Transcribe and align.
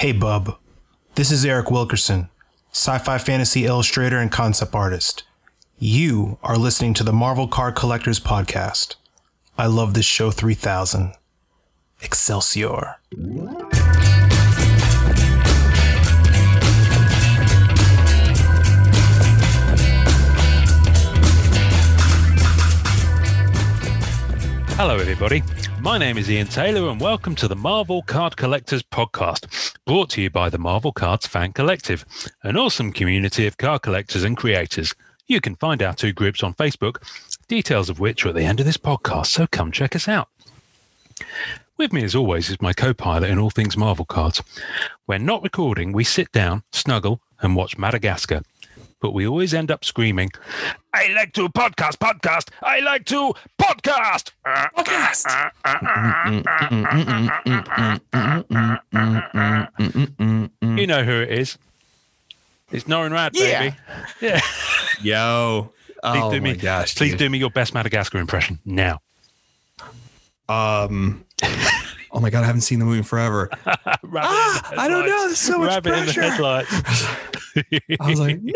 Hey, 0.00 0.12
bub. 0.12 0.56
This 1.14 1.30
is 1.30 1.44
Eric 1.44 1.70
Wilkerson, 1.70 2.30
sci 2.72 2.96
fi 3.00 3.18
fantasy 3.18 3.66
illustrator 3.66 4.16
and 4.16 4.32
concept 4.32 4.74
artist. 4.74 5.24
You 5.78 6.38
are 6.42 6.56
listening 6.56 6.94
to 6.94 7.04
the 7.04 7.12
Marvel 7.12 7.46
Card 7.46 7.74
Collectors 7.74 8.18
Podcast. 8.18 8.94
I 9.58 9.66
love 9.66 9.92
this 9.92 10.06
show 10.06 10.30
3000. 10.30 11.12
Excelsior. 12.00 12.96
Hello, 24.82 24.96
everybody. 24.96 25.42
My 25.82 25.98
name 25.98 26.16
is 26.16 26.30
Ian 26.30 26.46
Taylor, 26.46 26.88
and 26.88 26.98
welcome 26.98 27.34
to 27.34 27.46
the 27.46 27.54
Marvel 27.54 28.00
Card 28.00 28.38
Collectors 28.38 28.82
Podcast, 28.82 29.76
brought 29.84 30.08
to 30.08 30.22
you 30.22 30.30
by 30.30 30.48
the 30.48 30.56
Marvel 30.56 30.90
Cards 30.90 31.26
Fan 31.26 31.52
Collective, 31.52 32.06
an 32.44 32.56
awesome 32.56 32.90
community 32.90 33.46
of 33.46 33.58
card 33.58 33.82
collectors 33.82 34.24
and 34.24 34.38
creators. 34.38 34.94
You 35.26 35.42
can 35.42 35.56
find 35.56 35.82
our 35.82 35.92
two 35.92 36.14
groups 36.14 36.42
on 36.42 36.54
Facebook, 36.54 36.96
details 37.46 37.90
of 37.90 38.00
which 38.00 38.24
are 38.24 38.30
at 38.30 38.34
the 38.34 38.46
end 38.46 38.58
of 38.58 38.64
this 38.64 38.78
podcast, 38.78 39.26
so 39.26 39.46
come 39.46 39.70
check 39.70 39.94
us 39.94 40.08
out. 40.08 40.30
With 41.76 41.92
me, 41.92 42.02
as 42.02 42.14
always, 42.14 42.48
is 42.48 42.62
my 42.62 42.72
co 42.72 42.94
pilot 42.94 43.28
in 43.28 43.38
all 43.38 43.50
things 43.50 43.76
Marvel 43.76 44.06
cards. 44.06 44.42
When 45.04 45.26
not 45.26 45.42
recording, 45.42 45.92
we 45.92 46.04
sit 46.04 46.32
down, 46.32 46.62
snuggle, 46.72 47.20
and 47.42 47.54
watch 47.54 47.76
Madagascar 47.76 48.40
but 49.00 49.12
we 49.12 49.26
always 49.26 49.52
end 49.54 49.70
up 49.70 49.84
screaming, 49.84 50.30
I 50.94 51.08
like 51.14 51.32
to 51.34 51.48
podcast, 51.48 51.96
podcast, 51.98 52.50
I 52.62 52.80
like 52.80 53.04
to 53.06 53.34
podcast. 53.60 54.32
Podcast. 54.44 55.50
you 60.76 60.86
know 60.86 61.04
who 61.04 61.12
it 61.22 61.30
is. 61.30 61.58
It's 62.70 62.84
Norrin 62.84 63.10
Radd, 63.10 63.32
baby. 63.32 63.76
Yeah. 64.20 64.40
Yo. 65.02 65.72
Please 66.02 66.22
Oh 66.22 66.30
do 66.30 66.40
me, 66.40 66.50
my 66.52 66.56
gosh. 66.56 66.94
please 66.94 67.10
dude. 67.10 67.18
do 67.18 67.30
me 67.30 67.38
your 67.38 67.50
best 67.50 67.74
Madagascar 67.74 68.18
impression 68.18 68.58
now. 68.64 69.00
Um. 70.48 71.24
Oh 72.12 72.18
my 72.20 72.30
god, 72.30 72.42
I 72.42 72.46
haven't 72.46 72.62
seen 72.62 72.78
the 72.80 72.84
movie 72.84 72.98
in 72.98 73.04
forever. 73.04 73.48
Ah, 74.12 74.72
in 74.72 74.78
I 74.78 74.88
don't 74.88 75.06
know. 75.06 75.26
There's 75.26 75.38
so 75.38 75.58
much 75.58 75.68
Rabbit 75.68 75.92
in 75.94 76.06
the 76.06 76.12
pressure. 76.12 76.42
I 78.00 78.08
was 78.10 78.18
like, 78.18 78.40
no. 78.42 78.52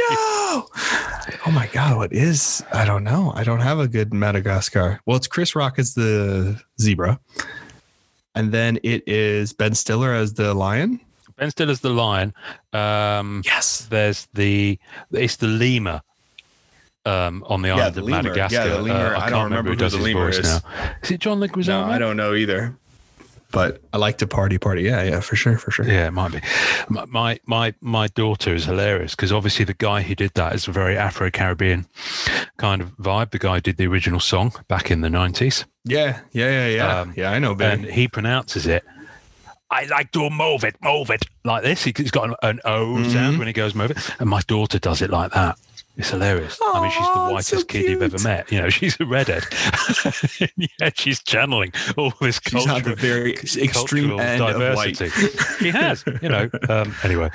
Oh 1.47 1.51
my 1.53 1.69
god, 1.73 1.97
what 1.97 2.13
is? 2.13 2.65
I 2.73 2.85
don't 2.85 3.05
know. 3.05 3.33
I 3.37 3.45
don't 3.45 3.61
have 3.61 3.79
a 3.79 3.87
good 3.87 4.13
Madagascar. 4.13 5.01
Well, 5.07 5.17
it's 5.17 5.29
Chris 5.29 5.55
Rock 5.55 5.79
as 5.79 5.95
the 5.95 6.61
zebra, 6.81 7.21
and 8.35 8.51
then 8.53 8.79
it 8.83 9.05
is 9.07 9.53
Ben 9.53 9.75
Stiller 9.75 10.13
as 10.13 10.35
the 10.35 10.55
lion. 10.55 11.01
Ben 11.37 11.51
Stiller's 11.51 11.81
the 11.81 11.91
lion. 11.91 12.35
Um, 12.73 13.43
Yes. 13.45 13.87
there's 13.91 14.27
the 14.35 14.79
it's 15.13 15.37
the 15.37 15.47
lemur 15.47 16.01
um, 17.07 17.45
on 17.47 17.63
the 17.63 17.69
Yeah, 17.69 17.75
island 17.77 17.95
the 17.95 18.01
of 18.01 18.07
lemur. 18.07 18.23
Madagascar. 18.31 18.57
Yeah, 18.69 18.75
the 18.77 18.83
lemur. 18.83 19.15
Uh, 19.15 19.19
I 19.21 19.27
I, 19.27 19.31
don't 19.31 19.39
can't 19.39 19.45
remember 19.45 19.47
remember 19.47 19.69
who 19.71 19.75
who 19.75 19.77
does 19.77 19.93
the 19.93 19.99
his 19.99 20.07
lemur 20.07 20.25
voice 20.27 20.39
is. 20.39 20.45
now. 20.47 20.61
Is 21.03 21.11
it 21.13 21.21
John 21.21 21.39
No, 21.41 21.47
Leguizamo? 21.47 21.85
I 21.85 21.99
don't 21.99 22.17
know 22.17 22.35
either. 22.35 22.77
But 23.55 23.81
I 23.93 23.99
like 23.99 24.19
to 24.19 24.27
party, 24.27 24.59
party. 24.59 24.83
Yeah, 24.83 25.03
yeah, 25.05 25.21
for 25.21 25.37
sure, 25.37 25.57
for 25.59 25.71
sure. 25.71 25.87
Yeah, 25.87 26.09
it 26.09 26.11
might 26.13 26.33
be. 26.33 26.41
My 26.91 27.39
my 27.47 27.73
my, 27.81 28.09
daughter 28.09 28.55
is 28.55 28.65
hilarious 28.65 29.15
because 29.15 29.31
obviously 29.33 29.65
the 29.65 29.75
guy 29.75 30.03
who 30.03 30.15
did 30.15 30.33
that 30.35 30.55
is 30.55 30.67
a 30.69 30.73
very 30.73 30.97
Afro 30.99 31.31
Caribbean 31.31 31.87
kind 32.59 32.83
of 32.83 32.97
vibe. 32.99 33.31
The 33.31 33.39
guy 33.39 33.55
who 33.57 33.61
did 33.61 33.77
the 33.77 33.87
original 33.87 34.19
song 34.21 34.53
back 34.69 34.91
in 34.91 35.01
the 35.03 35.09
nineties, 35.11 35.65
Yeah, 35.85 36.21
yeah, 36.33 36.51
yeah, 36.51 36.69
yeah. 36.69 37.01
Um, 37.01 37.15
yeah, 37.17 37.31
I 37.31 37.39
know, 37.39 37.55
and 37.61 37.85
he 37.85 38.09
pronounces 38.09 38.67
it. 38.67 38.83
I 39.71 39.85
like 39.87 40.13
to 40.13 40.31
move 40.31 40.63
it, 40.65 40.77
move 40.83 41.11
it 41.11 41.25
like 41.45 41.63
this. 41.63 41.83
He- 41.85 41.95
He's 41.97 42.11
got 42.11 42.29
an, 42.29 42.35
an 42.43 42.61
O 42.65 43.03
sound 43.05 43.37
Mhm. 43.37 43.39
when 43.39 43.47
he 43.47 43.53
goes 43.53 43.75
move 43.75 43.91
it, 43.93 43.99
and 44.21 44.29
my 44.29 44.41
daughter 44.47 44.79
does 44.79 45.01
it 45.03 45.11
like 45.11 45.33
that. 45.33 45.57
It's 45.97 46.11
hilarious. 46.11 46.59
I 46.61 46.81
mean, 46.83 46.91
she's 46.91 47.07
the 47.07 47.33
whitest 47.33 47.49
so 47.51 47.65
kid 47.65 47.89
you've 47.89 48.03
ever 48.03 48.19
met. 48.25 48.51
You 48.51 48.63
know, 48.63 48.69
she's 48.71 48.99
a 49.01 49.07
redhead. 49.07 49.45
yeah, 50.57 50.91
she's 50.95 51.23
channeling 51.23 51.73
all 51.97 52.13
this 52.21 52.41
She's 52.43 52.53
culture, 52.53 52.71
on 52.73 52.83
the 52.83 52.97
very 52.97 53.35
extreme 53.35 53.69
cultural 53.71 54.21
end 54.21 54.41
diversity. 54.41 55.09
she 55.61 55.71
has, 55.71 56.05
you 56.21 56.29
know. 56.29 56.51
Um, 56.69 56.95
anyway, 57.05 57.31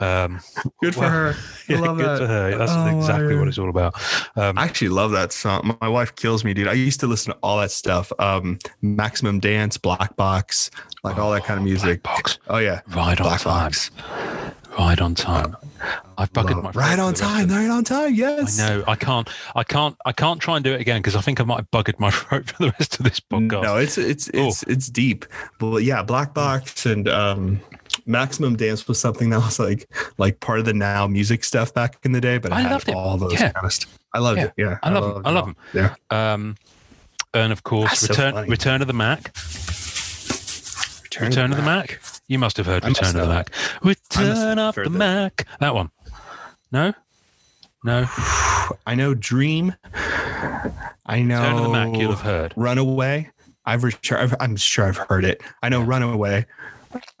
um, 0.00 0.40
Good 0.82 0.94
for 0.94 1.00
Well, 1.02 1.10
her. 1.10 1.34
I 1.68 1.72
yeah, 1.72 1.78
love 1.80 1.96
good 1.96 2.06
that. 2.06 2.18
for 2.18 2.26
her. 2.26 2.58
That's 2.58 2.72
Oh, 2.74 2.98
exactly 2.98 3.36
what 3.36 3.46
it's 3.48 3.58
all 3.58 3.70
about. 3.70 3.94
Um, 4.36 4.58
I 4.58 4.64
actually 4.64 4.88
love 4.88 5.12
that 5.12 5.32
song. 5.32 5.76
My 5.80 5.88
wife 5.88 6.14
kills 6.16 6.44
me, 6.44 6.54
dude. 6.54 6.66
I 6.68 6.72
used 6.72 6.98
to 7.00 7.06
listen 7.06 7.32
to 7.34 7.38
all 7.42 7.58
that 7.60 7.70
stuff. 7.70 8.12
Um, 8.18 8.58
Maximum 8.80 9.38
Dance, 9.38 9.76
Black 9.78 10.16
Box, 10.16 10.70
like 11.04 11.18
all 11.18 11.30
that 11.32 11.44
kind 11.44 11.58
of 11.58 11.64
music. 11.64 12.02
Black 12.02 12.16
Box, 12.16 12.38
Oh 12.48 12.58
yeah, 12.58 12.80
right 12.88 13.20
on 13.20 13.38
time. 13.38 13.44
Box. 13.44 13.90
Right 14.78 15.00
on 15.00 15.14
time. 15.14 15.56
I've 15.62 15.71
buggered 16.18 16.62
Love- 16.62 16.62
my 16.64 16.70
right 16.72 16.98
on 16.98 17.12
the 17.12 17.18
time. 17.18 17.48
Right 17.48 17.68
on 17.68 17.84
time. 17.84 18.14
Yes. 18.14 18.58
I 18.60 18.68
know. 18.68 18.84
I 18.86 18.94
can't. 18.94 19.28
I 19.54 19.64
can't. 19.64 19.96
I 20.06 20.12
can't 20.12 20.40
try 20.40 20.56
and 20.56 20.64
do 20.64 20.72
it 20.72 20.80
again 20.80 21.00
because 21.00 21.16
I 21.16 21.20
think 21.20 21.40
I 21.40 21.44
might 21.44 21.56
have 21.58 21.70
buggered 21.70 21.98
my 21.98 22.10
throat 22.12 22.50
for 22.50 22.62
the 22.64 22.70
rest 22.78 22.98
of 22.98 23.04
this 23.04 23.20
podcast. 23.20 23.62
No, 23.62 23.76
it's 23.76 23.98
it's 23.98 24.30
Oh. 24.34 24.48
it's 24.48 24.62
it's 24.64 24.88
deep. 24.88 25.24
But 25.58 25.82
yeah, 25.84 26.02
Black 26.02 26.34
Box 26.34 26.86
and 26.86 27.08
um, 27.08 27.60
Maximum 28.06 28.56
Dance 28.56 28.86
was 28.88 28.98
something 29.00 29.30
that 29.30 29.38
was 29.40 29.58
like 29.58 29.88
like 30.18 30.40
part 30.40 30.58
of 30.58 30.64
the 30.64 30.74
now 30.74 31.06
music 31.06 31.44
stuff 31.44 31.74
back 31.74 31.96
in 32.04 32.12
the 32.12 32.20
day. 32.20 32.38
But 32.38 32.52
I 32.52 32.60
had 32.62 32.72
loved 32.72 32.88
it. 32.88 32.94
all 32.94 33.16
those 33.18 33.32
Yeah. 33.34 33.50
kind 33.52 33.66
of 33.66 33.72
stuff. 33.72 33.98
I 34.14 34.18
loved 34.18 34.38
Yeah. 34.38 34.44
it. 34.46 34.52
Yeah, 34.56 34.78
I 34.82 34.90
love 34.90 35.04
'em. 35.04 35.10
loved 35.14 35.26
I 35.26 35.30
love 35.30 35.46
them. 35.46 35.56
Yeah. 36.10 36.32
Um, 36.32 36.56
and 37.34 37.52
of 37.52 37.62
course, 37.64 37.88
That's 37.90 38.00
so 38.02 38.08
Return 38.08 38.34
funny. 38.34 38.48
Return 38.48 38.80
of 38.82 38.86
the 38.88 38.92
Mack. 38.94 39.34
Return, 41.10 41.50
of 41.52 41.56
the 41.58 41.62
Mack. 41.62 42.00
You 42.28 42.38
must 42.38 42.56
have 42.56 42.66
heard 42.66 42.84
I 42.84 42.88
Return 42.88 43.16
of 43.16 43.28
the. 43.28 43.28
Mack. 43.28 43.50
Return 43.82 44.58
of 44.58 44.74
the. 44.74 44.90
Mack. 44.90 45.46
That 45.60 45.74
one. 45.74 45.90
No. 46.70 46.92
No. 47.84 48.06
I 48.86 48.94
know 48.94 49.14
Dream. 49.14 49.74
I 51.06 51.22
know 51.22 51.40
Return 51.40 51.56
of 51.56 51.62
the 51.64 51.68
Mack. 51.70 52.00
You'll 52.00 52.12
have 52.12 52.20
heard. 52.20 52.54
Runaway. 52.56 53.30
I've, 53.64 53.84
re- 53.84 53.92
I've 54.10 54.34
I'm 54.40 54.56
sure 54.56 54.86
I've 54.86 54.96
heard 54.96 55.24
it. 55.24 55.40
I 55.62 55.68
know 55.68 55.82
Runaway, 55.82 56.46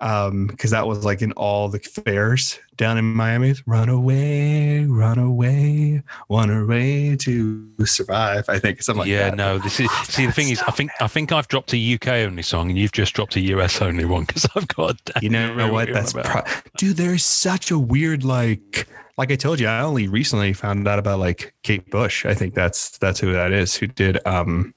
um, 0.00 0.46
because 0.46 0.70
that 0.70 0.86
was 0.86 1.04
like 1.04 1.22
in 1.22 1.32
all 1.32 1.68
the 1.68 1.78
fairs 1.78 2.58
down 2.76 2.98
in 2.98 3.04
Miami. 3.04 3.54
Run 3.66 3.88
away, 3.88 4.84
run 4.84 5.18
away 5.18 6.02
run 6.28 6.50
away 6.50 7.16
to 7.16 7.68
survive. 7.84 8.44
I 8.48 8.58
think 8.58 8.82
something 8.82 9.00
like 9.00 9.08
yeah. 9.08 9.30
that. 9.30 9.36
No. 9.36 9.58
This 9.62 9.80
is. 9.80 9.90
See, 10.08 10.26
the 10.26 10.32
thing 10.32 10.48
is, 10.48 10.60
I 10.62 10.70
think 10.70 10.90
I 11.00 11.06
think 11.06 11.30
I've 11.32 11.48
dropped 11.48 11.72
a 11.72 11.94
UK 11.94 12.08
only 12.08 12.42
song, 12.42 12.68
and 12.68 12.78
you've 12.78 12.92
just 12.92 13.14
dropped 13.14 13.36
a 13.36 13.40
US 13.40 13.80
only 13.80 14.04
one 14.04 14.24
because 14.24 14.46
I've 14.54 14.68
got. 14.68 14.96
A 15.14 15.20
You 15.22 15.28
know 15.28 15.56
damn 15.56 15.72
what? 15.72 15.92
That's 15.92 16.12
pro- 16.12 16.42
dude. 16.76 16.96
There's 16.96 17.24
such 17.24 17.70
a 17.70 17.78
weird 17.78 18.24
like. 18.24 18.88
Like 19.18 19.30
I 19.30 19.36
told 19.36 19.60
you, 19.60 19.68
I 19.68 19.80
only 19.82 20.08
recently 20.08 20.54
found 20.54 20.88
out 20.88 20.98
about 20.98 21.18
like 21.18 21.54
Kate 21.62 21.88
Bush. 21.90 22.24
I 22.24 22.34
think 22.34 22.54
that's 22.54 22.96
that's 22.98 23.20
who 23.20 23.32
that 23.32 23.52
is. 23.52 23.76
Who 23.76 23.86
did? 23.86 24.18
um 24.26 24.74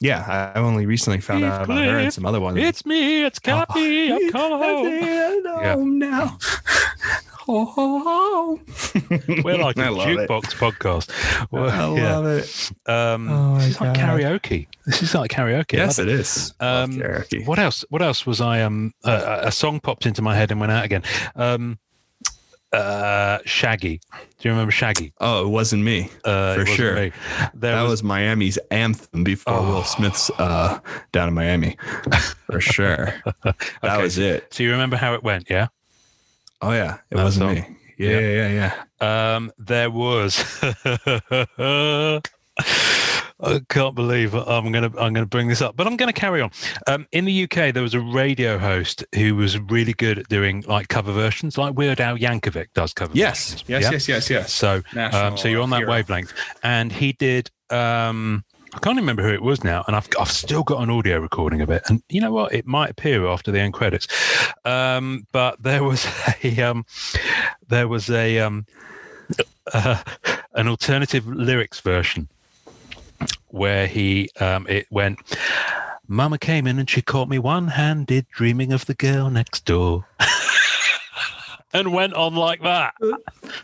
Yeah, 0.00 0.52
I 0.54 0.58
only 0.58 0.86
recently 0.86 1.20
found 1.20 1.44
out 1.44 1.64
about 1.64 1.84
her 1.84 1.98
and 1.98 2.12
some 2.12 2.24
other 2.24 2.40
ones. 2.40 2.56
It's 2.58 2.86
me. 2.86 3.22
It's 3.24 3.38
Cappy. 3.38 4.10
I've 4.10 4.32
come 4.32 4.52
home. 4.52 4.86
Yeah. 4.88 5.74
now. 5.78 6.38
Ho, 7.40 7.64
ho, 7.64 7.98
ho. 7.98 8.60
We're 9.44 9.58
like 9.58 9.76
a 9.76 9.82
I 9.82 9.88
love 9.88 10.08
it. 10.08 10.28
jukebox 10.28 10.54
podcast. 10.54 11.50
Well, 11.50 11.68
I 11.68 11.98
yeah. 12.00 12.16
love 12.16 12.26
it. 12.26 12.70
Um, 12.86 13.28
Oh 13.28 13.54
this 13.56 13.66
is 13.68 13.80
like 13.80 13.94
karaoke. 13.96 14.68
This 14.86 15.02
is 15.02 15.14
like 15.14 15.30
karaoke. 15.32 15.74
I 15.74 15.78
Yes, 15.84 15.98
love 15.98 16.08
it 16.08 16.14
is. 16.14 16.54
Um, 16.60 16.92
karaoke. 16.92 17.46
What 17.46 17.58
else? 17.58 17.84
What 17.90 18.02
else 18.02 18.24
was 18.24 18.40
I? 18.40 18.62
Um, 18.62 18.94
uh, 19.04 19.40
a 19.42 19.52
song 19.52 19.80
popped 19.80 20.06
into 20.06 20.22
my 20.22 20.34
head 20.36 20.50
and 20.50 20.60
went 20.60 20.72
out 20.72 20.84
again. 20.84 21.02
Um, 21.34 21.78
uh, 22.72 23.38
Shaggy. 23.44 24.00
Do 24.38 24.48
you 24.48 24.50
remember 24.52 24.70
Shaggy? 24.72 25.12
Oh, 25.20 25.44
it 25.46 25.48
wasn't 25.48 25.82
me. 25.84 26.10
Uh, 26.24 26.54
For 26.54 26.60
wasn't 26.60 26.76
sure. 26.76 26.94
me. 26.94 27.12
That 27.54 27.82
was, 27.82 27.90
was, 27.90 28.02
Miami's 28.02 28.58
anthem 28.70 29.24
before 29.24 29.54
Oh. 29.54 29.66
Will 29.66 29.84
Smith's 29.84 30.30
uh, 30.38 30.78
down 31.12 31.28
in 31.28 31.34
Miami. 31.34 31.76
For 32.50 32.60
sure. 32.76 33.14
That 33.44 33.56
Okay. 33.84 34.02
was 34.02 34.18
it. 34.18 34.52
So 34.54 34.62
you 34.62 34.70
remember 34.72 34.96
how 34.96 35.14
it 35.14 35.22
went? 35.22 35.48
Yeah. 35.50 35.68
Oh 36.62 36.72
yeah, 36.72 36.98
it 37.10 37.16
wasn't 37.16 37.52
me. 37.52 37.76
Yeah, 37.98 38.18
yeah, 38.18 38.48
yeah, 38.48 38.72
yeah. 39.00 39.34
Um, 39.36 39.52
there 39.58 39.90
was. 39.90 40.42
I 43.42 43.60
can't 43.68 43.94
believe 43.94 44.34
I'm 44.34 44.70
gonna 44.72 44.90
I'm 44.98 45.12
gonna 45.12 45.26
bring 45.26 45.48
this 45.48 45.62
up, 45.62 45.76
but 45.76 45.86
I'm 45.86 45.96
gonna 45.96 46.12
carry 46.12 46.40
on. 46.42 46.50
Um, 46.86 47.06
in 47.12 47.24
the 47.24 47.44
UK, 47.44 47.72
there 47.72 47.82
was 47.82 47.94
a 47.94 48.00
radio 48.00 48.58
host 48.58 49.04
who 49.14 49.34
was 49.36 49.58
really 49.58 49.92
good 49.94 50.18
at 50.18 50.28
doing 50.28 50.62
like 50.68 50.88
cover 50.88 51.12
versions, 51.12 51.56
like 51.56 51.74
Weird 51.74 52.00
Al 52.00 52.16
Yankovic 52.18 52.68
does 52.74 52.92
cover. 52.92 53.12
Yes, 53.14 53.52
versions. 53.52 53.68
yes, 53.68 53.82
Yeah? 53.82 53.90
yes, 53.92 54.08
yes, 54.08 54.30
yes. 54.30 54.52
So, 54.52 54.82
um, 54.96 55.36
so 55.36 55.48
you're 55.48 55.62
on 55.62 55.70
that 55.70 55.78
hero. 55.80 55.90
wavelength, 55.90 56.32
and 56.62 56.92
he 56.92 57.12
did. 57.12 57.50
Um, 57.70 58.44
I 58.72 58.78
can't 58.78 58.96
remember 58.96 59.22
who 59.22 59.30
it 59.34 59.42
was 59.42 59.64
now, 59.64 59.84
and 59.86 59.96
I've 59.96 60.08
I've 60.20 60.30
still 60.30 60.62
got 60.62 60.82
an 60.82 60.90
audio 60.90 61.18
recording 61.18 61.60
of 61.60 61.70
it. 61.70 61.82
And 61.88 62.02
you 62.08 62.20
know 62.20 62.30
what? 62.32 62.52
It 62.54 62.66
might 62.66 62.90
appear 62.90 63.26
after 63.26 63.50
the 63.50 63.58
end 63.60 63.72
credits, 63.74 64.06
um, 64.64 65.26
but 65.32 65.60
there 65.62 65.82
was 65.82 66.06
a 66.44 66.60
um, 66.62 66.84
there 67.68 67.88
was 67.88 68.10
a 68.10 68.38
um, 68.38 68.66
uh, 69.72 70.02
an 70.54 70.68
alternative 70.68 71.26
lyrics 71.26 71.80
version 71.80 72.28
where 73.52 73.86
he 73.86 74.30
um, 74.40 74.66
it 74.68 74.86
went. 74.90 75.18
Mama 76.08 76.38
came 76.38 76.66
in 76.66 76.78
and 76.78 76.90
she 76.90 77.02
caught 77.02 77.28
me 77.28 77.38
one-handed, 77.38 78.26
dreaming 78.32 78.72
of 78.72 78.86
the 78.86 78.94
girl 78.94 79.30
next 79.30 79.64
door. 79.64 80.06
and 81.72 81.92
went 81.92 82.14
on 82.14 82.34
like 82.34 82.62
that. 82.62 82.94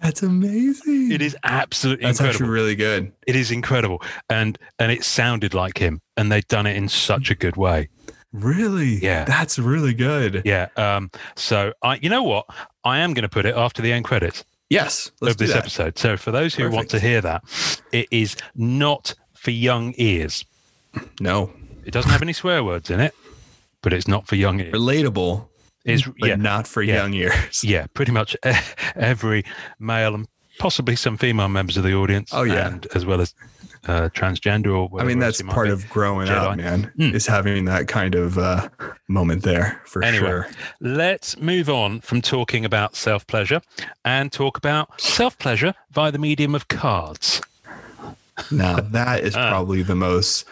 That's 0.00 0.22
amazing. 0.22 1.10
It 1.10 1.22
is 1.22 1.36
absolutely 1.42 2.04
That's 2.06 2.20
incredible. 2.20 2.44
actually 2.44 2.50
really 2.50 2.76
good. 2.76 3.12
it 3.26 3.34
is 3.34 3.50
incredible, 3.50 4.02
and 4.30 4.58
and 4.78 4.92
it 4.92 5.04
sounded 5.04 5.54
like 5.54 5.78
him, 5.78 6.00
and 6.16 6.30
they'd 6.30 6.46
done 6.46 6.66
it 6.66 6.76
in 6.76 6.88
such 6.88 7.30
a 7.30 7.34
good 7.34 7.56
way. 7.56 7.88
Really? 8.32 8.96
Yeah. 9.02 9.24
That's 9.24 9.58
really 9.58 9.94
good. 9.94 10.42
Yeah. 10.44 10.68
Um. 10.76 11.10
So 11.36 11.72
I, 11.82 11.96
you 11.96 12.10
know 12.10 12.22
what, 12.22 12.46
I 12.84 12.98
am 12.98 13.14
going 13.14 13.22
to 13.22 13.28
put 13.28 13.46
it 13.46 13.56
after 13.56 13.82
the 13.82 13.92
end 13.92 14.04
credits 14.04 14.44
Yes. 14.68 15.12
Let's 15.20 15.34
of 15.34 15.38
do 15.38 15.46
this 15.46 15.54
that. 15.54 15.60
episode. 15.60 15.98
So 15.98 16.16
for 16.16 16.30
those 16.30 16.54
who 16.54 16.70
want 16.70 16.90
to 16.90 17.00
hear 17.00 17.20
that, 17.20 17.44
it 17.92 18.08
is 18.10 18.36
not 18.54 19.14
for 19.46 19.52
young 19.52 19.94
ears. 19.96 20.44
No. 21.20 21.52
It 21.84 21.92
doesn't 21.92 22.10
have 22.10 22.20
any 22.22 22.32
swear 22.32 22.64
words 22.64 22.90
in 22.90 22.98
it, 22.98 23.14
but 23.80 23.92
it's 23.92 24.08
not 24.08 24.26
for 24.26 24.34
young 24.34 24.58
ears. 24.58 24.72
Relatable, 24.74 25.46
is 25.84 26.02
but 26.02 26.28
yeah, 26.28 26.34
not 26.34 26.66
for 26.66 26.82
Yeah. 26.82 26.96
young 26.96 27.14
ears. 27.14 27.62
yeah, 27.62 27.86
pretty 27.94 28.10
much 28.10 28.36
every 28.96 29.44
male 29.78 30.16
and 30.16 30.26
possibly 30.58 30.96
some 30.96 31.16
female 31.16 31.48
members 31.48 31.76
of 31.76 31.84
the 31.84 31.94
audience. 31.94 32.30
Oh, 32.32 32.42
yeah. 32.42 32.66
and 32.66 32.86
as 32.96 33.06
well 33.06 33.20
as 33.20 33.34
uh, 33.86 34.08
transgender 34.14 34.74
or 34.76 34.88
whatever. 34.88 35.08
I 35.08 35.14
mean, 35.14 35.20
that's 35.20 35.40
part 35.42 35.68
of 35.68 35.88
growing 35.88 36.26
Jedi. 36.26 36.50
up, 36.50 36.56
man, 36.56 36.90
Mm. 36.98 37.14
is 37.14 37.28
having 37.28 37.66
that 37.66 37.86
kind 37.86 38.16
of 38.16 38.36
uh, 38.36 38.68
moment 39.06 39.44
there 39.44 39.80
for 39.84 40.02
Anyway. 40.02 40.26
sure. 40.26 40.48
Let's 40.80 41.38
move 41.38 41.68
on 41.70 42.00
from 42.00 42.20
talking 42.20 42.64
about 42.64 42.96
self 42.96 43.24
pleasure 43.28 43.60
and 44.04 44.32
talk 44.32 44.58
about 44.58 45.00
self 45.00 45.38
pleasure 45.38 45.72
via 45.92 46.10
the 46.10 46.18
medium 46.18 46.52
of 46.56 46.66
cards. 46.66 47.40
Now, 48.50 48.76
that 48.80 49.20
is 49.24 49.34
Uh. 49.36 49.48
probably 49.48 49.82
the 49.82 49.94
most 49.96 50.44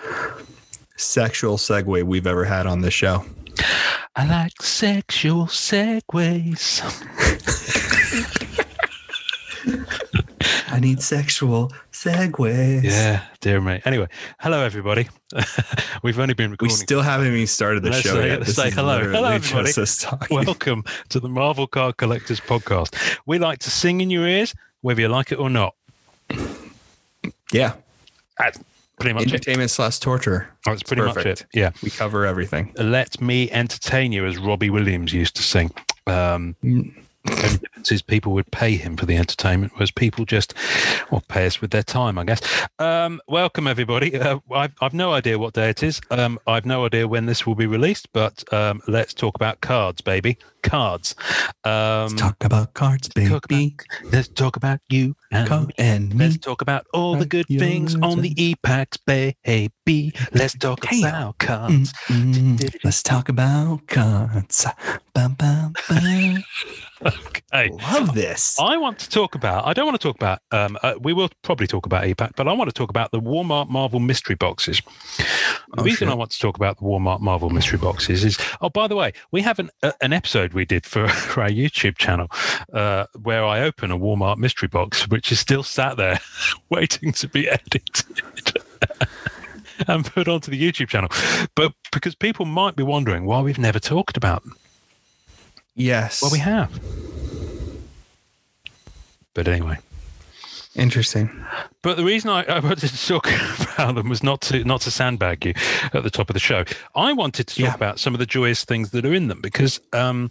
sexual 0.96 1.56
segue 1.56 2.02
we've 2.04 2.26
ever 2.26 2.44
had 2.44 2.66
on 2.66 2.80
this 2.80 2.94
show. 2.94 3.24
I 4.16 4.26
like 4.26 4.62
sexual 4.62 5.46
segues. 5.46 6.82
I 10.68 10.80
need 10.80 11.02
sexual 11.02 11.72
segues. 11.92 12.84
Yeah, 12.84 13.22
dear 13.40 13.60
me. 13.60 13.80
Anyway, 13.84 14.08
hello 14.40 14.60
everybody. 14.60 15.08
We've 16.02 16.18
only 16.18 16.34
been 16.34 16.50
recording. 16.52 16.72
We 16.74 16.76
still 16.76 17.00
haven't 17.02 17.28
even 17.28 17.46
started 17.46 17.82
the 17.82 17.90
Let's 17.90 18.02
show 18.02 18.14
say- 18.14 18.28
yet. 18.28 18.40
let's 18.40 18.54
say 18.54 18.70
hello. 18.70 19.00
Hello, 19.00 19.24
everybody. 19.24 19.72
Welcome 20.30 20.84
to 21.10 21.20
the 21.20 21.28
Marvel 21.28 21.66
Card 21.66 21.96
Collectors 21.96 22.40
Podcast. 22.40 22.94
We 23.26 23.38
like 23.38 23.60
to 23.60 23.70
sing 23.70 24.00
in 24.00 24.10
your 24.10 24.26
ears, 24.26 24.54
whether 24.80 25.00
you 25.00 25.08
like 25.08 25.30
it 25.32 25.38
or 25.38 25.48
not. 25.50 25.74
Yeah. 27.52 27.74
That's 28.38 28.58
pretty 28.98 29.14
much 29.14 29.24
it. 29.24 29.32
Entertainment 29.34 29.70
slash 29.70 29.98
torture. 29.98 30.48
That's 30.64 30.82
pretty 30.82 31.02
much 31.02 31.14
perfect. 31.14 31.42
it. 31.42 31.46
Yeah. 31.54 31.70
We 31.82 31.90
cover 31.90 32.24
everything. 32.26 32.72
Let 32.76 33.20
me 33.20 33.50
entertain 33.50 34.12
you, 34.12 34.26
as 34.26 34.38
Robbie 34.38 34.70
Williams 34.70 35.12
used 35.12 35.36
to 35.36 35.42
sing. 35.42 35.70
Um, 36.06 36.56
Mm. 36.64 36.94
is 37.90 38.02
people 38.02 38.32
would 38.34 38.50
pay 38.50 38.76
him 38.76 38.98
for 38.98 39.06
the 39.06 39.16
entertainment, 39.16 39.72
whereas 39.76 39.90
people 39.90 40.26
just 40.26 40.52
well 41.10 41.22
pay 41.28 41.46
us 41.46 41.58
with 41.60 41.70
their 41.70 41.82
time, 41.82 42.18
I 42.18 42.24
guess. 42.24 42.40
Um, 42.78 43.18
welcome 43.28 43.66
everybody. 43.66 44.18
Uh, 44.20 44.40
I've, 44.52 44.72
I've 44.82 44.92
no 44.92 45.12
idea 45.14 45.38
what 45.38 45.54
day 45.54 45.70
it 45.70 45.82
is. 45.82 46.02
Um, 46.10 46.38
I've 46.46 46.66
no 46.66 46.84
idea 46.84 47.08
when 47.08 47.24
this 47.24 47.46
will 47.46 47.54
be 47.54 47.66
released, 47.66 48.12
but 48.12 48.44
um, 48.52 48.82
let's 48.88 49.14
talk 49.14 49.36
about 49.36 49.62
cards, 49.62 50.02
baby. 50.02 50.36
Cards. 50.64 51.14
Um, 51.64 52.08
Let's 52.08 52.14
talk 52.14 52.42
about 52.44 52.74
cards, 52.74 53.08
baby. 53.08 53.28
talk 53.30 53.44
about, 53.44 53.70
let's 54.12 54.28
talk 54.28 54.56
about 54.56 54.80
you 54.88 55.14
and 55.30 55.46
Come 55.48 55.66
me. 55.66 55.74
and 55.78 56.14
me. 56.14 56.24
Let's 56.24 56.38
talk 56.38 56.62
about 56.62 56.86
all 56.92 57.14
the 57.16 57.26
good 57.26 57.46
things 57.46 57.94
on 57.96 58.20
the 58.22 58.32
e-packs, 58.42 58.96
baby. 58.96 59.70
Let's 60.32 60.56
talk 60.58 60.84
about 60.90 61.38
cards. 61.38 61.92
Mm, 62.08 62.34
mm. 62.56 62.74
Let's 62.82 63.02
talk 63.02 63.28
about 63.28 63.86
cards. 63.86 64.66
Bum. 65.14 65.36
Okay. 67.04 67.70
Love 67.92 68.14
this. 68.14 68.58
I 68.58 68.76
want 68.78 68.98
to 69.00 69.10
talk 69.10 69.34
about. 69.34 69.66
I 69.66 69.74
don't 69.74 69.84
want 69.86 70.00
to 70.00 70.08
talk 70.08 70.16
about. 70.16 70.38
Um, 70.50 70.78
uh, 70.82 70.94
we 71.00 71.12
will 71.12 71.28
probably 71.42 71.66
talk 71.66 71.84
about 71.86 72.04
EPAC, 72.04 72.32
but 72.36 72.48
I 72.48 72.52
want 72.52 72.68
to 72.68 72.72
talk 72.74 72.88
about 72.90 73.10
the 73.12 73.20
Walmart 73.20 73.68
Marvel 73.68 74.00
mystery 74.00 74.36
boxes. 74.36 74.80
The 75.18 75.80
Oh, 75.80 75.82
reason 75.84 76.06
shit. 76.06 76.08
I 76.08 76.14
want 76.14 76.30
to 76.30 76.38
talk 76.38 76.56
about 76.56 76.78
the 76.78 76.84
Walmart 76.84 77.20
Marvel 77.20 77.50
mystery 77.50 77.78
boxes 77.78 78.24
is. 78.24 78.38
Oh, 78.60 78.70
by 78.70 78.86
the 78.86 78.96
way, 78.96 79.12
we 79.32 79.42
have 79.42 79.58
an 79.58 79.70
uh, 79.82 79.92
an 80.00 80.12
episode 80.12 80.53
we 80.54 80.64
did 80.64 80.86
for, 80.86 81.08
for 81.08 81.42
our 81.42 81.48
YouTube 81.48 81.98
channel 81.98 82.28
uh, 82.72 83.06
where 83.22 83.44
I 83.44 83.60
open 83.60 83.90
a 83.90 83.98
Walmart 83.98 84.38
mystery 84.38 84.68
box, 84.68 85.08
which 85.08 85.30
is 85.30 85.40
still 85.40 85.62
sat 85.62 85.96
there 85.96 86.20
waiting 86.70 87.12
to 87.12 87.28
be 87.28 87.48
edited. 87.48 88.02
And 89.88 90.04
put 90.04 90.28
onto 90.28 90.52
the 90.52 90.62
YouTube 90.62 90.86
channel, 90.86 91.10
but 91.56 91.72
because 91.90 92.14
people 92.14 92.44
might 92.44 92.76
be 92.76 92.84
wondering 92.84 93.24
why 93.26 93.40
we've 93.40 93.58
never 93.58 93.80
talked 93.80 94.16
about 94.16 94.44
them. 94.44 94.56
Yes. 95.74 96.22
Well, 96.22 96.30
we 96.30 96.38
have. 96.38 96.80
But 99.34 99.48
anyway, 99.48 99.78
Interesting. 100.76 101.30
But 101.82 101.96
the 101.96 102.04
reason 102.04 102.30
I, 102.30 102.42
I 102.44 102.58
wanted 102.58 102.88
to 102.90 103.06
talk 103.06 103.28
about 103.74 103.94
them 103.94 104.08
was 104.08 104.22
not 104.22 104.40
to 104.42 104.64
not 104.64 104.80
to 104.82 104.90
sandbag 104.90 105.44
you 105.46 105.54
at 105.92 106.02
the 106.02 106.10
top 106.10 106.28
of 106.30 106.34
the 106.34 106.40
show. 106.40 106.64
I 106.96 107.12
wanted 107.12 107.46
to 107.48 107.54
talk 107.54 107.64
Yeah. 107.70 107.74
about 107.74 107.98
some 108.00 108.12
of 108.14 108.18
the 108.18 108.26
joyous 108.26 108.64
things 108.64 108.90
that 108.90 109.04
are 109.06 109.14
in 109.14 109.28
them 109.28 109.40
because 109.40 109.80
um, 109.92 110.30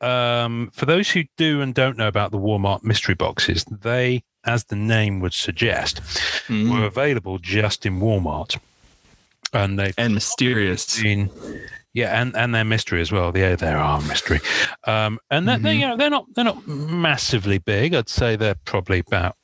um, 0.00 0.70
for 0.72 0.86
those 0.86 1.10
who 1.10 1.24
do 1.36 1.60
and 1.60 1.74
don't 1.74 1.96
know 1.96 2.08
about 2.08 2.32
the 2.32 2.38
Walmart 2.38 2.82
mystery 2.82 3.14
boxes, 3.14 3.64
they, 3.70 4.24
as 4.44 4.64
the 4.64 4.76
name 4.76 5.20
would 5.20 5.34
suggest, 5.34 6.00
Mm. 6.48 6.72
were 6.72 6.84
available 6.84 7.38
just 7.38 7.86
in 7.86 8.00
Walmart, 8.00 8.58
and 9.52 9.78
they've 9.78 9.94
And 9.96 10.14
mysterious. 10.14 11.00
been 11.00 11.30
yeah 11.94 12.20
and 12.20 12.34
and 12.34 12.54
their 12.54 12.64
mystery 12.64 13.02
as 13.02 13.12
well 13.12 13.30
yeah 13.36 13.54
they 13.54 13.68
are 13.68 13.98
a 13.98 14.02
mystery 14.08 14.40
um 14.86 15.18
and 15.30 15.46
that 15.46 15.62
they 15.62 15.74
you 15.74 15.86
know 15.86 15.94
they're 15.94 16.08
not 16.08 16.24
they're 16.34 16.42
not 16.42 16.66
massively 16.66 17.58
big 17.58 17.94
i'd 17.94 18.08
say 18.08 18.34
they're 18.34 18.54
probably 18.64 19.00
about 19.00 19.36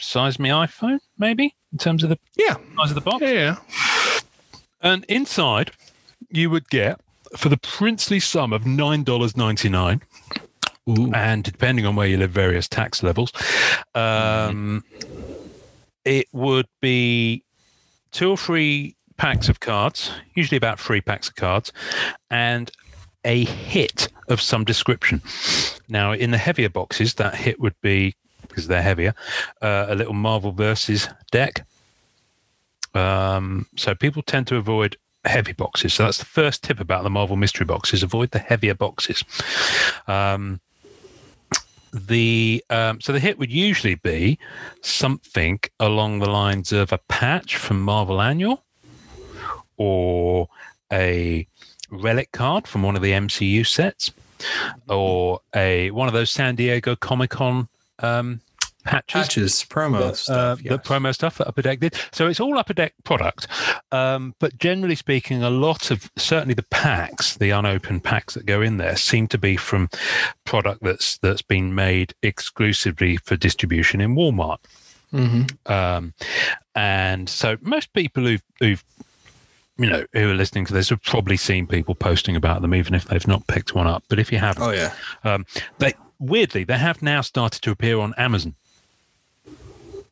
size 0.00 0.38
my 0.38 0.48
iphone 0.66 0.98
maybe 1.18 1.54
in 1.72 1.78
terms 1.78 2.02
of 2.02 2.08
the 2.08 2.18
Yeah. 2.36 2.54
size 2.76 2.90
of 2.90 2.94
the 2.94 3.00
box 3.00 3.22
Yeah. 3.22 3.56
and 4.80 5.04
inside 5.08 5.72
you 6.30 6.48
would 6.50 6.68
get 6.70 7.00
for 7.36 7.48
the 7.48 7.56
princely 7.58 8.20
sum 8.20 8.52
of 8.52 8.62
$9.99 8.64 10.00
Ooh. 10.88 11.12
and 11.14 11.44
depending 11.44 11.86
on 11.86 11.94
where 11.94 12.06
you 12.06 12.16
live 12.16 12.30
various 12.30 12.68
tax 12.68 13.02
levels 13.02 13.32
um 13.94 14.82
it 16.04 16.26
would 16.32 16.66
be 16.80 17.44
two 18.12 18.30
or 18.30 18.36
three 18.36 18.96
packs 19.18 19.48
of 19.48 19.60
cards 19.60 20.10
usually 20.34 20.56
about 20.56 20.80
three 20.80 21.00
packs 21.00 21.28
of 21.28 21.34
cards 21.36 21.70
and 22.30 22.70
a 23.24 23.44
hit 23.44 24.08
of 24.28 24.40
some 24.40 24.64
description 24.64 25.22
now 25.88 26.12
in 26.12 26.30
the 26.32 26.38
heavier 26.38 26.68
boxes 26.70 27.14
that 27.14 27.34
hit 27.36 27.60
would 27.60 27.74
be 27.82 28.14
because 28.52 28.66
they're 28.68 28.82
heavier 28.82 29.14
uh, 29.62 29.86
a 29.88 29.94
little 29.94 30.14
marvel 30.14 30.52
versus 30.52 31.08
deck. 31.30 31.66
Um, 32.94 33.66
so 33.76 33.94
people 33.94 34.22
tend 34.22 34.46
to 34.48 34.56
avoid 34.56 34.96
heavy 35.24 35.52
boxes. 35.52 35.94
So 35.94 36.04
that's 36.04 36.18
the 36.18 36.24
first 36.24 36.62
tip 36.62 36.78
about 36.78 37.04
the 37.04 37.10
marvel 37.10 37.36
mystery 37.36 37.64
boxes. 37.64 38.02
Avoid 38.02 38.32
the 38.32 38.38
heavier 38.38 38.74
boxes. 38.74 39.24
Um, 40.06 40.60
the 41.92 42.64
um, 42.70 43.00
so 43.00 43.12
the 43.12 43.20
hit 43.20 43.38
would 43.38 43.52
usually 43.52 43.96
be 43.96 44.38
something 44.80 45.60
along 45.78 46.18
the 46.18 46.30
lines 46.30 46.72
of 46.72 46.92
a 46.92 46.98
patch 46.98 47.56
from 47.56 47.82
Marvel 47.82 48.20
Annual 48.20 48.64
or 49.76 50.48
a 50.90 51.46
relic 51.90 52.32
card 52.32 52.66
from 52.66 52.82
one 52.82 52.96
of 52.96 53.02
the 53.02 53.12
MCU 53.12 53.66
sets 53.66 54.10
or 54.88 55.40
a 55.54 55.90
one 55.90 56.08
of 56.08 56.14
those 56.14 56.30
San 56.30 56.54
Diego 56.56 56.96
Comic 56.96 57.30
Con 57.30 57.68
um, 58.02 58.40
patches 58.84 59.12
Patches, 59.28 59.64
promo 59.68 60.00
uh, 60.00 60.12
stuff. 60.14 60.58
the 60.58 60.64
yes. 60.70 60.80
promo 60.86 61.14
stuff 61.14 61.38
that 61.38 61.46
Upper 61.46 61.62
Deck 61.62 61.78
did. 61.80 61.94
So 62.10 62.26
it's 62.26 62.40
all 62.40 62.58
Upper 62.58 62.74
Deck 62.74 62.94
product. 63.04 63.46
Um, 63.92 64.34
but 64.40 64.58
generally 64.58 64.96
speaking, 64.96 65.42
a 65.42 65.50
lot 65.50 65.90
of 65.90 66.10
certainly 66.16 66.54
the 66.54 66.64
packs, 66.64 67.36
the 67.36 67.50
unopened 67.50 68.02
packs 68.04 68.34
that 68.34 68.44
go 68.46 68.60
in 68.60 68.78
there, 68.78 68.96
seem 68.96 69.28
to 69.28 69.38
be 69.38 69.56
from 69.56 69.88
product 70.44 70.82
that's 70.82 71.18
that's 71.18 71.42
been 71.42 71.74
made 71.74 72.14
exclusively 72.22 73.16
for 73.18 73.36
distribution 73.36 74.00
in 74.00 74.14
Walmart. 74.16 74.58
Mhm. 75.12 75.70
Um, 75.70 76.14
and 76.74 77.28
so 77.28 77.56
most 77.60 77.92
people 77.92 78.24
who've, 78.24 78.42
who've 78.58 78.82
you 79.78 79.88
know 79.88 80.04
who 80.12 80.30
are 80.30 80.34
listening 80.34 80.64
to 80.66 80.72
this 80.72 80.88
have 80.88 81.02
probably 81.02 81.36
seen 81.36 81.66
people 81.66 81.94
posting 81.94 82.34
about 82.36 82.62
them, 82.62 82.74
even 82.74 82.94
if 82.94 83.04
they've 83.06 83.26
not 83.28 83.46
picked 83.46 83.74
one 83.74 83.86
up. 83.86 84.02
But 84.08 84.18
if 84.18 84.32
you 84.32 84.38
haven't, 84.38 84.62
Oh 84.62 84.70
yeah. 84.70 84.92
they 85.78 85.92
weirdly 86.22 86.64
they 86.64 86.78
have 86.78 87.02
now 87.02 87.20
started 87.20 87.60
to 87.62 87.70
appear 87.70 87.98
on 87.98 88.14
Amazon. 88.16 88.54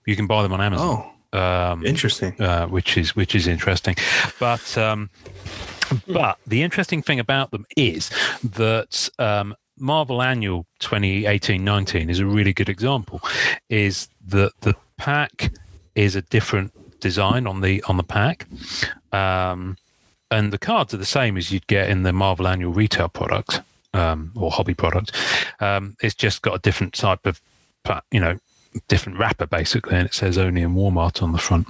You 0.07 0.17
can 0.17 0.27
buy 0.27 0.43
them 0.43 0.53
on 0.53 0.61
Amazon 0.61 1.13
Oh, 1.33 1.39
um, 1.39 1.87
interesting. 1.87 2.41
uh, 2.41 2.67
which 2.67 2.97
is 2.97 3.15
which 3.15 3.35
is 3.35 3.47
interesting. 3.47 3.95
But 4.39 4.77
um, 4.77 5.11
but 6.07 6.39
the 6.47 6.63
interesting 6.63 7.03
thing 7.03 7.21
about 7.21 7.51
them 7.53 7.65
is 7.77 8.11
that 8.43 9.09
um, 9.19 9.55
Marvel 9.79 10.21
Annual 10.23 10.67
2018-19 10.81 12.11
is 12.11 12.19
a 12.19 12.27
really 12.27 12.53
good 12.53 12.69
example. 12.69 13.21
Is 13.69 14.09
that 14.27 14.53
the 14.63 14.75
pack 14.97 15.53
is 15.95 16.17
a 16.17 16.23
different 16.23 16.73
design 17.01 17.47
on 17.47 17.61
the 17.61 17.83
on 17.85 17.97
the 17.97 18.03
pack. 18.05 18.47
Um, 19.13 19.77
and 20.33 20.53
the 20.53 20.59
cards 20.59 20.95
are 20.95 20.99
the 20.99 21.05
same 21.05 21.37
as 21.37 21.51
you'd 21.51 21.67
get 21.67 21.91
in 21.91 22.05
the 22.05 22.13
Marvel 22.13 22.47
Annual 22.47 22.73
retail 22.73 23.09
product. 23.09 23.61
Um, 23.95 24.33
or 24.37 24.51
hobby 24.51 24.75
product. 24.75 25.13
Um, 25.61 25.97
it's 26.03 26.15
just 26.15 26.43
got 26.43 26.55
a 26.55 26.61
different 26.61 26.95
type 26.95 27.27
of, 27.27 27.41
you 28.11 28.21
know, 28.21 28.39
different 28.89 29.19
wrapper 29.19 29.47
basically, 29.47 29.97
and 29.97 30.07
it 30.07 30.15
says 30.15 30.39
only 30.39 30.63
in 30.63 30.75
Walmart 30.75 31.23
on 31.23 31.33
the 31.33 31.39
front. 31.39 31.67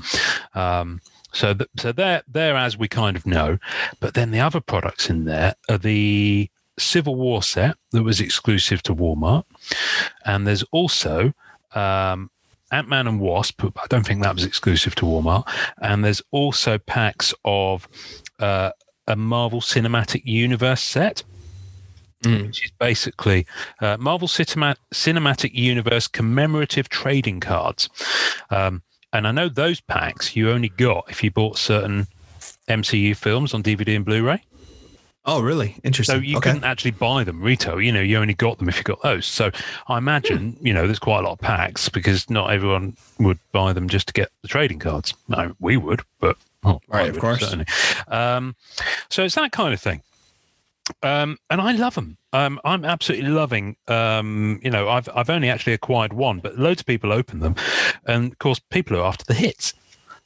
Um, 0.55 1.01
so, 1.33 1.55
th- 1.55 1.71
so 1.77 1.93
there, 1.93 2.23
there, 2.29 2.57
as 2.57 2.77
we 2.77 2.89
kind 2.89 3.17
of 3.17 3.27
know, 3.27 3.59
but 4.01 4.15
then 4.15 4.31
the 4.31 4.41
other 4.41 4.61
products 4.61 5.09
in 5.09 5.25
there 5.25 5.55
are 5.69 5.79
the 5.79 6.51
Civil 6.79 7.15
War 7.15 7.43
set 7.43 7.77
that 7.93 8.03
was 8.03 8.21
exclusive 8.21 8.83
to 8.85 8.95
Walmart, 8.95 9.45
and 10.25 10.47
there's 10.47 10.65
also 10.73 11.33
um, 11.75 12.31
Ant 12.73 12.89
Man 12.89 13.07
and 13.07 13.21
Wasp. 13.21 13.63
I 13.65 13.87
don't 13.89 14.07
think 14.07 14.23
that 14.23 14.35
was 14.35 14.45
exclusive 14.45 14.95
to 14.97 15.05
Walmart, 15.05 15.49
and 15.81 16.05
there's 16.05 16.23
also 16.31 16.79
packs 16.79 17.35
of 17.45 17.89
uh, 18.39 18.71
a 19.07 19.17
Marvel 19.17 19.61
Cinematic 19.61 20.23
Universe 20.25 20.83
set. 20.83 21.23
Mm. 22.25 22.49
Which 22.49 22.67
is 22.67 22.73
basically 22.79 23.47
uh, 23.81 23.97
Marvel 23.99 24.29
Cinema- 24.29 24.77
Cinematic 24.93 25.55
Universe 25.55 26.07
commemorative 26.07 26.89
trading 26.91 27.41
cards. 27.41 27.89
Um, 28.51 28.83
and 29.13 29.27
I 29.27 29.33
know 29.33 29.49
those 29.49 29.81
packs 29.81 30.37
you 30.37 30.51
only 30.51 30.69
got 30.69 31.05
if 31.09 31.25
you 31.25 31.31
bought 31.31 31.57
certain 31.57 32.07
MCU 32.69 33.17
films 33.17 33.55
on 33.55 33.63
DVD 33.63 33.97
and 33.97 34.05
Blu 34.05 34.23
ray. 34.25 34.43
Oh, 35.27 35.41
really? 35.41 35.77
Interesting. 35.85 36.17
So 36.17 36.21
you 36.23 36.39
okay. 36.39 36.51
couldn't 36.51 36.65
actually 36.65 36.93
buy 36.93 37.25
them 37.25 37.43
retail. 37.43 37.81
You 37.81 37.93
know, 37.93 38.01
you 38.01 38.17
only 38.17 38.35
got 38.35 38.59
them 38.59 38.69
if 38.69 38.79
you 38.79 38.83
got 38.85 39.03
those. 39.03 39.27
So 39.27 39.51
I 39.89 39.99
imagine, 39.99 40.57
you 40.61 40.73
know, 40.73 40.87
there's 40.87 40.99
quite 40.99 41.21
a 41.21 41.23
lot 41.23 41.33
of 41.33 41.39
packs 41.41 41.89
because 41.89 42.29
not 42.31 42.51
everyone 42.51 42.97
would 43.19 43.39
buy 43.53 43.73
them 43.73 43.89
just 43.89 44.07
to 44.09 44.13
get 44.13 44.31
the 44.43 44.49
trading 44.49 44.79
cards. 44.79 45.13
No, 45.29 45.55
we 45.61 45.77
would, 45.77 46.01
but 46.21 46.37
well, 46.65 46.81
Right, 46.89 47.09
of 47.11 47.19
course. 47.19 47.41
certainly. 47.41 47.67
Um, 48.09 48.57
so 49.11 49.23
it's 49.25 49.35
that 49.35 49.53
kind 49.53 49.75
of 49.75 49.81
thing. 49.81 50.03
Um, 51.03 51.39
and 51.51 51.61
I 51.61 51.73
love 51.73 51.95
them. 51.95 52.19
Um, 52.33 52.61
I'm 52.65 52.85
absolutely 52.85 53.29
loving. 53.29 53.77
Um, 53.89 54.61
you 54.63 54.71
know, 54.71 54.89
I've 54.89 55.09
I've 55.15 55.31
only 55.31 55.49
actually 55.49 55.73
acquired 55.73 56.13
one, 56.13 56.39
but 56.41 56.59
loads 56.59 56.81
of 56.81 56.87
people 56.87 57.13
open 57.13 57.41
them, 57.41 57.57
and 58.07 58.33
of 58.33 58.39
course, 58.39 58.61
people 58.71 58.97
are 58.97 59.05
after 59.05 59.25
the 59.25 59.35
hits. 59.35 59.75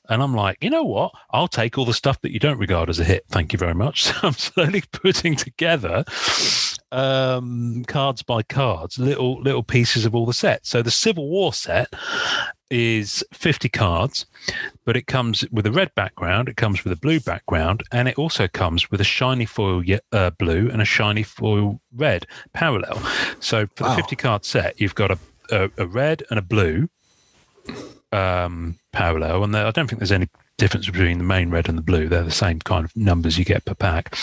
And 0.08 0.22
I'm 0.22 0.34
like, 0.34 0.58
you 0.60 0.68
know 0.68 0.82
what? 0.82 1.12
I'll 1.30 1.48
take 1.48 1.78
all 1.78 1.86
the 1.86 1.94
stuff 1.94 2.20
that 2.20 2.30
you 2.30 2.38
don't 2.38 2.58
regard 2.58 2.90
as 2.90 3.00
a 3.00 3.04
hit. 3.04 3.24
Thank 3.30 3.52
you 3.52 3.58
very 3.58 3.74
much. 3.74 4.04
So 4.14 4.14
I'm 4.22 4.34
slowly 4.34 4.82
putting 4.92 5.34
together 5.34 6.04
um, 6.94 7.84
cards 7.88 8.22
by 8.22 8.42
cards, 8.42 8.98
little 8.98 9.40
little 9.42 9.62
pieces 9.62 10.04
of 10.06 10.14
all 10.14 10.26
the 10.26 10.32
sets. 10.32 10.68
So 10.70 10.80
the 10.82 10.90
Civil 10.90 11.28
War 11.28 11.52
set 11.52 11.92
is 12.70 13.22
50 13.32 13.68
cards, 13.68 14.26
but 14.84 14.96
it 14.96 15.06
comes 15.06 15.44
with 15.50 15.66
a 15.66 15.72
red 15.72 15.94
background, 15.94 16.48
it 16.48 16.56
comes 16.56 16.82
with 16.84 16.92
a 16.92 16.96
blue 16.96 17.20
background, 17.20 17.82
and 17.92 18.08
it 18.08 18.18
also 18.18 18.48
comes 18.48 18.90
with 18.90 19.00
a 19.00 19.04
shiny 19.04 19.44
foil 19.44 19.82
uh, 20.12 20.30
blue 20.30 20.70
and 20.70 20.80
a 20.80 20.84
shiny 20.84 21.22
foil 21.22 21.80
red 21.94 22.26
parallel. 22.52 23.00
So 23.40 23.66
for 23.76 23.84
Wow. 23.84 23.90
the 23.90 23.96
50 24.02 24.16
card 24.16 24.44
set, 24.44 24.80
you've 24.80 24.94
got 24.94 25.10
a, 25.10 25.18
a, 25.50 25.70
a 25.78 25.86
red 25.86 26.22
and 26.30 26.38
a 26.38 26.42
blue 26.42 26.88
um, 28.12 28.78
parallel, 28.92 29.44
and 29.44 29.54
there, 29.54 29.66
I 29.66 29.70
don't 29.70 29.88
think 29.88 29.98
there's 30.00 30.12
any 30.12 30.28
difference 30.56 30.86
between 30.88 31.18
the 31.18 31.24
main 31.24 31.50
red 31.50 31.68
and 31.68 31.76
the 31.76 31.82
blue. 31.82 32.08
They're 32.08 32.22
the 32.22 32.30
same 32.30 32.60
kind 32.60 32.84
of 32.84 32.96
numbers 32.96 33.38
you 33.38 33.44
get 33.44 33.64
per 33.64 33.74
pack. 33.74 34.16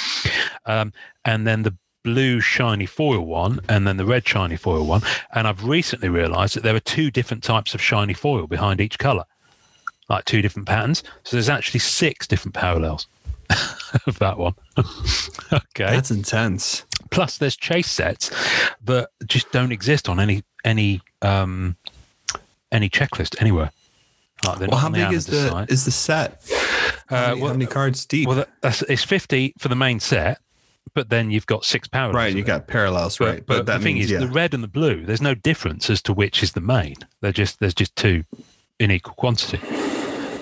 Um, 0.66 0.94
and 1.26 1.46
then 1.46 1.64
the 1.64 1.76
blue 2.04 2.40
shiny 2.42 2.86
foil 2.86 3.22
one, 3.26 3.60
and 3.70 3.86
then 3.88 3.98
the 3.98 4.06
red 4.06 4.28
shiny 4.28 4.56
foil 4.58 4.86
one. 4.86 5.02
And 5.34 5.48
I've 5.48 5.64
recently 5.64 6.10
realised 6.10 6.56
that 6.56 6.64
there 6.64 6.76
are 6.76 6.80
two 6.80 7.12
different 7.12 7.44
types 7.44 7.74
of 7.74 7.82
shiny 7.82 8.14
foil 8.14 8.48
behind 8.48 8.82
each 8.82 8.98
colour, 9.00 9.26
like 10.10 10.26
two 10.26 10.42
different 10.42 10.68
patterns. 10.68 11.04
So 11.24 11.36
there's 11.36 11.50
actually 11.50 11.80
six 11.82 12.28
different 12.28 12.56
parallels 12.56 13.08
of 14.08 14.18
that 14.20 14.38
one. 14.38 14.54
okay. 15.54 15.62
That's 15.92 16.12
intense. 16.12 16.86
Plus, 17.10 17.38
there's 17.38 17.56
chase 17.58 17.90
sets 17.92 18.30
that 18.86 19.10
just 19.26 19.52
don't 19.52 19.72
exist 19.72 20.08
on 20.08 20.20
any 20.20 20.44
any 20.64 21.02
um, 21.22 21.76
any 22.72 22.90
checklist 22.90 23.36
anywhere. 23.42 23.72
Like 24.46 24.60
Well, 24.62 24.78
how 24.80 24.90
big 24.90 25.12
is 25.12 25.28
the 25.28 25.50
site. 25.50 25.70
is 25.70 25.86
the 25.86 25.92
set? 25.92 26.42
How, 27.08 27.16
Uh, 27.18 27.28
many, 27.30 27.42
well- 27.42 27.48
how 27.50 27.54
many 27.54 27.66
cards 27.68 28.06
deep? 28.06 28.28
Well, 28.28 28.46
that's 28.62 28.82
it's 28.84 29.04
fifty 29.04 29.54
for 29.60 29.68
the 29.68 29.76
main 29.76 30.00
set, 30.00 30.40
but 30.94 31.10
then 31.10 31.32
you've 31.32 31.46
got 31.46 31.66
six 31.66 31.88
parallels. 31.88 32.16
right, 32.16 32.34
you 32.34 32.42
it. 32.44 32.48
got 32.48 32.68
parallels, 32.68 33.18
But, 33.18 33.26
right? 33.28 33.46
but, 33.46 33.66
that 33.66 33.78
the 33.80 33.84
thing 33.84 33.96
means 33.96 34.06
is, 34.06 34.12
yeah. 34.12 34.20
the 34.20 34.28
red 34.28 34.54
and 34.54 34.64
the 34.64 34.68
blue. 34.68 35.06
There's 35.06 35.22
no 35.22 35.34
difference 35.36 35.90
as 35.90 36.02
to 36.04 36.14
which 36.14 36.44
is 36.44 36.52
the 36.54 36.62
main. 36.62 36.96
They're 37.22 37.32
just 37.32 37.60
there's 37.60 37.74
just 37.74 37.96
two 37.96 38.24
in 38.80 38.92
equal 38.92 39.14
quantity. 39.16 39.60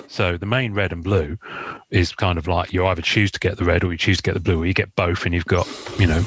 So 0.08 0.36
the 0.36 0.46
main 0.46 0.74
red 0.74 0.92
and 0.92 1.04
blue 1.04 1.38
is 1.90 2.12
kind 2.12 2.36
of 2.36 2.48
like 2.48 2.72
you 2.72 2.84
either 2.86 3.00
choose 3.02 3.30
to 3.30 3.38
get 3.38 3.58
the 3.58 3.64
red 3.64 3.84
or 3.84 3.92
you 3.92 3.98
choose 3.98 4.16
to 4.16 4.22
get 4.24 4.34
the 4.34 4.40
blue, 4.40 4.60
or 4.62 4.66
you 4.66 4.74
get 4.74 4.94
both, 4.96 5.24
and 5.24 5.32
you've 5.32 5.44
got 5.46 5.68
you 6.00 6.06
know 6.06 6.20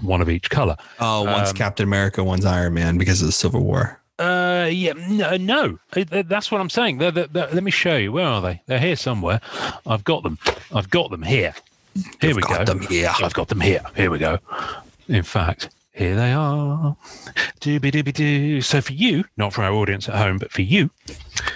one 0.00 0.20
of 0.20 0.30
each 0.30 0.48
color. 0.48 0.76
oh, 1.00 1.24
one's 1.24 1.48
um, 1.50 1.56
Captain 1.56 1.84
America, 1.84 2.22
one's 2.22 2.44
Iron 2.44 2.74
Man 2.74 2.98
because 2.98 3.20
of 3.20 3.26
the 3.26 3.32
Civil 3.32 3.64
War. 3.64 4.00
Uh, 4.18 4.68
yeah, 4.72 4.92
no, 5.08 5.36
no. 5.36 5.78
Uh, 5.94 6.22
that's 6.26 6.50
what 6.50 6.60
I'm 6.60 6.70
saying. 6.70 6.98
They're, 6.98 7.10
they're, 7.10 7.26
they're- 7.26 7.48
let 7.52 7.62
me 7.62 7.70
show 7.70 7.96
you. 7.96 8.12
Where 8.12 8.24
are 8.24 8.40
they? 8.40 8.62
They're 8.66 8.78
here 8.78 8.96
somewhere. 8.96 9.40
I've 9.86 10.04
got 10.04 10.22
them. 10.22 10.38
I've 10.72 10.88
got 10.88 11.10
them 11.10 11.22
here. 11.22 11.54
Here 12.20 12.34
we 12.34 12.42
got 12.42 12.66
go. 12.66 12.74
them 12.74 12.80
here. 12.82 13.12
I've 13.22 13.34
got 13.34 13.48
them 13.48 13.60
here. 13.60 13.82
Here 13.94 14.10
we 14.10 14.18
go. 14.18 14.38
In 15.08 15.22
fact, 15.22 15.70
here 15.92 16.14
they 16.16 16.32
are. 16.32 16.96
Dooby 17.60 17.90
dooby 17.92 18.12
doo. 18.12 18.60
So 18.60 18.80
for 18.80 18.92
you, 18.92 19.24
not 19.36 19.52
for 19.52 19.62
our 19.62 19.72
audience 19.72 20.08
at 20.08 20.16
home, 20.16 20.38
but 20.38 20.50
for 20.52 20.62
you, 20.62 20.90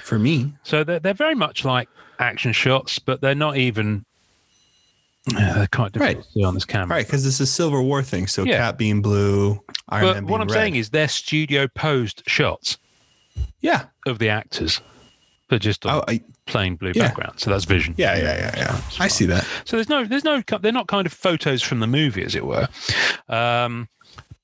For 0.04 0.18
me, 0.18 0.54
so 0.62 0.84
they're 0.84 0.98
they're 1.00 1.14
very 1.14 1.34
much 1.34 1.64
like 1.64 1.88
action 2.18 2.52
shots, 2.52 2.98
but 2.98 3.20
they're 3.20 3.34
not 3.34 3.56
even. 3.56 4.04
Yeah, 5.32 5.52
they're 5.52 5.66
quite 5.66 5.92
difficult 5.92 6.16
Right. 6.16 6.24
to 6.24 6.30
see 6.30 6.44
on 6.44 6.54
this 6.54 6.64
camera. 6.64 6.96
right? 6.96 7.06
Because 7.06 7.26
it's 7.26 7.40
a 7.40 7.46
Civil 7.46 7.84
War 7.84 8.02
thing. 8.02 8.26
So 8.26 8.42
Yeah. 8.44 8.56
Cap 8.56 8.78
being 8.78 9.02
blue, 9.02 9.62
Iron 9.90 10.04
But 10.06 10.14
Man 10.14 10.26
what 10.26 10.40
I'm 10.40 10.46
red. 10.48 10.54
saying 10.54 10.76
is 10.76 10.90
they're 10.90 11.08
studio 11.08 11.68
posed 11.68 12.22
shots 12.26 12.78
yeah, 13.60 13.84
of 14.06 14.18
the 14.18 14.30
actors, 14.30 14.80
but 15.48 15.60
just 15.60 15.84
on 15.84 15.96
oh, 15.96 16.04
I, 16.08 16.12
I, 16.12 16.20
plain 16.50 16.76
blue 16.76 16.92
Yeah. 16.94 17.08
background. 17.08 17.38
So 17.40 17.50
that's 17.50 17.64
vision. 17.64 17.94
yeah, 17.96 18.16
yeah, 18.16 18.36
yeah, 18.38 18.54
yeah. 18.56 18.80
I 18.98 19.08
see 19.08 19.26
that. 19.26 19.46
So 19.64 19.76
there's 19.76 19.88
no, 19.88 20.04
there's 20.04 20.24
no, 20.24 20.42
they're 20.60 20.72
not 20.72 20.88
kind 20.88 21.06
of 21.06 21.12
photos 21.12 21.62
from 21.62 21.80
the 21.80 21.86
movie, 21.86 22.22
as 22.24 22.34
it 22.34 22.44
were. 22.44 22.68
Um, 23.28 23.88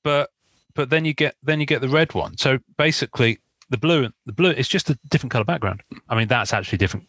but 0.03 0.29
but 0.73 0.89
then 0.89 1.05
you 1.05 1.13
get 1.13 1.35
then 1.43 1.59
you 1.59 1.65
get 1.65 1.81
the 1.81 1.89
red 1.89 2.13
one. 2.13 2.37
So 2.37 2.59
basically, 2.77 3.39
the 3.69 3.77
blue 3.77 4.09
the 4.25 4.31
blue 4.33 4.51
it's 4.51 4.69
just 4.69 4.89
a 4.89 4.97
different 5.09 5.31
color 5.31 5.43
background. 5.43 5.81
I 6.09 6.15
mean, 6.15 6.27
that's 6.27 6.53
actually 6.53 6.77
different. 6.77 7.07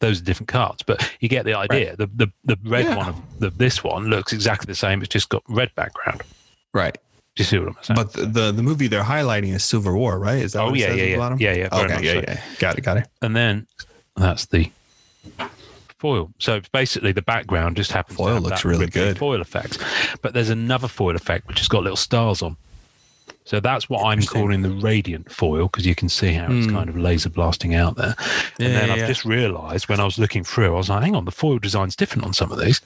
Those 0.00 0.20
are 0.20 0.24
different 0.24 0.48
cards, 0.48 0.82
but 0.82 1.08
you 1.20 1.28
get 1.28 1.44
the 1.44 1.54
idea. 1.54 1.94
The, 1.96 2.08
the 2.14 2.32
the 2.44 2.58
red 2.64 2.86
Yeah. 2.86 2.96
one 2.96 3.08
of 3.10 3.16
the, 3.38 3.50
this 3.50 3.84
one 3.84 4.06
looks 4.06 4.32
exactly 4.32 4.66
the 4.66 4.74
same. 4.74 5.00
It's 5.02 5.12
just 5.12 5.28
got 5.28 5.42
red 5.48 5.72
background. 5.76 6.22
Right. 6.74 6.96
Do 7.36 7.40
you 7.40 7.44
see 7.44 7.58
what 7.58 7.68
I'm 7.68 7.76
saying? 7.82 7.96
But 7.96 8.12
the, 8.12 8.26
the 8.26 8.52
the 8.52 8.62
movie 8.62 8.88
they're 8.88 9.02
highlighting 9.04 9.54
is 9.54 9.62
Civil 9.64 9.94
War, 9.94 10.18
right? 10.18 10.38
Is 10.42 10.52
that 10.54 10.62
oh 10.62 10.74
yeah, 10.74 10.86
yeah, 10.86 10.90
at 10.92 10.96
the 10.96 11.08
yeah, 11.10 11.16
bottom? 11.16 11.38
yeah, 11.40 11.52
yeah. 11.54 11.68
Okay, 11.72 12.04
yeah, 12.04 12.12
so. 12.12 12.24
yeah. 12.26 12.40
Got 12.58 12.78
it, 12.78 12.80
got 12.82 12.96
it. 12.96 13.08
And 13.22 13.36
then 13.36 13.66
that's 14.16 14.46
the 14.46 14.70
foil. 15.98 16.30
So 16.38 16.60
basically 16.72 17.12
the 17.12 17.22
background 17.22 17.76
just 17.76 17.92
happens. 17.92 18.16
to 18.18 18.24
Foil 18.24 18.34
have 18.34 18.42
looks 18.42 18.62
that 18.62 18.68
really 18.68 18.86
good. 18.86 19.18
Foil 19.18 19.40
effect, 19.40 19.78
but 20.20 20.34
there's 20.34 20.50
another 20.50 20.88
foil 20.88 21.14
effect 21.16 21.46
which 21.48 21.58
has 21.58 21.68
got 21.68 21.82
little 21.82 21.96
stars 21.96 22.42
on. 22.42 22.56
So 23.44 23.58
that's 23.60 23.88
what 23.90 24.04
I'm 24.04 24.22
calling 24.22 24.62
the 24.62 24.70
radiant 24.70 25.30
foil 25.30 25.64
because 25.66 25.84
you 25.86 25.94
can 25.96 26.08
see 26.08 26.32
how 26.32 26.46
it's 26.50 26.66
Hmm. 26.66 26.72
kind 26.74 26.88
of 26.88 26.96
laser 26.96 27.28
blasting 27.28 27.74
out 27.74 27.96
there. 27.96 28.14
Yeah, 28.58 28.66
and 28.66 28.74
then 28.76 28.86
yeah, 28.88 28.92
I've 28.94 28.98
yeah. 29.00 29.06
just 29.08 29.24
realised 29.24 29.88
when 29.88 29.98
I 30.00 30.04
was 30.04 30.18
looking 30.18 30.44
through, 30.44 30.74
I 30.74 30.76
was 30.78 30.88
like, 30.88 31.02
"Hang 31.02 31.16
on, 31.16 31.24
the 31.24 31.32
foil 31.32 31.58
design's 31.58 31.96
different 31.96 32.24
on 32.24 32.32
some 32.34 32.52
of 32.52 32.60
these." 32.60 32.80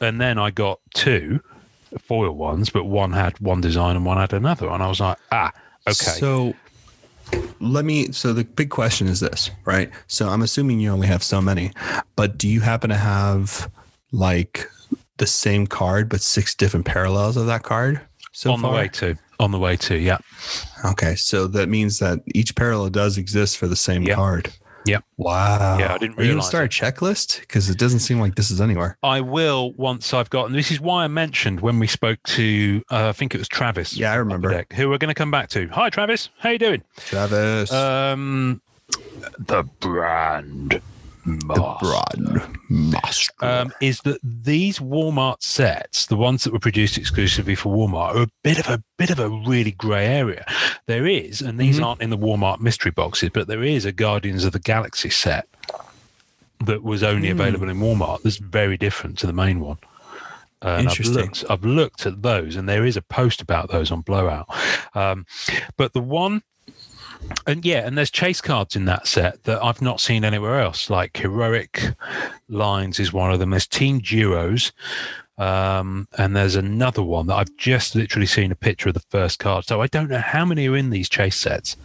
And 0.00 0.20
then 0.20 0.38
I 0.38 0.50
got 0.50 0.80
two 0.94 1.40
foil 2.00 2.32
ones, 2.32 2.70
but 2.70 2.84
one 2.84 3.12
had 3.12 3.38
one 3.40 3.60
design 3.60 3.96
and 3.96 4.04
one 4.06 4.16
had 4.18 4.32
another, 4.32 4.68
and 4.70 4.82
I 4.82 4.88
was 4.88 5.00
like, 5.00 5.18
"Ah, 5.32 5.52
okay." 5.86 5.94
So 6.18 6.54
let 7.60 7.84
me 7.84 8.12
so 8.12 8.32
the 8.32 8.44
big 8.44 8.70
question 8.70 9.06
is 9.06 9.20
this, 9.20 9.50
right? 9.64 9.90
So 10.06 10.28
I'm 10.28 10.42
assuming 10.42 10.80
you 10.80 10.90
only 10.90 11.06
have 11.06 11.22
so 11.22 11.40
many, 11.40 11.72
but 12.14 12.38
do 12.38 12.48
you 12.48 12.60
happen 12.60 12.90
to 12.90 12.96
have 12.96 13.70
like 14.12 14.68
the 15.18 15.26
same 15.26 15.66
card 15.66 16.08
but 16.08 16.20
six 16.20 16.54
different 16.54 16.86
parallels 16.86 17.36
of 17.36 17.46
that 17.46 17.62
card? 17.62 18.00
So 18.32 18.52
on 18.52 18.60
far? 18.60 18.70
the 18.70 18.76
way 18.76 18.88
to, 18.88 19.18
on 19.40 19.50
the 19.50 19.58
way 19.58 19.76
to, 19.76 19.96
yeah. 19.96 20.18
Okay, 20.84 21.14
so 21.14 21.46
that 21.48 21.70
means 21.70 21.98
that 22.00 22.20
each 22.34 22.54
parallel 22.54 22.90
does 22.90 23.16
exist 23.16 23.56
for 23.56 23.66
the 23.66 23.76
same 23.76 24.06
card. 24.06 24.52
Yep. 24.86 25.04
Wow. 25.16 25.78
Yeah, 25.78 25.94
I 25.94 25.98
didn't 25.98 26.18
Are 26.18 26.22
you 26.22 26.28
gonna 26.28 26.36
realize 26.36 26.48
start 26.48 26.64
a 26.64 26.68
checklist? 26.68 27.40
Because 27.40 27.68
it 27.68 27.78
doesn't 27.78 28.00
seem 28.00 28.20
like 28.20 28.36
this 28.36 28.50
is 28.50 28.60
anywhere. 28.60 28.96
I 29.02 29.20
will 29.20 29.72
once 29.72 30.14
I've 30.14 30.30
gotten. 30.30 30.52
This 30.52 30.70
is 30.70 30.80
why 30.80 31.04
I 31.04 31.08
mentioned 31.08 31.60
when 31.60 31.78
we 31.78 31.86
spoke 31.86 32.22
to, 32.24 32.82
uh, 32.90 33.08
I 33.08 33.12
think 33.12 33.34
it 33.34 33.38
was 33.38 33.48
Travis. 33.48 33.96
Yeah, 33.96 34.12
I 34.12 34.16
remember. 34.16 34.50
Deck, 34.50 34.72
who 34.72 34.88
we're 34.88 34.98
going 34.98 35.08
to 35.08 35.14
come 35.14 35.30
back 35.30 35.48
to. 35.50 35.66
Hi, 35.68 35.90
Travis. 35.90 36.28
How 36.38 36.50
you 36.50 36.58
doing? 36.58 36.82
Travis. 36.98 37.72
Um, 37.72 38.60
the 39.38 39.64
brand 39.80 40.80
the 41.26 42.48
master. 42.68 43.32
um, 43.44 43.72
is 43.80 44.00
that 44.00 44.18
these 44.22 44.78
Walmart 44.78 45.42
sets, 45.42 46.06
the 46.06 46.16
ones 46.16 46.44
that 46.44 46.52
were 46.52 46.58
produced 46.60 46.96
exclusively 46.96 47.54
for 47.54 47.74
Walmart, 47.74 48.14
are 48.14 48.22
a 48.22 48.28
bit 48.44 48.58
of 48.60 48.68
a 48.68 48.82
bit 48.96 49.10
of 49.10 49.18
a 49.18 49.28
really 49.28 49.72
grey 49.72 50.06
area. 50.06 50.44
There 50.86 51.06
is, 51.06 51.40
and 51.42 51.58
these 51.58 51.78
Mhm. 51.80 51.84
aren't 51.84 52.02
in 52.02 52.10
the 52.10 52.18
Walmart 52.18 52.60
mystery 52.60 52.92
boxes, 52.92 53.30
but 53.32 53.48
there 53.48 53.62
is 53.64 53.84
a 53.84 53.92
Guardians 53.92 54.44
of 54.44 54.52
the 54.52 54.60
Galaxy 54.60 55.10
set 55.10 55.48
that 56.64 56.82
was 56.82 57.02
only 57.02 57.30
Hmm. 57.30 57.40
available 57.40 57.68
in 57.68 57.78
Walmart. 57.80 58.22
That's 58.22 58.38
very 58.38 58.76
different 58.76 59.18
to 59.18 59.26
the 59.26 59.32
main 59.32 59.60
one. 59.60 59.78
I've 60.62 60.80
Interesting. 60.80 61.14
looked, 61.14 61.44
I've 61.50 61.64
looked 61.64 62.06
at 62.06 62.22
those, 62.22 62.56
and 62.56 62.68
there 62.68 62.86
is 62.86 62.96
a 62.96 63.02
post 63.02 63.40
about 63.42 63.70
those 63.70 63.90
on 63.90 64.00
Blowout. 64.00 64.48
Um, 64.94 65.26
but 65.76 65.92
the 65.92 66.00
one, 66.00 66.42
and 67.46 67.64
yeah, 67.64 67.86
and 67.86 67.96
there's 67.96 68.10
chase 68.10 68.40
cards 68.40 68.76
in 68.76 68.84
that 68.86 69.06
set 69.06 69.44
that 69.44 69.62
I've 69.62 69.82
not 69.82 70.00
seen 70.00 70.24
anywhere 70.24 70.60
else. 70.60 70.90
Like 70.90 71.16
Heroic 71.16 71.82
Lines 72.48 72.98
is 73.00 73.12
one 73.12 73.32
of 73.32 73.38
them. 73.38 73.50
There's 73.50 73.66
Team 73.66 73.98
Duos, 74.00 74.72
um, 75.38 76.08
and 76.18 76.34
there's 76.34 76.56
another 76.56 77.02
one 77.02 77.26
that 77.26 77.34
I've 77.36 77.56
just 77.56 77.94
literally 77.94 78.26
seen 78.26 78.50
a 78.52 78.56
picture 78.56 78.88
of 78.88 78.94
the 78.94 79.04
first 79.10 79.38
card. 79.38 79.64
So 79.66 79.80
I 79.82 79.86
don't 79.86 80.08
know 80.10 80.18
how 80.18 80.44
many 80.44 80.68
are 80.68 80.76
in 80.76 80.90
these 80.90 81.08
chase 81.08 81.36
sets 81.36 81.76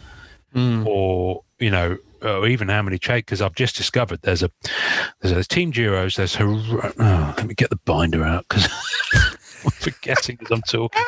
Mm. 0.56 0.86
or 0.86 1.44
you 1.60 1.70
know, 1.70 1.98
or 2.22 2.46
even 2.46 2.68
how 2.68 2.82
many 2.82 2.98
chase. 3.00 3.22
Because 3.22 3.42
I've 3.42 3.56
just 3.56 3.78
discovered 3.78 4.22
there's 4.24 4.44
a 4.44 4.52
there's, 5.22 5.34
there's 5.34 5.48
Team 5.48 5.72
Duros. 5.72 6.18
There's 6.18 6.36
Hero- 6.36 6.60
oh, 7.00 7.34
let 7.38 7.48
me 7.48 7.54
get 7.54 7.70
the 7.70 7.78
binder 7.86 8.26
out 8.26 8.46
because 8.50 8.68
I'm 9.64 9.72
forgetting 9.72 10.38
as 10.44 10.52
I'm 10.52 10.62
talking. 10.64 11.02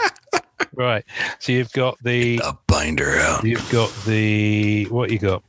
Right, 0.73 1.03
so 1.39 1.51
you've 1.51 1.71
got 1.73 1.97
the 2.03 2.39
A 2.43 2.53
binder 2.67 3.17
out. 3.19 3.43
you've 3.43 3.69
got 3.71 3.91
the 4.05 4.85
what 4.85 5.11
you 5.11 5.19
got. 5.19 5.43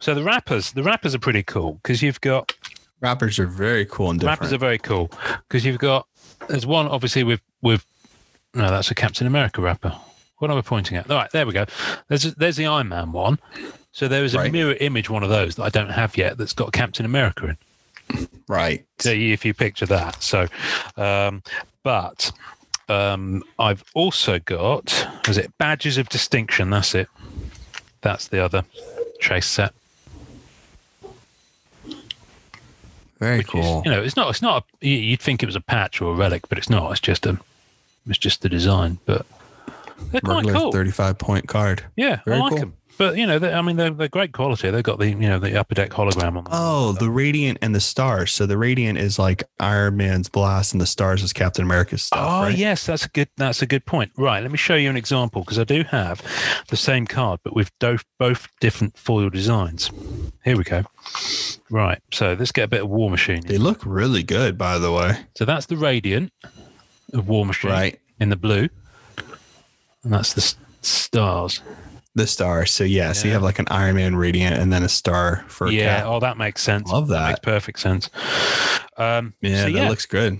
So 0.00 0.14
the 0.14 0.22
wrappers, 0.22 0.72
the 0.72 0.82
wrappers 0.82 1.14
are 1.14 1.18
pretty 1.18 1.42
cool 1.42 1.74
because 1.82 2.02
you've 2.02 2.20
got 2.20 2.52
wrappers 3.00 3.38
are 3.38 3.46
very 3.46 3.86
cool 3.86 4.10
and 4.10 4.20
different. 4.20 4.40
rappers 4.40 4.52
are 4.52 4.58
very 4.58 4.78
cool 4.78 5.10
because 5.48 5.64
you've 5.64 5.78
got 5.78 6.06
there's 6.48 6.66
one 6.66 6.86
obviously 6.86 7.24
with 7.24 7.40
with 7.62 7.84
no 8.54 8.70
that's 8.70 8.90
a 8.90 8.94
Captain 8.94 9.26
America 9.26 9.60
wrapper. 9.62 9.94
What 10.38 10.50
am 10.50 10.58
I 10.58 10.62
pointing 10.62 10.96
at? 10.98 11.10
All 11.10 11.16
right, 11.16 11.30
there 11.30 11.46
we 11.46 11.52
go. 11.54 11.64
There's 12.08 12.24
there's 12.34 12.56
the 12.56 12.66
Iron 12.66 12.88
Man 12.88 13.12
one. 13.12 13.38
So 13.92 14.08
there 14.08 14.24
is 14.24 14.34
a 14.34 14.38
Right. 14.38 14.52
mirror 14.52 14.74
image 14.80 15.08
one 15.08 15.22
of 15.22 15.28
those 15.28 15.54
that 15.54 15.62
I 15.62 15.68
don't 15.70 15.90
have 15.90 16.16
yet 16.16 16.36
that's 16.36 16.52
got 16.52 16.72
Captain 16.72 17.06
America 17.06 17.46
in. 18.10 18.28
right. 18.48 18.84
So 18.98 19.10
if 19.10 19.44
you 19.44 19.54
picture 19.54 19.86
that. 19.86 20.20
So, 20.22 20.48
um, 20.96 21.42
but 21.84 22.30
um, 22.88 23.42
I've 23.58 23.84
also 23.94 24.38
got 24.38 25.06
was 25.26 25.38
it 25.38 25.56
badges 25.58 25.98
of 25.98 26.08
distinction? 26.08 26.70
That's 26.70 26.94
it. 26.94 27.08
That's 28.02 28.28
the 28.28 28.44
other 28.44 28.64
chase 29.20 29.46
set. 29.46 29.72
Very 33.18 33.38
which 33.38 33.46
is, 33.46 33.52
cool. 33.52 33.82
you 33.84 33.90
know, 33.90 34.02
it's 34.02 34.16
not. 34.16 34.28
It's 34.30 34.42
not. 34.42 34.64
A, 34.82 34.86
you- 34.86 34.98
you'd 34.98 35.20
think 35.20 35.42
it 35.42 35.46
was 35.46 35.56
a 35.56 35.60
patch 35.60 36.00
or 36.00 36.12
a 36.12 36.16
relic, 36.16 36.48
but 36.48 36.58
it's 36.58 36.68
not. 36.68 36.90
It's 36.92 37.00
just 37.00 37.24
a. 37.26 37.38
It's 38.06 38.18
just 38.18 38.42
the 38.42 38.48
design, 38.50 38.98
but 39.06 39.24
they're 40.10 40.20
quite 40.20 40.46
cool. 40.48 40.72
35 40.72 41.16
point 41.18 41.48
card. 41.48 41.84
Yeah, 41.96 42.20
Very 42.26 42.36
I 42.36 42.40
like 42.40 42.50
cool. 42.50 42.58
them. 42.58 42.74
But 42.96 43.16
you 43.16 43.26
know, 43.26 43.36
I 43.38 43.60
mean, 43.62 43.76
they're, 43.76 43.90
they're 43.90 44.08
great 44.08 44.32
quality. 44.32 44.70
They've 44.70 44.82
got 44.82 44.98
the 44.98 45.08
you 45.08 45.16
know 45.16 45.38
the 45.38 45.58
upper 45.58 45.74
deck 45.74 45.90
hologram 45.90 46.28
on 46.28 46.34
them. 46.44 46.46
Oh, 46.52 46.92
the 46.92 47.10
Radiant 47.10 47.58
and 47.60 47.74
the 47.74 47.80
Stars. 47.80 48.30
So 48.32 48.46
the 48.46 48.56
Radiant 48.56 48.98
is 48.98 49.18
like 49.18 49.42
Iron 49.58 49.96
Man's 49.96 50.28
blast, 50.28 50.72
and 50.72 50.80
the 50.80 50.86
Stars 50.86 51.22
is 51.22 51.32
Captain 51.32 51.64
America's 51.64 52.04
stuff. 52.04 52.20
Oh 52.22 52.42
right? 52.44 52.56
yes, 52.56 52.86
that's 52.86 53.04
a 53.04 53.08
good 53.08 53.28
that's 53.36 53.62
a 53.62 53.66
good 53.66 53.84
point. 53.84 54.12
Right, 54.16 54.40
let 54.42 54.50
me 54.52 54.58
show 54.58 54.76
you 54.76 54.88
an 54.90 54.96
example 54.96 55.42
because 55.42 55.58
I 55.58 55.64
do 55.64 55.82
have 55.84 56.22
the 56.68 56.76
same 56.76 57.06
card, 57.06 57.40
but 57.42 57.54
with 57.54 57.70
do- 57.80 57.98
both 58.18 58.48
different 58.60 58.96
foil 58.96 59.28
designs. 59.28 59.90
Here 60.44 60.56
we 60.56 60.64
go. 60.64 60.84
Right, 61.70 62.00
so 62.12 62.36
let's 62.38 62.52
get 62.52 62.64
a 62.64 62.68
bit 62.68 62.82
of 62.82 62.90
War 62.90 63.10
Machine. 63.10 63.42
They 63.46 63.58
look 63.58 63.84
really 63.84 64.22
good, 64.22 64.56
by 64.56 64.78
the 64.78 64.92
way. 64.92 65.18
So 65.36 65.44
that's 65.44 65.66
the 65.66 65.76
Radiant 65.76 66.32
of 67.12 67.28
War 67.28 67.44
Machine 67.44 67.70
Right. 67.70 68.00
in 68.20 68.28
the 68.28 68.36
blue, 68.36 68.68
and 70.04 70.12
that's 70.12 70.32
the 70.34 70.54
stars. 70.82 71.60
The 72.16 72.26
star. 72.28 72.64
So 72.66 72.84
yeah, 72.84 73.12
so 73.12 73.26
you 73.26 73.32
have 73.34 73.42
like 73.42 73.58
an 73.58 73.66
Iron 73.70 73.96
Man 73.96 74.14
Radiant 74.14 74.56
and 74.56 74.72
then 74.72 74.82
a 74.84 74.88
star 74.88 75.44
for 75.48 75.68
yeah, 75.68 76.04
oh, 76.06 76.20
that 76.20 76.36
makes 76.38 76.62
sense. 76.62 76.88
Love 76.90 77.08
makes 77.08 77.18
that. 77.20 77.42
perfect 77.42 77.80
sense. 77.80 78.08
Um, 78.96 79.34
Yeah, 79.40 79.56
so 79.58 79.62
that 79.64 79.70
yeah, 79.72 79.88
looks 79.88 80.06
good. 80.06 80.38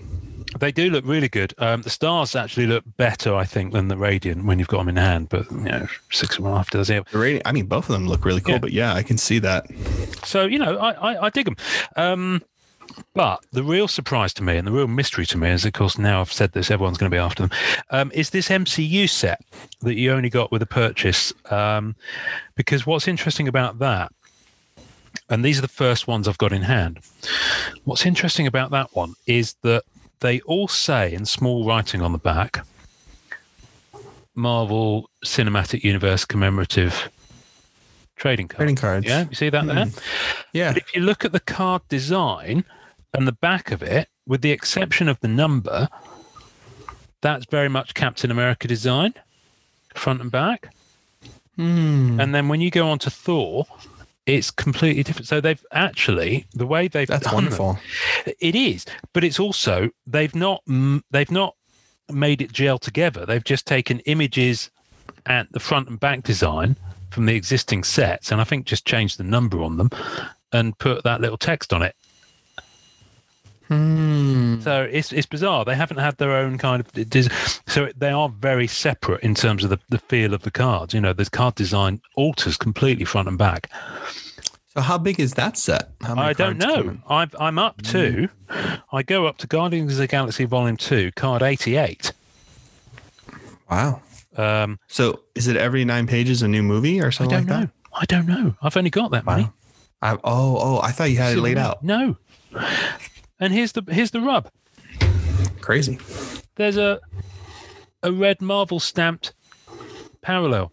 They 0.57 0.71
do 0.71 0.89
look 0.89 1.03
really 1.05 1.27
good. 1.27 1.53
Um, 1.57 1.81
the 1.81 1.89
stars 1.89 2.33
actually 2.33 2.67
look 2.67 2.85
better, 2.95 3.35
I 3.35 3.43
think, 3.43 3.73
than 3.73 3.89
the 3.89 3.97
Radiant 3.97 4.45
when 4.45 4.57
you've 4.57 4.69
got 4.69 4.77
them 4.77 4.87
in 4.89 4.95
hand. 4.95 5.27
But 5.27 5.51
you 5.51 5.57
know, 5.63 5.87
six 6.11 6.37
of 6.37 6.45
them 6.45 6.53
after 6.53 6.77
does 6.77 6.89
it. 6.89 7.05
The 7.11 7.17
Radiant. 7.17 7.45
I 7.45 7.51
mean, 7.51 7.65
both 7.65 7.89
of 7.89 7.93
them 7.93 8.07
look 8.07 8.23
really 8.23 8.39
cool, 8.39 8.53
Yeah. 8.53 8.59
but 8.59 8.71
yeah, 8.71 8.93
I 8.93 9.03
can 9.03 9.17
see 9.17 9.39
that. 9.39 9.65
So 10.23 10.45
you 10.45 10.57
know, 10.59 10.77
I 10.77 10.91
I, 10.91 11.25
I 11.25 11.29
dig 11.29 11.43
them. 11.45 11.57
Um, 11.97 12.41
but 13.13 13.45
the 13.51 13.63
real 13.63 13.87
surprise 13.87 14.33
to 14.35 14.43
me 14.43 14.57
and 14.57 14.67
the 14.67 14.71
real 14.71 14.87
mystery 14.87 15.25
to 15.27 15.37
me 15.37 15.49
is, 15.49 15.65
of 15.65 15.73
course, 15.73 15.97
now 15.97 16.21
I've 16.21 16.33
said 16.33 16.51
this, 16.51 16.69
everyone's 16.69 16.97
going 16.97 17.09
to 17.09 17.15
be 17.15 17.19
after 17.19 17.43
them. 17.43 17.51
Um, 17.89 18.11
is 18.13 18.29
this 18.29 18.49
MCU 18.49 19.09
set 19.09 19.41
that 19.81 19.95
you 19.95 20.11
only 20.11 20.29
got 20.29 20.51
with 20.51 20.61
a 20.61 20.67
purchase? 20.67 21.33
Um, 21.49 21.95
because 22.55 22.85
what's 22.85 23.07
interesting 23.07 23.47
about 23.47 23.79
that, 23.79 24.11
and 25.29 25.43
these 25.43 25.57
are 25.57 25.61
the 25.61 25.67
first 25.67 26.07
ones 26.07 26.27
I've 26.27 26.37
got 26.37 26.51
in 26.51 26.63
hand. 26.63 26.99
What's 27.85 28.05
interesting 28.05 28.47
about 28.47 28.71
that 28.71 28.93
one 28.93 29.13
is 29.25 29.55
that 29.63 29.83
they 30.19 30.41
all 30.41 30.67
say 30.67 31.13
in 31.13 31.25
small 31.25 31.65
writing 31.65 32.01
on 32.01 32.11
the 32.11 32.17
back, 32.17 32.65
Marvel 34.35 35.09
Cinematic 35.23 35.83
Universe 35.83 36.25
commemorative 36.25 37.09
trading 38.15 38.47
card. 38.47 38.59
Trading 38.59 38.75
cards. 38.75 39.05
Yeah, 39.05 39.25
you 39.29 39.35
see 39.35 39.49
that 39.49 39.65
there? 39.65 39.87
Yeah. 40.53 40.73
But 40.73 40.81
if 40.83 40.95
you 40.95 41.01
look 41.01 41.25
at 41.25 41.31
the 41.31 41.39
card 41.39 41.81
design 41.89 42.63
and 43.13 43.27
the 43.27 43.31
back 43.33 43.71
of 43.71 43.81
it, 43.83 44.09
with 44.27 44.41
the 44.41 44.51
exception 44.51 45.07
of 45.09 45.19
the 45.19 45.27
number, 45.27 45.87
that's 47.21 47.45
very 47.45 47.69
much 47.69 47.93
Captain 47.93 48.31
America 48.31 48.67
design, 48.67 49.13
front 49.93 50.21
and 50.21 50.31
back. 50.31 50.73
Hmm. 51.55 52.19
And 52.19 52.35
then 52.35 52.47
when 52.49 52.59
you 52.61 52.69
go 52.71 52.87
on 52.89 52.99
to 52.99 53.09
Thor, 53.09 53.65
it's 54.25 54.51
completely 54.51 55.03
different. 55.03 55.27
So 55.27 55.39
they've 55.39 55.63
actually 55.71 56.47
the 56.53 56.65
way 56.65 56.87
they've 56.87 57.07
That's 57.07 57.25
done 57.25 57.35
them- 57.35 57.43
wonderful. 57.57 57.79
it 58.25 58.55
is, 58.55 58.85
but 59.13 59.23
it's 59.23 59.39
also 59.39 59.89
they've 60.07 60.33
not 60.35 60.61
mm, 60.67 61.01
they've 61.11 61.31
not 61.31 61.55
made 62.11 62.41
it 62.41 62.51
gel 62.51 62.77
together. 62.79 63.25
They've 63.25 63.43
just 63.43 63.65
taken 63.65 63.99
images 64.01 64.69
at 65.27 65.51
the 65.51 65.59
front 65.59 65.87
and 65.89 65.99
back 65.99 66.23
design 66.23 66.75
from 67.15 67.25
the 67.25 67.35
existing 67.35 67.83
sets, 67.83 68.31
and 68.31 68.39
I 68.39 68.43
think 68.43 68.65
just 68.65 68.85
changed 68.85 69.17
the 69.17 69.23
number 69.23 69.63
on 69.63 69.77
them 69.77 69.89
and 70.51 70.77
put 70.77 71.03
that 71.03 71.21
little 71.21 71.37
text 71.37 71.73
on 71.73 71.81
it. 71.81 71.95
Hmm. 73.67 74.59
So 74.61 74.83
it's 74.83 75.11
it's 75.11 75.25
bizarre. 75.25 75.65
They 75.65 75.75
haven't 75.75 75.97
had 75.97 76.17
their 76.17 76.31
own 76.31 76.59
kind 76.59 76.81
of 76.81 76.91
des- 76.91 77.29
so 77.65 77.89
they 77.97 78.11
are 78.11 78.29
very 78.29 78.67
separate 78.67 79.23
in 79.23 79.33
terms 79.33 79.63
of 79.63 79.71
the, 79.71 79.79
the 79.89 79.97
feel 79.97 80.35
of 80.35 80.43
the 80.43 80.51
cards. 80.51 80.93
You 80.93 81.01
know, 81.01 81.13
the 81.13 81.25
card 81.25 81.55
design 81.55 81.99
alters 82.15 82.57
completely 82.57 83.05
front 83.05 83.27
and 83.27 83.39
back. 83.39 83.71
So 84.75 84.81
how 84.81 84.97
big 84.99 85.19
is 85.19 85.33
that 85.35 85.57
set? 85.57 85.89
How 86.01 86.15
many 86.15 86.27
I 86.27 86.33
don't 86.33 86.57
know. 86.57 86.97
I've, 87.09 87.33
I'm 87.39 87.57
up 87.57 87.81
to. 87.83 88.29
I 88.91 89.01
go 89.01 89.25
up 89.25 89.37
to 89.37 89.47
Guardians 89.47 89.93
of 89.93 89.97
the 89.99 90.07
Galaxy 90.07 90.45
Volume 90.45 90.77
Two, 90.77 91.11
card 91.13 91.41
88. 91.41 92.11
Wow. 93.71 94.01
Um, 94.37 94.79
So 94.87 95.21
is 95.35 95.47
it 95.47 95.55
every 95.57 95.85
nine 95.85 96.07
pages 96.07 96.41
a 96.41 96.47
new 96.47 96.63
movie 96.63 97.01
or 97.01 97.11
something 97.11 97.35
I 97.37 97.39
don't 97.41 97.49
like 97.49 97.63
know. 97.67 97.69
I 97.93 98.05
don't 98.05 98.27
know. 98.27 98.55
I've 98.61 98.75
only 98.77 98.89
got 98.89 99.11
that 99.11 99.25
that? 99.25 99.31
many. 99.31 99.43
Wow. 99.43 99.53
I, 100.01 100.13
oh, 100.23 100.57
oh, 100.59 100.79
I 100.81 100.91
thought 100.91 101.09
you 101.11 101.17
had 101.17 101.37
it 101.37 101.41
laid 101.41 101.57
out. 101.57 101.83
No. 101.83 102.17
And 103.39 103.53
here's 103.53 103.71
the 103.71 103.83
here's 103.89 104.11
the 104.11 104.21
rub. 104.21 104.49
Crazy. 105.61 105.99
There's 106.55 106.77
a 106.77 106.99
a 108.03 108.11
red 108.11 108.41
Marvel 108.41 108.79
stamped 108.79 109.33
parallel, 110.21 110.71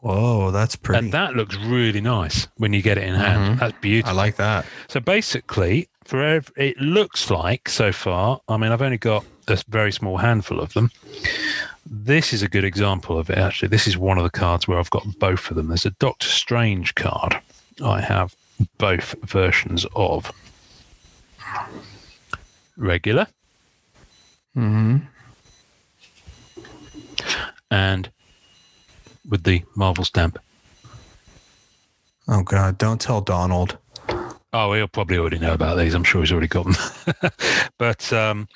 Whoa, 0.00 0.50
that's 0.50 0.76
pretty. 0.76 0.98
and 1.06 1.12
that 1.12 1.34
looks 1.34 1.56
really 1.56 2.00
nice 2.00 2.48
when 2.58 2.72
you 2.72 2.82
get 2.82 2.98
it 2.98 3.04
in 3.04 3.14
hand. 3.14 3.56
Mhm. 3.56 3.60
That's 3.60 3.78
beautiful. 3.80 4.10
I 4.18 4.22
like 4.22 4.36
that. 4.36 4.66
So 4.88 5.00
basically, 5.00 5.88
for 6.04 6.22
ev- 6.22 6.52
it 6.56 6.76
looks 6.78 7.30
like 7.30 7.68
so 7.68 7.92
far. 7.92 8.40
I 8.48 8.56
mean, 8.56 8.72
I've 8.72 8.82
only 8.82 8.98
got 8.98 9.24
a 9.48 9.58
very 9.68 9.92
small 9.92 10.18
handful 10.18 10.60
of 10.60 10.72
them. 10.74 10.90
This 11.84 12.32
is 12.32 12.42
a 12.42 12.48
good 12.48 12.64
example 12.64 13.18
of 13.18 13.28
it. 13.28 13.38
Actually, 13.38 13.68
this 13.68 13.86
is 13.86 13.98
one 13.98 14.16
of 14.18 14.24
the 14.24 14.30
cards 14.30 14.66
where 14.68 14.78
I've 14.78 14.90
got 14.90 15.18
both 15.18 15.50
of 15.50 15.56
them. 15.56 15.68
There's 15.68 15.86
a 15.86 15.90
Doctor 15.90 16.28
Strange 16.28 16.94
card. 16.94 17.40
I 17.84 18.00
have 18.00 18.34
both 18.78 19.14
versions 19.24 19.86
of 19.94 20.30
regular 22.76 23.26
Mm-hmm. 24.56 24.98
and 27.70 28.10
with 29.28 29.44
the 29.44 29.62
Marvel 29.74 30.04
stamp. 30.04 30.38
Oh 32.28 32.42
God! 32.42 32.76
Don't 32.76 33.00
tell 33.00 33.22
Donald. 33.22 33.78
Oh, 34.52 34.74
he'll 34.74 34.88
probably 34.88 35.16
already 35.16 35.38
know 35.38 35.54
about 35.54 35.78
these. 35.78 35.94
I'm 35.94 36.04
sure 36.04 36.20
he's 36.20 36.32
already 36.32 36.48
got 36.48 36.66
them. 36.66 37.30
but 37.78 38.12
um 38.12 38.46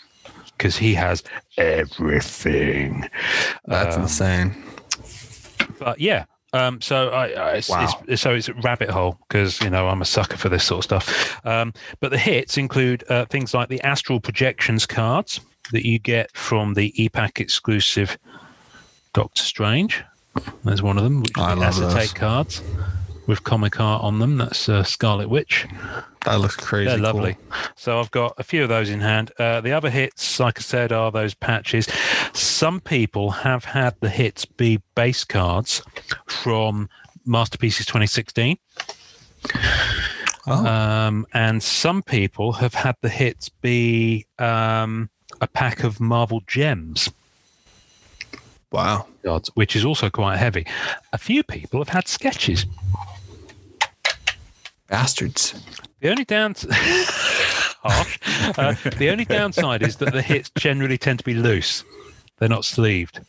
because 0.56 0.76
he 0.76 0.94
has 0.94 1.22
everything. 1.58 3.08
That's 3.66 3.96
Um, 3.96 4.02
insane. 4.02 4.54
But 5.78 6.00
yeah. 6.00 6.24
Um, 6.52 6.80
so 6.80 7.10
I, 7.10 7.26
I 7.32 7.52
it's, 7.56 7.68
Wow. 7.68 8.02
it's, 8.08 8.22
so 8.22 8.32
it's 8.34 8.48
a 8.48 8.54
rabbit 8.54 8.88
hole 8.88 9.18
because 9.28 9.60
you 9.60 9.68
know 9.68 9.88
I'm 9.88 10.00
a 10.00 10.06
sucker 10.06 10.36
for 10.38 10.48
this 10.48 10.64
sort 10.64 10.78
of 10.78 10.84
stuff. 10.84 11.44
Um, 11.46 11.74
but 12.00 12.10
the 12.10 12.18
hits 12.18 12.56
include 12.56 13.04
uh, 13.10 13.26
things 13.26 13.52
like 13.52 13.68
the 13.68 13.80
astral 13.82 14.20
projections 14.20 14.86
cards 14.86 15.40
that 15.72 15.86
you 15.86 15.98
get 15.98 16.34
from 16.36 16.74
the 16.74 16.92
EPAC 16.98 17.40
exclusive 17.40 18.16
Doctor 19.12 19.42
Strange. 19.42 20.02
There's 20.64 20.82
one 20.82 20.96
of 20.96 21.04
them, 21.04 21.20
which 21.22 21.36
is 21.36 21.42
I 21.42 21.54
the 21.54 21.60
love 21.60 21.68
acetate 21.82 21.92
those. 21.94 22.12
cards. 22.12 22.62
With 23.26 23.44
comic 23.44 23.80
art 23.80 24.02
on 24.02 24.18
them. 24.18 24.36
That's 24.38 24.68
uh, 24.68 24.82
Scarlet 24.82 25.28
Witch. 25.28 25.66
That 26.24 26.40
looks 26.40 26.56
crazy. 26.56 26.86
They're 26.86 26.96
cool. 26.96 27.04
lovely. 27.04 27.36
So 27.76 28.00
I've 28.00 28.10
got 28.10 28.34
a 28.38 28.42
few 28.42 28.62
of 28.62 28.68
those 28.68 28.90
in 28.90 29.00
hand. 29.00 29.32
Uh, 29.38 29.60
the 29.60 29.72
other 29.72 29.90
hits, 29.90 30.40
like 30.40 30.58
I 30.58 30.62
said, 30.62 30.92
are 30.92 31.10
those 31.10 31.34
patches. 31.34 31.88
Some 32.32 32.80
people 32.80 33.30
have 33.30 33.64
had 33.64 33.94
the 34.00 34.08
hits 34.08 34.44
be 34.44 34.80
base 34.94 35.24
cards 35.24 35.82
from 36.26 36.88
Masterpieces 37.24 37.86
2016. 37.86 38.58
Oh. 40.48 40.66
Um, 40.66 41.26
and 41.32 41.62
some 41.62 42.02
people 42.02 42.52
have 42.52 42.74
had 42.74 42.96
the 43.00 43.08
hits 43.08 43.48
be 43.48 44.26
um, 44.38 45.10
a 45.40 45.46
pack 45.46 45.82
of 45.82 46.00
Marvel 46.00 46.40
gems 46.46 47.10
Wow. 48.70 49.06
which 49.54 49.74
is 49.74 49.84
also 49.84 50.10
quite 50.10 50.36
heavy. 50.36 50.66
A 51.12 51.18
few 51.18 51.42
people 51.42 51.80
have 51.80 51.88
had 51.88 52.08
sketches. 52.08 52.66
Bastards. 54.88 55.54
The 56.00 56.10
only 56.10 56.24
down 56.24 56.54
harsh. 56.70 58.18
Uh, 58.58 58.74
the 58.98 59.10
only 59.10 59.24
downside 59.24 59.82
is 59.82 59.96
that 59.96 60.12
the 60.12 60.22
hits 60.22 60.50
generally 60.56 60.98
tend 60.98 61.18
to 61.18 61.24
be 61.24 61.34
loose. 61.34 61.84
They're 62.38 62.48
not 62.48 62.64
sleeved. 62.64 63.20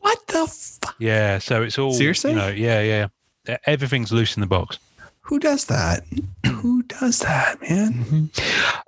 What 0.00 0.26
the 0.26 0.46
fuck? 0.46 0.96
Yeah, 0.98 1.38
so 1.38 1.62
it's 1.62 1.78
all 1.78 1.92
Seriously? 1.92 2.30
You 2.30 2.36
know, 2.36 2.48
yeah, 2.48 3.08
yeah. 3.46 3.56
Everything's 3.66 4.12
loose 4.12 4.36
in 4.36 4.40
the 4.40 4.46
box. 4.46 4.78
Who 5.22 5.38
does 5.38 5.66
that? 5.66 6.02
Who 6.46 6.82
does 6.84 7.20
that, 7.20 7.60
man? 7.62 8.30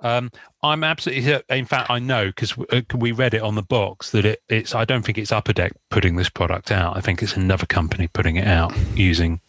Um, 0.01 0.31
I'm 0.61 0.83
absolutely. 0.83 1.41
In 1.49 1.65
fact, 1.65 1.89
I 1.89 1.99
know 1.99 2.27
because 2.27 2.57
we 2.95 3.11
read 3.11 3.33
it 3.33 3.41
on 3.41 3.55
the 3.55 3.63
box 3.63 4.11
that 4.11 4.25
it, 4.25 4.41
it's. 4.49 4.75
I 4.75 4.85
don't 4.85 5.03
think 5.03 5.17
it's 5.17 5.31
Upper 5.31 5.53
Deck 5.53 5.73
putting 5.89 6.15
this 6.15 6.29
product 6.29 6.71
out. 6.71 6.97
I 6.97 7.01
think 7.01 7.21
it's 7.23 7.35
another 7.35 7.65
company 7.65 8.07
putting 8.07 8.35
it 8.35 8.47
out 8.47 8.73
using, 8.95 9.39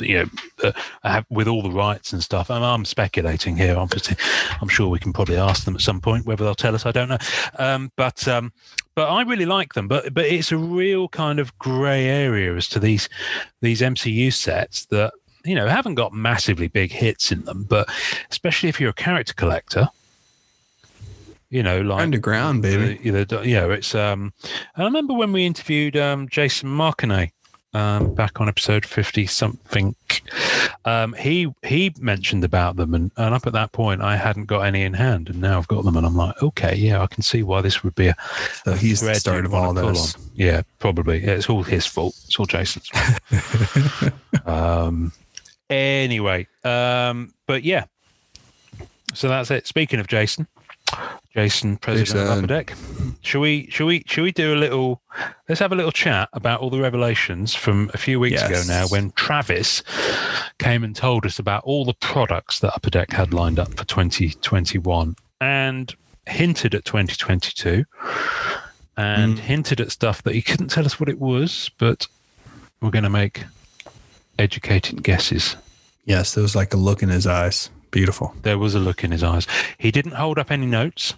you 0.00 0.28
know, 0.62 0.72
uh, 1.02 1.22
with 1.30 1.48
all 1.48 1.62
the 1.62 1.70
rights 1.70 2.12
and 2.12 2.22
stuff. 2.22 2.50
And 2.50 2.64
I'm 2.64 2.84
speculating 2.84 3.56
here. 3.56 3.76
Obviously, 3.76 4.16
I'm 4.60 4.68
sure 4.68 4.88
we 4.88 4.98
can 4.98 5.12
probably 5.12 5.36
ask 5.36 5.64
them 5.64 5.74
at 5.74 5.80
some 5.80 6.00
point 6.00 6.26
whether 6.26 6.44
they'll 6.44 6.54
tell 6.54 6.74
us. 6.74 6.86
I 6.86 6.92
don't 6.92 7.08
know. 7.08 7.18
Um, 7.58 7.92
but 7.96 8.26
um, 8.28 8.52
but 8.94 9.08
I 9.08 9.22
really 9.22 9.46
like 9.46 9.74
them. 9.74 9.88
But 9.88 10.14
but 10.14 10.26
it's 10.26 10.52
a 10.52 10.58
real 10.58 11.08
kind 11.08 11.38
of 11.38 11.56
grey 11.58 12.06
area 12.06 12.54
as 12.54 12.68
to 12.70 12.80
these 12.80 13.08
these 13.60 13.80
MCU 13.80 14.32
sets 14.32 14.86
that 14.86 15.12
you 15.44 15.54
know 15.54 15.68
haven't 15.68 15.94
got 15.94 16.12
massively 16.12 16.68
big 16.68 16.92
hits 16.92 17.32
in 17.32 17.44
them. 17.44 17.64
But 17.64 17.88
especially 18.30 18.68
if 18.68 18.80
you're 18.80 18.90
a 18.90 18.94
character 18.94 19.34
collector, 19.34 19.88
you 21.54 21.62
know, 21.62 21.82
like 21.82 22.02
Underground, 22.02 22.62
baby. 22.62 22.98
you 23.04 23.12
know, 23.12 23.70
it's. 23.70 23.94
Um, 23.94 24.32
I 24.76 24.82
remember 24.82 25.14
when 25.14 25.30
we 25.30 25.46
interviewed 25.46 25.96
um, 25.96 26.28
Jason 26.28 26.68
Marconet 26.68 27.30
um, 27.74 28.14
back 28.14 28.40
on 28.40 28.48
episode 28.48 28.86
fifty 28.86 29.26
something. 29.26 29.94
Um, 30.84 31.12
he 31.14 31.52
he 31.62 31.92
mentioned 31.98 32.44
about 32.44 32.76
them, 32.76 32.94
and, 32.94 33.10
and 33.16 33.34
up 33.34 33.46
at 33.46 33.52
that 33.52 33.72
point, 33.72 34.00
I 34.00 34.16
hadn't 34.16 34.46
got 34.46 34.60
any 34.60 34.82
in 34.82 34.94
hand, 34.94 35.28
and 35.28 35.40
now 35.40 35.58
I've 35.58 35.68
got 35.68 35.84
them, 35.84 35.96
and 35.96 36.06
I'm 36.06 36.16
like, 36.16 36.40
okay, 36.42 36.74
yeah, 36.74 37.02
I 37.02 37.06
can 37.06 37.22
see 37.22 37.42
why 37.42 37.60
this 37.60 37.82
would 37.82 37.94
be 37.94 38.08
a. 38.08 38.16
So 38.64 38.72
a 38.72 38.76
he's 38.76 39.00
the 39.00 39.14
start 39.14 39.44
of 39.44 39.54
all 39.54 39.74
this. 39.74 40.16
Yeah, 40.34 40.62
probably. 40.78 41.24
Yeah, 41.24 41.32
it's 41.32 41.50
all 41.50 41.62
his 41.62 41.86
fault. 41.86 42.14
It's 42.26 42.38
all 42.38 42.46
Jason's. 42.46 42.88
fault. 42.88 44.12
um. 44.46 45.12
Anyway, 45.70 46.46
um, 46.62 47.34
but 47.46 47.64
yeah. 47.64 47.84
So 49.14 49.28
that's 49.28 49.50
it. 49.50 49.66
Speaking 49.66 50.00
of 50.00 50.08
Jason, 50.08 50.46
Jason, 51.34 51.76
president 51.78 52.28
of 52.28 52.38
Upper 52.38 52.46
Deck. 52.46 52.74
Shall 53.22 53.40
we? 53.40 53.68
Shall 53.70 53.86
we? 53.86 54.04
Shall 54.06 54.22
we 54.24 54.30
do 54.32 54.54
a 54.54 54.56
little? 54.56 55.00
Let's 55.48 55.58
have 55.60 55.72
a 55.72 55.74
little 55.74 55.90
chat 55.92 56.28
about 56.32 56.60
all 56.60 56.70
the 56.70 56.80
revelations 56.80 57.54
from 57.54 57.90
a 57.92 57.98
few 57.98 58.20
weeks 58.20 58.42
ago 58.42 58.62
now, 58.68 58.86
when 58.86 59.10
Travis 59.12 59.82
came 60.58 60.84
and 60.84 60.94
told 60.94 61.26
us 61.26 61.38
about 61.38 61.64
all 61.64 61.84
the 61.84 61.94
products 61.94 62.60
that 62.60 62.72
Upper 62.74 62.90
Deck 62.90 63.10
had 63.12 63.34
lined 63.34 63.58
up 63.58 63.74
for 63.74 63.84
2021 63.84 65.16
and 65.40 65.94
hinted 66.26 66.74
at 66.74 66.84
2022 66.84 67.84
and 68.96 69.36
Mm. 69.36 69.38
hinted 69.40 69.80
at 69.80 69.90
stuff 69.90 70.22
that 70.22 70.34
he 70.34 70.42
couldn't 70.42 70.68
tell 70.68 70.86
us 70.86 71.00
what 71.00 71.08
it 71.08 71.18
was, 71.18 71.70
but 71.78 72.06
we're 72.80 72.90
going 72.90 73.02
to 73.02 73.10
make 73.10 73.44
educated 74.38 75.02
guesses. 75.02 75.56
Yes, 76.04 76.34
there 76.34 76.42
was 76.42 76.54
like 76.54 76.72
a 76.72 76.76
look 76.76 77.02
in 77.02 77.08
his 77.08 77.26
eyes. 77.26 77.70
Beautiful. 77.94 78.34
There 78.42 78.58
was 78.58 78.74
a 78.74 78.80
look 78.80 79.04
in 79.04 79.12
his 79.12 79.22
eyes. 79.22 79.46
He 79.78 79.92
didn't 79.92 80.12
hold 80.12 80.36
up 80.36 80.50
any 80.50 80.66
notes 80.66 81.14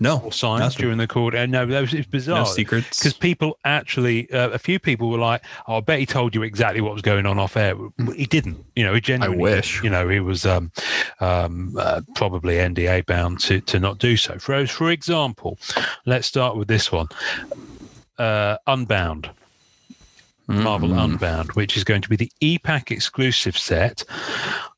No, 0.00 0.18
or 0.20 0.32
signs 0.32 0.60
nothing. 0.60 0.82
during 0.82 0.98
the 0.98 1.06
call. 1.06 1.34
And 1.34 1.50
no, 1.50 1.64
that 1.64 1.80
was 1.80 1.94
it's 1.94 2.06
bizarre. 2.06 2.40
no 2.40 2.44
secrets. 2.44 2.98
Because 2.98 3.14
people 3.14 3.58
actually, 3.64 4.30
uh, 4.30 4.50
a 4.50 4.58
few 4.58 4.78
people 4.78 5.08
were 5.08 5.16
like, 5.18 5.40
"Oh, 5.66 5.78
I 5.78 5.80
bet 5.80 5.98
he 5.98 6.04
told 6.04 6.34
you 6.34 6.42
exactly 6.42 6.82
what 6.82 6.92
was 6.92 7.00
going 7.00 7.24
on 7.24 7.38
off 7.38 7.56
air." 7.56 7.74
He 8.14 8.26
didn't. 8.26 8.62
You 8.76 8.84
know, 8.84 8.92
he 8.92 9.00
genuinely. 9.00 9.42
wish. 9.42 9.82
You 9.82 9.88
know, 9.88 10.08
he 10.10 10.20
was 10.20 10.44
um, 10.44 10.72
um, 11.20 11.74
uh, 11.78 12.02
probably 12.14 12.56
NDA 12.56 13.06
bound 13.06 13.40
to 13.40 13.60
to 13.62 13.80
not 13.80 13.96
do 13.98 14.16
so. 14.18 14.38
For 14.38 14.66
for 14.66 14.90
example, 14.90 15.58
let's 16.04 16.26
start 16.26 16.54
with 16.56 16.68
this 16.68 16.92
one. 16.92 17.06
Uh, 18.18 18.56
Unbound, 18.66 19.30
Marvel 20.48 20.88
Mm. 20.90 21.04
Unbound, 21.04 21.52
which 21.52 21.76
is 21.76 21.84
going 21.84 22.00
to 22.02 22.08
be 22.08 22.16
the 22.16 22.32
EPAC 22.40 22.90
exclusive 22.90 23.56
set. 23.56 24.02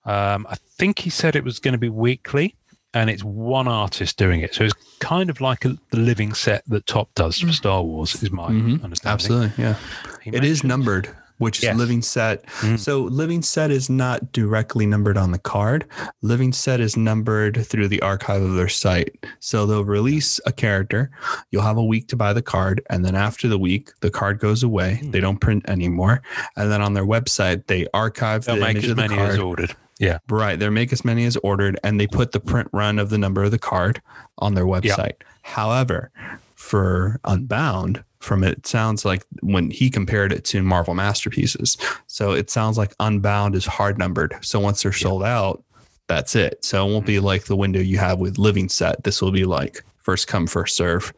Um, 0.05 0.47
I 0.51 0.57
think 0.79 0.99
he 0.99 1.11
said 1.11 1.37
it 1.37 1.45
was 1.45 1.59
going 1.59 1.73
to 1.73 1.79
be 1.79 1.89
weekly, 1.89 2.57
and 2.93 3.09
it's 3.09 3.23
one 3.23 3.69
artist 3.69 4.17
doing 4.17 4.41
it. 4.41 4.55
So 4.55 4.65
it's 4.65 4.75
kind 4.99 5.31
of 5.31 5.41
like 5.41 5.65
a, 5.65 5.77
the 5.91 5.99
living 5.99 6.35
set 6.35 6.65
that 6.69 6.87
Topps 6.87 7.13
does 7.15 7.39
for 7.39 7.53
Star 7.53 7.83
Wars, 7.83 8.21
is 8.23 8.31
my 8.33 8.49
Mhm. 8.51 8.83
understanding. 8.83 9.13
Absolutely, 9.15 9.65
yeah. 9.65 9.77
He 10.23 10.31
It 10.31 10.43
is 10.45 10.65
numbered, 10.65 11.15
which 11.41 11.59
is 11.59 11.65
Yes. 11.65 11.77
living 11.77 12.03
set. 12.03 12.47
Mm. 12.61 12.79
So 12.79 13.01
living 13.01 13.43
set 13.43 13.71
is 13.71 13.91
not 13.91 14.31
directly 14.33 14.87
numbered 14.87 15.17
on 15.19 15.33
the 15.33 15.39
card. 15.39 15.85
Living 16.23 16.53
set 16.53 16.81
is 16.81 16.97
numbered 16.97 17.67
through 17.67 17.89
the 17.89 18.01
archive 18.03 18.43
of 18.43 18.55
their 18.55 18.69
site. 18.69 19.27
So 19.41 19.67
they'll 19.67 19.85
release 19.85 20.39
a 20.47 20.53
character. 20.53 21.11
You'll 21.51 21.63
have 21.63 21.77
a 21.79 21.85
week 21.85 22.09
to 22.09 22.17
buy 22.17 22.33
the 22.33 22.43
card, 22.43 22.83
and 22.89 23.05
then 23.05 23.15
after 23.15 23.49
the 23.49 23.59
week, 23.59 23.91
the 24.01 24.11
card 24.11 24.39
goes 24.39 24.63
away. 24.63 25.01
Mm. 25.03 25.13
They 25.13 25.21
don't 25.21 25.41
print 25.41 25.65
anymore, 25.69 26.23
and 26.57 26.71
then 26.71 26.81
on 26.83 26.95
their 26.95 27.07
website, 27.07 27.67
they 27.67 27.87
archive 27.93 28.45
They'll 28.45 28.55
the 28.57 28.61
make 28.61 28.71
image 28.77 28.85
as 28.85 28.91
of 28.91 28.97
the 28.97 29.03
many 29.03 29.17
card. 29.17 29.31
as 29.31 29.39
ordered. 29.39 29.77
Yeah. 29.99 30.19
Right. 30.31 30.59
They 30.59 30.69
make 30.71 30.93
as 30.95 31.05
many 31.05 31.27
as 31.27 31.37
ordered 31.43 31.79
and 31.85 32.01
they 32.01 32.07
put 32.07 32.33
the 32.33 32.41
print 32.41 32.69
run 32.73 32.99
of 32.99 33.11
the 33.11 33.19
number 33.19 33.43
of 33.45 33.51
the 33.51 33.59
card 33.59 34.01
on 34.39 34.55
their 34.55 34.65
website. 34.65 35.17
However, 35.43 36.11
for 36.55 37.21
Unbound, 37.25 38.03
from 38.21 38.45
it 38.45 38.67
sounds 38.67 39.05
like 39.05 39.25
when 39.41 39.71
he 39.71 39.91
compared 39.91 40.33
it 40.33 40.45
to 40.45 40.63
Marvel 40.63 40.95
Masterpieces. 40.95 41.77
So 42.07 42.33
it 42.33 42.51
sounds 42.51 42.79
like 42.79 42.95
Unbound 43.01 43.55
is 43.55 43.67
hard 43.67 43.99
numbered. 43.99 44.35
So 44.43 44.61
once 44.61 44.83
they're 44.83 44.93
sold 44.93 45.25
out, 45.25 45.63
that's 46.07 46.37
it. 46.37 46.65
So 46.65 46.87
it 46.87 46.93
won't 46.93 47.07
be 47.07 47.19
like 47.21 47.45
the 47.45 47.57
window 47.57 47.81
you 47.81 47.99
have 47.99 48.19
with 48.19 48.39
Living 48.39 48.69
Set. 48.69 49.03
This 49.05 49.23
will 49.23 49.33
be 49.33 49.45
like 49.45 49.85
first 49.99 50.29
come, 50.29 50.47
first 50.47 50.77
serve. 50.77 51.13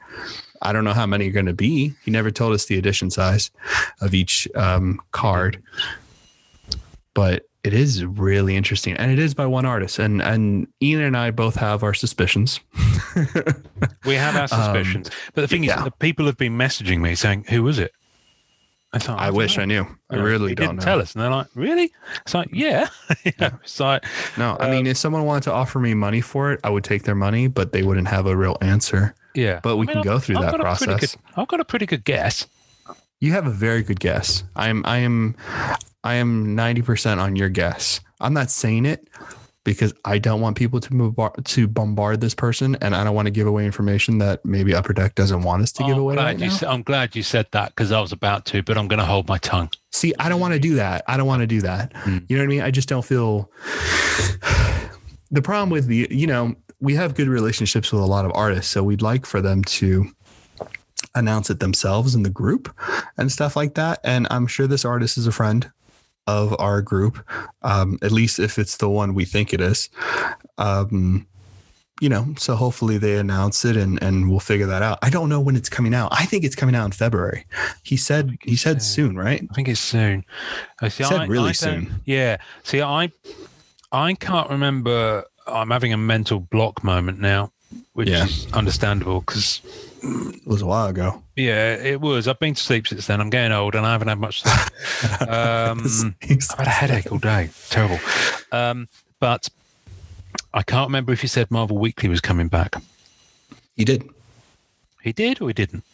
I 0.62 0.72
don't 0.72 0.84
know 0.84 0.92
how 0.92 1.06
many 1.06 1.28
are 1.28 1.32
going 1.32 1.46
to 1.46 1.52
be. 1.52 1.92
He 2.04 2.10
never 2.10 2.30
told 2.30 2.52
us 2.52 2.66
the 2.66 2.78
edition 2.78 3.10
size 3.10 3.50
of 4.00 4.14
each 4.14 4.46
um, 4.54 5.00
card 5.10 5.60
but 7.14 7.46
it 7.64 7.72
is 7.74 8.04
really 8.04 8.56
interesting 8.56 8.94
and 8.96 9.10
it 9.12 9.18
is 9.18 9.34
by 9.34 9.46
one 9.46 9.64
artist 9.64 9.98
and 9.98 10.20
and 10.22 10.66
ian 10.82 11.00
and 11.00 11.16
i 11.16 11.30
both 11.30 11.54
have 11.56 11.82
our 11.82 11.94
suspicions 11.94 12.60
We 14.04 14.14
have 14.14 14.34
our 14.36 14.42
Um, 14.42 14.48
suspicions. 14.48 15.10
but 15.34 15.42
the 15.42 15.48
thing 15.48 15.64
yeah. 15.64 15.78
is, 15.78 15.84
the 15.84 15.90
people 15.92 16.26
have 16.26 16.36
been 16.38 16.56
messaging 16.56 17.00
me 17.00 17.14
saying, 17.14 17.44
Who 17.50 17.62
was 17.62 17.78
it? 17.78 17.92
I, 18.94 18.98
thought, 18.98 19.18
i 19.18 19.30
wish 19.30 19.58
i 19.58 19.64
knew 19.64 19.86
i 20.10 20.16
really 20.16 20.50
he 20.50 20.54
don't 20.54 20.66
didn't 20.66 20.76
know 20.80 20.84
tell 20.84 21.00
us. 21.00 21.14
And 21.14 21.22
they're 21.22 21.30
like, 21.30 21.46
Really? 21.54 21.90
It's 22.22 22.34
like, 22.34 22.48
Yeah. 22.52 22.88
know, 23.40 23.50
it's 23.62 23.78
like, 23.80 24.04
no 24.36 24.56
i 24.60 24.70
mean 24.70 24.86
if 24.86 24.96
someone 24.96 25.24
wanted 25.24 25.44
to 25.44 25.52
offer 25.52 25.78
me 25.78 25.94
money 25.94 26.20
for 26.20 26.52
it 26.52 26.60
i 26.64 26.70
would 26.70 26.84
take 26.84 27.02
their 27.04 27.14
money 27.14 27.46
but 27.48 27.72
they 27.72 27.82
wouldn't 27.82 28.08
have 28.08 28.26
a 28.26 28.36
real 28.36 28.56
answer 28.60 29.14
yeah. 29.34 29.60
But 29.62 29.76
we 29.78 29.86
I 29.86 29.86
mean, 29.86 29.92
can 29.94 29.98
I've- 30.00 30.08
go 30.08 30.18
through 30.18 30.36
I've 30.36 30.42
that 30.42 30.50
got 30.58 30.60
a 30.60 30.76
pretty 30.76 30.84
process. 30.92 31.14
good- 31.16 31.22
I've 31.40 31.48
got 31.48 31.60
a 31.60 31.64
pretty 31.64 31.86
good 31.86 32.04
guess. 32.04 32.46
you 33.20 33.32
have 33.32 33.46
a 33.46 33.50
very 33.50 33.82
good 33.82 34.00
guess 34.00 34.44
i'm 34.56 34.84
i 34.86 34.98
am 34.98 35.34
i 36.04 36.14
am 36.14 36.56
90% 36.56 37.18
on 37.18 37.36
your 37.36 37.48
guess 37.48 38.00
i'm 38.20 38.34
not 38.34 38.50
saying 38.50 38.86
it 38.86 39.08
because 39.64 39.94
I 40.04 40.18
don't 40.18 40.40
want 40.40 40.56
people 40.56 40.80
to 40.80 40.90
bombard, 40.90 41.44
to 41.44 41.68
bombard 41.68 42.20
this 42.20 42.34
person, 42.34 42.76
and 42.80 42.96
I 42.96 43.04
don't 43.04 43.14
want 43.14 43.26
to 43.26 43.30
give 43.30 43.46
away 43.46 43.64
information 43.64 44.18
that 44.18 44.44
maybe 44.44 44.74
Upper 44.74 44.92
Deck 44.92 45.14
doesn't 45.14 45.42
want 45.42 45.62
us 45.62 45.72
to 45.72 45.84
give 45.84 45.96
away. 45.96 46.16
Right 46.16 46.50
sa- 46.50 46.70
I'm 46.70 46.82
glad 46.82 47.14
you 47.14 47.22
said 47.22 47.46
that 47.52 47.70
because 47.70 47.92
I 47.92 48.00
was 48.00 48.12
about 48.12 48.44
to, 48.46 48.62
but 48.62 48.76
I'm 48.76 48.88
going 48.88 48.98
to 48.98 49.04
hold 49.04 49.28
my 49.28 49.38
tongue. 49.38 49.70
See, 49.90 50.12
I 50.18 50.28
don't 50.28 50.40
want 50.40 50.54
to 50.54 50.60
do 50.60 50.74
that. 50.76 51.04
I 51.06 51.16
don't 51.16 51.26
want 51.26 51.40
to 51.40 51.46
do 51.46 51.60
that. 51.60 51.92
Mm. 51.94 52.28
You 52.28 52.36
know 52.36 52.42
what 52.42 52.46
I 52.46 52.48
mean? 52.48 52.62
I 52.62 52.70
just 52.70 52.88
don't 52.88 53.04
feel 53.04 53.50
the 55.30 55.42
problem 55.42 55.70
with 55.70 55.86
the, 55.86 56.08
you 56.10 56.26
know, 56.26 56.54
we 56.80 56.94
have 56.94 57.14
good 57.14 57.28
relationships 57.28 57.92
with 57.92 58.02
a 58.02 58.06
lot 58.06 58.24
of 58.24 58.32
artists. 58.34 58.72
So 58.72 58.82
we'd 58.82 59.02
like 59.02 59.26
for 59.26 59.40
them 59.40 59.62
to 59.64 60.06
announce 61.14 61.50
it 61.50 61.60
themselves 61.60 62.14
in 62.14 62.24
the 62.24 62.30
group 62.30 62.74
and 63.16 63.30
stuff 63.30 63.54
like 63.54 63.74
that. 63.74 64.00
And 64.02 64.26
I'm 64.30 64.48
sure 64.48 64.66
this 64.66 64.84
artist 64.84 65.18
is 65.18 65.26
a 65.28 65.32
friend 65.32 65.70
of 66.26 66.54
our 66.58 66.82
group, 66.82 67.18
um, 67.62 67.98
at 68.02 68.12
least 68.12 68.38
if 68.38 68.58
it's 68.58 68.76
the 68.76 68.88
one 68.88 69.14
we 69.14 69.24
think 69.24 69.52
it 69.52 69.60
is. 69.60 69.88
Um, 70.58 71.26
you 72.00 72.08
know, 72.08 72.34
so 72.36 72.56
hopefully 72.56 72.98
they 72.98 73.16
announce 73.18 73.64
it 73.64 73.76
and 73.76 74.02
and 74.02 74.28
we'll 74.28 74.40
figure 74.40 74.66
that 74.66 74.82
out. 74.82 74.98
I 75.02 75.10
don't 75.10 75.28
know 75.28 75.40
when 75.40 75.54
it's 75.54 75.68
coming 75.68 75.94
out. 75.94 76.08
I 76.12 76.24
think 76.24 76.42
it's 76.42 76.56
coming 76.56 76.74
out 76.74 76.84
in 76.86 76.90
February. 76.92 77.44
He 77.84 77.96
said 77.96 78.36
he 78.42 78.56
said 78.56 78.82
soon, 78.82 79.16
right? 79.16 79.46
I 79.50 79.54
think 79.54 79.68
it's 79.68 79.78
soon. 79.80 80.24
I 80.80 80.88
see, 80.88 81.04
He 81.04 81.08
said 81.08 81.20
I- 81.20 81.26
really 81.26 81.50
I 81.50 81.52
soon. 81.52 82.00
Yeah. 82.04 82.38
See, 82.64 82.82
I 82.82 83.12
I 83.92 84.14
can't 84.14 84.50
remember. 84.50 85.24
I'm 85.46 85.70
having 85.70 85.92
a 85.92 85.96
mental 85.96 86.40
block 86.40 86.82
moment 86.82 87.20
now, 87.20 87.52
which 87.92 88.08
Yeah. 88.08 88.24
is 88.24 88.46
understandable 88.52 89.20
because 89.20 89.60
It 90.02 90.46
was 90.46 90.62
a 90.62 90.66
while 90.66 90.88
ago. 90.88 91.22
yeah, 91.36 91.74
it 91.74 92.00
was. 92.00 92.26
I've 92.26 92.38
been 92.40 92.54
to 92.54 92.62
sleep 92.62 92.86
since 92.88 93.06
then. 93.06 93.20
I'm 93.20 93.30
getting 93.30 93.52
old 93.52 93.74
and 93.74 93.86
I 93.86 93.92
haven't 93.92 94.08
had 94.08 94.18
much 94.18 94.42
sleep. 94.42 95.20
um, 95.28 96.14
I've 96.22 96.58
had 96.58 96.66
a 96.66 96.70
headache 96.70 97.12
all 97.12 97.18
day. 97.18 97.50
Terrible. 97.70 98.00
Um, 98.50 98.88
but 99.20 99.48
I 100.52 100.62
can't 100.62 100.88
remember 100.88 101.12
if 101.12 101.22
you 101.22 101.28
said 101.28 101.50
Marvel 101.50 101.78
Weekly 101.78 102.08
was 102.08 102.20
coming 102.20 102.48
back. 102.48 102.74
He 103.76 103.84
did. 103.84 104.08
He 105.02 105.12
did 105.12 105.40
or 105.40 105.48
he 105.48 105.54
didn't? 105.54 105.84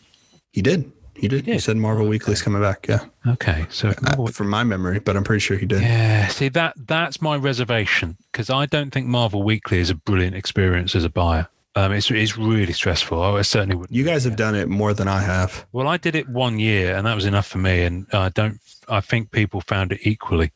He 0.53 0.63
did. 0.63 0.91
He 1.15 1.27
did. 1.29 1.45
He, 1.47 1.53
did? 1.53 1.63
said 1.63 1.77
Marvel 1.77 2.07
Weekly's 2.07 2.41
coming 2.43 2.63
back. 2.63 2.87
Yeah, 2.89 3.05
Okay, 3.27 3.67
so 3.71 3.93
Marvel 4.03 4.29
Uh, 4.29 4.31
from 4.31 4.49
my 4.49 4.63
memory, 4.63 5.01
but 5.01 5.17
I'm 5.17 5.25
pretty 5.25 5.41
sure 5.41 5.57
he 5.59 5.67
did. 5.67 5.83
Yeah, 5.83 6.29
see 6.29 6.49
that 6.51 6.75
that's 6.87 7.21
my 7.21 7.37
reservation 7.37 8.17
because 8.31 8.49
I 8.51 8.67
don't 8.67 8.91
think 8.93 9.07
Marvel 9.07 9.43
Weekly 9.43 9.79
is 9.81 9.91
a 9.91 9.95
brilliant 9.97 10.37
experience 10.37 10.95
as 10.95 11.05
a 11.05 11.11
buyer. 11.11 11.49
Um, 11.79 11.93
it's 11.93 12.11
it's 12.11 12.37
really 12.37 12.73
stressful. 12.73 13.23
I 13.23 13.43
certainly 13.43 13.77
would. 13.77 13.89
You 13.91 14.03
guys 14.03 14.25
have 14.25 14.35
done 14.35 14.57
it 14.57 14.69
more 14.69 14.93
than 14.93 15.07
I 15.07 15.21
have. 15.21 15.65
Well, 15.71 15.87
I 15.87 15.97
did 15.97 16.17
it 16.17 16.29
one 16.29 16.59
year, 16.59 16.97
and 16.97 17.07
that 17.07 17.15
was 17.15 17.25
enough 17.25 17.47
for 17.47 17.59
me. 17.59 17.83
And 17.83 18.07
I 18.13 18.31
don't. 18.31 18.59
I 18.89 19.01
think 19.01 19.31
people 19.31 19.61
found 19.61 19.93
it 19.93 20.01
equally 20.03 20.51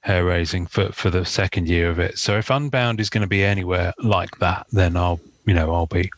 hair 0.00 0.24
raising 0.24 0.66
for 0.66 0.90
for 0.90 1.10
the 1.10 1.24
second 1.24 1.68
year 1.68 1.90
of 1.90 2.00
it. 2.00 2.18
So 2.18 2.36
if 2.36 2.50
Unbound 2.50 2.98
is 2.98 3.08
going 3.08 3.22
to 3.22 3.28
be 3.28 3.44
anywhere 3.44 3.92
like 4.02 4.38
that, 4.38 4.66
then 4.72 4.96
I'll 4.96 5.20
you 5.46 5.54
know 5.54 5.72
I'll 5.72 5.86
be 5.86 6.10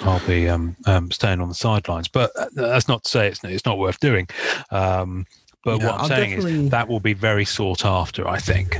I'll 0.00 0.26
be 0.26 0.48
um, 0.48 0.74
um 0.86 1.10
staying 1.10 1.42
on 1.42 1.48
the 1.50 1.54
sidelines. 1.54 2.08
But 2.08 2.30
uh, 2.36 2.46
that's 2.54 2.88
not 2.88 3.04
to 3.04 3.10
say 3.10 3.28
it's 3.28 3.44
it's 3.44 3.66
not 3.66 3.76
worth 3.76 4.00
doing. 4.00 4.28
Um, 4.70 5.26
but 5.62 5.82
what 5.82 5.94
I'm 5.94 6.00
I'll 6.00 6.08
saying 6.08 6.30
definitely- 6.30 6.64
is 6.64 6.70
that 6.70 6.88
will 6.88 7.00
be 7.00 7.12
very 7.12 7.44
sought 7.44 7.84
after. 7.84 8.26
I 8.26 8.38
think. 8.38 8.78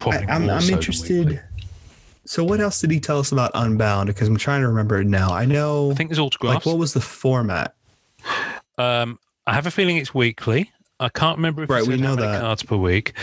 Probably 0.00 0.26
I, 0.26 0.34
am 0.34 0.50
I'm 0.50 0.60
so 0.60 0.66
than 0.66 0.74
interested. 0.74 1.40
So 2.28 2.44
what 2.44 2.60
else 2.60 2.78
did 2.82 2.90
he 2.90 3.00
tell 3.00 3.18
us 3.20 3.32
about 3.32 3.50
Unbound? 3.54 4.08
Because 4.08 4.28
I'm 4.28 4.36
trying 4.36 4.60
to 4.60 4.68
remember 4.68 5.00
it 5.00 5.06
now. 5.06 5.30
I 5.32 5.46
know. 5.46 5.90
I 5.90 5.94
think 5.94 6.10
there's 6.10 6.18
autographs. 6.18 6.56
like 6.56 6.66
what 6.66 6.76
was 6.76 6.92
the 6.92 7.00
format? 7.00 7.74
Um, 8.76 9.18
I 9.46 9.54
have 9.54 9.66
a 9.66 9.70
feeling 9.70 9.96
it's 9.96 10.12
weekly. 10.14 10.70
I 11.00 11.08
can't 11.08 11.38
remember 11.38 11.62
if 11.62 11.70
Right, 11.70 11.86
we 11.86 11.96
know 11.96 12.16
that. 12.16 12.42
cards 12.42 12.62
per 12.62 12.76
week. 12.76 13.14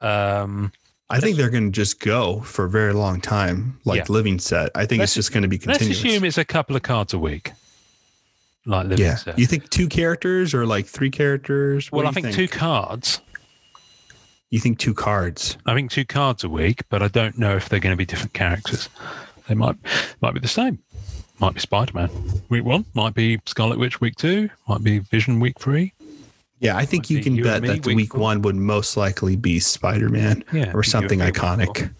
Um, 0.00 0.72
I 1.08 1.20
think 1.20 1.36
they're 1.36 1.50
going 1.50 1.70
to 1.70 1.70
just 1.70 2.00
go 2.00 2.40
for 2.40 2.64
a 2.64 2.68
very 2.68 2.92
long 2.94 3.20
time, 3.20 3.78
like 3.84 3.98
Yeah. 3.98 4.04
living 4.08 4.40
set. 4.40 4.72
I 4.74 4.86
think 4.86 4.98
Let's- 4.98 5.10
it's 5.10 5.14
just 5.26 5.32
going 5.32 5.42
to 5.42 5.48
be 5.48 5.58
continuous. 5.58 6.02
let's 6.02 6.12
assume 6.14 6.24
it's 6.24 6.36
a 6.38 6.44
couple 6.44 6.74
of 6.74 6.82
cards 6.82 7.14
a 7.14 7.18
week, 7.18 7.52
like 8.66 8.88
living 8.88 9.04
yeah. 9.06 9.14
set. 9.14 9.38
You 9.38 9.46
think 9.46 9.70
two 9.70 9.86
characters 9.86 10.52
or 10.52 10.66
like 10.66 10.86
three 10.86 11.10
characters? 11.10 11.92
What 11.92 11.98
well, 12.04 12.06
I 12.08 12.18
you 12.18 12.22
think, 12.22 12.34
two 12.34 12.48
cards. 12.48 13.20
You 14.50 14.60
think 14.60 14.78
two 14.78 14.94
cards? 14.94 15.58
I 15.66 15.74
think 15.74 15.90
two 15.90 16.04
cards 16.06 16.42
a 16.42 16.48
week, 16.48 16.82
but 16.88 17.02
I 17.02 17.08
don't 17.08 17.38
know 17.38 17.54
if 17.56 17.68
they're 17.68 17.80
going 17.80 17.92
to 17.92 17.96
be 17.98 18.06
different 18.06 18.32
characters. 18.32 18.88
They 19.48 19.54
might 19.54 19.76
might 20.20 20.34
be 20.34 20.40
the 20.40 20.48
same. 20.48 20.78
Might 21.40 21.54
be 21.54 21.60
Spider 21.60 21.92
Man 21.94 22.10
week 22.48 22.64
one. 22.64 22.84
Might 22.94 23.14
be 23.14 23.38
Scarlet 23.46 23.78
Witch 23.78 24.00
week 24.00 24.16
two. 24.16 24.48
Might 24.68 24.82
be 24.82 24.98
Vision 25.00 25.38
week 25.40 25.58
three. 25.58 25.92
Yeah, 26.60 26.76
I 26.76 26.84
think 26.86 27.04
Might 27.04 27.10
you 27.10 27.22
can 27.22 27.36
you 27.36 27.44
bet 27.44 27.62
that 27.62 27.86
week 27.86 27.96
week 27.96 28.14
one 28.14 28.42
would 28.42 28.56
most 28.56 28.96
likely 28.96 29.36
be 29.36 29.60
Spider 29.60 30.08
Man 30.08 30.42
Yeah, 30.52 30.72
or 30.74 30.82
something 30.82 31.20
iconic. 31.20 31.90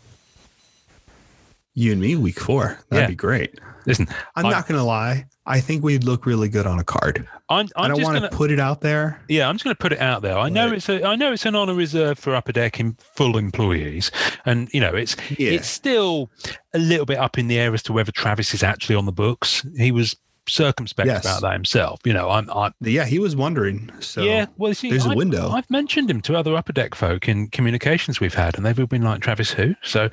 You 1.74 1.92
and 1.92 2.00
me, 2.00 2.16
week 2.16 2.40
four. 2.40 2.78
That'd 2.88 3.04
Yeah. 3.04 3.08
be 3.08 3.14
great. 3.14 3.58
Listen, 3.88 4.06
I'm 4.36 4.46
I- 4.46 4.50
not 4.50 4.68
going 4.68 4.78
to 4.78 4.84
lie. 4.84 5.26
I 5.46 5.60
think 5.60 5.82
we'd 5.82 6.04
look 6.04 6.26
really 6.26 6.50
good 6.50 6.66
on 6.66 6.78
a 6.78 6.84
card. 6.84 7.26
I'm, 7.48 7.68
I 7.74 7.84
I'm 7.84 7.88
don't 7.88 8.00
just 8.00 8.12
want 8.12 8.22
to 8.22 8.36
put 8.36 8.50
it 8.50 8.60
out 8.60 8.82
there. 8.82 9.22
Yeah, 9.28 9.48
I'm 9.48 9.54
just 9.54 9.64
going 9.64 9.74
to 9.74 9.80
put 9.80 9.92
it 9.92 9.98
out 10.00 10.20
there. 10.20 10.36
I 10.36 10.50
know 10.50 10.70
it's 10.70 10.90
a, 10.90 11.02
I 11.02 11.16
know 11.16 11.32
it's 11.32 11.46
an 11.46 11.56
honour 11.56 11.72
reserved 11.72 12.20
for 12.20 12.34
upper 12.34 12.52
deck 12.52 12.78
in 12.78 12.98
full 13.14 13.38
employees, 13.38 14.10
and 14.44 14.68
you 14.74 14.80
know 14.80 14.94
it's 14.94 15.16
Yeah. 15.38 15.52
it's 15.52 15.66
still 15.68 16.30
a 16.74 16.78
little 16.78 17.06
bit 17.06 17.16
up 17.16 17.38
in 17.38 17.48
the 17.48 17.58
air 17.58 17.72
as 17.72 17.82
to 17.84 17.94
whether 17.94 18.12
Travis 18.12 18.52
is 18.52 18.62
actually 18.62 18.96
on 18.96 19.06
the 19.06 19.12
books. 19.12 19.64
He 19.78 19.90
was 19.90 20.14
circumspect 20.48 21.06
Yes. 21.06 21.24
about 21.24 21.42
that 21.42 21.52
himself. 21.52 22.00
You 22.04 22.12
know, 22.12 22.30
I'm, 22.30 22.50
I 22.50 22.72
Yeah, 22.80 23.04
he 23.04 23.18
was 23.18 23.36
wondering. 23.36 23.90
So 24.00 24.22
yeah. 24.22 24.46
Well, 24.56 24.74
see, 24.74 24.90
there's 24.90 25.06
a 25.06 25.10
I've- 25.10 25.16
window. 25.16 25.50
I've 25.50 25.70
mentioned 25.70 26.10
him 26.10 26.20
to 26.22 26.36
other 26.36 26.54
upper 26.56 26.72
deck 26.72 26.94
folk 26.94 27.28
in 27.28 27.48
communications 27.48 28.20
we've 28.20 28.34
had, 28.34 28.56
and 28.56 28.64
they've 28.66 28.78
all 28.78 28.86
been 28.86 29.02
like 29.02 29.20
Travis 29.20 29.50
who. 29.52 29.74
So 29.82 30.08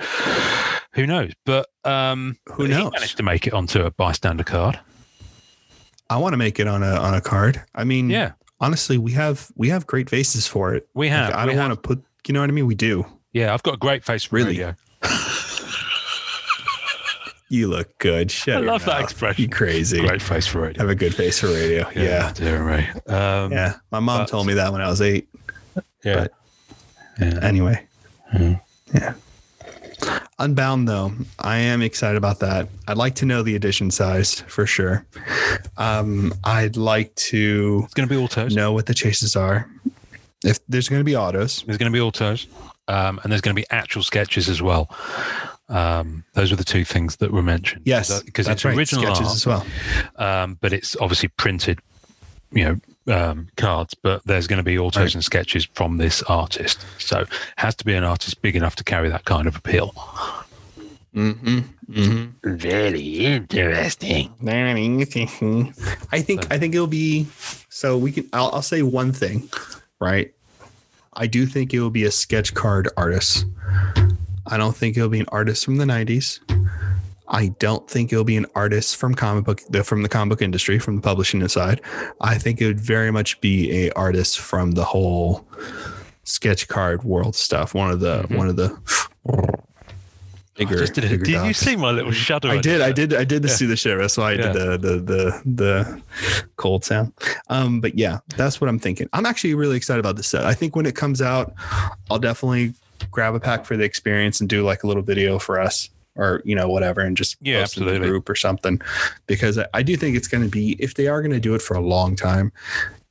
who 0.94 1.06
knows? 1.08 1.32
But 1.46 1.68
um, 1.84 2.38
Who 2.54 2.68
knows? 2.68 2.92
managed 2.94 3.18
to 3.18 3.24
make 3.24 3.48
it 3.48 3.54
onto 3.54 3.82
a 3.84 3.92
bystander 3.92 4.44
card. 4.44 4.80
I 6.10 6.18
want 6.18 6.34
to 6.34 6.38
make 6.38 6.60
it 6.60 6.68
on 6.68 6.84
a 6.84 6.92
on 6.96 7.14
a 7.14 7.22
card. 7.22 7.62
I 7.74 7.84
mean, 7.84 8.10
Yeah, 8.10 8.34
honestly, 8.60 8.98
we 8.98 9.12
have 9.14 9.52
we 9.56 9.70
have 9.70 9.88
great 9.88 10.10
faces 10.10 10.46
for 10.48 10.74
it. 10.76 10.88
we 10.94 11.10
have. 11.10 11.30
Like, 11.32 11.38
I 11.40 11.46
we 11.46 11.52
don't 11.52 11.58
have- 11.60 11.70
want 11.70 11.84
to 11.84 11.88
put. 11.88 12.04
You 12.28 12.34
know 12.34 12.42
what 12.42 12.50
I 12.50 12.54
mean? 12.54 12.66
We 12.68 12.76
do. 12.76 13.06
Yeah, 13.34 13.54
I've 13.54 13.64
got 13.64 13.74
a 13.76 13.78
great 13.78 14.04
face 14.06 14.24
for 14.26 14.36
Really? 14.38 14.52
radio. 14.60 14.76
You 17.50 17.68
look 17.68 17.96
good. 18.00 18.32
Shut 18.32 18.58
I 18.58 18.60
love 18.60 18.86
that 18.86 19.02
expression. 19.02 19.44
You 19.44 19.50
crazy. 19.50 20.00
Great 20.00 20.22
face 20.22 20.48
for 20.48 20.62
radio. 20.62 20.82
Have 20.82 20.90
a 20.90 20.96
good 20.96 21.14
face 21.14 21.40
for 21.40 21.48
radio. 21.48 21.88
Yeah. 21.96 22.32
dear 22.34 22.64
right. 22.64 22.90
Um, 23.10 23.52
Yeah. 23.52 23.76
My 23.92 24.00
mom 24.00 24.22
but- 24.22 24.30
told 24.30 24.48
me 24.48 24.54
that 24.56 24.72
when 24.72 24.82
I 24.82 24.90
was 24.90 25.02
eight. 25.02 25.28
yeah. 26.04 26.16
but- 26.28 26.34
yeah. 27.20 27.40
Anyway. 27.42 27.86
Mhm. 28.34 28.60
Yeah. 28.94 29.14
Unbound 30.40 30.88
though, 30.88 31.14
I 31.40 31.58
am 31.58 31.82
excited 31.82 32.18
about 32.18 32.40
that. 32.40 32.68
I'd 32.88 32.98
like 32.98 33.16
to 33.16 33.26
know 33.26 33.42
the 33.42 33.56
edition 33.56 33.90
size 33.90 34.42
for 34.48 34.66
sure. 34.66 35.06
Um, 35.78 36.34
I'd 36.44 36.76
like 36.76 37.16
to 37.16 37.82
It's 37.86 37.94
going 37.94 38.08
to 38.10 38.14
be 38.14 38.22
autos. 38.22 38.54
know 38.54 38.74
what 38.74 38.86
the 38.88 38.94
chases 38.94 39.36
are. 39.38 39.70
If 40.44 40.60
there's 40.68 40.90
going 40.90 41.00
to 41.00 41.06
be 41.06 41.16
autos, 41.16 41.64
There's 41.66 41.78
going 41.78 41.92
to 41.92 41.96
be 41.96 42.02
autos, 42.02 42.48
um, 42.90 43.20
and 43.24 43.32
there's 43.32 43.42
going 43.42 43.56
to 43.56 43.60
be 43.62 43.66
actual 43.72 44.04
sketches 44.04 44.50
as 44.50 44.62
well. 44.62 44.90
Um, 45.68 46.24
those 46.34 46.52
were 46.52 46.58
the 46.58 46.64
two 46.64 46.86
things 46.86 47.16
that 47.18 47.32
were 47.32 47.42
mentioned. 47.42 47.82
yes, 47.86 48.22
because 48.22 48.48
it's 48.48 48.64
right. 48.66 48.78
original 48.78 49.04
sketches 49.04 49.28
art, 49.28 49.36
as 49.36 49.46
well. 49.48 49.66
um, 50.18 50.58
but 50.62 50.74
it's 50.74 50.96
obviously 50.98 51.30
printed, 51.30 51.80
you 52.52 52.64
know, 53.08 53.14
um, 53.14 53.48
cards. 53.58 53.96
But 53.96 54.22
there's 54.26 54.46
going 54.48 54.58
to 54.58 54.64
be 54.64 54.78
autos 54.78 55.02
Right. 55.02 55.16
and 55.16 55.24
sketches 55.24 55.66
from 55.74 55.98
this 55.98 56.22
artist. 56.24 56.86
So 57.00 57.22
it 57.22 57.30
has 57.58 57.76
to 57.78 57.86
be 57.86 57.94
an 57.96 58.04
artist 58.04 58.42
big 58.44 58.56
enough 58.56 58.76
to 58.78 58.84
carry 58.84 59.10
that 59.10 59.26
kind 59.26 59.48
of 59.48 59.56
appeal. 59.56 59.94
Mm-hmm. 61.16 61.60
Mm-hmm. 61.90 62.56
Very 62.58 63.26
interesting. 63.26 64.34
I 66.12 66.22
think 66.22 66.52
I 66.52 66.60
think 66.60 66.76
it'll 66.76 66.88
be 66.88 67.28
so 67.70 67.98
we 67.98 68.12
can 68.12 68.28
I'll, 68.34 68.50
I'll 68.54 68.62
say 68.62 68.82
one 68.84 69.14
thing, 69.14 69.50
right? 70.00 70.32
I 71.14 71.28
do 71.28 71.46
think 71.46 71.74
it 71.74 71.80
will 71.80 71.90
be 71.90 72.04
a 72.04 72.12
sketch 72.12 72.54
card 72.54 72.90
artist. 72.98 73.46
I 74.48 74.58
don't 74.58 74.76
think 74.76 74.96
it'll 74.98 75.10
be 75.10 75.20
an 75.20 75.26
artist 75.32 75.66
from 75.66 75.78
the 75.78 75.86
90s. 75.86 76.40
I 77.28 77.48
don't 77.60 77.90
think 77.90 78.14
it'll 78.14 78.24
be 78.24 78.38
an 78.38 78.46
artist 78.54 78.98
from 78.98 79.16
comic 79.16 79.46
book 79.46 79.62
the- 79.70 79.84
from 79.84 80.04
the 80.04 80.10
comic 80.10 80.30
book 80.38 80.42
industry, 80.44 80.78
from 80.78 80.98
the 80.98 81.02
publishing 81.02 81.46
side. 81.48 81.82
I 82.22 82.38
think 82.38 82.62
it 82.62 82.68
would 82.68 82.80
very 82.80 83.10
much 83.12 83.42
be 83.42 83.72
a 83.88 83.92
artist 83.94 84.40
from 84.40 84.72
the 84.72 84.84
whole 84.84 85.48
sketch 86.24 86.68
card 86.68 87.04
world 87.04 87.36
stuff. 87.36 87.74
One 87.74 87.90
of 87.90 88.00
the 88.00 88.24
Mhm. 88.30 88.38
one 88.38 88.48
of 88.50 88.56
the 88.58 88.78
bigger, 90.56 90.86
did, 90.86 90.96
bigger 91.02 91.18
did 91.18 91.46
you 91.46 91.54
see 91.54 91.76
my 91.76 91.92
little 91.92 92.12
shudder? 92.12 92.50
I 92.50 92.60
did, 92.60 92.80
I 92.82 92.92
did, 92.92 93.14
I 93.14 93.24
did 93.24 93.44
Yeah. 93.44 93.50
see 93.50 93.66
the 93.66 93.76
shiver. 93.76 94.02
That's 94.02 94.18
why 94.18 94.32
I 94.32 94.34
Yeah. 94.34 94.42
did 94.44 94.54
the, 94.54 94.78
the 94.78 94.98
the 95.00 95.42
the 95.46 96.02
cold 96.58 96.86
sound. 96.86 97.12
Um, 97.50 97.82
but 97.82 97.98
yeah, 97.98 98.20
that's 98.38 98.62
what 98.62 98.70
I'm 98.70 98.80
thinking. 98.80 99.10
I'm 99.14 99.26
actually 99.26 99.56
really 99.56 99.78
excited 99.78 100.00
about 100.00 100.16
this 100.16 100.28
set. 100.28 100.46
I 100.46 100.54
think 100.54 100.76
when 100.76 100.86
it 100.86 100.96
comes 100.96 101.22
out, 101.22 101.54
I'll 102.12 102.20
definitely 102.20 102.74
grab 103.12 103.36
a 103.36 103.40
pack 103.40 103.66
for 103.66 103.78
the 103.78 103.84
experience 103.84 104.40
and 104.40 104.50
do 104.50 104.64
like 104.64 104.84
a 104.84 104.88
little 104.88 105.04
video 105.04 105.40
for 105.40 105.60
us 105.60 105.90
or 106.16 106.42
you 106.46 106.56
know 106.56 106.68
whatever 106.68 107.02
and 107.02 107.18
just 107.18 107.36
Yeah, 107.42 107.62
post 107.62 107.78
it 107.78 107.82
in 107.82 107.86
the 107.86 107.92
absolutely. 107.92 108.10
group 108.10 108.30
or 108.30 108.36
something 108.36 108.82
because 109.28 109.58
I, 109.58 109.68
I 109.74 109.84
do 109.84 109.98
think 109.98 110.16
it's 110.16 110.28
going 110.28 110.44
to 110.44 110.50
be 110.50 110.78
if 110.80 110.94
they 110.96 111.08
are 111.08 111.22
going 111.22 111.34
to 111.34 111.40
do 111.40 111.56
it 111.56 111.62
for 111.62 111.76
a 111.76 111.82
long 111.82 112.16
time 112.16 112.52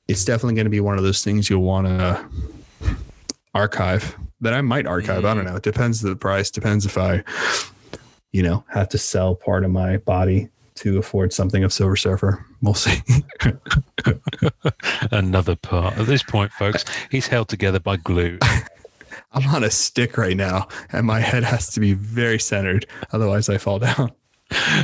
it's 0.08 0.24
definitely 0.24 0.54
going 0.54 0.66
to 0.66 0.70
be 0.70 0.80
one 0.80 0.98
of 0.98 1.04
those 1.04 1.24
things 1.24 1.48
you'll 1.48 1.62
want 1.62 1.86
to 1.86 2.28
archive 3.54 4.16
that 4.40 4.52
I 4.52 4.60
might 4.60 4.86
archive. 4.86 5.24
I 5.24 5.34
don't 5.34 5.44
mm. 5.44 5.50
know. 5.50 5.56
It 5.56 5.62
depends 5.62 6.00
the 6.00 6.16
price. 6.16 6.50
Depends 6.50 6.84
if 6.84 6.98
I, 6.98 7.24
you 8.32 8.42
know, 8.42 8.64
have 8.68 8.88
to 8.90 8.98
sell 8.98 9.34
part 9.34 9.64
of 9.64 9.70
my 9.70 9.98
body 9.98 10.48
to 10.76 10.98
afford 10.98 11.32
something 11.32 11.62
of 11.64 11.72
Silver 11.72 11.96
Surfer. 11.96 12.44
We'll 12.60 12.74
see. 12.74 13.00
Another 15.10 15.56
part. 15.56 15.96
At 15.96 16.06
this 16.06 16.22
point, 16.22 16.52
folks, 16.52 16.84
he's 17.10 17.28
held 17.28 17.48
together 17.48 17.80
by 17.80 17.96
glue. 17.96 18.38
I'm 19.34 19.46
on 19.54 19.64
a 19.64 19.70
stick 19.70 20.16
right 20.16 20.36
now, 20.36 20.68
and 20.92 21.06
my 21.06 21.20
head 21.20 21.44
has 21.44 21.72
to 21.74 21.80
be 21.80 21.92
very 21.92 22.38
centered, 22.38 22.86
otherwise 23.12 23.48
I 23.48 23.58
fall 23.58 23.78
down. 23.78 24.12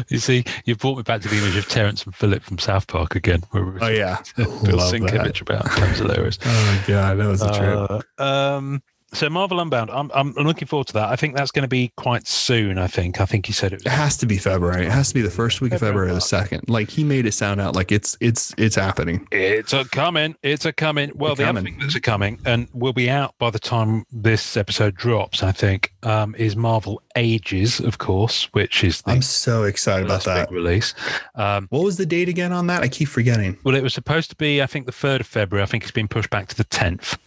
You 0.09 0.19
see, 0.19 0.45
you 0.65 0.75
brought 0.75 0.97
me 0.97 1.03
back 1.03 1.21
to 1.21 1.29
the 1.29 1.37
image 1.37 1.57
of 1.57 1.69
Terrance 1.69 2.05
and 2.05 2.15
Phillip 2.15 2.43
from 2.43 2.59
South 2.59 2.87
Park 2.87 3.15
again. 3.15 3.43
Where 3.51 3.65
we 3.65 3.71
were 3.73 3.85
Oh 3.85 3.89
yeah, 3.89 4.21
Bill 4.37 4.49
Love 4.49 4.93
Sienkiewicz 4.93 5.11
that. 5.11 5.41
about. 5.43 5.65
That 5.65 5.89
was 5.91 5.99
hilarious. 5.99 6.39
Oh 6.45 6.85
god, 6.89 7.19
that 7.19 7.27
was 7.27 7.43
a 7.43 7.53
trip. 7.53 8.03
Uh, 8.19 8.23
um, 8.23 8.83
so 9.13 9.29
Marvel 9.29 9.61
Unbound, 9.61 9.91
I'm 9.91 10.11
I'm 10.15 10.33
looking 10.33 10.67
forward 10.69 10.87
to 10.89 10.93
that. 10.95 11.09
I 11.11 11.17
think 11.17 11.37
that's 11.37 11.51
going 11.51 11.63
to 11.63 11.69
be 11.69 11.93
quite 11.97 12.27
soon. 12.27 12.79
I 12.79 12.87
think. 12.87 13.21
I 13.21 13.25
think 13.27 13.47
he 13.47 13.53
said 13.53 13.73
it. 13.73 13.83
It 13.85 13.91
has 13.93 14.17
to 14.19 14.27
be 14.27 14.39
February. 14.39 14.87
It 14.87 14.93
has 14.93 15.09
to 15.09 15.15
be 15.15 15.23
the 15.23 15.31
first 15.31 15.61
week 15.61 15.73
of 15.73 15.81
February, 15.81 15.91
February 16.09 16.11
or 16.11 16.15
the 16.15 16.21
second. 16.21 16.69
Like 16.69 16.91
he 16.91 17.05
made 17.05 17.27
it 17.27 17.33
sound 17.33 17.61
out 17.61 17.75
like 17.75 17.93
it's 17.93 18.17
it's 18.21 18.55
it's 18.59 18.77
happening. 18.77 19.27
It's 19.31 19.73
a 19.73 19.85
coming. 19.87 20.37
It's 20.43 20.65
a 20.65 20.73
coming. 20.73 21.13
Well, 21.15 21.33
A 21.33 21.37
the 21.37 21.45
other 21.45 21.59
coming. 21.61 21.65
thing 21.75 21.79
that's 21.81 21.95
a 21.95 22.01
coming, 22.01 22.39
and 22.45 22.69
will 22.73 22.93
be 22.93 23.11
out 23.11 23.35
by 23.39 23.51
the 23.51 23.59
time 23.59 24.05
this 24.13 24.57
episode 24.57 24.95
drops, 24.95 25.43
I 25.43 25.53
think, 25.53 25.93
um, 26.03 26.35
is 26.39 26.57
Marvel 26.57 27.03
Ages, 27.17 27.81
of 27.81 27.99
course, 27.99 28.45
which 28.53 28.85
is 28.85 29.03
the 29.03 29.11
I'm 29.13 29.23
so 29.23 29.65
excited 29.65 30.07
about 30.07 30.25
that. 30.25 30.51
release. 30.51 30.95
Um, 31.35 31.67
What 31.71 31.85
was 31.85 31.97
the 31.97 32.07
date 32.07 32.29
again 32.29 32.53
on 32.53 32.67
that? 32.69 32.83
I 32.83 32.89
keep 32.89 33.09
forgetting. 33.09 33.59
well, 33.65 33.75
it 33.75 33.83
was 33.83 33.95
supposed 33.95 34.31
to 34.31 34.37
be, 34.37 34.63
I 34.63 34.67
think, 34.67 34.87
the 34.87 34.93
third 34.93 35.21
of 35.21 35.27
February. 35.27 35.63
I 35.63 35.67
think 35.67 35.83
it's 35.83 35.93
been 35.93 36.09
pushed 36.09 36.31
back 36.31 36.49
to 36.49 36.57
the 36.57 36.65
tenth. 36.65 37.19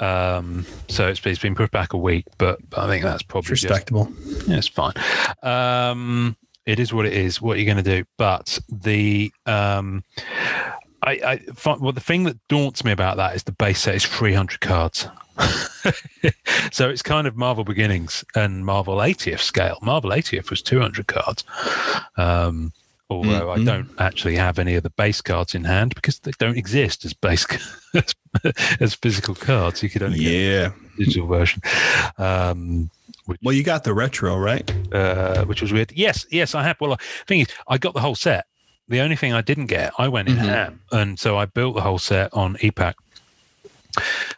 Um, 0.00 0.66
so 0.88 1.08
it's, 1.08 1.24
it's 1.24 1.40
been 1.40 1.54
pushed 1.54 1.72
back 1.72 1.92
a 1.92 1.96
week, 1.96 2.26
but 2.38 2.58
I 2.76 2.86
think 2.86 3.04
that's 3.04 3.22
probably 3.22 3.52
It's 3.52 3.62
just 3.62 3.70
respectable. 3.70 4.12
Yeah, 4.46 4.56
it's 4.56 4.68
fine. 4.68 4.92
Um, 5.42 6.36
it 6.66 6.80
is 6.80 6.92
what 6.92 7.06
it 7.06 7.12
is. 7.12 7.40
What 7.40 7.56
are 7.56 7.60
you 7.60 7.66
going 7.66 7.82
to 7.82 7.82
do? 7.82 8.04
But 8.18 8.58
the 8.68 9.32
um, 9.46 10.04
I, 11.02 11.12
I 11.24 11.36
fi- 11.54 11.76
well, 11.76 11.92
the 11.92 12.00
thing 12.00 12.24
that 12.24 12.36
daunts 12.48 12.84
me 12.84 12.92
about 12.92 13.16
that 13.16 13.36
is 13.36 13.44
the 13.44 13.52
base 13.52 13.80
set 13.80 13.94
is 13.94 14.04
300 14.04 14.60
cards. 14.60 15.08
so 16.72 16.88
it's 16.88 17.02
kind 17.02 17.26
of 17.26 17.36
Marvel 17.36 17.62
Beginnings 17.62 18.24
and 18.34 18.66
Marvel 18.66 18.96
80th 18.96 19.40
scale. 19.40 19.78
Marvel 19.82 20.10
80th 20.10 20.50
was 20.50 20.62
200 20.62 21.06
cards. 21.06 21.44
Um, 22.16 22.72
although 23.08 23.50
I 23.52 23.58
Mhm. 23.58 23.64
don't 23.66 23.88
actually 23.98 24.36
have 24.36 24.58
any 24.58 24.74
of 24.74 24.82
the 24.82 24.90
base 24.90 25.20
cards 25.20 25.54
in 25.54 25.64
hand 25.64 25.94
because 25.94 26.18
they 26.20 26.32
don't 26.38 26.56
exist 26.56 27.04
as 27.04 27.12
base 27.14 27.46
as, 27.94 28.14
as 28.80 28.94
physical 28.94 29.34
cards. 29.34 29.82
You 29.82 29.88
could 29.90 30.02
only 30.02 30.18
get 30.18 30.32
Yeah. 30.32 30.66
a 30.68 30.96
digital 30.98 31.26
version. 31.28 31.62
Um, 32.18 32.90
Well, 33.42 33.54
you 33.54 33.62
got 33.64 33.84
the 33.84 33.92
retro, 33.94 34.36
right? 34.36 34.68
uh, 34.92 35.44
which 35.44 35.60
was 35.62 35.72
weird. 35.72 35.92
Yes, 35.94 36.26
yes, 36.30 36.54
I 36.54 36.62
have. 36.62 36.76
Well, 36.80 36.90
the 36.96 36.98
thing 37.26 37.40
is, 37.40 37.48
I 37.68 37.78
got 37.78 37.94
the 37.94 38.00
whole 38.00 38.14
set. 38.14 38.46
The 38.88 39.00
only 39.00 39.16
thing 39.16 39.32
I 39.32 39.40
didn't 39.40 39.66
get, 39.66 39.92
I 39.98 40.06
went 40.08 40.28
in 40.28 40.36
Mhm. 40.36 40.48
ham, 40.48 40.80
and 40.92 41.18
so 41.18 41.36
I 41.36 41.44
built 41.46 41.74
the 41.74 41.80
whole 41.82 41.98
set 41.98 42.32
on 42.32 42.56
e-Pack, 42.60 42.94
I 43.00 43.05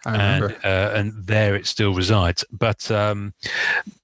and 0.07 0.45
uh, 0.65 0.93
and 0.95 1.13
there 1.27 1.55
it 1.57 1.67
still 1.67 1.95
resides. 1.95 2.45
But 2.53 2.91
um, 2.91 3.33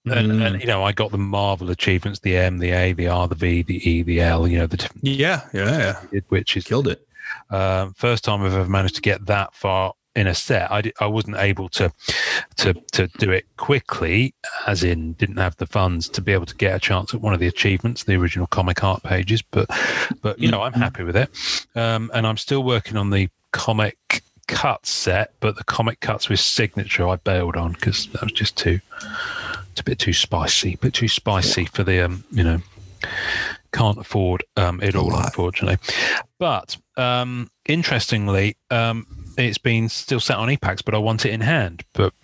and, 0.06 0.32
Mm. 0.32 0.46
and 0.46 0.60
you 0.60 0.66
know, 0.66 0.82
I 0.84 0.92
got 0.92 1.10
the 1.12 1.18
Marvel 1.18 1.70
achievements: 1.70 2.20
the 2.20 2.36
M, 2.36 2.58
the 2.58 2.70
A, 2.70 2.92
the 2.92 3.08
R, 3.08 3.26
the 3.28 3.34
V, 3.34 3.62
the 3.62 3.88
E, 3.90 4.02
the 4.02 4.20
L. 4.20 4.46
You 4.46 4.58
know, 4.58 4.66
the 4.66 4.76
different, 4.76 5.04
yeah, 5.04 5.42
yeah, 5.52 5.96
yeah. 6.12 6.20
which 6.28 6.56
is 6.56 6.64
Killed 6.64 6.88
it. 6.88 7.06
uh, 7.50 7.88
first 7.96 8.24
time 8.24 8.42
I've 8.42 8.54
ever 8.54 8.68
managed 8.68 8.96
to 8.96 9.00
get 9.02 9.26
that 9.26 9.54
far 9.54 9.94
in 10.16 10.26
a 10.28 10.34
set. 10.34 10.70
I, 10.70 10.92
I 11.00 11.06
wasn't 11.06 11.36
able 11.38 11.68
to 11.70 11.90
to 12.58 12.74
to 12.92 13.06
do 13.18 13.30
it 13.32 13.46
quickly, 13.56 14.34
as 14.66 14.84
in 14.84 15.14
didn't 15.14 15.38
have 15.38 15.56
the 15.56 15.66
funds 15.66 16.08
to 16.10 16.20
be 16.20 16.32
able 16.32 16.46
to 16.46 16.54
get 16.54 16.76
a 16.76 16.78
chance 16.78 17.14
at 17.14 17.20
one 17.20 17.32
of 17.34 17.40
the 17.40 17.46
achievements, 17.48 18.04
the 18.04 18.14
original 18.14 18.46
comic 18.46 18.84
art 18.84 19.02
pages. 19.02 19.42
But 19.42 19.68
but 20.22 20.38
you 20.38 20.50
know 20.50 20.62
I'm 20.62 20.72
happy 20.74 21.02
with 21.02 21.16
it, 21.16 21.30
um, 21.74 22.10
and 22.14 22.26
I'm 22.26 22.36
still 22.36 22.62
working 22.62 22.96
on 22.96 23.10
the 23.10 23.28
comic 23.52 24.22
cuts 24.44 24.90
set. 24.90 25.33
But 25.40 25.57
the 25.57 25.64
comic 25.64 26.00
cuts 26.00 26.28
with 26.28 26.40
signature 26.40 27.09
I 27.09 27.16
bailed 27.16 27.57
on 27.57 27.72
because 27.72 28.07
that 28.09 28.22
was 28.22 28.33
just 28.33 28.57
too. 28.57 28.80
It's 29.72 29.80
a 29.80 29.85
bit 29.85 29.98
too 29.98 30.12
spicy, 30.12 30.74
a 30.74 30.78
bit 30.78 30.94
too 30.94 31.09
spicy 31.09 31.64
for 31.64 31.83
the 31.83 32.04
um, 32.04 32.24
you 32.30 32.44
know 32.44 32.61
can't 33.72 33.98
afford 33.98 34.44
um, 34.57 34.80
it 34.83 34.94
all, 34.94 35.11
lot. 35.11 35.26
unfortunately. 35.26 35.78
But 36.38 36.76
um, 36.96 37.50
interestingly, 37.66 38.57
um, 38.70 39.07
it's 39.37 39.59
been 39.59 39.88
still 39.88 40.20
sat 40.20 40.38
on 40.38 40.50
e-Packs, 40.50 40.83
but 40.83 40.94
I 40.94 40.98
want 40.98 41.26
it 41.26 41.33
in 41.33 41.40
hand. 41.40 41.85
But 41.92 42.14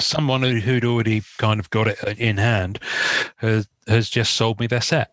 someone 0.00 0.42
who, 0.42 0.60
who'd 0.60 0.84
already 0.84 1.22
kind 1.38 1.60
of 1.60 1.70
got 1.70 1.88
it 1.88 2.18
in 2.18 2.38
hand 2.38 2.78
has 3.36 3.68
has 3.86 4.08
just 4.08 4.34
sold 4.34 4.60
me 4.60 4.66
their 4.66 4.80
set. 4.80 5.12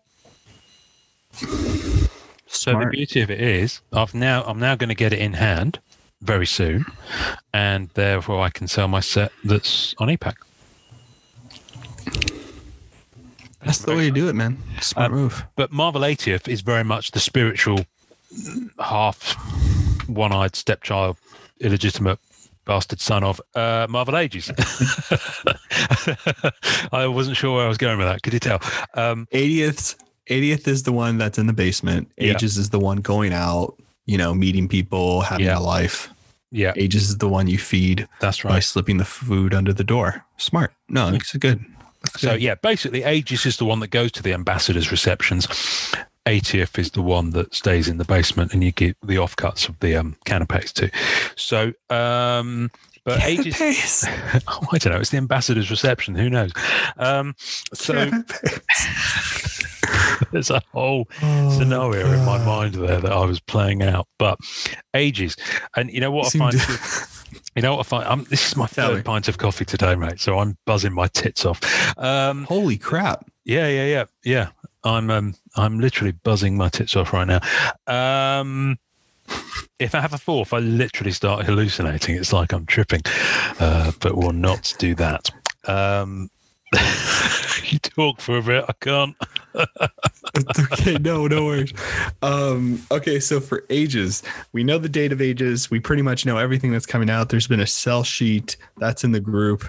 So 2.46 2.78
the 2.78 2.88
beauty 2.90 3.20
of 3.20 3.30
it 3.30 3.40
is, 3.40 3.80
I've 3.92 4.14
now 4.14 4.42
I'm 4.44 4.58
now 4.58 4.74
going 4.74 4.88
to 4.88 4.94
get 4.94 5.12
it 5.12 5.20
in 5.20 5.34
hand 5.34 5.78
very 6.22 6.46
soon, 6.46 6.84
and 7.52 7.88
therefore 7.94 8.40
I 8.40 8.50
can 8.50 8.68
sell 8.68 8.88
my 8.88 9.00
set 9.00 9.32
that's 9.44 9.94
on 9.98 10.10
e-Pack. 10.10 10.36
That's 13.64 13.78
the 13.78 13.94
way 13.94 14.06
to 14.08 14.10
do 14.10 14.28
it, 14.28 14.34
man. 14.34 14.56
Smart 14.80 15.10
Um, 15.12 15.18
move. 15.18 15.44
but 15.56 15.70
Marvel 15.70 16.00
80th 16.02 16.48
is 16.48 16.62
very 16.62 16.84
much 16.84 17.10
the 17.10 17.20
spiritual 17.20 17.84
half 18.78 19.34
one-eyed 20.08 20.56
stepchild, 20.56 21.16
illegitimate 21.60 22.18
bastard 22.64 23.00
son 23.00 23.22
of 23.24 23.40
uh, 23.54 23.86
Marvel 23.90 24.16
Ages. 24.16 24.50
I 26.92 27.06
wasn't 27.06 27.36
sure 27.36 27.56
where 27.56 27.64
I 27.66 27.68
was 27.68 27.78
going 27.78 27.98
with 27.98 28.06
that. 28.06 28.22
Could 28.22 28.32
you 28.32 28.38
tell? 28.40 28.60
Um, 28.94 29.26
80th 29.32 29.96
80th 30.28 30.68
is 30.68 30.84
the 30.84 30.92
one 30.92 31.18
that's 31.18 31.38
in 31.38 31.46
the 31.46 31.52
basement. 31.52 32.10
Yeah. 32.16 32.32
Ages 32.34 32.56
is 32.56 32.70
the 32.70 32.78
one 32.78 32.98
going 32.98 33.32
out, 33.32 33.74
you 34.10 34.18
know, 34.18 34.34
meeting 34.34 34.66
people, 34.68 35.20
having 35.20 35.46
Yeah. 35.46 35.58
a 35.58 35.60
life. 35.76 36.08
yeah, 36.52 36.72
Ages 36.76 37.04
is 37.10 37.18
the 37.18 37.28
one 37.28 37.46
you 37.46 37.58
feed 37.58 38.08
that's 38.20 38.44
right. 38.44 38.54
by 38.54 38.60
slipping 38.60 38.96
the 38.98 39.04
food 39.04 39.54
under 39.54 39.72
the 39.72 39.84
door. 39.84 40.24
Smart. 40.36 40.72
No, 40.88 41.08
it's 41.14 41.32
good. 41.36 41.64
That's 42.02 42.20
So 42.20 42.30
good. 42.32 42.42
yeah, 42.42 42.54
basically, 42.56 43.04
Ages 43.04 43.46
is 43.46 43.56
the 43.58 43.64
one 43.66 43.78
that 43.80 43.90
goes 43.92 44.10
to 44.12 44.22
the 44.22 44.32
ambassadors' 44.34 44.90
receptions. 44.90 45.46
80th 46.26 46.76
is 46.78 46.90
the 46.90 47.02
one 47.02 47.30
that 47.30 47.54
stays 47.54 47.86
in 47.88 47.98
the 47.98 48.04
basement, 48.04 48.52
and 48.52 48.64
you 48.64 48.72
get 48.72 48.96
the 49.02 49.14
offcuts 49.16 49.68
of 49.68 49.78
the 49.78 49.94
um, 49.96 50.16
canapes 50.24 50.72
too. 50.72 50.90
So, 51.36 51.72
um, 51.88 52.70
but 53.04 53.22
Ages. 53.22 54.04
Oh, 54.48 54.60
I 54.72 54.78
don't 54.78 54.92
know. 54.92 55.00
It's 55.00 55.10
the 55.10 55.16
ambassador's 55.18 55.70
reception. 55.70 56.14
Who 56.16 56.28
knows? 56.30 56.52
Um, 56.98 57.34
so 57.72 58.10
there's 60.32 60.50
a 60.50 60.62
whole 60.72 61.08
Oh, 61.22 61.58
scenario 61.58 62.10
in 62.12 62.24
my 62.24 62.38
mind 62.44 62.74
there 62.74 63.00
that 63.00 63.12
I 63.12 63.24
was 63.24 63.40
playing 63.40 63.82
out. 63.82 64.06
But 64.18 64.38
ages, 64.94 65.36
and 65.76 65.90
you 65.90 66.00
know 66.00 66.10
what 66.10 66.34
I 66.34 66.38
find. 66.38 66.58
to- 66.60 67.08
You 67.56 67.62
know 67.62 67.76
what 67.76 67.86
I 67.86 67.88
find. 67.88 68.04
I'm, 68.08 68.24
this 68.24 68.48
is 68.48 68.56
my 68.56 68.66
third 68.66 69.04
pint 69.04 69.28
of 69.28 69.38
coffee 69.38 69.64
today, 69.64 69.94
mate. 69.94 70.20
So 70.20 70.38
I'm 70.40 70.56
buzzing 70.66 70.92
my 70.92 71.06
tits 71.08 71.44
off. 71.44 71.60
Um, 71.98 72.44
Holy 72.44 72.76
crap. 72.76 73.24
yeah, 73.44 73.68
yeah, 73.68 73.86
yeah, 73.86 74.04
yeah. 74.24 74.48
I'm 74.84 75.10
um, 75.10 75.34
I'm 75.56 75.78
literally 75.78 76.12
buzzing 76.12 76.56
my 76.56 76.68
tits 76.68 76.96
off 76.96 77.12
right 77.12 77.26
now. 77.26 77.40
Um, 77.86 78.78
if 79.78 79.94
I 79.94 80.00
have 80.00 80.12
a 80.12 80.18
fourth, 80.18 80.52
I 80.52 80.58
literally 80.58 81.12
start 81.12 81.44
hallucinating. 81.44 82.16
It's 82.16 82.32
like 82.32 82.52
I'm 82.52 82.66
tripping, 82.66 83.02
uh, 83.60 83.92
but 84.00 84.16
we'll 84.16 84.32
not 84.32 84.74
do 84.78 84.94
that. 84.96 85.30
Um, 85.66 86.30
you 87.64 87.78
talk 87.78 88.20
for 88.20 88.38
a 88.38 88.42
bit. 88.42 88.64
I 88.68 88.72
can't. 88.80 89.16
It's 89.54 90.58
okay. 90.72 90.94
No, 90.98 91.26
no 91.26 91.44
worries. 91.44 91.72
Um, 92.22 92.82
okay, 92.90 93.20
so 93.20 93.40
for 93.40 93.64
ages, 93.70 94.22
we 94.52 94.62
know 94.64 94.78
the 94.78 94.88
date 94.88 95.12
of 95.12 95.20
ages. 95.20 95.70
We 95.70 95.80
pretty 95.80 96.02
much 96.02 96.24
know 96.26 96.38
everything 96.38 96.72
that's 96.72 96.86
coming 96.86 97.10
out. 97.10 97.28
There's 97.30 97.46
been 97.46 97.60
a 97.60 97.66
sell 97.66 98.04
sheet 98.04 98.56
that's 98.78 99.04
in 99.04 99.12
the 99.12 99.20
group, 99.20 99.64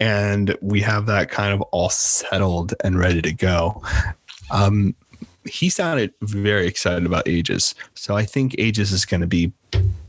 and 0.00 0.56
we 0.60 0.80
have 0.80 1.06
that 1.06 1.30
kind 1.30 1.52
of 1.52 1.60
all 1.72 1.90
settled 1.90 2.74
and 2.84 2.98
ready 2.98 3.22
to 3.22 3.32
go. 3.32 3.82
Um, 4.50 4.94
he 5.44 5.68
sounded 5.68 6.12
very 6.22 6.66
excited 6.66 7.04
about 7.04 7.26
ages. 7.26 7.74
So 7.94 8.16
I 8.16 8.24
think 8.24 8.54
ages 8.58 8.92
is 8.92 9.04
going 9.04 9.22
to 9.22 9.26
be 9.26 9.52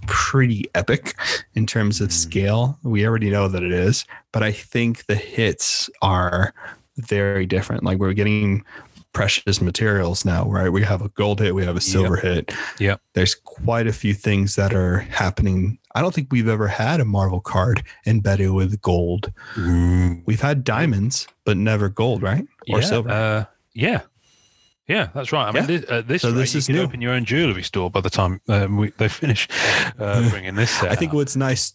pretty 0.06 0.66
epic 0.76 1.16
in 1.56 1.66
terms 1.66 2.02
of 2.02 2.10
Mm. 2.10 2.12
scale. 2.12 2.78
We 2.84 3.08
already 3.08 3.30
know 3.32 3.48
that 3.48 3.64
it 3.64 3.72
is, 3.72 4.06
but 4.32 4.44
I 4.44 4.52
think 4.52 5.06
the 5.06 5.16
hits 5.16 5.90
are 6.02 6.54
very 6.98 7.46
different. 7.48 7.84
Like 7.84 7.98
we're 7.98 8.14
getting 8.14 8.64
precious 9.14 9.62
materials 9.62 10.26
now, 10.26 10.46
right? 10.50 10.70
We 10.70 10.84
have 10.84 11.02
a 11.02 11.10
gold 11.10 11.40
hit, 11.40 11.54
we 11.56 11.64
have 11.66 11.76
a 11.76 11.82
silver 11.82 12.16
hit. 12.18 12.52
Yep. 12.80 13.00
There's 13.14 13.36
quite 13.36 13.88
a 13.88 13.94
few 13.94 14.14
things 14.14 14.56
that 14.56 14.74
are 14.74 15.00
happening. 15.00 15.78
I 15.96 16.02
don't 16.02 16.14
think 16.14 16.30
we've 16.32 16.48
ever 16.48 16.68
had 16.68 17.00
a 17.00 17.06
Marvel 17.06 17.40
card 17.40 17.84
embedded 18.08 18.52
with 18.52 18.82
gold. 18.82 19.32
We've 19.56 20.42
had 20.42 20.64
diamonds, 20.64 21.28
but 21.46 21.58
never 21.58 21.90
gold, 21.90 22.22
right? 22.24 22.46
Or 22.72 22.80
yeah, 22.80 22.86
silver. 22.86 23.10
Uh, 23.10 23.46
yeah. 23.74 24.02
Yeah, 24.88 25.08
that's 25.16 25.32
right. 25.32 25.48
I 25.48 25.52
mean, 25.52 25.64
Yeah. 25.64 25.68
this, 25.68 25.86
uh, 25.90 26.02
this, 26.06 26.22
So 26.24 26.30
rate, 26.32 26.36
this 26.40 26.54
you 26.54 26.58
is 26.58 26.66
can 26.66 26.76
new. 26.76 26.82
open 26.82 27.00
your 27.02 27.14
own 27.14 27.24
jewelry 27.24 27.64
store 27.64 27.90
by 27.90 28.02
the 28.02 28.10
time 28.10 28.42
um, 28.50 28.78
we, 28.78 28.90
they 28.98 29.08
finish 29.08 29.48
uh, 29.98 30.30
bringing 30.32 30.56
this. 30.56 30.84
I 30.84 30.96
think 30.96 31.14
what's 31.14 31.36
nice 31.38 31.74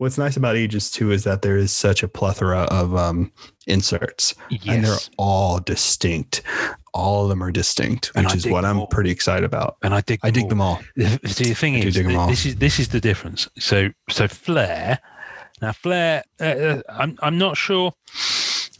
what's 0.00 0.16
nice 0.18 0.36
about 0.36 0.56
ages 0.56 0.90
too 0.90 1.10
is 1.12 1.24
that 1.24 1.42
there 1.42 1.56
is 1.58 1.70
such 1.72 2.02
a 2.02 2.08
plethora 2.08 2.60
of 2.62 2.96
um 2.96 3.30
inserts 3.66 4.34
and 4.66 4.84
they're 4.84 4.96
all 5.18 5.60
distinct. 5.60 6.42
All 6.92 7.22
of 7.24 7.28
them 7.28 7.42
are 7.42 7.52
distinct, 7.52 8.06
which 8.16 8.34
is 8.34 8.46
what 8.48 8.64
I'm 8.64 8.80
all. 8.80 8.86
pretty 8.88 9.10
excited 9.10 9.44
about. 9.44 9.76
and 9.82 9.94
I 9.94 10.00
dig. 10.00 10.18
I 10.24 10.30
dig 10.30 10.44
all. 10.44 10.48
them 10.48 10.60
all. 10.60 10.80
See, 11.26 11.44
the 11.50 11.54
thing 11.54 11.76
I 11.76 11.80
is, 11.80 11.94
dig 11.94 12.04
'em 12.06 12.10
th- 12.10 12.18
all. 12.18 12.28
this 12.28 12.44
is 12.46 12.56
this 12.56 12.80
is 12.80 12.88
the 12.88 13.00
difference. 13.00 13.46
So, 13.58 13.90
so 14.08 14.26
Flair. 14.26 14.98
Now, 15.62 15.72
Flair. 15.72 16.24
Uh, 16.40 16.44
uh, 16.44 16.82
I'm 16.88 17.16
I'm 17.22 17.38
not 17.38 17.56
sure. 17.56 17.92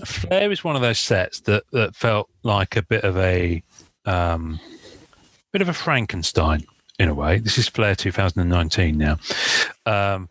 Flair 0.04 0.50
is 0.50 0.64
one 0.64 0.74
of 0.74 0.82
those 0.82 0.98
sets 0.98 1.40
that 1.42 1.64
that 1.72 1.94
felt 1.94 2.30
like 2.42 2.74
a 2.76 2.82
bit 2.82 3.04
of 3.04 3.16
a 3.18 3.62
um, 4.06 4.58
bit 5.52 5.62
of 5.62 5.68
a 5.68 5.74
Frankenstein 5.74 6.64
in 6.98 7.08
a 7.08 7.14
way. 7.14 7.38
This 7.38 7.58
is 7.58 7.68
Flair 7.68 7.94
2019 7.94 8.96
now. 8.98 9.18
Um, 9.86 10.28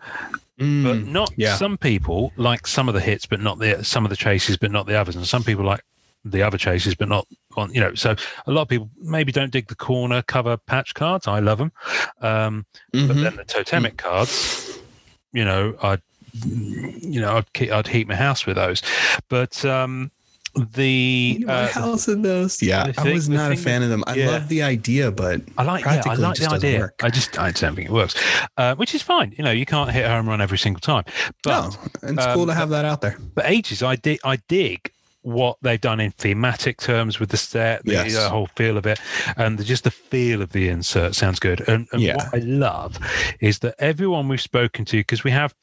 but 0.59 0.65
Mm, 0.65 1.07
not 1.07 1.31
yeah. 1.37 1.55
some 1.55 1.77
people 1.77 2.33
like 2.35 2.67
some 2.67 2.89
of 2.89 2.93
the 2.93 2.99
hits, 2.99 3.25
but 3.25 3.39
not 3.39 3.59
the 3.59 3.81
some 3.81 4.05
of 4.05 4.09
the 4.09 4.17
chases, 4.17 4.57
but 4.57 4.71
not 4.71 4.87
the 4.87 4.99
others, 4.99 5.15
and 5.15 5.25
some 5.25 5.41
people 5.41 5.63
like 5.63 5.81
the 6.25 6.43
other 6.43 6.57
chases, 6.57 6.95
but 6.95 7.07
not 7.07 7.25
on. 7.55 7.73
You 7.73 7.79
know, 7.79 7.95
so 7.95 8.13
a 8.45 8.51
lot 8.51 8.63
of 8.63 8.67
people 8.67 8.89
maybe 8.97 9.31
don't 9.31 9.51
dig 9.51 9.67
the 9.67 9.75
corner 9.75 10.21
cover 10.21 10.57
patch 10.57 10.93
cards. 10.95 11.27
I 11.27 11.39
love 11.39 11.59
them, 11.59 11.71
um, 12.19 12.65
but 12.91 12.99
mhm. 12.99 13.23
then 13.23 13.35
the 13.37 13.45
totemic 13.45 13.95
cards, 13.95 14.77
you 15.31 15.45
know, 15.45 15.77
I'd 15.81 16.01
you 16.33 17.21
know 17.21 17.37
I'd 17.37 17.53
keep, 17.53 17.71
I'd 17.71 17.87
heat 17.87 18.09
my 18.09 18.15
house 18.15 18.45
with 18.45 18.57
those, 18.57 18.81
but 19.29 19.63
um, 19.63 20.11
the 20.73 21.43
My 21.45 21.53
uh, 21.53 21.67
house 21.69 22.07
in 22.07 22.21
those. 22.21 22.61
Yeah, 22.61 22.91
the 22.91 23.01
I 23.01 23.13
was 23.13 23.29
not 23.29 23.51
a 23.51 23.55
thing 23.55 23.63
fan 23.63 23.83
of 23.83 23.89
them. 23.89 24.03
I 24.07 24.15
yeah. 24.15 24.27
love 24.31 24.47
the 24.49 24.63
idea, 24.63 25.11
but 25.11 25.41
I 25.57 25.63
like, 25.63 25.85
yeah, 25.85 26.01
I 26.05 26.15
like 26.15 26.37
the 26.37 26.49
idea. 26.49 26.79
work. 26.79 27.01
I 27.03 27.09
just, 27.09 27.37
I 27.39 27.51
don't 27.51 27.75
think 27.75 27.89
it 27.89 27.93
works, 27.93 28.15
uh, 28.57 28.75
which 28.75 28.95
is 28.95 29.01
fine. 29.01 29.33
You 29.37 29.43
know, 29.43 29.51
you 29.51 29.65
can't 29.65 29.91
hit 29.91 30.05
a 30.05 30.09
home 30.09 30.27
run 30.27 30.41
every 30.41 30.57
single 30.57 30.81
time, 30.81 31.03
but 31.43 31.69
no, 31.69 32.09
it's 32.09 32.25
um, 32.25 32.33
cool 32.35 32.45
to 32.47 32.53
have 32.53 32.69
that 32.69 32.85
out 32.85 33.01
there. 33.01 33.17
but 33.35 33.45
ages, 33.45 33.83
I 33.83 33.95
dig, 33.95 34.19
I 34.23 34.37
dig 34.47 34.91
what 35.21 35.57
they've 35.61 35.81
done 35.81 35.99
in 35.99 36.11
thematic 36.11 36.77
terms 36.77 37.19
with 37.19 37.29
the 37.29 37.37
set, 37.37 37.83
the, 37.83 37.91
Yes. 37.91 38.13
the 38.13 38.29
whole 38.29 38.47
feel 38.55 38.77
of 38.77 38.85
it, 38.85 38.99
and 39.37 39.57
the, 39.57 39.63
just 39.63 39.83
the 39.83 39.91
feel 39.91 40.41
of 40.41 40.51
the 40.53 40.69
insert 40.69 41.13
sounds 41.13 41.39
good. 41.39 41.61
And, 41.67 41.87
and 41.91 42.01
Yeah. 42.01 42.15
what 42.15 42.33
I 42.33 42.37
love 42.37 42.97
is 43.41 43.59
that 43.59 43.75
everyone 43.79 44.27
we've 44.29 44.41
spoken 44.41 44.85
to, 44.85 44.97
because 44.97 45.23
we 45.23 45.31
have. 45.31 45.53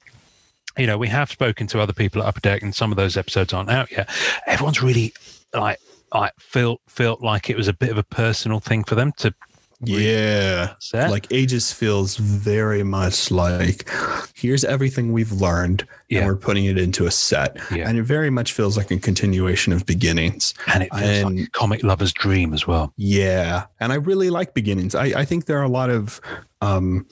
You 0.79 0.87
know, 0.87 0.99
we 0.99 1.09
have 1.09 1.31
spoken 1.31 1.67
to 1.69 1.81
other 1.81 1.93
people 1.93 2.23
at 2.23 2.29
Upper 2.29 2.41
Deck, 2.41 2.63
and 2.63 2.75
some 2.75 2.91
of 2.93 2.97
those 2.97 3.17
episodes 3.17 3.53
aren't 3.53 3.71
out 3.71 3.91
yet. 3.91 4.09
Everyone's 4.47 4.83
really 4.83 5.15
like, 5.55 5.79
I 6.13 6.31
felt 6.39 6.81
felt 6.87 7.23
like 7.23 7.49
it 7.51 7.57
was 7.57 7.69
a 7.69 7.73
bit 7.73 7.91
of 7.91 7.99
a 7.99 8.03
personal 8.03 8.61
thing 8.61 8.85
for 8.85 8.95
them 8.95 9.13
to 9.19 9.35
Yeah. 9.81 10.75
Like 10.95 11.27
Ages 11.31 11.73
feels 11.73 12.17
very 12.17 12.83
much 12.83 13.31
like 13.31 13.89
here's 14.35 14.65
everything 14.65 15.13
we've 15.13 15.33
learned 15.33 15.87
Yeah. 16.09 16.21
and 16.21 16.29
we're 16.29 16.37
putting 16.37 16.65
it 16.67 16.79
into 16.79 17.07
a 17.07 17.11
set. 17.11 17.57
Yeah. 17.75 17.89
And 17.89 17.99
it 17.99 18.05
very 18.05 18.31
much 18.31 18.53
feels 18.53 18.77
like 18.77 18.91
a 18.91 18.99
continuation 18.99 19.73
of 19.73 19.85
beginnings. 19.85 20.55
and 20.73 20.83
it 20.85 20.95
feels 20.95 21.25
like 21.25 21.47
a 21.47 21.51
comic 21.51 21.83
lover's 21.83 22.13
dream 22.13 22.55
as 22.55 22.67
well. 22.67 22.93
Yeah. 22.97 23.65
And 23.81 23.93
I 23.93 23.97
really 23.97 24.31
like 24.31 24.55
beginnings. 24.55 24.95
I, 24.95 25.07
I 25.07 25.25
think 25.25 25.45
there 25.47 25.59
are 25.59 25.65
a 25.65 25.69
lot 25.69 25.91
of 25.91 26.21
um 26.63 27.07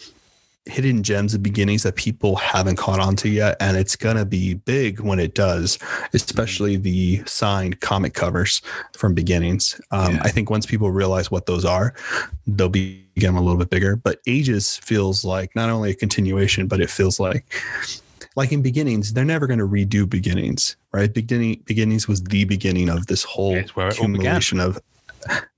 hidden 0.66 1.02
gems 1.02 1.34
of 1.34 1.42
beginnings 1.42 1.82
that 1.82 1.96
people 1.96 2.36
haven't 2.36 2.76
caught 2.76 2.98
on 2.98 3.16
to 3.16 3.28
yet. 3.28 3.56
And 3.60 3.76
it's 3.76 3.96
gonna 3.96 4.24
be 4.24 4.54
big 4.54 5.00
when 5.00 5.20
it 5.20 5.34
does, 5.34 5.78
especially 6.12 6.76
the 6.76 7.22
signed 7.26 7.80
comic 7.80 8.14
covers 8.14 8.62
from 8.96 9.14
beginnings. 9.14 9.80
Um, 9.90 10.14
Yeah. 10.14 10.22
I 10.24 10.30
think 10.30 10.50
once 10.50 10.66
people 10.66 10.90
realize 10.90 11.30
what 11.30 11.46
those 11.46 11.64
are, 11.64 11.94
they'll 12.46 12.68
be 12.68 13.04
become 13.14 13.36
a 13.36 13.40
little 13.40 13.58
bit 13.58 13.70
bigger. 13.70 13.96
But 13.96 14.20
ages 14.26 14.76
feels 14.78 15.24
like 15.24 15.54
not 15.54 15.70
only 15.70 15.90
a 15.90 15.94
continuation, 15.94 16.66
but 16.66 16.80
it 16.80 16.90
feels 16.90 17.20
like 17.20 17.44
like 18.36 18.50
in 18.50 18.62
beginnings, 18.62 19.12
they're 19.12 19.24
never 19.24 19.46
going 19.46 19.60
to 19.60 19.66
redo 19.66 20.08
beginnings, 20.08 20.76
right? 20.92 21.12
Beginning 21.12 21.62
beginnings 21.66 22.08
was 22.08 22.22
the 22.24 22.44
beginning 22.44 22.88
of 22.88 23.06
this 23.06 23.22
whole 23.22 23.52
where 23.52 23.88
it 23.88 24.00
all 24.00 24.08
began. 24.08 24.36
accumulation 24.36 24.60
of 24.60 24.80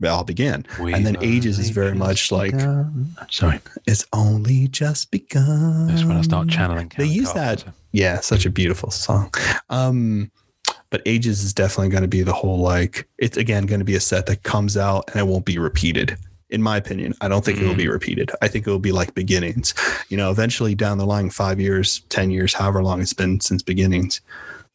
it 0.01 0.07
all 0.07 0.25
began. 0.25 0.67
We 0.81 0.93
and 0.95 1.07
then 1.07 1.17
ages 1.21 1.59
is 1.59 1.71
very 1.71 1.95
much 1.95 2.31
like 2.33 2.53
begun. 2.53 3.15
Sorry, 3.31 3.61
it's 3.87 4.05
only 4.13 4.69
just 4.69 5.11
begun. 5.11 5.87
that's 5.89 6.05
when 6.05 6.17
I 6.17 6.23
start 6.23 6.49
channeling. 6.49 6.93
They 6.97 7.07
use 7.07 7.33
that. 7.35 7.65
Yeah, 7.93 8.21
such 8.21 8.45
a 8.47 8.51
beautiful 8.51 8.91
song. 8.91 9.33
Um, 9.71 10.31
but 10.91 11.03
ages 11.07 11.43
is 11.43 11.53
definitely 11.53 11.89
going 11.91 12.03
to 12.03 12.09
be 12.09 12.23
the 12.23 12.33
whole 12.33 12.59
like 12.61 13.09
it's 13.19 13.37
again 13.37 13.67
going 13.67 13.81
to 13.81 13.85
be 13.85 13.95
a 13.97 14.01
set 14.01 14.27
that 14.27 14.43
comes 14.43 14.77
out 14.77 15.05
and 15.11 15.21
it 15.21 15.27
won't 15.27 15.45
be 15.45 15.59
repeated. 15.59 16.17
In 16.49 16.63
my 16.63 16.77
opinion, 16.77 17.13
I 17.21 17.27
don't 17.27 17.45
think 17.45 17.59
it 17.59 17.65
will 17.65 17.75
Mm. 17.75 17.79
be 17.79 17.89
repeated. 17.89 18.31
I 18.41 18.47
think 18.47 18.67
it 18.69 18.71
will 18.71 18.79
be 18.79 18.93
like 18.93 19.15
beginnings. 19.15 19.75
You 20.09 20.17
know, 20.17 20.31
eventually 20.31 20.77
down 20.77 20.97
the 20.99 21.05
line, 21.05 21.29
five 21.31 21.59
years, 21.61 22.03
ten 22.09 22.31
years, 22.31 22.55
however 22.55 22.85
long 22.85 23.01
it's 23.03 23.13
been 23.13 23.41
since 23.41 23.63
beginnings. 23.65 24.21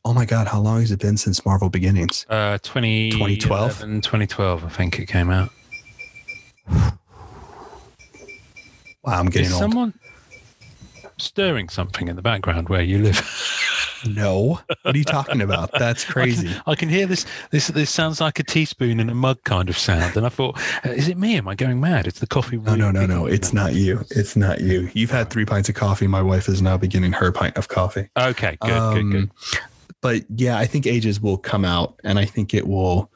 Oh 0.03 0.13
my 0.13 0.25
God, 0.25 0.47
how 0.47 0.59
long 0.59 0.79
has 0.81 0.91
it 0.91 0.99
been 0.99 1.17
since 1.17 1.45
Marvel 1.45 1.69
Beginnings? 1.69 2.25
Uh, 2.29 2.57
20, 2.63 3.11
2012? 3.11 3.79
2012, 3.79 4.65
I 4.65 4.69
think 4.69 4.99
it 4.99 5.05
came 5.05 5.29
out. 5.29 5.49
Wow, 9.03 9.19
I'm 9.19 9.27
getting 9.27 9.47
Is 9.47 9.53
old. 9.53 9.61
someone 9.61 9.93
stirring 11.17 11.69
something 11.69 12.07
in 12.07 12.15
the 12.15 12.21
background 12.21 12.69
where 12.69 12.81
you 12.81 12.99
live? 12.99 13.21
No, 14.09 14.59
what 14.81 14.95
are 14.95 14.97
you 14.97 15.03
talking 15.03 15.41
about? 15.41 15.71
That's 15.73 16.03
crazy. 16.11 16.55
I 16.65 16.73
can 16.73 16.89
hear 16.89 17.05
this. 17.05 17.23
This 17.51 17.67
this 17.67 17.91
sounds 17.91 18.19
like 18.19 18.39
a 18.39 18.43
teaspoon 18.43 18.99
in 18.99 19.11
a 19.11 19.13
mug 19.13 19.43
kind 19.43 19.69
of 19.69 19.77
sound, 19.77 20.17
and 20.17 20.25
I 20.25 20.29
thought, 20.29 20.59
uh, 20.83 20.89
is 20.89 21.07
it 21.07 21.19
me? 21.19 21.37
Am 21.37 21.47
I 21.47 21.53
going 21.53 21.79
mad? 21.79 22.07
It's 22.07 22.19
the 22.19 22.25
coffee. 22.25 22.57
No, 22.57 22.73
no, 22.73 22.89
no, 22.89 23.05
no. 23.05 23.27
It's 23.27 23.53
not 23.53 23.75
you. 23.75 24.03
It's 24.09 24.35
not 24.35 24.59
you. 24.59 24.89
You've 24.95 25.11
had 25.11 25.29
three 25.29 25.45
pints 25.45 25.69
of 25.69 25.75
coffee. 25.75 26.07
My 26.07 26.23
wife 26.23 26.49
is 26.49 26.63
now 26.63 26.77
beginning 26.77 27.13
her 27.13 27.31
pint 27.31 27.55
of 27.57 27.67
coffee. 27.67 28.09
Okay, 28.17 28.57
good, 28.61 28.93
good, 28.95 29.11
good. 29.11 29.31
But 30.01 30.23
yeah, 30.35 30.57
I 30.57 30.65
think 30.65 30.85
Ages 30.87 31.21
will 31.21 31.37
come 31.37 31.63
out 31.63 31.99
and 32.03 32.17
I 32.19 32.25
think 32.25 32.53
it 32.53 32.67
will 32.67 33.09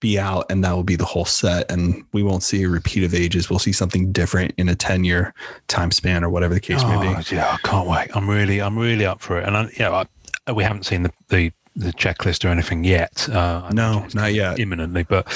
be 0.00 0.18
out 0.18 0.46
and 0.50 0.64
that 0.64 0.72
will 0.72 0.82
be 0.84 0.96
the 0.96 1.04
whole 1.04 1.24
set. 1.24 1.70
And 1.70 2.04
we 2.12 2.22
won't 2.22 2.42
see 2.42 2.62
a 2.62 2.68
repeat 2.68 3.04
of 3.04 3.14
Ages. 3.14 3.50
We'll 3.50 3.58
see 3.58 3.72
something 3.72 4.12
different 4.12 4.52
in 4.56 4.68
a 4.68 4.74
10 4.74 5.04
year 5.04 5.34
time 5.68 5.90
span 5.90 6.22
or 6.24 6.30
whatever 6.30 6.54
the 6.54 6.60
case 6.60 6.82
may 6.84 6.96
Oh, 6.96 7.00
be. 7.22 7.34
yeah, 7.36 7.50
I 7.62 7.66
can't 7.66 7.88
wait. 7.88 8.08
I'm 8.14 8.28
really, 8.28 8.60
I'm 8.62 8.78
really 8.78 9.04
up 9.04 9.20
for 9.20 9.38
it. 9.38 9.46
And 9.46 9.56
I, 9.56 9.62
you 9.64 9.78
know, 9.80 10.04
I, 10.46 10.52
we 10.52 10.62
haven't 10.64 10.84
seen 10.86 11.02
the, 11.04 11.12
the 11.28 11.52
the 11.76 11.92
checklist 11.92 12.44
or 12.44 12.48
anything 12.48 12.82
yet. 12.82 13.28
Uh, 13.28 13.70
No, 13.72 14.06
not 14.12 14.34
yet. 14.34 14.58
imminently, 14.58 15.04
but 15.04 15.26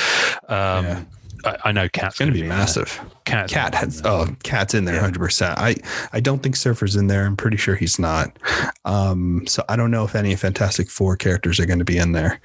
um, 0.49 0.85
Yeah. 0.85 1.03
I, 1.45 1.57
I 1.67 1.73
know 1.73 1.89
Cat's 1.89 2.19
going 2.19 2.29
to 2.31 2.33
be 2.35 2.41
there. 2.41 2.49
massive. 2.49 3.01
Cat's 3.25 3.53
Cat 3.53 3.75
has, 3.75 4.03
oh, 4.05 4.29
Cat's 4.43 4.75
in 4.75 4.85
there 4.85 4.97
Yeah. 4.97 5.11
100%. 5.11 5.55
I, 5.57 5.77
I 6.13 6.21
don't 6.21 6.43
think 6.43 6.57
Surfer's 6.57 6.97
in 6.97 7.07
there. 7.07 7.25
I'm 7.27 7.37
pretty 7.37 7.57
sure 7.57 7.75
he's 7.75 7.99
not. 7.99 8.37
Um, 8.85 9.47
so 9.47 9.65
I 9.69 9.77
don't 9.77 9.91
know 9.91 10.05
if 10.05 10.15
any 10.15 10.35
Fantastic 10.37 10.91
Four 10.91 11.17
characters 11.17 11.59
are 11.61 11.67
going 11.67 11.79
to 11.79 11.85
be 11.85 11.99
in 11.99 12.13
there, 12.13 12.41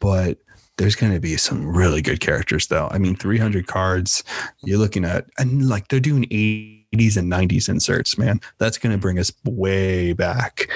but 0.00 0.38
there's 0.78 0.94
going 0.96 1.12
to 1.12 1.20
be 1.20 1.36
some 1.36 1.66
really 1.76 2.00
good 2.02 2.20
characters 2.20 2.66
though. 2.68 2.88
I 2.90 2.98
mean, 2.98 3.14
300 3.16 3.66
cards 3.66 4.24
you're 4.62 4.78
looking 4.78 5.04
at, 5.04 5.26
and 5.38 5.68
like 5.68 5.88
they're 5.88 6.00
doing 6.00 6.24
80s 6.24 7.16
and 7.16 7.30
90s 7.30 7.68
inserts, 7.68 8.16
man. 8.16 8.40
That's 8.58 8.78
going 8.78 8.92
to 8.92 8.98
bring 8.98 9.18
us 9.18 9.32
way 9.44 10.12
back. 10.12 10.68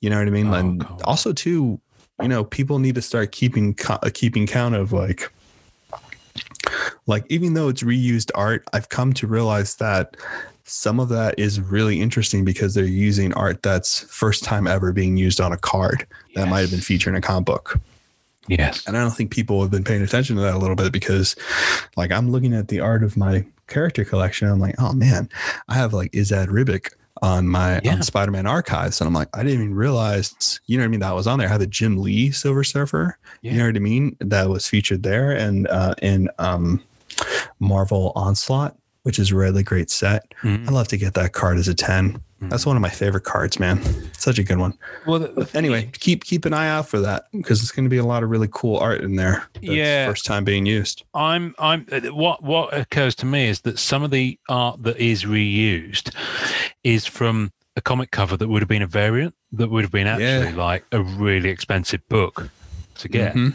You 0.00 0.10
know 0.10 0.18
what 0.18 0.26
I 0.26 0.30
mean? 0.30 0.48
Oh, 0.48 0.54
and 0.54 0.86
cool. 0.86 1.00
also 1.04 1.32
too, 1.32 1.80
you 2.20 2.28
know, 2.28 2.44
people 2.44 2.78
need 2.78 2.94
to 2.94 3.02
start 3.02 3.32
keeping 3.32 3.74
keeping 4.14 4.46
count 4.46 4.74
of 4.74 4.92
like 4.92 5.30
like 7.06 7.24
even 7.28 7.54
though 7.54 7.68
it's 7.68 7.82
reused 7.82 8.30
art 8.34 8.64
i've 8.72 8.88
come 8.88 9.12
to 9.12 9.26
realize 9.26 9.76
that 9.76 10.16
some 10.64 10.98
of 10.98 11.08
that 11.08 11.38
is 11.38 11.60
really 11.60 12.00
interesting 12.00 12.44
because 12.44 12.74
they're 12.74 12.84
using 12.84 13.32
art 13.34 13.62
that's 13.62 14.00
first 14.12 14.42
time 14.42 14.66
ever 14.66 14.92
being 14.92 15.16
used 15.16 15.40
on 15.40 15.52
a 15.52 15.56
card 15.56 16.06
that 16.34 16.48
might 16.48 16.60
have 16.60 16.70
been 16.70 16.80
featured 16.80 17.14
in 17.14 17.18
a 17.18 17.20
comic 17.20 17.46
book. 17.46 17.80
Yes. 18.48 18.86
and 18.86 18.96
i 18.96 19.00
don't 19.00 19.12
think 19.12 19.32
people 19.32 19.60
have 19.62 19.70
been 19.70 19.84
paying 19.84 20.02
attention 20.02 20.36
to 20.36 20.42
that 20.42 20.54
a 20.54 20.58
little 20.58 20.76
bit 20.76 20.92
because 20.92 21.34
like 21.96 22.12
i'm 22.12 22.30
looking 22.30 22.54
at 22.54 22.68
the 22.68 22.80
art 22.80 23.02
of 23.02 23.16
my 23.16 23.44
character 23.66 24.04
collection. 24.04 24.48
I'm 24.48 24.60
like 24.60 24.76
oh 24.78 24.92
man 24.92 25.28
i 25.68 25.74
have 25.74 25.92
like 25.92 26.12
Esad 26.12 26.46
Ribic 26.48 26.92
on 27.22 27.48
my 27.48 27.80
Yeah. 27.82 27.94
on 27.94 28.02
spider-man 28.02 28.46
archives 28.46 29.00
and 29.00 29.08
i'm 29.08 29.14
like 29.14 29.28
i 29.34 29.42
didn't 29.42 29.54
even 29.62 29.74
realize 29.74 30.60
you 30.66 30.76
know 30.76 30.82
what 30.82 30.86
i 30.86 30.90
mean 30.90 31.00
that 31.00 31.14
was 31.14 31.26
on 31.26 31.38
there 31.38 31.48
i 31.48 31.50
had 31.52 31.60
the 31.60 31.66
jim 31.66 31.96
lee 31.98 32.30
silver 32.30 32.62
surfer 32.64 33.16
Yeah. 33.42 33.52
you 33.52 33.58
know 33.58 33.66
what 33.66 33.76
I 33.76 33.80
mean? 33.80 34.16
That 34.20 34.48
was 34.48 34.68
featured 34.68 35.02
there 35.02 35.30
and 35.32 35.66
uh, 35.68 35.94
in 36.02 36.28
um, 36.38 36.82
Marvel 37.60 38.12
Onslaught, 38.14 38.76
which 39.04 39.18
is 39.18 39.30
a 39.30 39.36
really 39.36 39.62
great 39.62 39.90
set. 39.90 40.34
Mhm. 40.42 40.68
I 40.68 40.72
love 40.72 40.88
to 40.88 40.96
get 40.96 41.14
that 41.14 41.32
card 41.32 41.58
as 41.58 41.68
a 41.68 41.74
10. 41.74 42.20
That's 42.40 42.66
one 42.66 42.76
of 42.76 42.82
my 42.82 42.90
favorite 42.90 43.24
cards, 43.24 43.58
man. 43.58 43.80
Such 44.12 44.38
a 44.38 44.42
good 44.44 44.58
one. 44.58 44.76
Well, 45.06 45.20
the, 45.20 45.28
the 45.28 45.50
Anyway, 45.56 45.90
keep 45.98 46.22
keep 46.24 46.44
an 46.44 46.52
eye 46.52 46.68
out 46.68 46.86
for 46.88 47.00
that 47.00 47.24
because 47.32 47.62
it's 47.62 47.72
going 47.72 47.86
to 47.86 47.90
be 47.90 47.96
a 47.96 48.04
lot 48.04 48.22
of 48.22 48.28
really 48.30 48.48
cool 48.52 48.76
art 48.78 49.00
in 49.00 49.16
there. 49.16 49.46
That's 49.54 49.66
Yeah. 49.66 50.06
First 50.06 50.26
time 50.26 50.44
being 50.44 50.66
used. 50.66 51.02
I'm 51.14 51.54
I'm 51.58 51.86
uh, 51.90 52.00
what 52.12 52.42
what 52.42 52.74
occurs 52.76 53.14
to 53.16 53.26
me 53.26 53.48
is 53.48 53.60
that 53.62 53.78
some 53.78 54.02
of 54.02 54.10
the 54.10 54.38
art 54.50 54.82
that 54.82 54.98
is 54.98 55.24
reused 55.24 56.14
is 56.84 57.06
from 57.06 57.52
a 57.74 57.80
comic 57.80 58.10
cover 58.10 58.36
that 58.36 58.48
would 58.48 58.60
have 58.62 58.68
been 58.68 58.82
a 58.82 58.86
variant 58.86 59.34
that 59.52 59.70
would 59.70 59.82
have 59.84 59.92
been 59.92 60.06
actually 60.06 60.50
Yeah. 60.50 60.54
like 60.56 60.84
a 60.92 61.02
really 61.02 61.48
expensive 61.48 62.06
book 62.08 62.50
to 62.98 63.08
get. 63.08 63.34
Mhm. 63.34 63.54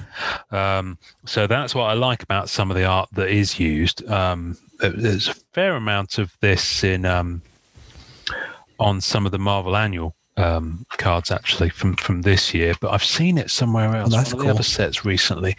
Um, 0.53 0.97
so 1.25 1.45
that's 1.47 1.73
what 1.75 1.83
I 1.85 1.93
like 1.93 2.21
about 2.23 2.49
some 2.49 2.69
of 2.71 2.77
the 2.77 2.85
art 2.85 3.09
that 3.13 3.29
is 3.29 3.59
used. 3.59 4.07
Um, 4.09 4.57
there's 4.79 5.27
a 5.27 5.33
fair 5.53 5.75
amount 5.75 6.17
of 6.17 6.31
this 6.41 6.83
in 6.83 7.05
um, 7.05 7.41
on 8.81 9.01
some 9.01 9.25
of 9.25 9.31
the 9.31 9.39
Marvel 9.39 9.75
Annual 9.77 10.15
um, 10.37 10.85
cards 10.97 11.29
actually 11.31 11.69
from 11.69 11.95
from 11.97 12.21
this 12.23 12.53
year, 12.53 12.73
but 12.81 12.91
I've 12.91 13.03
seen 13.03 13.37
it 13.37 13.49
somewhere 13.51 13.95
else. 13.95 14.13
Oh, 14.13 14.17
that's 14.17 14.33
One 14.33 14.39
of 14.41 14.47
the 14.47 14.51
cool. 14.51 14.55
other 14.55 14.63
sets 14.63 15.05
recently 15.05 15.55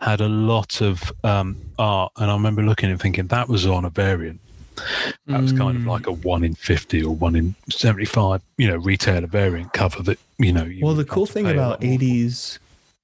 had 0.00 0.20
a 0.20 0.28
lot 0.28 0.80
of 0.80 1.12
um, 1.24 1.56
art, 1.78 2.12
and 2.16 2.30
I 2.30 2.34
remember 2.34 2.62
looking 2.62 2.90
and 2.90 3.00
thinking 3.00 3.26
that 3.28 3.48
was 3.48 3.66
on 3.66 3.84
a 3.84 3.90
variant. 3.90 4.40
That 5.26 5.42
was 5.42 5.52
kind 5.52 5.76
of 5.76 5.82
Mm. 5.82 5.86
like 5.88 6.06
a 6.06 6.12
one 6.12 6.44
in 6.44 6.54
fifty 6.54 7.02
or 7.02 7.14
one 7.14 7.34
in 7.36 7.54
seventy-five, 7.68 8.40
you 8.56 8.68
know, 8.68 8.76
retailer 8.76 9.26
variant 9.26 9.72
cover 9.72 10.02
that 10.04 10.18
you 10.38 10.52
know. 10.52 10.64
You 10.64 10.84
Well, 10.84 10.94
the 10.94 11.04
cool 11.04 11.26
thing 11.26 11.46
about 11.46 11.70
lot 11.70 11.82
more 11.82 11.98
for. 11.98 12.04
80s 12.04 12.58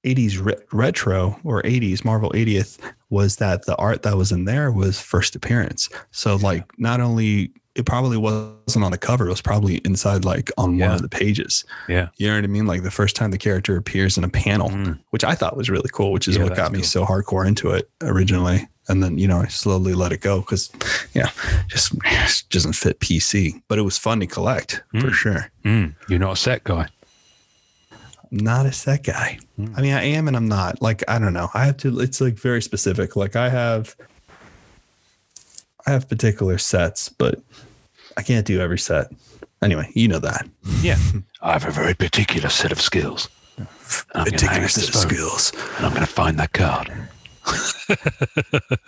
80s 0.05 0.43
re- 0.43 0.55
retro 0.71 1.37
or 1.43 1.61
80s 1.63 2.05
Marvel 2.05 2.31
80th 2.31 2.77
was 3.09 3.37
that 3.37 3.65
the 3.65 3.75
art 3.75 4.03
that 4.03 4.15
was 4.15 4.31
in 4.31 4.45
there 4.45 4.71
was 4.71 4.99
first 5.01 5.35
appearance. 5.35 5.89
So 6.11 6.35
like 6.37 6.63
not 6.77 7.01
only 7.01 7.51
it 7.77 7.85
probably 7.85 8.17
wasn't 8.17 8.83
on 8.83 8.91
the 8.91 8.97
cover. 8.97 9.27
It 9.27 9.29
was 9.29 9.41
probably 9.41 9.75
inside, 9.85 10.25
like 10.25 10.51
on 10.57 10.77
one 10.77 10.91
of 10.91 11.01
the 11.01 11.09
pages. 11.09 11.63
Yeah. 11.87 12.09
You 12.17 12.27
know 12.27 12.35
what 12.35 12.43
I 12.43 12.47
mean? 12.47 12.65
Like 12.65 12.83
the 12.83 12.91
first 12.91 13.15
time 13.15 13.31
the 13.31 13.37
character 13.37 13.77
appears 13.77 14.17
in 14.17 14.23
a 14.23 14.29
panel, 14.29 14.69
Mm. 14.69 14.99
which 15.11 15.23
I 15.23 15.35
thought 15.35 15.55
was 15.55 15.69
really 15.69 15.89
cool, 15.93 16.11
which 16.11 16.27
is 16.27 16.35
Yeah, 16.37 16.43
what 16.43 16.55
got 16.55 16.71
me 16.71 16.79
cool. 16.79 16.85
so 16.87 17.05
hardcore 17.05 17.47
into 17.47 17.69
it 17.71 17.89
originally. 18.01 18.67
And 18.89 19.03
then, 19.03 19.17
you 19.17 19.27
know, 19.27 19.41
I 19.41 19.47
slowly 19.47 19.93
let 19.93 20.11
it 20.13 20.21
go 20.21 20.39
because, 20.39 20.69
yeah, 21.13 21.29
just, 21.67 21.93
just 22.03 22.49
doesn't 22.49 22.73
fit 22.73 22.99
PC. 22.99 23.61
But 23.67 23.77
it 23.79 23.81
was 23.83 23.97
fun 23.97 24.19
to 24.21 24.27
collect 24.27 24.81
for 24.99 25.07
Mm. 25.11 25.13
sure. 25.13 25.51
Mm, 25.65 25.93
you're 26.09 26.19
not 26.19 26.31
a 26.33 26.35
set 26.37 26.63
guy. 26.63 26.87
I'm 28.31 28.37
not 28.39 28.65
a 28.65 28.71
set 28.71 29.03
guy. 29.03 29.39
Mm. 29.59 29.73
I 29.77 29.81
mean, 29.81 29.93
I 29.93 30.03
am 30.03 30.27
and 30.27 30.35
I'm 30.35 30.47
not. 30.47 30.81
Like, 30.81 31.03
I 31.07 31.19
don't 31.19 31.33
know. 31.33 31.49
I 31.53 31.65
have 31.65 31.77
to, 31.77 31.99
it's 31.99 32.19
like 32.21 32.35
very 32.39 32.61
specific. 32.61 33.15
Like, 33.15 33.35
I 33.35 33.49
have, 33.49 33.95
I 35.85 35.91
have 35.91 36.09
particular 36.09 36.57
sets, 36.57 37.07
but 37.09 37.39
I 38.17 38.23
can't 38.23 38.45
do 38.45 38.59
every 38.59 38.79
set. 38.79 39.11
Anyway, 39.61 39.89
you 39.95 40.07
know 40.07 40.19
that. 40.19 40.47
Yeah. 40.81 40.97
I 41.41 41.53
have 41.53 41.65
a 41.65 41.71
very 41.71 41.93
particular 41.93 42.49
set 42.49 42.71
of 42.71 42.81
skills. 42.81 43.29
I'm 44.13 44.25
gonna 44.25 44.39
hang 44.49 44.63
up 44.63 44.71
this 44.71 44.87
skills. 44.91 45.51
And 45.77 45.85
I'm 45.85 45.91
going 45.93 46.05
to 46.05 46.11
find 46.11 46.37
that 46.39 46.53
card. 46.53 46.91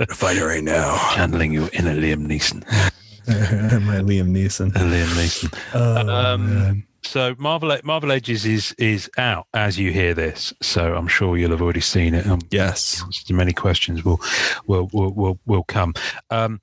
Fight 0.10 0.38
it 0.38 0.44
right 0.44 0.64
now. 0.64 0.98
Channeling 1.16 1.52
your 1.54 1.70
inner 1.74 1.96
Liam 1.96 2.28
Neeson. 2.28 2.64
My 3.86 3.98
Liam 4.02 4.30
Neeson. 4.32 4.72
Liam 4.74 5.08
Neeson. 5.16 5.54
Oh, 5.74 6.34
Um, 6.34 6.56
man. 6.60 6.84
So 7.02 7.34
Marvel 7.40 7.76
Marvel 7.84 8.12
Ages 8.12 8.46
is 8.46 8.76
is 8.78 9.10
out 9.18 9.48
as 9.54 9.80
you 9.80 9.92
hear 9.92 10.14
this. 10.14 10.54
So 10.62 10.94
I'm 10.96 11.08
sure 11.08 11.38
you'll 11.38 11.52
have 11.52 11.62
already 11.62 11.80
seen 11.82 12.14
it. 12.14 12.28
Um, 12.28 12.40
Yes. 12.52 13.02
answers 13.02 13.32
many 13.32 13.54
questions 13.54 14.04
will 14.04 14.20
will 14.68 14.90
will 14.92 15.14
will, 15.14 15.40
will 15.46 15.64
come. 15.64 15.94
Um, 16.30 16.60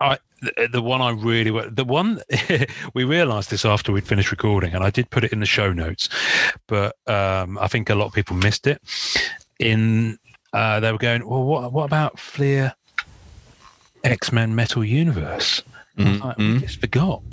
I 0.00 0.18
the, 0.40 0.68
the 0.72 0.82
one 0.82 1.00
I 1.00 1.10
really 1.10 1.50
the 1.70 1.84
one 1.84 2.20
we 2.94 3.04
realised 3.04 3.50
this 3.50 3.64
after 3.64 3.92
we'd 3.92 4.06
finished 4.06 4.30
recording, 4.30 4.74
and 4.74 4.84
I 4.84 4.90
did 4.90 5.10
put 5.10 5.24
it 5.24 5.32
in 5.32 5.40
the 5.40 5.46
show 5.46 5.72
notes, 5.72 6.08
but 6.66 6.96
um, 7.06 7.58
I 7.58 7.68
think 7.68 7.90
a 7.90 7.94
lot 7.94 8.06
of 8.06 8.12
people 8.12 8.36
missed 8.36 8.66
it. 8.66 8.80
In 9.58 10.18
uh, 10.52 10.80
they 10.80 10.92
were 10.92 10.98
going, 10.98 11.28
well, 11.28 11.44
what 11.44 11.72
what 11.72 11.84
about 11.84 12.18
Fleer 12.18 12.74
X 14.04 14.32
Men 14.32 14.54
Metal 14.54 14.84
Universe? 14.84 15.62
I 15.98 16.02
was 16.10 16.20
like, 16.20 16.38
we 16.38 16.44
Mhm. 16.44 16.60
just 16.60 16.80
forgot. 16.80 17.22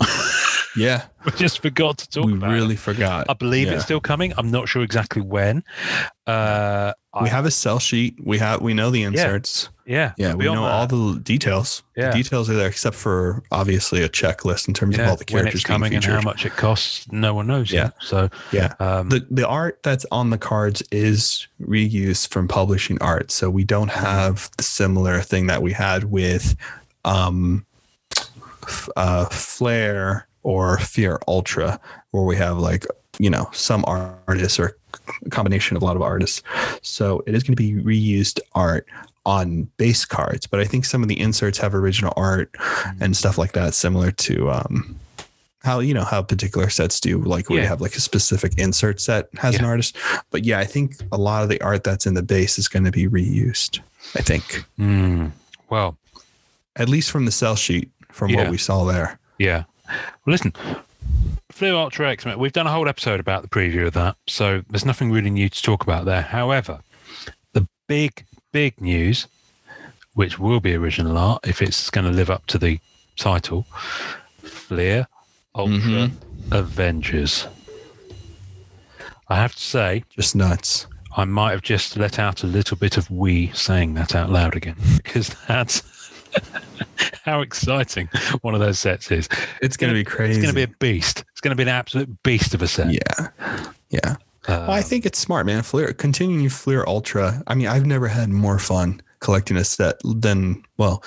Yeah. 0.78 1.04
we 1.24 1.32
just 1.32 1.62
forgot 1.62 1.96
to 1.98 2.10
talk 2.10 2.26
we 2.26 2.34
about. 2.34 2.50
it. 2.50 2.52
really 2.52 2.76
forgot. 2.76 3.24
I 3.30 3.32
believe 3.32 3.68
Yeah. 3.68 3.76
it's 3.76 3.84
still 3.84 3.98
coming. 3.98 4.34
I'm 4.36 4.50
not 4.50 4.68
sure 4.68 4.82
exactly 4.82 5.22
when. 5.22 5.64
Uh, 6.26 6.92
We 7.18 7.28
I- 7.28 7.30
have 7.30 7.46
a 7.46 7.50
sell 7.50 7.78
sheet. 7.78 8.18
We 8.22 8.36
have 8.40 8.60
we 8.60 8.74
know 8.74 8.90
the 8.90 9.02
inserts. 9.04 9.70
yeah, 9.72 9.75
Yeah, 9.86 10.12
but 10.18 10.36
we 10.38 10.44
know 10.46 10.64
all 10.64 10.86
the 10.86 11.20
details. 11.20 11.82
Yeah. 11.96 12.10
The 12.10 12.22
details 12.22 12.50
are 12.50 12.54
there 12.54 12.68
except 12.68 12.96
for 12.96 13.42
obviously 13.52 14.02
a 14.02 14.08
checklist 14.08 14.66
in 14.68 14.74
terms 14.74 14.98
of 14.98 15.06
all 15.06 15.16
the 15.16 15.24
characters 15.24 15.62
coming 15.62 15.94
and 15.94 16.04
how 16.04 16.20
much 16.20 16.44
it 16.44 16.52
costs. 16.56 17.10
No 17.12 17.34
one 17.34 17.46
knows. 17.46 17.70
Yeah. 17.70 17.84
yet. 17.84 17.92
So 18.00 18.28
yeah. 18.52 18.74
um, 18.80 19.08
The 19.10 19.26
the 19.30 19.46
art 19.46 19.82
that's 19.82 20.04
on 20.10 20.30
the 20.30 20.38
cards 20.38 20.82
is 20.90 21.46
reused 21.60 22.28
from 22.28 22.48
publishing 22.48 23.00
art. 23.00 23.30
So 23.30 23.48
we 23.48 23.64
don't 23.64 23.90
Mm-hmm. 23.90 24.04
have 24.04 24.50
the 24.56 24.64
similar 24.64 25.20
thing 25.20 25.46
that 25.46 25.62
we 25.62 25.72
had 25.72 26.04
with 26.04 26.56
um 27.04 27.64
uh 28.96 29.26
Flare 29.26 30.26
or 30.42 30.78
Fleer 30.78 31.18
Ultra, 31.28 31.80
where 32.10 32.24
we 32.24 32.36
have 32.36 32.58
like, 32.58 32.86
you 33.18 33.30
know, 33.30 33.48
some 33.52 33.84
artists 33.86 34.58
or 34.58 34.76
a 35.24 35.30
combination 35.30 35.76
of 35.76 35.82
a 35.82 35.86
lot 35.86 35.96
of 35.96 36.02
artists. 36.02 36.42
So 36.82 37.22
it 37.26 37.34
is 37.34 37.42
going 37.42 37.56
to 37.56 37.62
be 37.62 37.72
reused 37.74 38.38
art 38.54 38.86
on 39.26 39.68
base 39.76 40.04
cards, 40.06 40.46
but 40.46 40.60
I 40.60 40.64
think 40.64 40.84
some 40.86 41.02
of 41.02 41.08
the 41.08 41.20
inserts 41.20 41.58
have 41.58 41.74
original 41.74 42.14
art 42.16 42.50
Mm-hmm. 42.54 43.02
and 43.02 43.16
stuff 43.16 43.36
like 43.36 43.52
that, 43.52 43.74
similar 43.74 44.10
to 44.12 44.50
um 44.50 44.96
how 45.62 45.80
you 45.80 45.92
know 45.92 46.04
how 46.04 46.22
particular 46.22 46.70
sets 46.70 47.00
do 47.00 47.18
like 47.18 47.50
we 47.50 47.56
Yeah. 47.56 47.66
have 47.66 47.80
like 47.80 47.96
a 47.96 48.00
specific 48.00 48.56
insert 48.56 49.00
set 49.00 49.28
has 49.36 49.56
an 49.58 49.64
artist 49.64 49.96
but 50.30 50.44
yeah 50.44 50.60
i 50.60 50.64
think 50.64 50.92
a 51.10 51.16
lot 51.18 51.42
of 51.42 51.48
the 51.48 51.60
art 51.60 51.82
that's 51.82 52.06
in 52.06 52.14
the 52.14 52.22
base 52.22 52.56
is 52.56 52.68
going 52.68 52.84
to 52.84 52.92
be 52.92 53.08
reused 53.08 53.80
i 54.14 54.22
think 54.22 54.64
mm, 54.78 55.32
well, 55.68 55.96
at 56.76 56.88
least 56.88 57.10
from 57.10 57.24
the 57.24 57.32
sell 57.32 57.56
sheet 57.56 57.90
from 58.12 58.30
Yeah. 58.30 58.42
what 58.42 58.50
we 58.52 58.58
saw 58.58 58.84
there 58.84 59.18
yeah. 59.38 59.64
Well, 59.88 60.32
listen, 60.32 60.52
Fleer 61.50 61.74
Ultra 61.74 62.10
X. 62.12 62.24
We've 62.24 62.52
done 62.52 62.66
a 62.66 62.72
whole 62.72 62.88
episode 62.88 63.18
about 63.20 63.42
the 63.42 63.48
preview 63.48 63.86
of 63.88 63.92
that, 63.94 64.16
so 64.28 64.62
there's 64.70 64.84
nothing 64.84 65.10
really 65.10 65.30
new 65.30 65.48
to 65.48 65.62
talk 65.62 65.82
about 65.82 66.04
there. 66.04 66.22
However, 66.22 66.80
the 67.54 67.66
big 67.88 68.24
big 68.56 68.80
news, 68.80 69.26
which 70.14 70.38
will 70.38 70.60
be 70.60 70.74
original 70.74 71.18
art 71.18 71.46
if 71.46 71.60
it's 71.60 71.90
going 71.90 72.06
to 72.06 72.10
live 72.10 72.30
up 72.30 72.46
to 72.46 72.56
the 72.56 72.80
title, 73.16 73.66
Fleer 74.42 75.06
Ultra 75.54 75.76
Mhm. 75.78 76.10
Avengers. 76.52 77.46
I 79.28 79.36
have 79.36 79.54
to 79.54 79.60
say, 79.62 80.04
just 80.08 80.34
nuts 80.34 80.86
I 81.18 81.26
might 81.26 81.50
have 81.50 81.60
just 81.60 81.98
let 81.98 82.18
out 82.18 82.44
a 82.44 82.46
little 82.46 82.78
bit 82.78 82.96
of 82.96 83.10
we 83.10 83.48
saying 83.52 83.92
that 83.94 84.14
out 84.14 84.30
loud 84.30 84.56
again 84.56 84.76
because 85.04 85.28
that's 85.46 85.82
how 87.26 87.42
exciting 87.42 88.08
one 88.40 88.54
of 88.54 88.60
those 88.60 88.78
sets 88.78 89.10
is. 89.10 89.28
it's 89.60 89.76
going 89.76 89.92
to 89.92 89.98
be 89.98 90.02
crazy 90.04 90.40
It's 90.40 90.40
going 90.40 90.54
to 90.54 90.66
be 90.66 90.72
a 90.72 90.76
beast. 90.78 91.24
It's 91.32 91.42
going 91.42 91.50
to 91.50 91.56
be 91.56 91.62
an 91.62 91.68
absolute 91.80 92.22
beast 92.22 92.54
of 92.54 92.62
a 92.62 92.68
set. 92.68 92.90
yeah 92.90 93.28
yeah 93.90 94.16
well, 94.48 94.70
i 94.70 94.82
think 94.82 95.04
it's 95.06 95.18
smart 95.18 95.46
man 95.46 95.62
flair 95.62 95.92
continuing 95.92 96.48
fleer 96.48 96.84
ultra 96.86 97.42
i 97.46 97.54
mean 97.54 97.66
i've 97.66 97.86
never 97.86 98.08
had 98.08 98.28
more 98.30 98.58
fun 98.58 99.00
collecting 99.20 99.56
a 99.56 99.64
set 99.64 99.96
than 100.04 100.62
well 100.76 101.02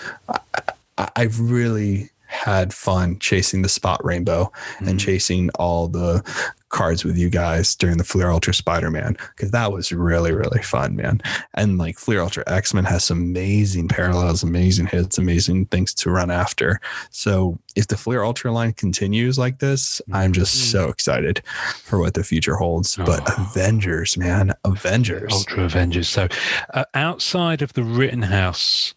I, 0.98 1.10
i've 1.16 1.40
really 1.40 2.10
had 2.26 2.74
fun 2.74 3.18
chasing 3.20 3.62
the 3.64 3.70
spot 3.70 4.04
rainbow 4.06 4.52
and 4.80 4.90
Mhm. 4.90 5.00
chasing 5.00 5.50
all 5.56 5.88
the 5.88 6.24
cards 6.70 7.04
with 7.04 7.18
you 7.18 7.30
guys 7.30 7.76
during 7.76 7.98
the 7.98 8.04
Fleer 8.04 8.30
Ultra 8.30 8.54
Spider 8.54 8.90
Man 8.90 9.18
because 9.36 9.52
that 9.52 9.72
was 9.72 9.92
really, 9.92 10.32
really 10.34 10.62
fun, 10.62 10.96
man. 10.96 11.22
And 11.56 11.78
like 11.78 11.98
Fleer 11.98 12.22
Ultra 12.22 12.44
X 12.48 12.74
Men 12.74 12.86
has 12.86 13.04
some 13.04 13.20
amazing 13.20 13.88
parallels, 13.88 14.44
amazing 14.44 14.88
hits, 14.88 15.18
amazing 15.18 15.66
things 15.68 15.94
to 15.96 16.10
run 16.12 16.32
after. 16.32 16.80
So 17.10 17.60
if 17.76 17.88
the 17.88 17.98
Fleer 17.98 18.24
Ultra 18.24 18.52
line 18.52 18.74
continues 18.74 19.38
like 19.38 19.60
this, 19.60 20.02
I'm 20.14 20.34
just 20.34 20.72
so 20.72 20.90
excited 20.90 21.42
for 21.84 22.00
what 22.00 22.14
the 22.14 22.24
future 22.24 22.56
holds. 22.56 22.96
But 22.96 23.20
Oh. 23.30 23.34
Avengers, 23.50 24.18
man, 24.18 24.54
Avengers. 24.64 25.32
Ultra 25.34 25.64
Avengers. 25.66 26.08
So, 26.08 26.28
uh, 26.74 26.86
outside 26.94 27.62
of 27.62 27.74
the 27.74 27.84
Rittenhouse 27.84 28.94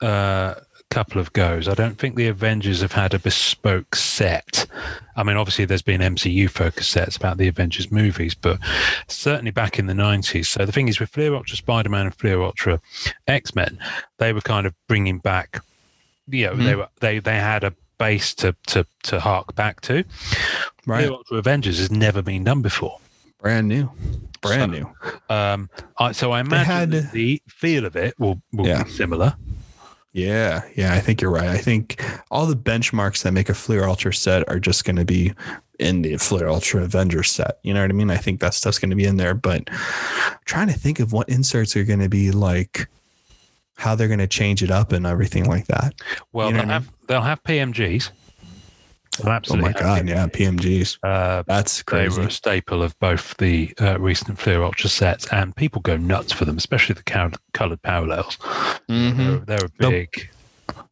uh, 0.00 0.54
couple 0.90 1.20
of 1.20 1.32
goes, 1.32 1.68
I 1.68 1.74
don't 1.74 1.98
think 1.98 2.14
the 2.16 2.28
Avengers 2.28 2.80
have 2.80 2.92
had 2.92 3.12
a 3.12 3.18
bespoke 3.18 3.94
set. 3.96 4.66
I 5.16 5.22
mean, 5.22 5.36
obviously, 5.36 5.64
there's 5.64 5.82
been 5.82 6.00
MCU 6.00 6.48
focused 6.48 6.90
sets 6.90 7.16
about 7.16 7.36
the 7.38 7.48
Avengers 7.48 7.90
movies, 7.90 8.34
but 8.34 8.58
certainly 9.08 9.50
back 9.50 9.78
in 9.78 9.86
the 9.86 9.92
90s. 9.94 10.46
So, 10.46 10.64
the 10.64 10.72
thing 10.72 10.88
is, 10.88 11.00
with 11.00 11.10
Fleer 11.10 11.34
Ultra 11.34 11.56
Spider 11.56 11.88
Man 11.90 12.06
and 12.06 12.14
Fleer 12.14 12.40
Ultra 12.40 12.80
X 13.26 13.54
Men, 13.54 13.78
they 14.18 14.32
were 14.32 14.40
kind 14.40 14.66
of 14.66 14.74
bringing 14.88 15.18
back, 15.18 15.62
you 16.28 16.46
know, 16.46 16.54
they 16.56 16.72
Mhm. 16.72 16.76
were 16.78 16.88
they 17.00 17.18
they 17.18 17.36
had 17.36 17.64
a 17.64 17.74
base 17.98 18.34
to 18.36 18.54
to 18.68 18.86
to 19.04 19.20
hark 19.20 19.54
back 19.54 19.80
to. 19.82 20.04
Right. 20.86 21.00
Fleer 21.04 21.10
Ultra 21.12 21.38
Avengers 21.38 21.78
has 21.78 21.90
never 21.90 22.22
been 22.22 22.44
done 22.44 22.62
before. 22.62 23.00
Brand 23.40 23.68
new. 23.68 23.90
Brand 24.40 24.72
So- 24.72 24.78
new. 24.78 25.34
Um, 25.34 25.70
I, 25.98 26.12
so 26.12 26.32
I 26.32 26.40
imagine 26.40 26.92
had- 26.92 27.12
the 27.12 27.42
feel 27.48 27.84
of 27.84 27.96
it 27.96 28.14
will, 28.18 28.40
will 28.52 28.66
Yeah. 28.66 28.84
be 28.84 28.90
similar. 28.90 29.34
Yeah, 30.16 30.62
yeah, 30.74 30.94
I 30.94 31.00
think 31.00 31.20
you're 31.20 31.30
right. 31.30 31.50
I 31.50 31.58
think 31.58 32.02
all 32.30 32.46
the 32.46 32.56
benchmarks 32.56 33.22
that 33.22 33.32
make 33.32 33.50
a 33.50 33.54
Fleer 33.54 33.84
Ultra 33.84 34.14
set 34.14 34.48
are 34.48 34.58
just 34.58 34.86
going 34.86 34.96
to 34.96 35.04
be 35.04 35.34
in 35.78 36.00
the 36.00 36.16
Fleer 36.16 36.48
Ultra 36.48 36.84
Avenger 36.84 37.22
set. 37.22 37.58
You 37.62 37.74
know 37.74 37.82
what 37.82 37.90
I 37.90 37.92
mean? 37.92 38.10
I 38.10 38.16
think 38.16 38.40
that 38.40 38.54
stuff's 38.54 38.78
going 38.78 38.88
to 38.88 38.96
be 38.96 39.04
in 39.04 39.18
there, 39.18 39.34
but 39.34 39.68
I'm 39.68 40.38
trying 40.46 40.68
to 40.68 40.72
think 40.72 41.00
of 41.00 41.12
what 41.12 41.28
inserts 41.28 41.76
are 41.76 41.84
going 41.84 42.00
to 42.00 42.08
be 42.08 42.30
like, 42.30 42.88
how 43.74 43.94
they're 43.94 44.08
going 44.08 44.20
to 44.20 44.26
change 44.26 44.62
it 44.62 44.70
up 44.70 44.90
and 44.92 45.06
everything 45.06 45.44
like 45.44 45.66
that. 45.66 45.94
Well, 46.32 46.48
You 46.48 46.54
know 46.54 46.60
they'll 46.60 46.68
have 46.70 46.92
they'll 47.08 47.20
have 47.20 47.42
PMGs. 47.42 48.10
They'll 49.18 49.52
Oh 49.52 49.56
my 49.56 49.68
have 49.68 49.76
God, 49.80 50.08
yeah, 50.08 50.26
PMGs. 50.26 50.98
Uh, 51.02 51.42
That's 51.46 51.78
they 51.78 51.82
crazy. 51.84 52.20
were 52.20 52.26
a 52.26 52.30
staple 52.30 52.82
of 52.82 52.98
both 52.98 53.36
the 53.38 53.72
uh, 53.80 53.98
recent 53.98 54.38
Fleer 54.38 54.62
Ultra 54.62 54.88
sets, 54.90 55.26
and 55.32 55.54
people 55.56 55.80
go 55.82 55.96
nuts 55.96 56.32
for 56.32 56.44
them, 56.44 56.56
especially 56.56 56.94
the 56.94 57.02
coloured 57.52 57.82
parallels. 57.82 58.36
Mhm. 58.88 59.16
They're, 59.46 59.58
they're 59.58 59.66
a 59.66 59.70
They'll- 59.78 59.90
big. 59.90 60.30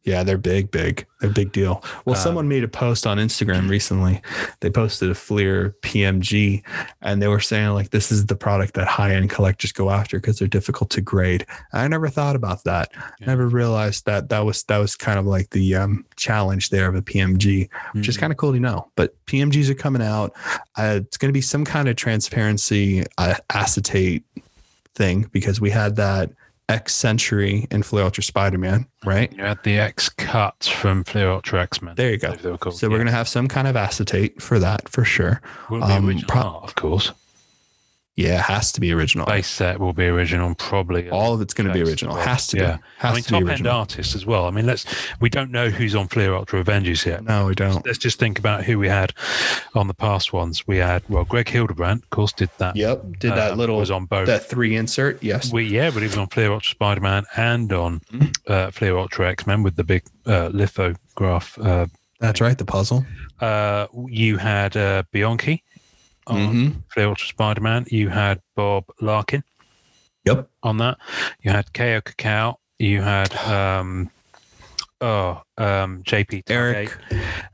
Yeah, 0.05 0.23
they're 0.23 0.37
big, 0.37 0.69
big. 0.69 1.05
They're 1.19 1.31
a 1.31 1.33
big 1.33 1.51
deal. 1.51 1.83
Well, 2.05 2.15
Um, 2.15 2.21
someone 2.21 2.47
made 2.47 2.63
a 2.63 2.67
post 2.67 3.07
on 3.07 3.17
Instagram 3.17 3.67
recently. 3.69 4.21
They 4.59 4.69
posted 4.69 5.09
a 5.09 5.15
Fleer 5.15 5.75
PMG 5.81 6.61
and 7.01 7.21
they 7.21 7.27
were 7.27 7.39
saying, 7.39 7.69
like, 7.69 7.89
this 7.89 8.11
is 8.11 8.27
the 8.27 8.35
product 8.35 8.75
that 8.75 8.87
high 8.87 9.15
end 9.15 9.31
collectors 9.31 9.71
go 9.71 9.89
after 9.89 10.19
because 10.19 10.37
they're 10.37 10.47
difficult 10.47 10.91
to 10.91 11.01
grade. 11.01 11.45
I 11.73 11.87
never 11.87 12.07
thought 12.07 12.35
about 12.35 12.63
that. 12.65 12.89
Yeah. 13.19 13.27
Never 13.27 13.47
realized 13.47 14.05
that 14.05 14.29
that 14.29 14.45
was 14.45 14.63
that 14.65 14.77
was 14.77 14.95
kind 14.95 15.17
of 15.17 15.25
like 15.25 15.49
the 15.49 15.73
um, 15.75 16.05
challenge 16.17 16.69
there 16.69 16.87
of 16.87 16.93
a 16.95 17.01
PMG, 17.01 17.67
which 17.93 18.07
is 18.07 18.15
Mm. 18.17 18.19
kind 18.19 18.31
of 18.31 18.37
cool 18.37 18.53
to 18.53 18.59
know. 18.59 18.91
But 18.95 19.15
PMGs 19.25 19.69
are 19.69 19.73
coming 19.75 20.03
out. 20.03 20.33
Uh, 20.77 20.99
it's 21.01 21.17
going 21.17 21.29
to 21.29 21.33
be 21.33 21.41
some 21.41 21.65
kind 21.65 21.87
of 21.89 21.95
transparency 21.95 23.03
uh, 23.17 23.35
acetate 23.49 24.23
thing 24.93 25.27
because 25.31 25.59
we 25.59 25.71
had 25.71 25.95
that 25.95 26.29
X 26.67 26.95
Century 26.95 27.67
and 27.71 27.85
Fleer 27.85 28.03
Ultra 28.03 28.23
Spider 28.23 28.57
Man, 28.57 28.87
right? 29.05 29.31
You 29.33 29.43
had 29.43 29.61
the 29.63 29.77
X 29.77 30.09
cuts 30.09 30.67
from 30.67 31.03
Fleer 31.03 31.29
Ultra 31.29 31.61
X 31.61 31.81
Men. 31.81 31.95
There 31.95 32.11
you 32.11 32.17
go. 32.17 32.35
So 32.71 32.89
we're 32.89 32.97
gonna 32.97 33.11
have 33.11 33.27
some 33.27 33.47
kind 33.47 33.67
of 33.67 33.75
acetate 33.75 34.41
for 34.41 34.57
that 34.59 34.89
for 34.89 35.03
sure. 35.03 35.41
Will 35.69 35.79
be 35.79 35.93
um, 35.93 36.07
original 36.07 36.27
pro- 36.27 36.41
art, 36.41 36.63
of 36.63 36.75
course. 36.75 37.11
Yeah, 38.17 38.35
it 38.39 38.43
has 38.43 38.71
to 38.71 38.79
be 38.79 38.93
original. 38.93 39.25
Base 39.25 39.45
set 39.47 39.77
will 39.77 39.91
be 39.91 40.05
original, 40.05 40.47
and 40.47 40.57
probably 40.57 41.09
All 41.09 41.33
of 41.33 41.41
it's 41.41 41.53
going 41.53 41.67
to 41.67 41.73
be 41.73 41.81
original. 41.81 42.17
as. 42.17 42.25
Has 42.25 42.47
to 42.47 42.57
yeah. 42.57 42.75
be. 42.77 42.83
Has 42.99 43.11
I 43.11 43.13
mean, 43.15 43.23
to 43.23 43.33
be 43.33 43.39
top 43.41 43.49
end 43.57 43.67
artists 43.67 44.15
as 44.15 44.25
well. 44.25 44.45
I 44.45 44.51
mean, 44.51 44.65
let's. 44.65 44.85
We 45.19 45.29
don't 45.29 45.51
know 45.51 45.67
who's 45.69 45.95
on 45.95 46.07
Fleer 46.07 46.33
Ultra 46.33 46.61
Avengers 46.61 47.05
yet. 47.05 47.25
No, 47.25 47.47
we 47.47 47.55
don't. 47.55 47.85
Let's 47.85 47.97
just 47.97 48.17
think 48.17 48.39
about 48.39 48.63
who 48.63 48.79
we 48.79 48.87
had 48.87 49.11
on 49.73 49.87
the 49.87 49.93
past 49.93 50.31
ones. 50.31 50.65
We 50.65 50.77
had 50.77 51.03
well, 51.09 51.25
Greg 51.25 51.49
Hildebrandt, 51.49 52.03
of 52.03 52.09
course, 52.09 52.31
did 52.31 52.49
that. 52.57 52.77
Yep. 52.77 53.03
Did 53.19 53.31
Uh, 53.33 53.35
that 53.35 53.57
little 53.57 53.77
was 53.79 53.91
on 53.91 54.05
both. 54.05 54.27
that 54.27 54.45
three 54.45 54.77
insert? 54.77 55.21
Yes. 55.21 55.51
We 55.51 55.65
yeah, 55.65 55.89
but 55.89 55.99
he 56.01 56.07
was 56.07 56.17
on 56.17 56.27
Fleer 56.27 56.53
Ultra 56.53 56.69
Spider 56.71 57.01
Man 57.01 57.25
and 57.35 57.73
on 57.73 57.99
Mhm. 58.13 58.33
uh, 58.47 58.71
Fleer 58.71 58.97
Ultra 58.97 59.29
X 59.31 59.45
Men 59.45 59.61
with 59.61 59.75
the 59.75 59.83
big 59.83 60.03
uh, 60.25 60.47
lithograph. 60.53 61.57
Uh, 61.59 61.87
That's 62.21 62.39
right. 62.39 62.57
The 62.57 62.63
puzzle. 62.65 63.05
uh, 63.41 63.87
you 64.07 64.37
had 64.37 64.77
uh, 64.77 65.03
Bianchi 65.11 65.51
on 65.51 65.57
Mm-hmm. 66.27 66.79
Fleer 66.89 67.07
Ultra 67.07 67.27
Spider 67.27 67.61
Man. 67.61 67.85
You 67.89 68.09
had 68.09 68.41
Bob 68.55 68.85
Larkin 69.01 69.43
Yep. 70.25 70.49
on 70.63 70.77
that. 70.77 70.97
You 71.41 71.51
had 71.51 71.71
KO 71.73 72.01
Cacao. 72.01 72.59
You 72.79 73.01
had 73.01 73.33
um, 73.37 74.09
oh 75.01 75.41
um, 75.57 76.03
JP 76.03 76.43
Eric. 76.49 76.97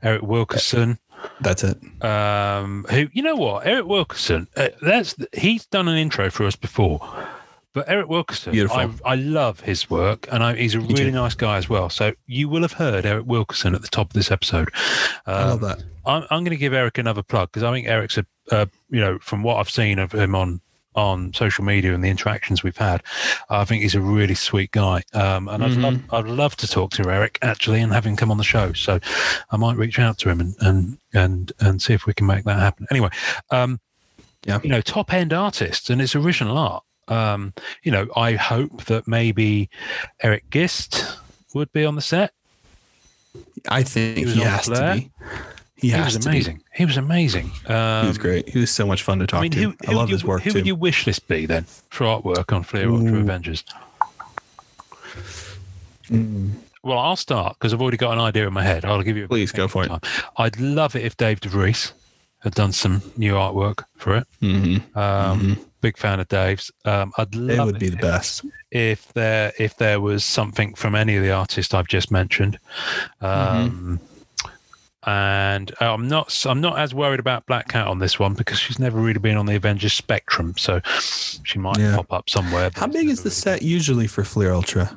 Eric 0.02 0.22
Wilkerson. 0.22 0.98
That's 1.40 1.62
it. 1.62 1.78
Um, 2.04 2.84
who 2.90 3.08
you 3.12 3.22
know 3.22 3.36
what 3.36 3.66
Eric 3.66 3.86
Wilkerson? 3.86 4.48
Uh, 4.56 4.68
that's 4.80 5.14
he's 5.32 5.66
done 5.66 5.86
an 5.88 5.96
intro 5.96 6.30
for 6.30 6.46
us 6.46 6.56
before. 6.56 6.98
But 7.74 7.88
Eric 7.88 8.08
Wilkerson, 8.08 8.52
Beautiful. 8.52 8.76
I, 8.78 8.90
I 9.04 9.14
love 9.14 9.60
his 9.60 9.88
work, 9.88 10.28
and 10.30 10.42
I, 10.44 10.54
he's 10.54 10.74
a 10.74 10.80
really 10.80 11.10
nice 11.10 11.34
guy 11.34 11.56
as 11.56 11.68
well. 11.70 11.88
So 11.88 12.12
you 12.26 12.48
will 12.48 12.60
have 12.62 12.74
heard 12.74 13.06
Eric 13.06 13.24
Wilkerson 13.26 13.74
at 13.74 13.80
the 13.80 13.88
top 13.88 14.08
of 14.08 14.12
this 14.12 14.30
episode. 14.30 14.68
I 15.26 15.44
love 15.44 15.62
Um, 15.62 15.68
that. 15.68 15.82
I'm, 16.04 16.22
I'm 16.30 16.44
going 16.44 16.50
to 16.50 16.56
give 16.58 16.74
Eric 16.74 16.98
another 16.98 17.22
plug 17.22 17.50
because 17.50 17.62
I 17.62 17.72
think 17.72 17.86
Eric's 17.86 18.18
a, 18.18 18.26
uh, 18.50 18.66
you 18.90 19.00
know, 19.00 19.18
from 19.20 19.42
what 19.42 19.56
I've 19.56 19.70
seen 19.70 19.98
of 19.98 20.12
him 20.12 20.34
on 20.34 20.60
on 20.94 21.32
social 21.32 21.64
media 21.64 21.94
and 21.94 22.04
the 22.04 22.10
interactions 22.10 22.62
we've 22.62 22.76
had, 22.76 23.02
I 23.48 23.64
think 23.64 23.82
he's 23.82 23.94
a 23.94 24.00
really 24.02 24.34
sweet 24.34 24.72
guy. 24.72 25.02
Um, 25.14 25.48
and 25.48 25.64
I'd 25.64 25.70
Mhm. 25.70 25.82
love 25.82 26.00
I'd 26.26 26.30
love 26.30 26.56
to 26.56 26.68
talk 26.68 26.90
to 26.92 27.08
Eric 27.10 27.38
actually 27.40 27.80
and 27.80 27.90
have 27.94 28.04
him 28.04 28.14
come 28.14 28.30
on 28.30 28.36
the 28.36 28.44
show. 28.44 28.74
So 28.74 29.00
I 29.50 29.56
might 29.56 29.78
reach 29.78 29.98
out 29.98 30.18
to 30.18 30.28
him 30.28 30.40
and 30.40 30.54
and 30.60 30.98
and 31.14 31.50
and 31.60 31.80
see 31.80 31.94
if 31.94 32.04
we 32.04 32.12
can 32.12 32.26
make 32.26 32.44
that 32.44 32.58
happen. 32.58 32.86
Anyway, 32.90 33.08
um, 33.50 33.80
Yeah. 34.44 34.60
you 34.62 34.68
know, 34.68 34.82
top 34.82 35.14
end 35.14 35.32
artists 35.32 35.88
and 35.88 36.02
it's 36.02 36.14
original 36.14 36.58
art. 36.58 36.82
Um, 37.08 37.52
you 37.82 37.92
know, 37.92 38.06
I 38.16 38.32
hope 38.34 38.84
that 38.84 39.06
maybe 39.08 39.68
Eric 40.22 40.44
Gist 40.50 41.04
would 41.54 41.72
be 41.72 41.84
on 41.84 41.94
the 41.96 42.00
set. 42.02 42.32
I 43.68 43.82
think 43.82 44.18
He 44.18 44.24
he, 44.34 44.40
has 44.40 44.66
to 44.66 44.94
be. 44.94 45.10
He, 45.76 45.90
He 45.90 46.00
was 46.00 46.16
amazing. 46.16 46.62
He 46.72 46.84
was 46.84 46.96
amazing. 46.96 47.50
Um, 47.66 48.02
He 48.02 48.08
was 48.08 48.18
great. 48.18 48.48
He 48.48 48.58
was 48.58 48.70
so 48.70 48.86
much 48.86 49.02
fun 49.02 49.18
to 49.18 49.26
talk 49.26 49.38
I 49.38 49.42
mean, 49.42 49.50
to. 49.52 49.58
who, 49.60 49.74
I 49.88 49.92
love 49.92 50.08
you, 50.08 50.14
his 50.14 50.24
work 50.24 50.42
who 50.42 50.50
too. 50.50 50.58
would 50.58 50.66
your 50.66 50.76
wish 50.76 51.06
list 51.06 51.26
be 51.28 51.44
then 51.46 51.64
for 51.90 52.04
artwork 52.04 52.52
on 52.54 52.62
Fleer 52.62 52.88
Ultra. 52.90 53.18
Avengers? 53.18 53.64
Mm. 56.08 56.52
Well, 56.84 56.98
I'll 56.98 57.16
start 57.16 57.56
because 57.58 57.72
I've 57.72 57.80
already 57.80 57.96
got 57.96 58.12
an 58.12 58.18
idea 58.20 58.46
in 58.46 58.52
my 58.52 58.62
head. 58.64 58.84
I'll 58.84 59.02
give 59.02 59.16
you. 59.16 59.24
A 59.24 59.28
Please 59.28 59.52
go 59.52 59.68
for 59.68 59.84
it. 59.84 59.88
time. 59.88 60.00
I'd 60.36 60.58
love 60.58 60.96
it 60.96 61.04
if 61.04 61.16
Dave 61.16 61.40
DeVries 61.40 61.92
had 62.40 62.54
done 62.54 62.72
some 62.72 63.02
new 63.16 63.34
artwork 63.34 63.84
for 63.96 64.16
it. 64.16 64.26
Mm-hmm. 64.42 64.98
Um, 64.98 65.58
Big 65.82 65.98
fan 65.98 66.18
of 66.20 66.28
Dave's. 66.28 66.70
Um, 66.86 67.12
I'd 67.18 67.34
love 67.34 67.50
It 67.58 67.72
would 67.72 67.78
be 67.78 67.90
the 67.90 67.96
best. 67.98 68.44
if 68.70 69.12
there 69.12 69.52
if 69.58 69.76
there 69.76 70.00
was 70.00 70.24
something 70.24 70.72
from 70.74 70.94
any 70.94 71.16
of 71.16 71.22
the 71.22 71.32
artists 71.32 71.74
I've 71.74 71.88
just 71.88 72.10
mentioned. 72.10 72.58
Um, 73.20 74.00
And 75.04 75.72
I'm 75.80 76.06
not 76.06 76.46
I'm 76.46 76.60
not 76.60 76.78
as 76.78 76.94
worried 76.94 77.18
about 77.18 77.44
Black 77.46 77.66
Cat 77.68 77.88
on 77.88 77.98
this 77.98 78.20
one 78.20 78.34
because 78.34 78.60
she's 78.60 78.78
never 78.78 79.00
really 79.00 79.18
been 79.18 79.36
on 79.36 79.46
the 79.46 79.56
Avengers 79.56 79.92
spectrum, 79.94 80.54
so 80.56 80.80
she 81.42 81.58
might 81.58 81.76
Yeah. 81.78 81.96
pop 81.96 82.12
up 82.12 82.30
somewhere. 82.30 82.70
How 82.76 82.86
big 82.86 83.08
is 83.08 83.18
the 83.18 83.24
really 83.24 83.34
set 83.34 83.62
usually 83.62 84.06
for 84.06 84.22
Fleer 84.22 84.52
Ultra? 84.52 84.96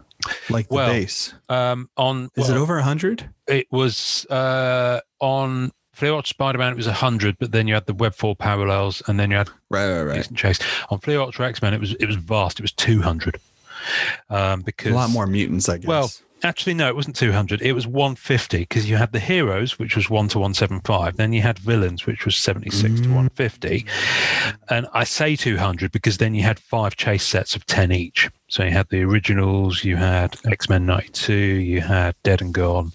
Like 0.52 0.68
the 0.70 0.76
Well, 0.76 0.90
base. 0.94 1.34
Um, 1.50 1.90
on 1.98 2.30
Is 2.36 2.50
it 2.50 2.54
well, 2.54 2.62
over 2.62 2.76
100? 2.76 3.28
It 3.48 3.66
was 3.72 4.28
uh, 4.30 5.00
on 5.20 5.72
Fleer 5.96 6.12
Ultra 6.12 6.28
Spider 6.28 6.58
Man. 6.58 6.72
It 6.72 6.76
was 6.76 6.88
hundred, 6.88 7.38
but 7.40 7.52
then 7.52 7.68
you 7.68 7.74
had 7.74 7.86
the 7.86 7.94
Web 7.94 8.14
Foil 8.16 8.36
parallels, 8.36 9.02
and 9.08 9.20
then 9.20 9.32
you 9.32 9.38
had 9.38 9.50
Right, 9.70 9.90
right, 9.92 10.04
right. 10.04 10.16
Decent 10.18 10.38
Chase. 10.38 10.60
On 10.90 11.00
Fleer 11.00 11.20
Ultra 11.22 11.48
X 11.48 11.62
Men, 11.62 11.74
it 11.74 11.80
was 11.80 11.94
it 11.94 12.06
was 12.06 12.18
vast. 12.18 12.60
It 12.60 12.64
was 12.64 12.72
two 12.74 13.02
hundred. 13.02 13.40
Um, 14.30 14.62
because 14.62 14.92
A 14.92 14.96
lot 14.96 15.10
more 15.10 15.28
mutants, 15.28 15.70
I 15.70 15.78
guess. 15.78 15.88
Well, 15.88 16.12
Actually, 16.46 16.76
no, 16.76 16.88
it 16.88 16.96
wasn't 16.96 17.16
200. 17.16 17.60
It 17.64 17.74
was 17.74 17.88
150 17.88 18.60
because 18.60 18.88
you 18.88 18.98
had 18.98 19.12
the 19.12 19.20
heroes, 19.20 19.80
which 19.80 19.96
was 19.96 20.12
1 20.12 20.28
to 20.30 20.38
175. 20.38 21.18
Then 21.18 21.34
you 21.34 21.42
had 21.42 21.58
villains, 21.58 22.06
which 22.06 22.24
was 22.24 22.36
76 22.36 23.02
to 23.02 23.08
Mm. 23.08 23.16
150. 23.16 23.84
And 24.70 24.86
I 24.94 25.06
say 25.06 25.36
200 25.36 25.92
because 25.92 26.18
then 26.20 26.36
you 26.36 26.44
had 26.44 26.60
five 26.60 26.96
chase 26.96 27.26
sets 27.26 27.56
of 27.56 27.66
10 27.66 27.92
each. 27.92 28.30
So 28.48 28.64
you 28.64 28.70
had 28.70 28.90
the 28.90 29.02
originals, 29.02 29.84
you 29.84 29.96
had 29.96 30.38
X 30.46 30.70
Men 30.70 30.86
92, 30.86 31.34
you 31.34 31.82
had 31.82 32.14
Dead 32.22 32.42
and 32.42 32.54
Gone. 32.54 32.92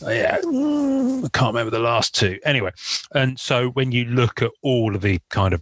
Yeah, 0.00 0.38
mm, 0.40 1.26
I 1.26 1.28
can't 1.28 1.54
remember 1.54 1.70
the 1.70 1.78
last 1.78 2.14
two. 2.14 2.38
Anyway, 2.42 2.70
and 3.14 3.38
so 3.38 3.68
when 3.68 3.92
you 3.92 4.06
look 4.06 4.40
at 4.40 4.50
all 4.62 4.94
of 4.96 5.02
the 5.02 5.20
kind 5.28 5.52
of 5.52 5.60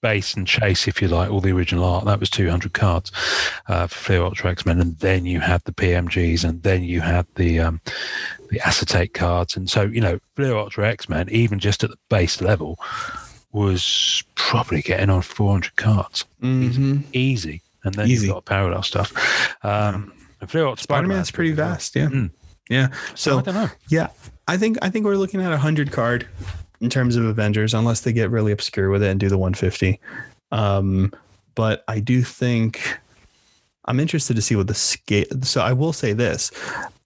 base 0.00 0.34
and 0.34 0.46
chase, 0.46 0.88
if 0.88 1.00
you 1.02 1.08
like, 1.08 1.30
all 1.30 1.40
the 1.40 1.52
original 1.52 1.84
art. 1.84 2.04
That 2.04 2.20
was 2.20 2.30
200 2.30 2.72
cards 2.72 3.12
uh, 3.68 3.86
for 3.86 3.94
Fleer 3.98 4.22
Ultra 4.22 4.50
X 4.50 4.64
Men, 4.66 4.80
and 4.80 4.98
then 4.98 5.26
you 5.26 5.40
had 5.40 5.62
the 5.64 5.72
PMGs, 5.72 6.44
and 6.44 6.62
then 6.62 6.82
you 6.84 7.00
had 7.00 7.26
the 7.36 7.60
um, 7.60 7.80
the 8.50 8.60
acetate 8.60 9.14
cards, 9.14 9.56
and 9.56 9.70
so 9.70 9.82
you 9.82 10.00
know, 10.00 10.18
Fleer 10.36 10.56
Ultra 10.56 10.88
X 10.88 11.08
Men, 11.08 11.28
even 11.30 11.58
just 11.58 11.82
at 11.84 11.90
the 11.90 11.98
base 12.08 12.40
level, 12.40 12.78
was 13.52 14.22
probably 14.34 14.82
getting 14.82 15.10
on 15.10 15.22
400 15.22 15.76
cards, 15.76 16.24
Mhm. 16.42 17.02
easy. 17.12 17.62
And 17.84 17.94
then 17.94 18.06
Easy. 18.06 18.26
you've 18.26 18.34
got 18.36 18.44
parallel 18.44 18.84
stuff. 18.84 19.12
Um, 19.64 20.12
and 20.40 20.48
Fleer 20.48 20.66
Ultra 20.66 20.82
Spider 20.84 21.08
Man's 21.08 21.28
Spider-Man's 21.28 21.30
pretty 21.32 21.50
good 21.50 21.58
as 21.58 21.64
well. 21.66 21.74
vast. 21.74 21.96
Yeah. 21.96 22.06
Mm. 22.06 22.30
Yeah. 22.70 22.88
So 23.16 23.38
I 23.38 23.42
don't 23.42 23.54
know. 23.54 23.70
yeah, 23.88 24.06
I 24.46 24.56
think 24.56 24.78
I 24.82 24.88
think 24.88 25.04
we're 25.04 25.16
looking 25.16 25.40
at 25.42 25.52
a 25.52 25.58
hundred 25.58 25.90
card 25.90 26.26
in 26.82 26.90
terms 26.90 27.16
of 27.16 27.24
Avengers, 27.24 27.72
unless 27.72 28.00
they 28.00 28.12
get 28.12 28.30
really 28.30 28.52
obscure 28.52 28.90
with 28.90 29.02
it 29.02 29.08
and 29.08 29.18
do 29.18 29.28
the 29.28 29.38
150. 29.38 29.98
Um, 30.50 31.12
but 31.54 31.84
I 31.88 32.00
do 32.00 32.22
think 32.22 32.98
I'm 33.86 34.00
interested 34.00 34.36
to 34.36 34.42
see 34.42 34.56
what 34.56 34.66
the 34.66 34.74
scale. 34.74 35.24
So 35.42 35.62
I 35.62 35.72
will 35.72 35.92
say 35.92 36.12
this: 36.12 36.50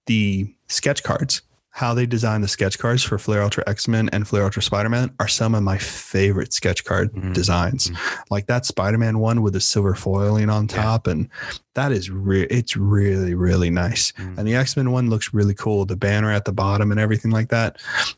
the 0.06 0.52
sketch 0.68 1.02
cards, 1.02 1.42
how 1.76 1.92
they 1.92 2.06
design 2.06 2.40
the 2.40 2.48
sketch 2.48 2.78
cards 2.78 3.02
for 3.02 3.18
Fleer 3.18 3.42
Ultra 3.42 3.62
X 3.66 3.86
Men 3.86 4.08
and 4.10 4.26
Fleer 4.26 4.44
Ultra 4.44 4.62
Spider 4.62 4.88
Man, 4.88 5.10
are 5.20 5.28
some 5.28 5.54
of 5.54 5.62
my 5.62 5.76
favorite 5.76 6.54
sketch 6.54 6.86
card 6.86 7.12
Mhm. 7.12 7.34
designs. 7.34 7.92
Like 8.30 8.46
that 8.46 8.64
Spider 8.64 8.96
Man 8.96 9.18
one 9.18 9.42
with 9.42 9.52
the 9.52 9.60
silver 9.60 9.94
foiling 9.94 10.48
on 10.48 10.68
Yeah. 10.70 10.82
top, 10.82 11.06
and 11.06 11.28
that 11.74 11.92
is 11.92 12.08
re- 12.10 12.46
it's 12.48 12.78
really 12.78 13.34
really 13.34 13.68
nice. 13.68 14.12
Mm. 14.12 14.38
And 14.38 14.48
the 14.48 14.54
X 14.54 14.74
Men 14.74 14.90
one 14.90 15.10
looks 15.10 15.34
really 15.34 15.52
cool. 15.52 15.84
The 15.84 15.96
banner 15.96 16.32
at 16.32 16.46
the 16.46 16.52
bottom 16.52 16.90
and 16.90 16.98
everything 16.98 17.30
like 17.30 17.50
that. 17.50 17.76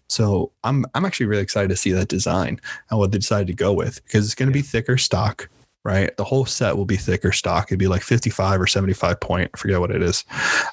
So 0.09 0.53
I'm 0.63 0.87
I'm 0.95 1.05
actually 1.05 1.27
really 1.27 1.43
excited 1.43 1.69
to 1.71 1.77
see 1.77 1.91
that 1.91 2.07
design 2.07 2.61
and 2.91 2.99
what 3.01 3.11
they 3.11 3.19
decided 3.19 3.49
to 3.49 3.55
go 3.55 3.73
with 3.73 4.05
because 4.05 4.25
it's 4.25 4.37
going 4.37 4.49
to 4.49 4.53
be 4.53 4.63
thicker 4.63 4.97
stock, 4.99 5.49
right? 5.89 6.15
The 6.19 6.25
whole 6.25 6.45
set 6.45 6.77
will 6.77 6.85
be 6.85 6.97
thicker 6.99 7.33
stock. 7.33 7.69
It'd 7.71 7.79
be 7.79 7.89
like 7.89 8.03
55 8.03 8.61
or 8.61 8.67
75 8.67 9.21
point. 9.21 9.51
I 9.55 9.57
forget 9.59 9.81
what 9.81 9.91
it 9.91 10.03
is. 10.03 10.25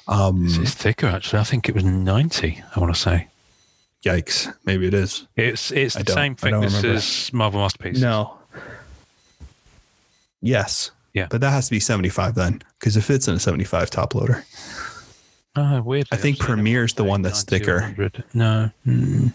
Um, 0.08 0.44
It's, 0.46 0.74
thicker, 0.74 1.06
actually. 1.06 1.40
I 1.40 1.44
think 1.44 1.68
it 1.70 1.74
was 1.74 1.84
90, 1.84 2.62
I 2.76 2.80
want 2.80 2.94
to 2.94 3.00
say. 3.00 3.28
yikes, 4.04 4.54
maybe 4.66 4.86
it 4.86 4.92
is. 4.94 5.26
It's 5.34 5.70
it's 5.72 5.94
the 5.94 6.12
same 6.12 6.34
thickness 6.36 6.84
as 6.84 7.32
Marvel 7.32 7.60
Masterpiece. 7.62 7.98
No. 8.00 8.36
Yes. 10.42 10.90
Yeah. 11.14 11.28
But 11.30 11.40
that 11.40 11.50
has 11.50 11.66
to 11.66 11.70
be 11.70 11.80
75 11.80 12.34
then 12.34 12.62
because 12.78 12.96
it 12.96 13.00
fits 13.00 13.26
in 13.26 13.34
a 13.34 13.40
75 13.40 13.88
top 13.90 14.14
loader. 14.14 14.44
Oh, 15.56 15.80
weird. 15.80 16.06
I 16.12 16.16
think 16.16 16.38
Premier's 16.38 16.92
the 16.92 17.04
one 17.04 17.22
that's 17.22 17.42
thicker. 17.42 17.94
No. 18.34 18.70
Mm. 18.86 19.32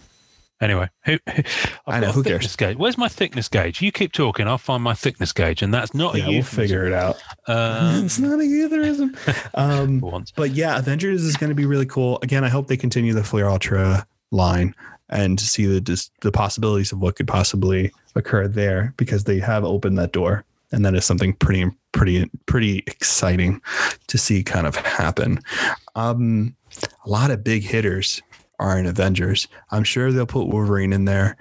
Anyway, 0.62 0.88
who, 1.06 1.18
who, 1.36 1.44
I've 1.88 2.02
know, 2.02 2.12
who 2.12 2.24
cares? 2.24 2.56
Gauge. 2.56 2.78
Where's 2.78 2.98
my 2.98 3.08
thickness 3.08 3.50
gauge? 3.50 3.82
You 3.82 3.92
keep 3.92 4.14
talking, 4.14 4.48
I'll 4.48 4.60
find 4.60 4.84
my 4.84 4.94
thickness 4.94 5.34
gauge, 5.34 5.64
and 5.64 5.74
that's 5.74 5.94
not 5.94 6.16
yeah, 6.16 6.28
a 6.28 6.30
we'll 6.30 6.44
figure 6.44 6.86
it 6.86 6.94
out. 6.94 7.18
Um, 7.48 8.06
it's 8.06 8.20
not 8.20 8.40
a 8.40 8.46
euphemism. 8.46 9.18
um, 9.56 10.00
but 10.36 10.52
yeah, 10.52 10.78
Avengers 10.78 11.24
is 11.24 11.36
going 11.36 11.50
to 11.50 11.56
be 11.56 11.66
really 11.66 11.88
cool. 11.88 12.20
Again, 12.22 12.44
I 12.44 12.50
hope 12.50 12.68
they 12.68 12.78
continue 12.78 13.14
the 13.14 13.24
Fleer 13.24 13.48
Ultra 13.48 14.06
line 14.30 14.76
and 15.10 15.40
see 15.40 15.66
the 15.66 15.82
dis- 15.82 16.12
the 16.22 16.32
possibilities 16.32 16.92
of 16.92 17.00
what 17.00 17.16
could 17.16 17.28
possibly 17.28 17.92
occur 18.16 18.48
there 18.48 18.94
because 18.96 19.24
they 19.24 19.40
have 19.40 19.66
opened 19.66 19.98
that 19.98 20.14
door, 20.14 20.46
and 20.72 20.86
that 20.86 20.94
is 20.94 21.04
something 21.04 21.34
pretty 21.34 21.66
pretty 21.92 22.30
pretty 22.46 22.84
exciting 22.88 23.60
to 24.08 24.18
see 24.18 24.44
kind 24.44 24.68
of 24.68 24.76
happen. 24.76 25.40
Um, 25.96 26.56
a 27.06 27.10
lot 27.10 27.32
of 27.32 27.44
big 27.44 27.64
hitters 27.64 28.22
are 28.62 28.78
in 28.78 28.86
Avengers. 28.86 29.48
I'm 29.72 29.84
sure 29.84 30.12
they'll 30.12 30.26
put 30.26 30.48
Wolverine 30.48 30.94
in 30.94 31.06
there 31.06 31.36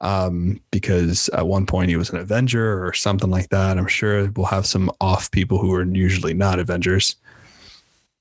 um, 0.00 0.60
because 0.70 1.28
at 1.30 1.48
one 1.48 1.66
point 1.66 1.88
he 1.88 1.96
was 1.96 2.10
an 2.10 2.18
Avenger 2.18 2.86
or 2.86 2.92
something 2.92 3.30
like 3.30 3.48
that. 3.48 3.78
I'm 3.78 3.86
sure 3.88 4.30
we'll 4.30 4.46
have 4.46 4.66
some 4.66 4.90
off 5.00 5.30
people 5.30 5.58
who 5.58 5.72
are 5.74 5.82
usually 5.82 6.34
not 6.34 6.58
Avengers. 6.60 7.16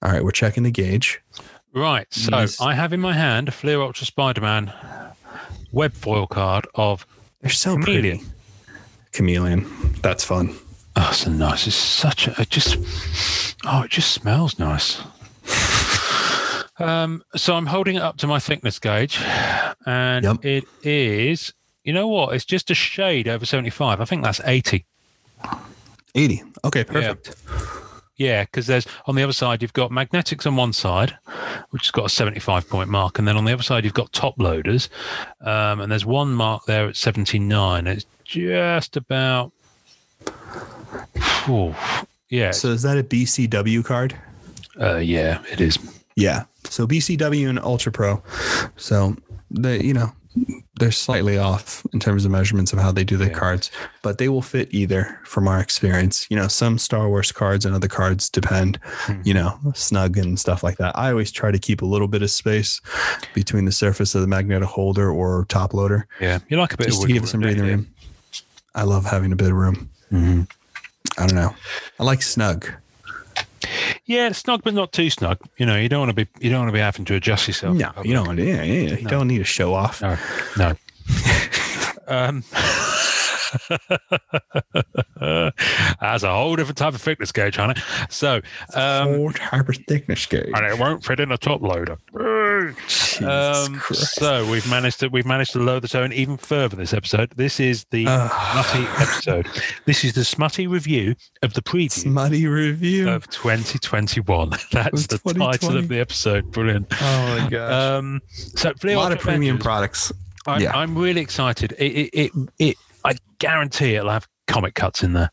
All 0.01 0.11
right, 0.11 0.23
we're 0.23 0.31
checking 0.31 0.63
the 0.63 0.71
gauge. 0.71 1.21
Right. 1.73 2.11
So. 2.11 2.45
I 2.61 2.73
have 2.73 2.93
in 2.93 3.01
my 3.01 3.13
hand 3.13 3.49
a 3.49 3.51
Fleer 3.51 3.81
Ultra 3.81 4.05
Spider 4.05 4.41
Man 4.41 4.73
web 5.71 5.93
foil 5.93 6.25
card 6.25 6.67
of 6.75 7.05
They're 7.41 7.51
so 7.51 7.73
Chameleon. 7.73 8.19
pretty. 8.19 8.31
Chameleon. 9.11 9.65
That's 10.01 10.23
fun. 10.23 10.55
Oh, 10.95 11.11
so 11.11 11.29
nice. 11.29 11.67
It's 11.67 11.75
such 11.75 12.27
a, 12.27 12.41
it 12.41 12.49
just, 12.49 12.77
oh, 13.65 13.83
it 13.83 13.91
just 13.91 14.11
smells 14.11 14.57
nice. 14.57 15.01
Um, 16.79 17.23
so 17.35 17.55
I'm 17.55 17.65
holding 17.65 17.95
it 17.95 18.01
up 18.01 18.17
to 18.17 18.27
my 18.27 18.39
thickness 18.39 18.77
gauge 18.79 19.19
and 19.85 20.23
Yep. 20.25 20.45
it 20.45 20.63
is, 20.83 21.53
you 21.83 21.93
know 21.93 22.07
what? 22.07 22.35
It's 22.35 22.45
just 22.45 22.69
a 22.69 22.75
shade 22.75 23.27
over 23.27 23.45
75. 23.45 23.99
I 24.01 24.05
think 24.05 24.23
that's 24.23 24.41
80. 24.43 24.85
80. 26.15 26.43
Okay, 26.65 26.83
perfect. 26.83 27.35
Yeah, 28.17 28.43
because 28.45 28.65
there's 28.65 28.87
on 29.05 29.15
the 29.15 29.21
other 29.23 29.33
side 29.33 29.61
you've 29.61 29.73
got 29.73 29.91
magnetics 29.91 30.45
on 30.47 30.55
one 30.55 30.73
side, 30.73 31.15
which 31.69 31.83
has 31.85 31.91
got 31.91 32.05
a 32.05 32.09
75 32.09 32.67
point 32.67 32.89
mark, 32.89 33.19
and 33.19 33.27
then 33.27 33.37
on 33.37 33.45
the 33.45 33.53
other 33.53 33.61
side 33.63 33.83
you've 33.83 33.93
got 33.93 34.11
top 34.11 34.33
loaders, 34.39 34.89
um, 35.41 35.79
and 35.81 35.91
there's 35.91 36.05
one 36.05 36.33
mark 36.33 36.65
there 36.65 36.87
at 36.87 36.95
79. 36.95 37.85
It's 37.85 38.05
just 38.23 38.97
about, 38.97 39.51
yeah, 42.29 42.51
So 42.51 42.69
is 42.69 42.81
that 42.81 42.97
a 42.97 43.03
BCW 43.03 43.83
card? 43.85 44.15
uh, 44.81 44.97
yeah, 44.97 45.43
it 45.51 45.61
is. 45.61 45.77
Yeah. 46.15 46.45
So 46.69 46.87
BCW 46.87 47.49
and 47.49 47.59
Ultra 47.59 47.91
Pro. 47.91 48.21
So 48.75 49.15
they, 49.49 49.81
you 49.81 49.93
know, 49.93 50.11
they're 50.79 50.91
slightly 50.91 51.39
off 51.39 51.83
in 51.93 51.99
terms 51.99 52.23
of 52.23 52.29
measurements 52.31 52.71
of 52.71 52.77
how 52.77 52.91
they 52.91 53.03
do 53.03 53.17
the 53.17 53.25
Yeah. 53.25 53.33
cards, 53.33 53.71
but 54.03 54.19
they 54.19 54.29
will 54.29 54.43
fit 54.43 54.67
either 54.71 55.19
from 55.23 55.47
our 55.47 55.59
experience. 55.59 56.27
You 56.29 56.37
know, 56.37 56.47
some 56.47 56.77
Star 56.77 57.09
Wars 57.09 57.31
cards 57.31 57.65
and 57.65 57.73
other 57.73 57.87
cards 57.87 58.29
depend, 58.29 58.77
Hmm. 58.83 59.21
you 59.23 59.33
know, 59.33 59.57
snug 59.73 60.15
and 60.17 60.39
stuff 60.39 60.61
like 60.61 60.77
that. 60.77 60.95
I 60.95 61.09
always 61.09 61.31
try 61.31 61.49
to 61.49 61.57
keep 61.57 61.81
a 61.81 61.85
little 61.87 62.07
bit 62.07 62.21
of 62.21 62.29
space 62.29 62.79
between 63.33 63.65
the 63.65 63.71
surface 63.71 64.13
of 64.13 64.21
the 64.21 64.27
magnetic 64.27 64.67
holder 64.69 65.09
or 65.09 65.45
top 65.49 65.73
loader 65.73 66.05
Yeah, 66.21 66.37
you 66.49 66.57
like 66.57 66.73
a 66.73 66.77
bit 66.77 66.87
just 66.87 67.01
to 67.01 67.07
give 67.07 67.23
it 67.23 67.27
some 67.27 67.41
breathing 67.41 67.65
room. 67.65 67.87
I 68.75 68.83
love 68.83 69.05
having 69.05 69.31
a 69.31 69.35
bit 69.35 69.49
of 69.49 69.55
room. 69.55 69.89
Mhm. 70.11 70.47
I 71.17 71.25
don't 71.25 71.35
know. 71.35 71.55
I 71.99 72.03
like 72.03 72.21
snug. 72.21 72.67
Yeah, 74.07 74.27
it's 74.29 74.39
snug, 74.39 74.61
but 74.63 74.73
not 74.73 74.93
too 74.93 75.09
snug. 75.09 75.37
You 75.57 75.65
know, 75.65 75.75
you 75.77 75.89
don't 75.89 75.99
want 75.99 76.15
to 76.17 76.25
be 76.25 76.27
you 76.39 76.49
don't 76.49 76.61
want 76.61 76.69
to 76.69 76.73
be 76.73 76.79
having 76.79 77.05
to 77.05 77.15
adjust 77.15 77.47
yourself. 77.47 77.75
No, 77.75 77.91
you 78.03 78.13
don't. 78.13 78.37
Yeah, 78.37 78.63
yeah. 78.63 78.95
You 78.97 79.03
No. 79.03 79.09
don't 79.09 79.27
need 79.27 79.39
to 79.39 79.43
show 79.43 79.73
off. 79.73 80.01
No, 80.01 80.17
no. 80.57 80.75
um, 82.07 82.43
that's 86.01 86.23
a 86.23 86.31
whole 86.31 86.55
different 86.55 86.77
type 86.77 86.93
of 86.93 87.01
thickness 87.01 87.31
gauge, 87.31 87.55
honey. 87.55 87.75
So, 88.09 88.41
um, 88.73 89.33
type 89.33 89.69
of 89.69 89.77
thickness 89.87 90.25
gauge. 90.25 90.51
and 90.53 90.65
it 90.65 90.79
won't 90.79 91.03
fit 91.03 91.19
in 91.19 91.31
a 91.31 91.37
top 91.37 91.61
loader. 91.61 91.97
Um, 93.21 93.79
so 93.93 94.49
we've 94.49 94.69
managed 94.69 94.99
to 94.99 95.07
we've 95.07 95.25
managed 95.25 95.53
to 95.53 95.59
lower 95.59 95.79
the 95.79 95.87
tone 95.87 96.13
even 96.13 96.37
further 96.37 96.75
this 96.75 96.93
episode. 96.93 97.31
This 97.35 97.59
is 97.59 97.85
the 97.91 98.05
Ugh. 98.07 98.31
smutty 98.51 98.87
episode. 99.01 99.47
This 99.85 100.03
is 100.03 100.13
the 100.13 100.23
smutty 100.23 100.67
review 100.67 101.15
of 101.41 101.53
the 101.53 101.61
preview 101.61 101.91
Smutty 101.91 102.47
review. 102.47 103.09
of 103.09 103.27
2021. 103.29 104.49
That's 104.71 105.07
the 105.07 105.17
title 105.19 105.77
of 105.77 105.87
the 105.87 105.99
episode. 105.99 106.51
Brilliant. 106.51 106.87
oh 106.91 107.39
my 107.39 107.49
gosh. 107.49 107.73
Um, 107.73 108.21
so 108.35 108.73
a 108.83 108.95
lot 108.95 109.11
of 109.11 109.19
premium 109.19 109.55
Avengers, 109.55 109.63
products. 109.63 110.11
I'm, 110.45 110.61
yeah. 110.61 110.75
I'm 110.75 110.97
really 110.97 111.21
excited. 111.21 111.73
It, 111.77 111.83
it, 111.83 112.09
it, 112.13 112.31
it, 112.59 112.77
I 113.07 113.15
guarantee 113.39 113.95
it'll 113.95 114.09
have 114.09 114.27
comic 114.47 114.75
cuts 114.75 115.03
in 115.03 115.13
there. 115.13 115.31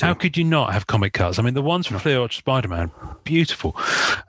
How 0.00 0.14
could 0.14 0.36
you 0.36 0.44
not 0.44 0.72
have 0.72 0.86
comic 0.86 1.12
cuts? 1.14 1.38
I 1.38 1.42
mean, 1.42 1.54
the 1.54 1.62
ones 1.62 1.86
from 1.88 1.96
Ultra 1.96 2.30
Spider 2.32 2.68
Man, 2.68 2.92
beautiful. 3.24 3.74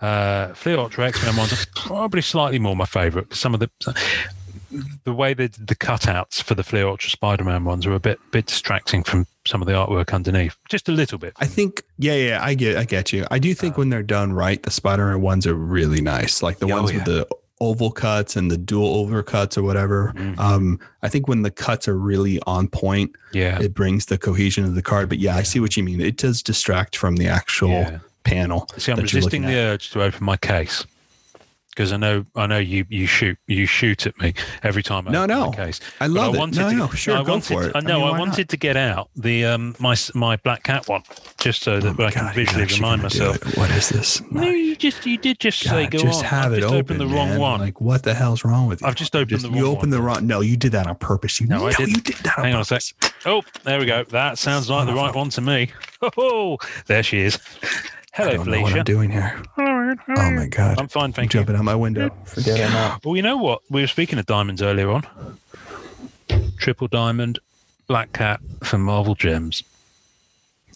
Uh, 0.01 0.53
Ultra 0.65 1.05
X 1.07 1.23
Men 1.23 1.35
ones 1.35 1.53
are 1.53 1.65
probably 1.75 2.21
slightly 2.21 2.57
more 2.57 2.75
my 2.75 2.85
favourite. 2.85 3.29
'cause 3.29 3.39
Some 3.39 3.53
of 3.53 3.59
the 3.59 3.69
the 5.05 5.13
way 5.13 5.33
they 5.35 5.47
did 5.47 5.67
the 5.67 5.75
cutouts 5.75 6.41
for 6.41 6.55
the 6.55 6.63
Fleer 6.63 6.87
Ultra 6.87 7.09
Spider 7.11 7.43
Man 7.43 7.63
ones 7.63 7.85
are 7.85 7.93
a 7.93 7.99
bit 7.99 8.19
bit 8.31 8.47
distracting 8.47 9.03
from 9.03 9.27
some 9.45 9.61
of 9.61 9.67
the 9.67 9.73
artwork 9.73 10.13
underneath, 10.13 10.57
just 10.67 10.89
a 10.89 10.91
little 10.91 11.19
bit. 11.19 11.33
I 11.37 11.45
think, 11.45 11.83
yeah, 11.99 12.15
yeah, 12.15 12.39
I 12.43 12.55
get, 12.55 12.77
I 12.77 12.83
get 12.83 13.13
you. 13.13 13.27
I 13.29 13.37
do 13.37 13.53
think 13.53 13.77
when 13.77 13.89
they're 13.89 14.01
done 14.01 14.33
right, 14.33 14.61
the 14.63 14.71
Spider-Man 14.71 15.21
ones 15.21 15.45
are 15.45 15.53
really 15.53 16.01
nice. 16.01 16.41
Like 16.41 16.57
the 16.57 16.65
Oh, 16.65 16.81
ones 16.81 16.91
yeah. 16.91 16.97
with 16.97 17.05
the 17.05 17.27
oval 17.61 17.91
cuts 17.91 18.35
and 18.35 18.51
the 18.51 18.57
dual 18.57 18.95
over 18.95 19.23
cuts 19.23 19.57
or 19.57 19.63
whatever. 19.63 20.13
Mhm. 20.15 20.37
Um, 20.39 20.79
I 21.01 21.09
think 21.09 21.27
when 21.27 21.41
the 21.41 21.51
cuts 21.51 21.87
are 21.87 21.97
really 21.97 22.39
on 22.45 22.67
point, 22.67 23.15
Yeah, 23.31 23.59
it 23.61 23.73
brings 23.73 24.07
the 24.07 24.17
cohesion 24.17 24.65
of 24.65 24.75
the 24.75 24.81
card. 24.81 25.07
But 25.09 25.19
yeah, 25.19 25.35
I 25.35 25.43
see 25.43 25.59
what 25.59 25.77
you 25.77 25.83
mean. 25.83 26.01
It 26.01 26.17
does 26.17 26.41
distract 26.41 26.97
from 26.97 27.15
the 27.15 27.27
actual 27.27 27.69
yeah. 27.69 27.99
panel. 28.23 28.67
See, 28.77 28.91
I'm 28.91 28.99
resisting 28.99 29.43
the 29.43 29.55
urge 29.55 29.91
to 29.91 30.03
open 30.03 30.25
my 30.25 30.37
case 30.37 30.85
because 31.75 31.91
I 31.91 31.97
know 31.97 32.25
I 32.35 32.47
know 32.47 32.57
you 32.57 32.85
you 32.89 33.05
shoot 33.05 33.37
you 33.47 33.65
shoot 33.65 34.07
at 34.07 34.17
me 34.19 34.33
every 34.63 34.81
time 34.81 35.07
I 35.07 35.11
No, 35.11 35.25
no. 35.25 35.51
case. 35.51 35.81
I 35.99 36.07
But 36.07 36.11
love 36.11 36.35
I 36.35 36.43
it. 36.43 36.55
No, 36.55 36.69
to, 36.69 36.75
no, 36.75 36.87
sure, 36.89 37.17
I 37.17 37.23
go 37.23 37.33
wanted, 37.33 37.53
for 37.53 37.63
it. 37.65 37.71
I 37.75 37.81
know 37.81 37.99
mean, 38.05 38.15
I, 38.15 38.19
wanted 38.19 38.37
not? 38.43 38.49
to 38.49 38.57
get 38.57 38.77
out 38.77 39.09
the 39.15 39.45
um 39.45 39.75
my 39.79 39.95
my 40.13 40.37
black 40.37 40.63
cat 40.63 40.87
one 40.87 41.03
just 41.37 41.61
so 41.63 41.79
that 41.81 41.99
Oh 41.99 42.05
I 42.05 42.11
can 42.11 42.23
God, 42.25 42.35
visually 42.35 42.65
remind 42.65 43.01
myself. 43.03 43.37
What 43.57 43.69
is 43.71 43.89
this? 43.89 44.21
No, 44.31 44.43
you 44.49 44.75
just 44.75 45.05
you 45.05 45.17
did 45.17 45.39
just 45.39 45.59
say 45.59 45.87
go 45.87 45.99
just 45.99 46.19
on. 46.19 46.25
have 46.25 46.45
I've 46.45 46.53
it 46.53 46.61
just 46.61 46.73
open, 46.73 46.97
the 46.97 47.07
wrong 47.07 47.29
man. 47.29 47.39
one. 47.39 47.59
Like, 47.59 47.81
what 47.81 48.03
the 48.03 48.13
hell's 48.13 48.45
wrong 48.45 48.67
with 48.67 48.81
you? 48.81 48.87
I've 48.87 48.95
just 48.95 49.15
opened 49.15 49.41
the 49.41 49.49
wrong. 49.49 49.55
One. 49.55 49.59
You 49.59 49.65
opened 49.71 49.81
one. 49.81 49.89
the 49.91 50.01
wrong. 50.01 50.27
No, 50.27 50.39
you 50.41 50.55
did 50.57 50.71
that 50.71 50.87
on 50.87 50.95
purpose. 50.95 51.39
You 51.41 51.47
No, 51.47 51.67
I 51.67 51.73
didn't. 51.73 51.89
you 51.89 52.01
did 52.01 52.15
that. 52.17 52.35
Hang 52.35 52.55
on 52.55 52.61
a 52.61 52.65
sec. 52.65 52.81
Oh, 53.25 53.43
there 53.63 53.79
we 53.79 53.85
go. 53.85 54.03
That 54.05 54.37
sounds 54.37 54.69
like 54.69 54.87
the 54.87 54.93
right 54.93 55.13
one 55.13 55.29
to 55.31 55.41
me. 55.41 55.71
Oh, 56.17 56.57
there 56.85 57.01
she 57.01 57.19
is. 57.19 57.39
I 58.17 58.21
Hello, 58.23 58.31
don't 58.37 58.47
know 58.47 58.61
what 58.61 58.71
Felicia. 58.71 58.77
I'm 58.79 58.83
doing 58.85 59.11
here. 59.11 59.43
Oh 59.57 60.31
my 60.31 60.47
god! 60.49 60.79
I'm 60.79 60.87
fine, 60.87 61.05
I'm 61.05 61.13
thank 61.13 61.33
you. 61.33 61.39
jumping 61.41 61.55
out 61.57 61.65
my 61.65 61.75
window. 61.75 62.09
Forget 62.25 62.59
it 62.59 62.69
now. 62.69 62.97
Well, 63.03 63.15
you 63.17 63.21
know 63.21 63.35
what? 63.37 63.61
We 63.69 63.81
were 63.81 63.87
speaking 63.87 64.17
of 64.19 64.25
diamonds 64.25 64.61
earlier 64.61 64.89
on. 64.89 65.05
Triple 66.57 66.87
diamond, 66.87 67.39
black 67.87 68.13
cat 68.13 68.39
from 68.63 68.81
Marvel 68.81 69.15
Gems, 69.15 69.63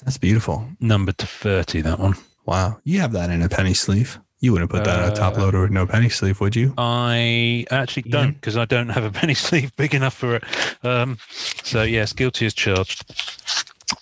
That's 0.03 0.17
beautiful. 0.17 0.67
numbered 0.81 1.17
to 1.19 1.25
30, 1.25 1.81
that 1.81 1.99
one. 1.99 2.15
Wow, 2.45 2.79
you 2.83 2.99
have 2.99 3.13
that 3.13 3.29
in 3.29 3.41
a 3.41 3.47
penny 3.49 3.73
sleeve. 3.73 4.19
You 4.41 4.51
wouldn't 4.53 4.71
put 4.71 4.83
that 4.83 5.01
on 5.03 5.09
a 5.11 5.15
top 5.15 5.37
Uh, 5.37 5.41
loader 5.41 5.61
with 5.61 5.71
no 5.71 5.85
penny 5.85 6.09
sleeve, 6.09 6.39
would 6.41 6.55
you? 6.55 6.73
I 6.77 7.65
actually 7.71 8.03
Yeah. 8.05 8.11
don't 8.11 8.33
because 8.33 8.57
I 8.57 8.65
don't 8.65 8.89
have 8.89 9.03
a 9.05 9.11
penny 9.19 9.33
sleeve 9.33 9.73
big 9.77 9.93
enough 9.95 10.13
for 10.13 10.35
it. 10.35 10.43
Um, 10.83 11.17
so, 11.63 11.83
yes, 11.83 12.11
guilty 12.13 12.45
as 12.45 12.53
charged. 12.53 13.03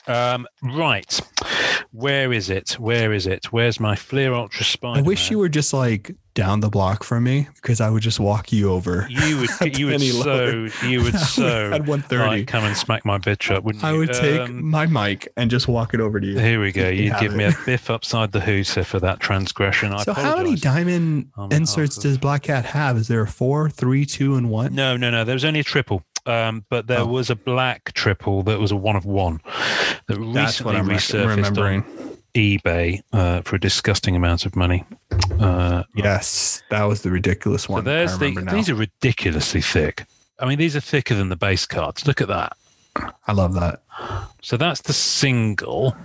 Um, 0.07 0.47
right. 0.61 1.19
Where 1.91 2.31
is 2.33 2.49
it? 2.49 2.71
Where 2.79 3.13
is 3.13 3.27
it? 3.27 3.51
Where's 3.51 3.79
my 3.79 3.95
Fleer 3.95 4.33
Ultra 4.33 4.63
Spider? 4.65 4.99
I 4.99 5.01
wish 5.01 5.31
you 5.31 5.39
were 5.39 5.49
just 5.49 5.73
like 5.73 6.15
down 6.35 6.59
the 6.59 6.69
block 6.69 7.03
from 7.03 7.23
me 7.23 7.47
because 7.55 7.81
I 7.81 7.89
would 7.89 8.03
just 8.03 8.19
walk 8.19 8.51
you 8.51 8.69
over. 8.69 9.07
You 9.09 9.37
would, 9.39 9.49
you 9.79 9.87
would 9.87 10.01
so, 10.01 10.67
you 10.85 11.01
would 11.01 11.15
so 11.19 11.71
at 11.73 11.85
one 11.87 12.01
thirty. 12.03 12.45
come 12.45 12.63
and 12.65 12.77
smack 12.77 13.05
my 13.05 13.17
bitch 13.17 13.49
up, 13.55 13.63
wouldn't 13.63 13.83
you? 13.83 13.89
I 13.89 13.93
would 13.93 14.13
take 14.13 14.41
Um, 14.41 14.63
my 14.69 14.85
mic 14.85 15.27
and 15.37 15.49
just 15.49 15.67
walk 15.67 15.93
it 15.95 15.99
over 15.99 16.19
to 16.19 16.27
you. 16.27 16.37
Here 16.37 16.61
we 16.61 16.71
go. 16.71 16.87
You 16.89 17.11
give 17.19 17.33
me 17.33 17.45
a 17.45 17.53
biff 17.65 17.89
upside 17.89 18.31
the 18.31 18.41
hooter 18.41 18.83
for 18.83 18.99
that 18.99 19.19
transgression. 19.19 19.93
I 19.93 20.03
so 20.03 20.13
how 20.13 20.37
many 20.37 20.55
diamond 20.55 21.31
inserts 21.51 21.97
does 21.97 22.17
Black 22.19 22.43
Cat 22.43 22.65
have? 22.65 22.97
Is 22.97 23.07
there 23.07 23.21
a 23.21 23.27
four, 23.27 23.69
three, 23.69 24.05
two, 24.05 24.35
and 24.35 24.49
one? 24.49 24.75
No, 24.75 24.95
no, 24.97 25.09
no. 25.09 25.23
There 25.23 25.33
was 25.33 25.45
only 25.45 25.61
a 25.61 25.63
triple, 25.63 26.03
um, 26.27 26.65
but 26.69 26.87
there 26.87 26.99
Oh. 26.99 27.05
was 27.07 27.29
a 27.29 27.35
black 27.35 27.93
triple 27.93 28.43
that 28.43 28.59
was 28.59 28.71
a 28.71 28.75
one 28.75 28.95
of 28.95 29.05
one 29.05 29.39
that 30.07 30.17
That's 30.33 30.61
recently 30.61 30.95
resurfaced 30.95 31.57
on 31.57 32.17
eBay 32.33 33.01
uh, 33.13 33.41
for 33.41 33.55
a 33.55 33.59
disgusting 33.59 34.15
amount 34.15 34.45
of 34.45 34.55
money. 34.55 34.85
Uh, 35.39 35.83
Yes, 35.95 36.61
that 36.69 36.83
was 36.83 37.01
the 37.01 37.09
ridiculous 37.11 37.63
so 37.63 37.73
one. 37.73 37.83
there's 37.83 38.17
the. 38.19 38.31
now. 38.31 38.53
These 38.53 38.69
are 38.69 38.75
ridiculously 38.75 39.61
thick. 39.61 40.05
I 40.39 40.45
mean, 40.45 40.59
these 40.59 40.75
are 40.75 40.79
thicker 40.81 41.15
than 41.15 41.29
the 41.29 41.35
base 41.35 41.65
cards. 41.65 42.05
Look 42.05 42.21
at 42.21 42.27
that. 42.27 42.55
I 43.27 43.31
love 43.33 43.53
that. 43.55 43.81
So 44.41 44.57
that's 44.57 44.81
the 44.81 44.93
single. 44.93 45.95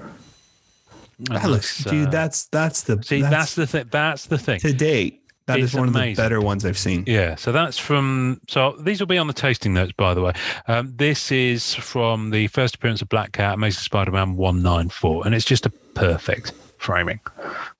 That 1.30 1.48
looks, 1.48 1.78
that's, 1.84 1.90
dude. 1.90 2.08
uh, 2.08 2.10
That's 2.10 2.46
that's 2.46 2.82
the 2.82 3.02
see. 3.02 3.22
That's, 3.22 3.54
the 3.54 3.66
thing. 3.66 3.84
That's 3.90 4.26
the 4.26 4.38
thing. 4.38 4.58
to 4.60 4.72
date. 4.72 5.21
That 5.52 5.60
is 5.60 5.70
It's 5.70 5.74
one 5.78 5.88
of 5.88 5.94
the 5.94 6.14
better 6.14 6.40
ones 6.40 6.64
I've 6.64 6.78
seen. 6.78 7.04
Yeah, 7.06 7.34
so 7.36 7.52
that's 7.52 7.78
from. 7.78 8.40
So 8.48 8.72
these 8.78 9.00
will 9.00 9.06
be 9.06 9.18
on 9.18 9.26
the 9.26 9.32
tasting 9.32 9.74
notes, 9.74 9.92
by 9.92 10.14
the 10.14 10.22
way. 10.22 10.32
Um, 10.68 10.92
this 10.96 11.30
is 11.32 11.74
from 11.74 12.30
the 12.30 12.46
first 12.48 12.74
appearance 12.76 13.02
of 13.02 13.08
Black 13.08 13.32
Cat, 13.32 13.54
Amazing 13.54 13.80
Spider-Man 13.82 14.36
one 14.36 14.62
nine 14.62 14.88
four, 14.88 15.24
and 15.26 15.34
it's 15.34 15.44
just 15.44 15.66
a 15.66 15.70
perfect 15.70 16.52
framing, 16.78 17.20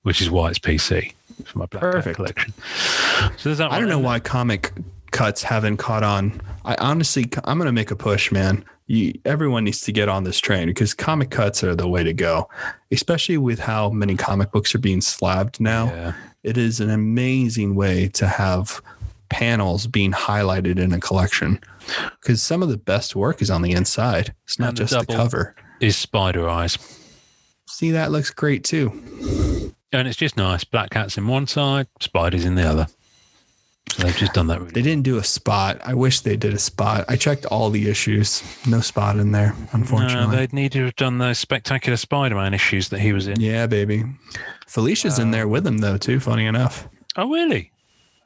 which 0.03 0.21
is 0.21 0.29
why 0.29 0.49
it's 0.49 0.59
PC 0.59 1.13
for 1.45 1.59
my 1.59 1.65
Black 1.65 1.81
Perfect. 1.81 2.05
Cat 2.05 2.15
collection. 2.15 2.53
So 3.37 3.49
there's 3.49 3.57
that. 3.57 3.71
I 3.71 3.79
don't 3.79 3.89
know 3.89 3.99
why 3.99 4.19
comic 4.19 4.71
cuts 5.11 5.43
haven't 5.43 5.77
caught 5.77 6.03
on. 6.03 6.41
I 6.65 6.75
honestly, 6.75 7.29
I'm 7.43 7.57
going 7.57 7.67
to 7.67 7.71
make 7.73 7.91
a 7.91 7.95
push, 7.95 8.31
man. 8.31 8.65
You, 8.87 9.13
everyone 9.25 9.63
needs 9.63 9.81
to 9.81 9.91
get 9.93 10.09
on 10.09 10.23
this 10.25 10.39
train 10.39 10.67
because 10.67 10.93
comic 10.93 11.29
cuts 11.29 11.63
are 11.63 11.75
the 11.75 11.87
way 11.87 12.03
to 12.03 12.13
go, 12.13 12.49
especially 12.91 13.37
with 13.37 13.59
how 13.59 13.89
many 13.89 14.15
comic 14.17 14.51
books 14.51 14.75
are 14.75 14.79
being 14.79 14.99
slabbed 15.01 15.59
now. 15.61 15.85
Yeah. 15.85 16.13
It 16.43 16.57
is 16.57 16.79
an 16.79 16.89
amazing 16.89 17.75
way 17.75 18.07
to 18.09 18.27
have 18.27 18.81
panels 19.29 19.87
being 19.87 20.11
highlighted 20.11 20.77
in 20.77 20.91
a 20.93 20.99
collection 20.99 21.59
because 22.21 22.41
some 22.43 22.61
of 22.61 22.69
the 22.69 22.77
best 22.77 23.15
work 23.15 23.41
is 23.41 23.49
on 23.49 23.61
the 23.61 23.71
inside. 23.71 24.33
It's 24.45 24.59
not 24.59 24.69
And 24.69 24.77
just 24.77 24.91
the 24.93 24.99
double- 24.99 25.15
cover. 25.15 25.55
Is 25.79 25.97
Spider 25.97 26.47
Eyes. 26.47 26.77
See, 27.67 27.91
that 27.91 28.11
looks 28.11 28.29
great 28.29 28.63
too. 28.63 29.73
And 29.91 30.07
it's 30.07 30.17
just 30.17 30.37
nice. 30.37 30.63
Black 30.63 30.91
Cat's 30.91 31.17
in 31.17 31.27
one 31.27 31.47
side, 31.47 31.87
Spiders 31.99 32.45
in 32.45 32.55
the 32.55 32.63
other. 32.63 32.87
So 33.91 34.03
they've 34.03 34.15
just 34.17 34.33
done 34.33 34.47
that 34.47 34.59
really 34.59 34.71
They 34.71 34.81
didn't 34.81 35.03
do 35.03 35.17
a 35.17 35.23
spot. 35.23 35.79
I 35.85 35.93
wish 35.93 36.21
they 36.21 36.35
did 36.35 36.53
a 36.53 36.59
spot. 36.59 37.05
I 37.07 37.15
checked 37.15 37.45
all 37.45 37.69
the 37.69 37.89
issues. 37.89 38.41
No 38.65 38.79
spot 38.81 39.17
in 39.17 39.31
there, 39.33 39.55
unfortunately. 39.71 40.31
No, 40.31 40.35
they'd 40.35 40.53
need 40.53 40.71
to 40.71 40.85
have 40.85 40.95
done 40.95 41.19
those 41.19 41.37
spectacular 41.37 41.97
Spider-Man 41.97 42.53
issues 42.55 42.89
that 42.89 42.99
he 43.01 43.13
was 43.13 43.27
in. 43.27 43.39
yeah, 43.39 43.67
baby. 43.67 44.03
Felicia's 44.67 45.19
in 45.19 45.27
uh, 45.27 45.31
there 45.31 45.47
with 45.47 45.67
him 45.67 45.77
though, 45.79 45.97
too. 45.97 46.19
Funny 46.19 46.45
enough. 46.47 46.87
Oh, 47.15 47.29
really? 47.29 47.71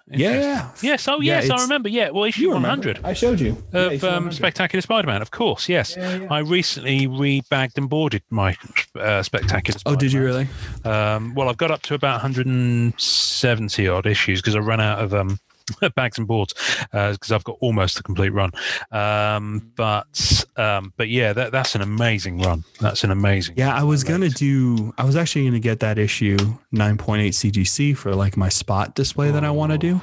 Yeah. 0.10 0.70
Yes. 0.82 1.08
Oh, 1.08 1.20
Yeah, 1.20 1.42
yes. 1.42 1.50
I 1.50 1.62
remember. 1.64 1.90
Yeah. 1.90 2.12
Well, 2.12 2.24
issue 2.24 2.44
You 2.44 2.52
one 2.52 2.64
hundred 2.64 3.02
I 3.04 3.14
showed 3.14 3.40
you. 3.40 3.62
Yeah, 3.74 3.80
of 3.82 3.94
issue 3.94 4.08
um, 4.08 4.32
Spectacular 4.32 4.82
Spider-Man. 4.82 5.22
Of 5.22 5.32
course. 5.32 5.68
Yes. 5.68 5.96
Yeah, 5.98 6.16
yeah. 6.16 6.28
I 6.32 6.40
recently 6.40 7.08
rebagged 7.08 7.78
and 7.78 7.90
boarded 7.90 8.22
my 8.30 8.56
uh, 8.98 9.22
Spectacular. 9.24 9.80
Oh, 9.86 9.96
did 9.96 10.14
you 10.14 10.24
really? 10.24 10.48
Um, 10.86 11.34
well, 11.36 11.50
I've 11.50 11.58
got 11.58 11.72
up 11.72 11.82
to 11.84 11.94
about 11.94 12.22
170 12.22 13.88
odd 13.88 14.06
issues 14.06 14.42
because 14.42 14.56
I 14.56 14.60
ran 14.60 14.80
out 14.80 15.00
of 15.00 15.14
um, 15.14 15.40
bags 15.96 16.18
and 16.18 16.28
boards 16.28 16.54
because 16.92 17.32
I've 17.32 17.44
got 17.44 17.58
almost 17.60 18.00
a 18.00 18.04
complete 18.04 18.30
run. 18.30 18.52
Um, 18.92 19.72
but 19.76 20.44
um, 20.56 20.94
but 20.98 21.10
yeah, 21.10 21.34
that, 21.34 21.52
that's 21.52 21.76
an 21.76 21.82
amazing 21.82 22.40
run. 22.42 22.64
That's 22.80 23.04
an 23.04 23.12
amazing. 23.12 23.56
Yeah, 23.58 23.74
I 23.76 23.84
was 23.84 24.04
gonna 24.04 24.30
do. 24.30 24.94
I 24.98 25.04
was 25.04 25.16
actually 25.16 25.46
gonna 25.46 25.60
get 25.60 25.80
that 25.82 25.98
issue 25.98 26.38
9.8 26.74 27.30
CGC 27.30 27.96
for 27.98 28.16
like 28.16 28.38
my 28.38 28.50
spot 28.50 28.96
display 28.96 29.32
that 29.32 29.44
I 29.44 29.52
want 29.52 29.72
to 29.74 29.78
do, 29.78 30.02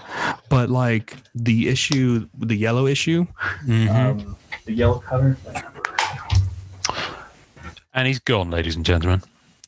but 0.49 0.71
like 0.71 1.17
the 1.35 1.69
issue, 1.69 2.29
the 2.39 2.57
yellow 2.57 2.87
issue, 2.87 3.27
Mhm. 3.67 3.91
um, 3.95 4.37
the 4.67 4.73
yellow 4.73 4.99
cover. 5.01 5.37
and 7.95 8.07
he's 8.07 8.19
gone, 8.19 8.51
ladies 8.51 8.77
and 8.77 8.85
gentlemen. 8.85 9.23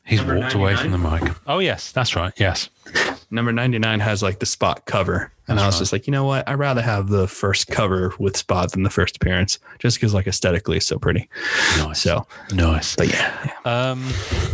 He's 0.05 0.19
Number 0.19 0.39
walked 0.39 0.53
away 0.53 0.75
from 0.75 0.91
the 0.91 0.97
mic. 0.97 1.23
Oh 1.47 1.59
yes, 1.59 1.91
that's 1.91 2.15
right. 2.15 2.33
Yes. 2.37 2.69
Number 3.29 3.51
99 3.51 3.99
has 3.99 4.23
like 4.23 4.39
the 4.39 4.45
spot 4.45 4.85
cover. 4.85 5.31
And 5.49 5.57
That's 5.57 5.63
I 5.63 5.65
was 5.67 5.75
right. 5.75 5.79
just 5.79 5.93
like, 5.93 6.07
you 6.07 6.11
know 6.11 6.23
what? 6.25 6.47
I'd 6.47 6.59
rather 6.59 6.81
have 6.81 7.09
the 7.09 7.27
first 7.27 7.67
cover 7.67 8.13
with 8.19 8.37
spot 8.37 8.71
than 8.71 8.83
the 8.83 8.89
first 8.89 9.17
appearance, 9.17 9.59
just 9.79 9.97
because 9.97 10.13
like 10.13 10.27
aesthetically 10.27 10.77
it's 10.77 10.85
so 10.85 10.97
pretty. 10.97 11.27
Nice. 11.77 12.01
So, 12.01 12.25
nice. 12.53 12.95
but 12.95 13.09
yeah, 13.09 13.51
Um, 13.65 14.07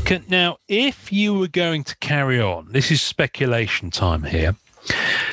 can, 0.05 0.23
now, 0.27 0.57
if 0.67 1.11
you 1.11 1.33
were 1.35 1.47
going 1.47 1.83
to 1.85 1.95
carry 1.97 2.39
on, 2.41 2.67
this 2.71 2.89
is 2.91 3.01
speculation 3.01 3.91
time 3.91 4.23
here. 4.23 4.55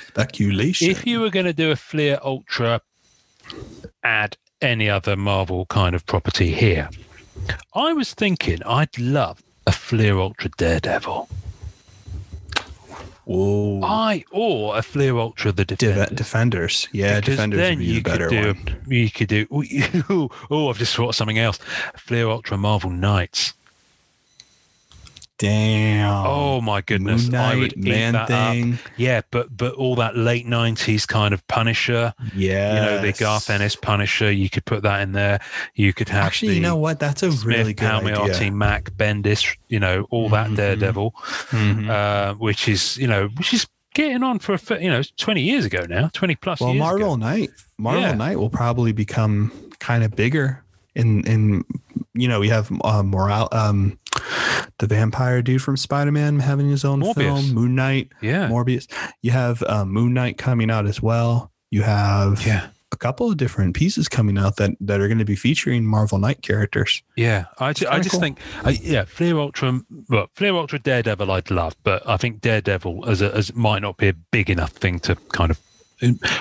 speculation. 0.09 0.91
If 0.91 1.07
you 1.07 1.21
were 1.21 1.31
going 1.31 1.47
to 1.47 1.53
do 1.53 1.71
a 1.71 1.77
Fleer 1.77 2.19
Ultra, 2.23 2.81
add 4.05 4.37
any 4.61 4.89
other 4.91 5.17
Marvel 5.17 5.67
kind 5.67 5.95
of 5.95 6.05
property 6.07 6.53
here, 6.53 6.89
I 7.75 7.93
was 7.93 8.13
thinking 8.15 8.63
I'd 8.65 8.99
love 8.99 9.43
a 9.67 9.73
Fleer 9.73 10.19
Ultra 10.19 10.51
Daredevil. 10.57 11.29
Whoa. 13.31 13.81
I 13.85 14.25
or 14.33 14.77
a 14.77 14.83
Fleer 14.83 15.17
Ultra 15.17 15.53
the 15.53 15.65
Def- 15.65 15.79
Defender. 15.79 16.15
defenders. 16.15 16.89
Yeah, 16.93 17.21
Because 17.21 17.37
defenders 17.37 17.59
then 17.59 17.73
would 17.73 17.79
be 17.79 17.85
you 17.85 17.95
the 17.95 18.11
better 18.11 18.29
could 18.29 18.43
do, 18.43 18.73
one. 18.73 18.83
You 18.89 19.11
could 19.11 19.29
do. 19.29 19.47
Oh, 20.09 20.31
oh, 20.51 20.69
I've 20.69 20.79
just 20.79 20.97
thought 20.97 21.11
of 21.11 21.15
something 21.15 21.39
else. 21.39 21.59
Fleer 21.97 22.29
Ultra 22.29 22.57
Marvel 22.59 22.91
Knights. 22.91 23.55
Damn. 25.41 26.27
Oh 26.27 26.61
my 26.61 26.83
goodness! 26.83 27.25
Moon 27.31 27.35
I 27.35 27.57
would 27.57 27.73
eat 27.73 27.79
Man 27.79 28.13
that 28.13 28.31
up. 28.31 28.53
Thing. 28.53 28.79
Yeah, 28.99 29.23
but 29.31 29.57
but 29.57 29.73
all 29.75 29.95
that 29.97 30.15
late 30.15 30.47
nineties 30.47 31.07
kind 31.07 31.33
of 31.33 31.47
Punisher, 31.49 32.13
Yeah. 32.37 32.75
you 32.75 32.81
know, 32.83 32.99
the 33.03 33.13
Garth 33.13 33.49
Ennis 33.49 33.75
Punisher. 33.75 34.31
You 34.31 34.51
could 34.51 34.67
put 34.67 34.83
that 34.83 35.01
in 35.01 35.13
there. 35.13 35.41
You 35.75 35.95
could 35.95 36.11
have 36.11 36.27
Actually, 36.27 36.49
the 36.49 36.55
you 36.57 36.61
know 36.61 36.77
what? 36.77 37.01
That's 37.01 37.23
a 37.23 37.33
Smith, 37.33 37.45
really 37.47 37.73
good 37.73 37.89
Palmiotti, 37.89 38.35
idea. 38.35 38.53
Mack, 38.53 38.91
Bendis. 38.93 39.57
You 39.69 39.81
know, 39.81 40.07
all 40.11 40.29
that 40.29 40.51
Mhm. 40.51 40.57
Daredevil, 40.57 41.15
Mhm. 41.51 41.89
uh, 41.89 42.35
which 42.35 42.69
is 42.69 42.99
you 42.99 43.07
know, 43.07 43.29
which 43.39 43.55
is 43.55 43.67
getting 43.95 44.23
on 44.23 44.41
for 44.41 44.55
a 44.55 44.83
you 44.83 44.91
know, 44.91 45.01
twenty 45.17 45.41
years 45.41 45.65
ago 45.65 45.87
now, 45.89 46.11
twenty 46.13 46.35
plus 46.35 46.61
well, 46.61 46.75
Marvel 46.75 47.15
ago. 47.15 47.17
Knight, 47.17 47.51
Marvel 47.79 48.03
Yeah. 48.03 48.13
Knight 48.13 48.39
will 48.39 48.51
probably 48.51 48.93
become 48.93 49.53
kind 49.79 50.05
of 50.05 50.15
bigger. 50.15 50.63
In 50.97 51.25
in 51.25 51.65
you 52.15 52.29
know 52.29 52.41
we 52.41 52.49
have 52.49 52.71
uh, 52.85 53.03
Moral, 53.03 53.49
um, 53.53 53.99
the 54.79 54.87
vampire 54.87 55.43
dude 55.43 55.63
from 55.63 55.77
Spider 55.77 56.13
Man 56.13 56.39
having 56.41 56.69
his 56.69 56.85
own 56.85 57.01
Morbius. 57.01 57.15
film, 57.15 57.53
Moon 57.55 57.75
Knight, 57.75 58.09
Yeah, 58.21 58.49
Morbius. 58.49 58.87
You 59.23 59.31
have 59.33 59.63
uh, 59.65 59.85
Moon 59.85 60.15
Knight 60.15 60.39
coming 60.39 60.71
out 60.71 60.87
as 60.87 61.01
well. 61.03 61.53
You 61.71 61.83
have 61.83 62.45
yeah, 62.47 62.69
a 62.93 62.97
couple 62.97 63.31
of 63.31 63.37
different 63.37 63.77
pieces 63.77 64.09
coming 64.09 64.37
out 64.39 64.57
that 64.57 64.73
that 64.81 65.01
are 65.01 65.07
going 65.07 65.19
to 65.19 65.25
be 65.25 65.37
featuring 65.37 65.85
Marvel 65.85 66.19
Knight 66.19 66.43
characters. 66.43 67.03
yeah. 67.17 67.45
I, 67.59 67.73
ju- 67.73 67.87
I 67.89 67.99
just 68.01 68.11
cool. 68.13 68.21
think, 68.21 68.39
I, 68.65 68.71
yeah, 68.71 69.05
Fleer 69.05 69.39
Ultra, 69.39 69.81
well, 70.09 70.27
Fleer 70.35 70.53
Ultra 70.55 70.79
Daredevil, 70.81 71.31
I'd 71.31 71.51
love, 71.51 71.77
but 71.85 72.03
I 72.09 72.17
think 72.17 72.41
Daredevil 72.41 73.09
as 73.09 73.23
a, 73.23 73.33
as 73.37 73.55
might 73.55 73.83
not 73.83 73.99
be 73.99 74.09
a 74.09 74.15
big 74.15 74.51
enough 74.51 74.73
thing 74.73 74.99
to 75.01 75.15
kind 75.33 75.51
of 75.53 75.61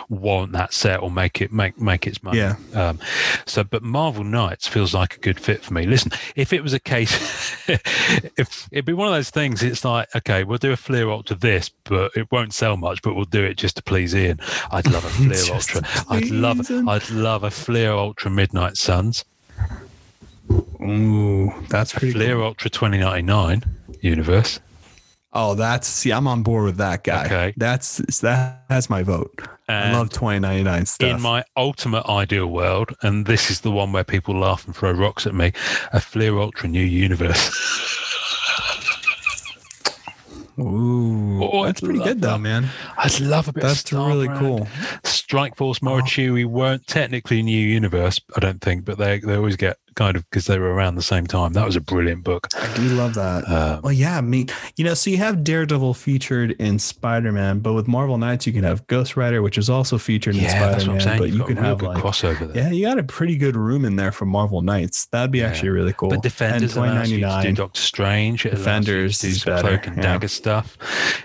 warrant 0.10 0.54
that 0.54 0.74
set 0.74 1.02
or 1.02 1.12
make 1.12 1.42
it 1.42 1.52
make 1.52 1.80
make 1.80 2.08
its 2.08 2.22
money. 2.24 2.40
Yeah. 2.40 2.56
Um, 2.74 3.00
so, 3.46 3.64
but 3.64 3.84
Marvel 3.84 4.24
Knights 4.24 4.68
feels 4.68 4.94
like 4.94 5.16
a 5.16 5.20
good 5.20 5.40
fit 5.40 5.64
for 5.64 5.74
me. 5.74 5.86
Listen, 5.86 6.12
if 6.36 6.54
it 6.54 6.62
was 6.62 6.74
a 6.74 6.80
case, 6.80 7.14
if 7.68 8.68
it'd 8.72 8.86
be 8.86 8.94
one 8.94 9.08
of 9.08 9.14
those 9.14 9.30
things, 9.30 9.64
it's 9.64 9.84
like, 9.86 10.08
okay, 10.16 10.44
we'll 10.44 10.58
do 10.58 10.72
a 10.72 10.78
Fleer 10.78 11.10
Ultra 11.10 11.36
this, 11.36 11.70
but 11.86 12.12
it 12.16 12.32
won't 12.32 12.54
sell 12.54 12.78
much, 12.78 13.02
but 13.02 13.16
we'll 13.16 13.26
do 13.26 13.44
it 13.44 13.56
just 13.56 13.76
to 13.78 13.84
please 13.84 14.16
Ian. 14.16 14.40
I'd 14.72 14.90
love 14.90 15.06
a 15.06 15.10
Fleer 15.10 15.54
Ultra. 15.56 15.82
I'd 16.10 16.30
love. 16.30 16.70
I'd 16.88 17.10
love 17.10 17.44
a 17.44 17.52
Fleer 17.52 17.92
Ultra 17.92 18.32
Midnight 18.32 18.78
Suns, 18.78 19.26
Ooh, 20.82 21.54
that's 21.70 21.94
pretty 21.94 22.14
Fleer 22.14 22.36
cool. 22.36 22.46
Ultra 22.46 22.70
2099 22.70 23.64
universe. 24.02 24.60
Oh, 25.32 25.54
that's 25.54 25.88
see, 25.88 26.12
I'm 26.12 26.28
on 26.28 26.42
board 26.42 26.66
with 26.66 26.78
that 26.78 27.04
guy. 27.04 27.26
Okay. 27.26 27.54
That's 27.56 27.98
that. 28.22 28.66
That's 28.68 28.90
my 28.90 29.04
vote. 29.04 29.42
I 29.68 29.92
love 29.92 30.10
2099 30.10 30.86
stuff. 30.88 31.08
in 31.08 31.22
my 31.22 31.44
ultimate 31.56 32.04
ideal 32.08 32.48
world, 32.48 32.96
and 33.04 33.28
this 33.28 33.52
is 33.52 33.62
the 33.62 33.70
one 33.70 33.92
where 33.92 34.04
people 34.04 34.40
laugh 34.40 34.66
and 34.66 34.76
throw 34.76 34.92
rocks 34.92 35.28
at 35.28 35.36
me, 35.36 35.52
a 35.94 36.00
Fleer 36.02 36.40
Ultra 36.40 36.68
new 36.70 36.84
universe. 36.84 37.56
Ooh, 40.60 41.42
Oh, 41.42 41.64
that's 41.66 41.82
I'd 41.82 41.86
pretty 41.86 42.04
good 42.04 42.22
though, 42.22 42.34
that. 42.34 42.40
man. 42.40 42.68
I'd 42.98 43.20
love 43.22 43.48
a 43.48 43.54
bit 43.54 43.64
of 43.64 43.70
That's 43.70 43.94
really 43.94 44.28
Brand. 44.28 44.40
cool. 44.42 44.68
Strike 45.06 45.56
Force 45.56 45.80
Morituri 45.80 46.44
oh. 46.44 46.48
weren't 46.50 46.86
technically 46.86 47.42
new 47.42 47.66
universe, 47.66 48.20
I 48.36 48.40
don't 48.42 48.60
think, 48.60 48.84
but 48.84 48.98
they 48.98 49.20
they 49.20 49.36
always 49.36 49.56
get 49.56 49.78
kind 49.96 50.16
of 50.16 50.24
because 50.30 50.46
they 50.46 50.60
were 50.60 50.74
around 50.74 50.96
the 50.96 51.02
same 51.02 51.28
time. 51.28 51.54
That 51.54 51.66
was 51.66 51.76
a 51.76 51.82
brilliant 51.82 52.24
book. 52.24 52.48
I 52.58 52.74
do 52.76 52.84
love 52.90 53.14
that. 53.16 53.48
Um, 53.50 53.82
Well, 53.84 53.94
yeah, 53.94 54.18
I 54.18 54.22
mean, 54.22 54.48
you 54.78 54.86
know, 54.86 54.94
so 54.94 55.10
you 55.10 55.18
have 55.18 55.44
Daredevil 55.44 55.94
featured 55.94 56.52
in 56.52 56.80
Spider 56.80 57.32
Man, 57.32 57.60
but 57.60 57.74
with 57.74 57.88
Marvel 57.88 58.18
Knights, 58.18 58.48
you 58.48 58.54
can 58.54 58.64
have 58.64 58.86
Ghost 58.88 59.18
Rider, 59.18 59.42
which 59.42 59.58
is 59.58 59.70
also 59.70 59.98
featured 59.98 60.36
in 60.36 60.44
yeah, 60.44 60.50
Spider 60.76 60.92
Man. 60.92 61.18
But 61.18 61.30
You've 61.30 61.38
you 61.38 61.44
can 61.46 61.58
have 61.58 61.82
like, 61.82 62.02
crossover 62.04 62.52
there. 62.54 62.64
yeah, 62.64 62.72
you 62.72 62.86
got 62.86 63.00
a 63.00 63.04
pretty 63.04 63.38
good 63.38 63.56
room 63.56 63.86
in 63.86 63.96
there 63.96 64.12
for 64.12 64.26
Marvel 64.26 64.62
Knights. 64.62 65.06
That'd 65.08 65.32
be 65.32 65.40
Yeah. 65.40 65.48
actually 65.48 65.70
really 65.70 65.94
cool. 65.94 66.10
But 66.10 66.24
Defenders 66.24 66.76
and 66.78 66.86
allows 66.86 67.10
you 67.10 67.18
to 67.18 67.22
do 67.22 67.28
2099. 67.28 67.54
Doctor 67.56 67.82
Strange. 67.82 68.46
It 68.46 68.52
Defenders 68.52 69.24
you 69.24 69.34
do 69.34 69.62
cloak 69.62 69.88
and 69.88 69.98
yeah. 69.98 70.04
dagger 70.04 70.28
stuff. 70.28 70.78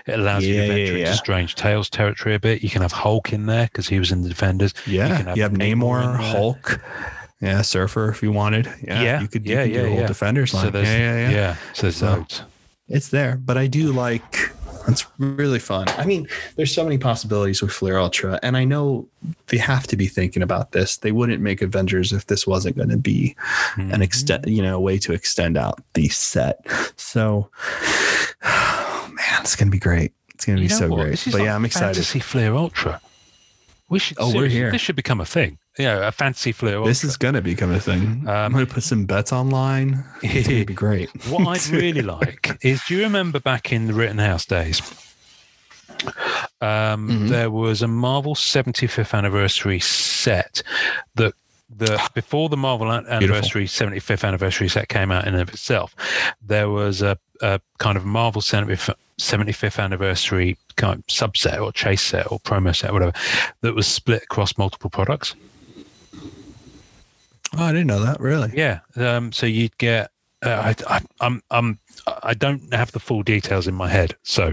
It 0.05 0.19
allows 0.19 0.43
you 0.45 0.55
to 0.61 0.67
venture 0.67 0.97
into 0.97 1.13
Strange 1.15 1.55
Tales 1.55 1.89
territory 1.89 2.35
a 2.35 2.39
bit. 2.39 2.63
You 2.63 2.69
can 2.69 2.81
have 2.81 2.91
Hulk 2.91 3.31
in 3.33 3.45
there 3.45 3.65
because 3.65 3.87
he 3.87 3.99
was 3.99 4.11
in 4.11 4.21
the 4.21 4.29
Defenders. 4.29 4.73
Yeah, 4.85 5.17
can 5.17 5.25
have 5.27 5.37
you 5.37 5.43
have 5.43 5.53
Namor 5.53 6.03
Namor. 6.03 6.15
Hulk, 6.17 6.81
yeah, 7.45 7.61
Surfer 7.61 8.09
if 8.09 8.21
you 8.23 8.31
wanted. 8.31 8.65
Yeah, 8.83 9.01
Yeah, 9.01 9.21
you 9.21 9.27
could, 9.27 9.45
yeah, 9.45 9.63
you 9.63 9.71
could 9.71 9.75
yeah, 9.75 9.81
do 9.81 9.85
a 9.85 9.89
whole 9.91 9.99
yeah. 10.01 10.07
Defenders 10.07 10.53
line. 10.53 10.65
So 10.65 10.69
there's, 10.71 10.87
yeah, 10.87 11.29
yeah, 11.29 11.29
yeah, 11.29 11.55
So 11.73 11.89
So- 11.91 12.25
It's 12.87 13.09
there, 13.09 13.37
but 13.37 13.57
I 13.57 13.67
do 13.67 13.91
like. 13.91 14.51
It's 14.87 15.03
really 15.17 15.57
fun. 15.57 15.87
I 15.97 16.05
mean, 16.05 16.27
there's 16.57 16.71
so 16.71 16.83
many 16.83 16.99
possibilities 16.99 17.59
with 17.59 17.71
Fleer 17.71 17.97
Ultra, 17.97 18.39
and 18.43 18.55
I 18.55 18.65
know 18.65 19.07
they 19.47 19.57
have 19.57 19.87
to 19.87 19.97
be 19.97 20.05
thinking 20.05 20.43
about 20.43 20.73
this. 20.73 20.97
They 20.97 21.11
wouldn't 21.11 21.41
make 21.41 21.63
Avengers 21.63 22.13
if 22.13 22.27
this 22.27 22.45
wasn't 22.45 22.75
going 22.77 22.89
to 22.89 22.97
be 22.97 23.35
Hmm. 23.73 23.91
an 23.91 24.03
extend, 24.03 24.45
you 24.45 24.61
know, 24.61 24.75
a 24.75 24.79
way 24.79 24.99
to 24.99 25.11
extend 25.13 25.57
out 25.57 25.81
the 25.95 26.07
set. 26.09 26.59
So, 26.97 27.49
oh, 28.43 29.09
man, 29.13 29.41
it's 29.41 29.55
going 29.55 29.69
to 29.69 29.71
be 29.71 29.79
great. 29.79 30.13
It's 30.35 30.45
going 30.45 30.57
to 30.57 30.61
be 30.61 30.69
so 30.69 30.87
what? 30.89 30.97
great. 31.05 31.23
But 31.25 31.33
like 31.33 31.43
yeah, 31.45 31.55
I'm 31.55 31.65
excited. 31.65 31.95
to 31.95 32.03
see 32.03 32.19
Fleer 32.19 32.53
Ultra. 32.53 33.01
We 33.89 33.97
should. 33.97 34.17
Oh, 34.19 34.35
we're 34.35 34.47
here. 34.47 34.71
This 34.71 34.81
should 34.81 34.95
become 34.95 35.19
a 35.19 35.25
thing. 35.25 35.57
Yeah, 35.77 36.07
a 36.07 36.11
fantasy 36.11 36.51
flu. 36.53 36.77
Ultra. 36.77 36.85
This 36.89 37.03
is 37.03 37.17
going 37.17 37.33
to 37.33 37.41
become 37.41 37.71
a 37.71 37.79
thing. 37.79 38.23
I'm 38.27 38.45
Um, 38.47 38.53
going 38.53 38.65
to 38.65 38.73
put 38.73 38.83
some 38.83 39.05
bets 39.05 39.33
online. 39.33 40.03
It's 40.23 40.47
going 40.47 40.61
to 40.61 40.65
be 40.65 40.73
great. 40.73 41.09
what 41.29 41.45
I'd 41.47 41.67
really 41.67 42.01
like 42.01 42.57
is 42.61 42.81
do 42.87 42.95
you 42.95 43.03
remember 43.03 43.39
back 43.39 43.73
in 43.73 43.87
the 43.87 43.93
Rittenhouse 43.93 44.45
days? 44.45 44.81
Um, 46.61 47.09
Mhm. 47.09 47.29
There 47.29 47.51
was 47.51 47.81
a 47.81 47.87
Marvel 47.87 48.35
75th 48.35 49.13
anniversary 49.13 49.79
set 49.79 50.61
that 51.15 51.33
the 51.75 51.99
before 52.13 52.47
the 52.49 52.57
Marvel 52.57 52.91
an- 52.91 53.05
anniversary 53.07 53.65
75th 53.67 54.23
anniversary 54.23 54.69
set 54.69 54.87
came 54.87 55.11
out 55.11 55.27
in 55.27 55.33
and 55.33 55.41
of 55.41 55.49
itself. 55.49 55.95
There 56.41 56.69
was 56.69 57.01
a, 57.01 57.17
a 57.41 57.59
kind 57.79 57.97
of 57.97 58.05
Marvel 58.05 58.41
75th 58.41 58.93
75th 59.19 59.81
anniversary 59.81 60.57
kind 60.75 60.99
of 60.99 61.07
subset 61.07 61.61
or 61.61 61.71
chase 61.71 62.01
set 62.01 62.31
or 62.31 62.39
promo 62.39 62.75
set, 62.75 62.89
or 62.89 62.93
whatever, 62.93 63.13
that 63.61 63.73
was 63.73 63.87
split 63.87 64.23
across 64.23 64.57
multiple 64.57 64.89
products. 64.89 65.33
Oh, 67.57 67.63
I 67.63 67.71
didn't 67.71 67.87
know 67.87 68.03
that. 68.03 68.19
Really? 68.19 68.51
Yeah. 68.53 68.79
Um, 68.95 69.31
so 69.31 69.45
you'd 69.45 69.77
get. 69.77 70.11
Uh, 70.45 70.73
I, 70.89 70.95
I, 70.97 71.01
I'm. 71.21 71.41
I'm. 71.49 71.79
I 72.23 72.33
don't 72.33 72.71
have 72.73 72.91
the 72.91 72.99
full 72.99 73.23
details 73.23 73.67
in 73.67 73.73
my 73.73 73.87
head, 73.87 74.15
so 74.23 74.51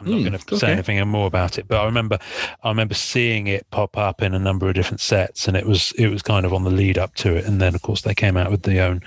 I'm 0.00 0.10
not 0.10 0.22
Hmm, 0.22 0.24
going 0.24 0.38
to 0.38 0.56
say 0.56 0.72
anything 0.72 1.06
more 1.08 1.26
about 1.26 1.58
it. 1.58 1.68
But 1.68 1.80
I 1.80 1.84
remember, 1.84 2.18
I 2.64 2.70
remember 2.70 2.94
seeing 2.94 3.46
it 3.46 3.66
pop 3.70 3.96
up 3.96 4.22
in 4.22 4.34
a 4.34 4.38
number 4.38 4.68
of 4.68 4.74
different 4.74 5.00
sets, 5.00 5.46
and 5.46 5.56
it 5.56 5.66
was 5.66 5.92
it 5.98 6.08
was 6.08 6.22
kind 6.22 6.46
of 6.46 6.54
on 6.54 6.64
the 6.64 6.70
lead 6.70 6.98
up 6.98 7.14
to 7.16 7.36
it. 7.36 7.44
And 7.44 7.60
then, 7.60 7.74
of 7.74 7.82
course, 7.82 8.02
they 8.02 8.14
came 8.14 8.36
out 8.36 8.50
with 8.50 8.62
the 8.62 8.80
own 8.80 9.02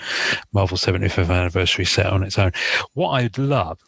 Marvel 0.54 0.78
75th 0.78 1.30
anniversary 1.30 1.86
set 1.86 2.06
on 2.06 2.24
its 2.24 2.38
own. 2.39 2.52
What 2.94 3.10
I'd 3.12 3.38
love 3.38 3.80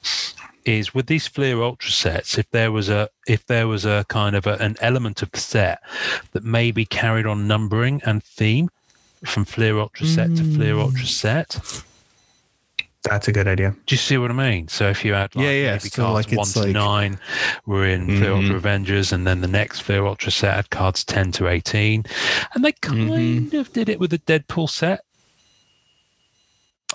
is 0.66 0.93
with 0.93 1.08
these 1.08 1.28
Fleer 1.28 1.62
Ultra 1.62 1.91
sets, 1.91 2.38
if 2.38 2.49
there 2.51 2.72
was 2.72 2.89
a 2.89 3.10
if 3.28 3.45
there 3.45 3.68
was 3.68 3.86
a 3.86 4.06
kind 4.10 4.36
of 4.36 4.47
a, 4.47 4.56
an 4.56 4.76
element 4.82 5.22
of 5.22 5.32
the 5.32 5.39
set 5.39 5.82
that 6.32 6.43
maybe 6.43 6.86
carried 6.86 7.26
on 7.28 7.47
numbering 7.47 8.01
and 8.06 8.24
theme 8.24 8.70
from 9.26 9.45
Fleer 9.45 9.78
Ultra 9.80 10.05
set 10.05 10.36
to 10.36 10.43
Fleer 10.43 10.76
Ultra 10.78 11.05
set. 11.05 11.84
That's 13.03 13.28
a 13.28 13.34
good 13.34 13.47
idea. 13.49 13.71
Do 13.86 13.93
you 13.93 13.97
see 13.97 14.17
what 14.17 14.32
I 14.32 14.34
mean? 14.34 14.69
So 14.69 14.89
if 14.89 15.03
you 15.03 15.13
had 15.13 15.36
like 15.36 15.43
Yeah, 15.43 15.51
yeah. 15.51 15.71
maybe 15.71 15.89
So, 15.89 16.03
cards 16.03 16.28
like, 16.30 16.38
one 16.38 16.47
to 16.47 16.59
like- 16.59 16.69
nine 16.69 17.19
were 17.65 17.86
in 17.86 18.05
Fleer 18.05 18.30
Mhm. 18.32 18.38
Ultra 18.43 18.55
Avengers, 18.55 19.11
and 19.11 19.28
then 19.28 19.41
the 19.41 19.47
next 19.47 19.82
Fleer 19.82 20.05
Ultra 20.05 20.32
set 20.32 20.55
had 20.55 20.69
cards 20.69 21.03
ten 21.03 21.32
to 21.34 21.49
eighteen, 21.49 22.05
and 22.53 22.63
they 22.63 22.71
kind 22.71 23.09
Mhm. 23.51 23.53
of 23.59 23.74
did 23.74 23.89
it 23.89 23.99
with 23.99 24.11
the 24.11 24.19
Deadpool 24.19 24.69
set. 24.69 25.01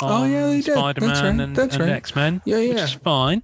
Oh, 0.00 0.24
yeah, 0.24 0.46
they 0.46 0.56
did. 0.60 0.66
That's 0.66 0.78
Spider-Man 0.78 1.10
right. 1.38 1.44
and, 1.44 1.56
That's 1.56 1.74
and 1.74 1.84
right. 1.84 1.92
X-Men, 1.92 2.40
Yeah, 2.46 2.56
which 2.58 2.76
yeah. 2.76 2.84
is 2.84 2.92
fine, 2.92 3.42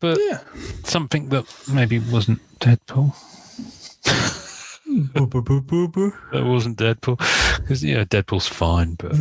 but 0.00 0.18
Yeah. 0.20 0.38
something 0.84 1.28
that 1.30 1.44
maybe 1.68 1.98
wasn't 1.98 2.40
Deadpool. 2.60 3.14
That 5.02 6.44
wasn't 6.44 6.78
Deadpool 6.78 7.18
because 7.60 7.82
yeah, 7.84 8.04
Deadpool's 8.04 8.46
fine, 8.46 8.94
but 8.94 9.12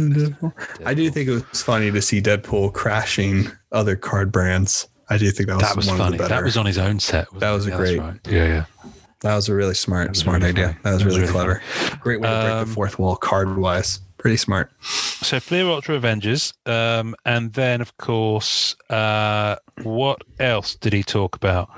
I 0.85 0.93
do 0.93 1.09
think 1.09 1.29
it 1.29 1.31
was 1.51 1.61
funny 1.63 1.91
to 1.91 2.01
see 2.01 2.21
Deadpool 2.21 2.73
crashing 2.73 3.47
other 3.71 3.95
card 3.95 4.31
brands. 4.31 4.87
I 5.09 5.17
do 5.17 5.29
think 5.31 5.49
that 5.49 5.55
was, 5.57 5.63
that 5.63 5.75
was 5.75 5.87
one 5.87 5.97
funny. 5.97 6.07
of 6.15 6.17
the 6.19 6.23
better. 6.23 6.35
That 6.35 6.43
was 6.43 6.57
on 6.57 6.65
his 6.65 6.77
own 6.77 6.99
set. 6.99 7.27
That 7.39 7.51
was 7.51 7.67
it? 7.67 7.69
a 7.69 7.71
Yeah, 7.73 7.77
great- 7.77 7.99
right. 7.99 8.19
Yeah, 8.27 8.45
yeah. 8.45 8.65
That 9.21 9.35
was 9.35 9.47
a 9.47 9.55
really 9.55 9.73
smart, 9.73 10.15
smart 10.17 10.41
really 10.41 10.51
idea. 10.51 10.67
funny. 10.67 10.79
That 10.83 10.91
was 10.93 10.99
That 10.99 11.05
was 11.05 11.05
really, 11.05 11.19
really 11.21 11.31
clever. 11.31 11.61
Great 12.01 12.19
way 12.21 12.27
to 12.27 12.33
break 12.41 12.51
Um, 12.53 12.67
the 12.67 12.73
fourth 12.73 12.99
wall 12.99 13.15
card 13.15 13.55
wise. 13.57 13.99
Pretty 14.23 14.37
smart. 14.37 14.71
So 14.81 15.37
Fleer 15.41 15.65
Ultra 15.67 15.95
Avengers, 15.95 16.53
um, 16.65 17.13
and 17.25 17.51
then 17.51 17.81
of 17.81 17.97
course, 17.97 18.73
uh, 18.89 19.57
what 19.81 20.21
else 20.39 20.75
did 20.75 20.93
he 20.93 21.03
talk 21.03 21.35
about? 21.35 21.69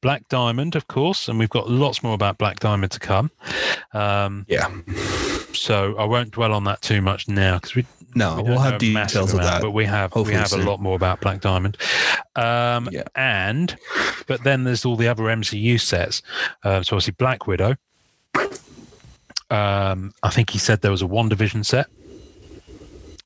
Black 0.00 0.26
Diamond, 0.30 0.74
of 0.74 0.88
course, 0.88 1.28
and 1.28 1.38
we've 1.38 1.50
got 1.50 1.68
lots 1.68 2.02
more 2.02 2.14
about 2.14 2.38
Black 2.38 2.60
Diamond 2.60 2.92
to 2.92 2.98
come. 2.98 3.30
Um, 3.92 4.46
Yeah. 4.48 4.70
so 5.52 5.94
I 5.98 6.04
won't 6.06 6.30
dwell 6.30 6.54
on 6.54 6.64
that 6.64 6.80
too 6.80 7.02
much 7.02 7.28
now 7.28 7.56
because 7.58 7.74
we, 7.74 7.84
No, 8.14 8.36
we 8.36 8.44
we'll 8.44 8.58
have 8.60 8.80
know 8.80 8.88
a 8.88 8.92
massive 8.94 9.12
details 9.12 9.34
of 9.34 9.40
that. 9.42 9.60
but 9.60 9.72
we 9.72 9.84
have 9.84 10.14
we 10.16 10.32
have 10.32 10.54
a 10.54 10.56
lot 10.56 10.80
more 10.80 10.96
about 10.96 11.20
Black 11.20 11.42
Diamond. 11.42 11.76
Um, 12.36 12.88
Yeah. 12.90 13.02
and 13.14 13.76
but 14.26 14.44
then 14.44 14.64
there's 14.64 14.86
all 14.86 14.96
the 14.96 15.08
other 15.08 15.24
MCU 15.24 15.78
sets. 15.78 16.22
Um, 16.64 16.84
so 16.84 16.96
obviously 16.96 17.12
Black 17.18 17.46
Widow. 17.46 17.76
Um, 19.52 20.12
I 20.22 20.30
think 20.30 20.50
he 20.50 20.58
said 20.58 20.80
there 20.80 20.90
was 20.90 21.02
a 21.02 21.06
WandaVision 21.06 21.64
set. 21.66 21.86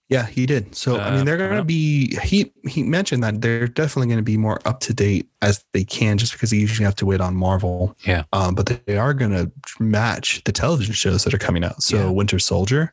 Yeah, 0.09 0.25
he 0.27 0.47
did. 0.47 0.77
So 0.77 0.97
I 0.99 1.09
Uh, 1.09 1.17
mean, 1.17 1.25
they're 1.25 1.37
going 1.37 1.57
to 1.57 1.65
be. 1.65 2.17
He 2.23 2.53
he 2.69 2.85
mentioned 2.85 3.25
that 3.25 3.41
they're 3.41 3.67
definitely 3.67 4.07
going 4.07 4.19
to 4.19 4.23
be 4.23 4.37
more 4.37 4.61
up 4.65 4.79
to 4.81 4.95
date 4.95 5.29
as 5.43 5.65
they 5.73 5.83
can, 5.83 6.17
just 6.17 6.33
because 6.33 6.51
they 6.51 6.59
usually 6.59 6.85
have 6.85 6.95
to 6.97 7.07
wait 7.07 7.21
on 7.21 7.35
Marvel. 7.35 7.97
Yeah. 8.07 8.23
Um, 8.33 8.55
but 8.55 8.67
they 8.87 8.97
are 8.99 9.13
going 9.15 9.33
to 9.33 9.51
match 9.81 10.43
the 10.45 10.53
television 10.53 10.95
shows 10.95 11.25
that 11.25 11.35
are 11.35 11.39
coming 11.39 11.65
out. 11.65 11.83
So 11.83 11.97
Yeah. 11.97 12.11
Winter 12.11 12.39
Soldier, 12.39 12.93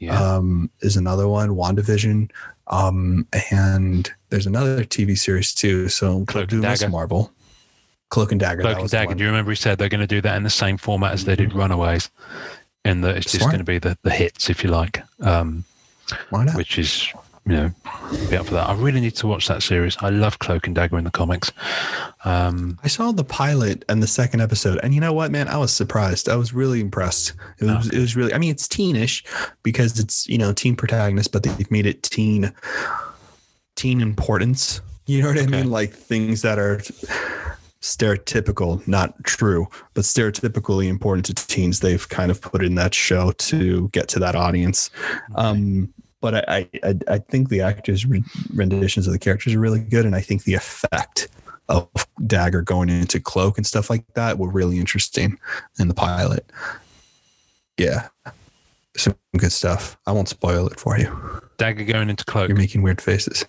Yeah. 0.00 0.18
um, 0.18 0.70
is 0.80 0.96
another 0.96 1.28
one. 1.28 1.50
WandaVision, 1.50 2.30
um, 2.68 3.26
and 3.50 4.10
there's 4.30 4.46
another 4.46 4.82
TV 4.82 5.14
series 5.14 5.52
too. 5.52 5.90
So 5.90 6.24
Cloak 6.24 6.52
and 6.52 6.62
Dagger. 6.62 6.88
Marvel. 6.88 7.32
Cloak 8.08 8.30
and 8.32 8.40
Dagger. 8.40 8.62
Cloak 8.62 8.78
and 8.78 8.88
Dagger. 8.90 9.14
Do 9.14 9.24
you 9.24 9.28
remember 9.28 9.50
he 9.50 9.56
said 9.56 9.76
they're 9.76 9.90
going 9.90 10.00
to 10.00 10.06
do 10.06 10.22
that 10.22 10.36
in 10.38 10.42
the 10.42 10.48
same 10.48 10.78
format 10.78 11.12
as 11.12 11.26
they 11.26 11.36
did 11.36 11.52
Runaways? 11.52 12.08
And 12.86 13.04
that 13.04 13.16
it's 13.16 13.32
just 13.32 13.44
going 13.44 13.58
to 13.58 13.64
be 13.64 13.78
the, 13.78 13.98
the 14.02 14.10
hits, 14.10 14.48
if 14.48 14.62
you 14.62 14.70
like, 14.70 15.02
um, 15.20 15.64
Why 16.30 16.44
not? 16.44 16.56
which 16.56 16.78
is, 16.78 17.08
you 17.44 17.52
know, 17.52 17.70
be 18.30 18.36
up 18.36 18.46
for 18.46 18.54
that. 18.54 18.68
I 18.68 18.74
really 18.74 19.00
need 19.00 19.16
to 19.16 19.26
watch 19.26 19.48
that 19.48 19.62
series. 19.62 19.96
I 20.00 20.10
love 20.10 20.38
Cloak 20.38 20.66
and 20.66 20.74
Dagger 20.74 20.98
in 20.98 21.04
the 21.04 21.10
comics. 21.10 21.52
Um, 22.24 22.78
I 22.82 22.88
saw 22.88 23.12
the 23.12 23.24
pilot 23.24 23.84
and 23.88 24.02
the 24.02 24.06
second 24.06 24.40
episode, 24.40 24.80
and 24.82 24.94
you 24.94 25.00
know 25.00 25.12
what, 25.12 25.30
man? 25.30 25.48
I 25.48 25.58
was 25.58 25.72
surprised. 25.72 26.28
I 26.28 26.36
was 26.36 26.52
really 26.52 26.80
impressed. 26.80 27.34
It 27.58 27.64
was, 27.66 27.88
it 27.90 27.98
was 27.98 28.16
really. 28.16 28.34
I 28.34 28.38
mean, 28.38 28.50
it's 28.50 28.66
teenish 28.66 29.24
because 29.62 29.98
it's 30.00 30.28
you 30.28 30.38
know 30.38 30.52
teen 30.52 30.74
protagonist, 30.74 31.32
but 31.32 31.44
they've 31.44 31.70
made 31.70 31.86
it 31.86 32.02
teen, 32.02 32.52
teen 33.76 34.00
importance. 34.00 34.80
You 35.06 35.22
know 35.22 35.28
what 35.28 35.38
I 35.38 35.46
mean? 35.46 35.70
Like 35.70 35.92
things 35.92 36.42
that 36.42 36.58
are 36.58 36.80
stereotypical, 37.80 38.86
not 38.88 39.22
true, 39.24 39.66
but 39.94 40.04
stereotypically 40.04 40.88
important 40.88 41.26
to 41.26 41.34
teens. 41.34 41.80
They've 41.80 42.08
kind 42.08 42.30
of 42.30 42.40
put 42.40 42.64
in 42.64 42.74
that 42.76 42.94
show 42.94 43.32
to 43.32 43.88
get 43.88 44.08
to 44.08 44.18
that 44.20 44.34
audience. 44.34 44.90
Um, 45.34 45.92
but 46.20 46.48
I, 46.48 46.68
I, 46.82 46.94
I 47.08 47.18
think 47.18 47.48
the 47.48 47.60
actors' 47.60 48.06
renditions 48.52 49.06
of 49.06 49.12
the 49.12 49.18
characters 49.18 49.54
are 49.54 49.60
really 49.60 49.80
good, 49.80 50.06
and 50.06 50.16
I 50.16 50.20
think 50.20 50.44
the 50.44 50.54
effect 50.54 51.28
of 51.68 51.88
Dagger 52.26 52.62
going 52.62 52.88
into 52.88 53.20
Cloak 53.20 53.58
and 53.58 53.66
stuff 53.66 53.90
like 53.90 54.04
that 54.14 54.38
were 54.38 54.50
really 54.50 54.78
interesting 54.78 55.38
in 55.78 55.88
the 55.88 55.94
pilot. 55.94 56.50
Yeah, 57.76 58.08
some 58.96 59.16
good 59.36 59.52
stuff. 59.52 59.98
I 60.06 60.12
won't 60.12 60.28
spoil 60.28 60.66
it 60.68 60.80
for 60.80 60.98
you. 60.98 61.14
Dagger 61.58 61.84
going 61.84 62.08
into 62.08 62.24
Cloak. 62.24 62.48
You're 62.48 62.56
making 62.56 62.82
weird 62.82 63.00
faces. 63.00 63.44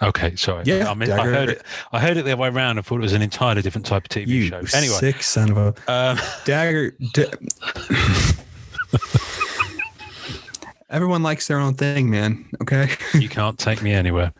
Okay, 0.00 0.34
sorry. 0.36 0.64
Yeah, 0.66 0.90
I, 0.90 0.94
mean, 0.94 1.10
I 1.10 1.24
heard 1.24 1.48
it. 1.50 1.62
I 1.92 2.00
heard 2.00 2.16
it 2.16 2.24
the 2.24 2.32
other 2.32 2.42
way 2.42 2.48
around. 2.48 2.78
I 2.78 2.82
thought 2.82 2.96
it 2.96 3.02
was 3.02 3.12
an 3.12 3.22
entirely 3.22 3.62
different 3.62 3.86
type 3.86 4.04
of 4.04 4.08
TV 4.08 4.26
You 4.26 4.46
show. 4.48 4.56
Anyway, 4.74 4.94
sick 4.96 5.22
son 5.22 5.50
of 5.52 5.56
a 5.58 5.74
um, 5.92 6.18
Dagger. 6.44 6.96
Da- 7.12 7.30
Everyone 10.90 11.22
likes 11.22 11.46
their 11.48 11.58
own 11.58 11.74
thing, 11.74 12.10
man. 12.10 12.44
Okay, 12.60 12.88
you 13.14 13.28
can't 13.28 13.58
take 13.58 13.80
me 13.82 13.92
anywhere. 13.92 14.32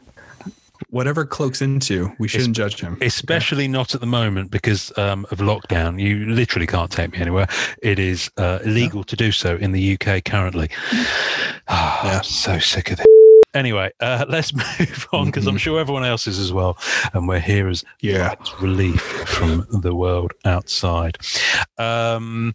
whatever 0.90 1.24
Cloak's 1.24 1.62
into, 1.62 2.12
we 2.18 2.28
shouldn't 2.28 2.54
judge 2.56 2.80
him. 2.80 2.98
especially 3.00 3.68
not 3.68 3.94
at 3.94 4.00
the 4.02 4.06
moment 4.06 4.50
because 4.50 4.92
um, 4.98 5.24
of 5.30 5.38
lockdown. 5.38 5.98
You 6.00 6.26
literally 6.26 6.66
can't 6.66 6.90
take 6.90 7.12
me 7.12 7.18
anywhere. 7.20 7.46
It 7.82 7.98
is 7.98 8.30
uh, 8.36 8.58
illegal 8.64 9.02
to 9.04 9.16
do 9.16 9.32
so 9.32 9.56
in 9.56 9.72
the 9.72 9.94
UK 9.98 10.24
currently. 10.24 10.68
Ah, 11.68 12.04
Yeah. 12.04 12.16
I'm 12.18 12.24
so 12.24 12.58
sick 12.58 12.90
of 12.90 12.98
this. 12.98 13.06
Anyway, 13.54 13.90
uh, 14.00 14.24
let's 14.28 14.52
move 14.54 15.08
on 15.12 15.26
because 15.26 15.46
I'm 15.46 15.56
Mhm. 15.56 15.60
sure 15.60 15.80
everyone 15.80 16.04
else 16.04 16.26
is 16.26 16.38
as 16.38 16.52
well, 16.52 16.76
and 17.12 17.28
we're 17.28 17.40
here 17.40 17.68
as 17.68 17.84
Yeah. 18.00 18.34
relief 18.60 19.00
from 19.28 19.66
the 19.70 19.94
world 19.94 20.32
outside. 20.44 21.18
Um, 21.78 22.54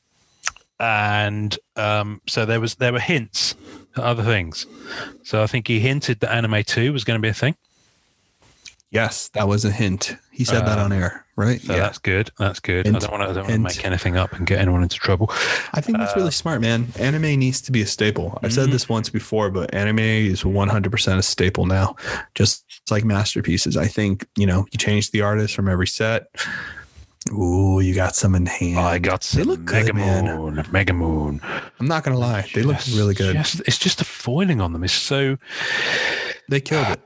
and 0.80 1.58
um, 1.76 2.22
so 2.28 2.46
there 2.46 2.60
was 2.60 2.76
there 2.76 2.94
were 2.94 3.00
hints 3.00 3.56
at 3.96 4.04
other 4.04 4.24
things. 4.24 4.66
So 5.24 5.42
I 5.44 5.48
think 5.48 5.68
he 5.68 5.80
hinted 5.80 6.20
that 6.20 6.32
Anime 6.32 6.64
Two 6.64 6.94
was 6.94 7.04
going 7.04 7.20
to 7.20 7.22
be 7.22 7.30
a 7.30 7.34
thing. 7.34 7.56
Yes, 8.90 9.28
that 9.30 9.48
was 9.50 9.66
a 9.66 9.72
hint. 9.72 10.16
He 10.32 10.46
said 10.46 10.62
that 10.66 10.78
Um, 10.80 10.86
on 10.86 10.94
air, 10.94 11.26
right? 11.36 11.60
So 11.62 11.74
that's 11.76 11.98
good. 11.98 12.32
That's 12.40 12.62
good. 12.62 12.88
I 12.88 12.92
Hint, 12.92 13.02
don't 13.02 13.12
want 13.12 13.24
to. 13.24 13.30
I 13.30 13.34
don't 13.34 13.44
want 13.44 13.54
to 13.56 13.60
make 13.80 13.86
anything 13.86 14.16
up 14.16 14.32
and 14.34 14.48
get 14.48 14.60
anyone 14.60 14.82
into 14.82 14.96
trouble. 14.96 15.30
I 15.74 15.82
think 15.82 15.98
that's 15.98 16.14
Uh, 16.14 16.20
really 16.20 16.32
smart, 16.32 16.62
man. 16.62 16.88
Anime 16.98 17.36
needs 17.38 17.60
to 17.62 17.74
be 17.74 17.82
a 17.82 17.86
staple. 17.86 18.40
I've 18.42 18.52
Mhm. 18.52 18.56
said 18.56 18.72
this 18.72 18.88
once 18.88 19.10
before, 19.10 19.50
but 19.52 19.74
anime 19.74 20.00
is 20.00 20.46
100% 20.46 21.20
a 21.20 21.22
staple 21.22 21.66
now, 21.66 21.98
just 22.34 22.64
like 22.90 23.04
masterpieces. 23.04 23.76
I 23.76 23.88
think, 23.88 24.26
you 24.38 24.46
know, 24.46 24.66
you 24.72 24.78
change 24.78 25.12
the 25.12 25.22
artist 25.22 25.54
from 25.54 25.68
every 25.68 25.88
set. 25.88 26.28
Ooh, 27.34 27.82
you 27.82 27.94
got 27.94 28.16
some 28.16 28.36
in 28.36 28.46
hand. 28.46 28.80
I 28.80 29.00
got 29.00 29.22
some. 29.22 29.40
They 29.42 29.44
look 29.46 29.60
Mega 29.70 29.88
good, 29.88 29.96
man. 29.96 30.26
Moon. 30.38 30.64
Mega 30.72 30.94
Moon. 30.94 31.42
I'm 31.82 31.88
not 31.88 32.06
going 32.06 32.16
to 32.16 32.20
lie. 32.20 32.50
They 32.56 32.64
look 32.64 32.78
really 32.94 33.16
good. 33.16 33.36
Just, 33.36 33.60
it's 33.66 33.78
just 33.78 33.98
the 33.98 34.06
foiling 34.06 34.62
on 34.62 34.72
them 34.72 34.86
is 34.86 34.94
so. 34.94 35.36
They 36.50 36.62
killed 36.62 36.88
it. 36.88 37.02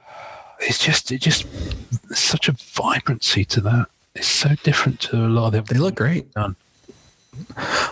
It's 0.61 0.79
just. 0.79 1.11
It 1.11 1.19
just. 1.21 1.45
There's 2.07 2.19
such 2.19 2.47
a 2.49 2.53
vibrancy 2.53 3.45
to 3.45 3.61
that. 3.61 3.87
It's 4.15 4.27
so 4.27 4.49
different 4.63 4.99
to 5.01 5.17
a 5.17 5.27
lot 5.27 5.55
of 5.55 5.67
the. 5.67 5.73
They 5.75 5.79
look 5.79 5.95
great. 5.95 6.31
Done. 6.33 6.55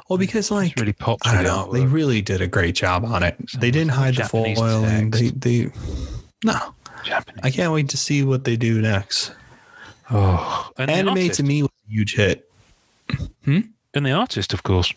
Well, 0.10 0.18
because 0.18 0.52
like 0.52 0.74
It's 0.74 0.82
really 0.82 0.94
pops. 0.94 1.26
I 1.28 1.32
don't 1.32 1.44
with 1.44 1.48
the 1.48 1.58
know, 1.58 1.74
they 1.74 1.80
artwork. 1.82 1.94
really 1.94 2.22
did 2.22 2.42
a 2.42 2.48
great 2.48 2.76
job 2.76 3.06
on 3.06 3.24
it. 3.24 3.38
Some 3.48 3.62
They 3.62 3.72
didn't 3.72 3.92
hide 3.92 4.16
the 4.16 4.24
Japanese 4.24 4.58
foiling. 4.58 5.12
They 5.12 5.30
they 5.30 5.72
no. 6.44 6.74
Japanese. 7.06 7.40
I 7.44 7.50
can't 7.52 7.72
wait 7.74 7.90
to 7.90 7.98
see 7.98 8.24
what 8.24 8.44
they 8.44 8.58
do 8.58 8.82
next. 8.82 9.32
oh, 10.12 10.70
and 10.78 10.92
Anime 10.92 11.30
to 11.30 11.44
me 11.44 11.62
was 11.62 11.72
a 11.88 11.92
huge 11.92 12.16
hit. 12.16 12.50
Hmm? 13.46 13.60
and 13.94 14.06
the 14.06 14.12
artist, 14.12 14.54
of 14.54 14.64
course. 14.64 14.94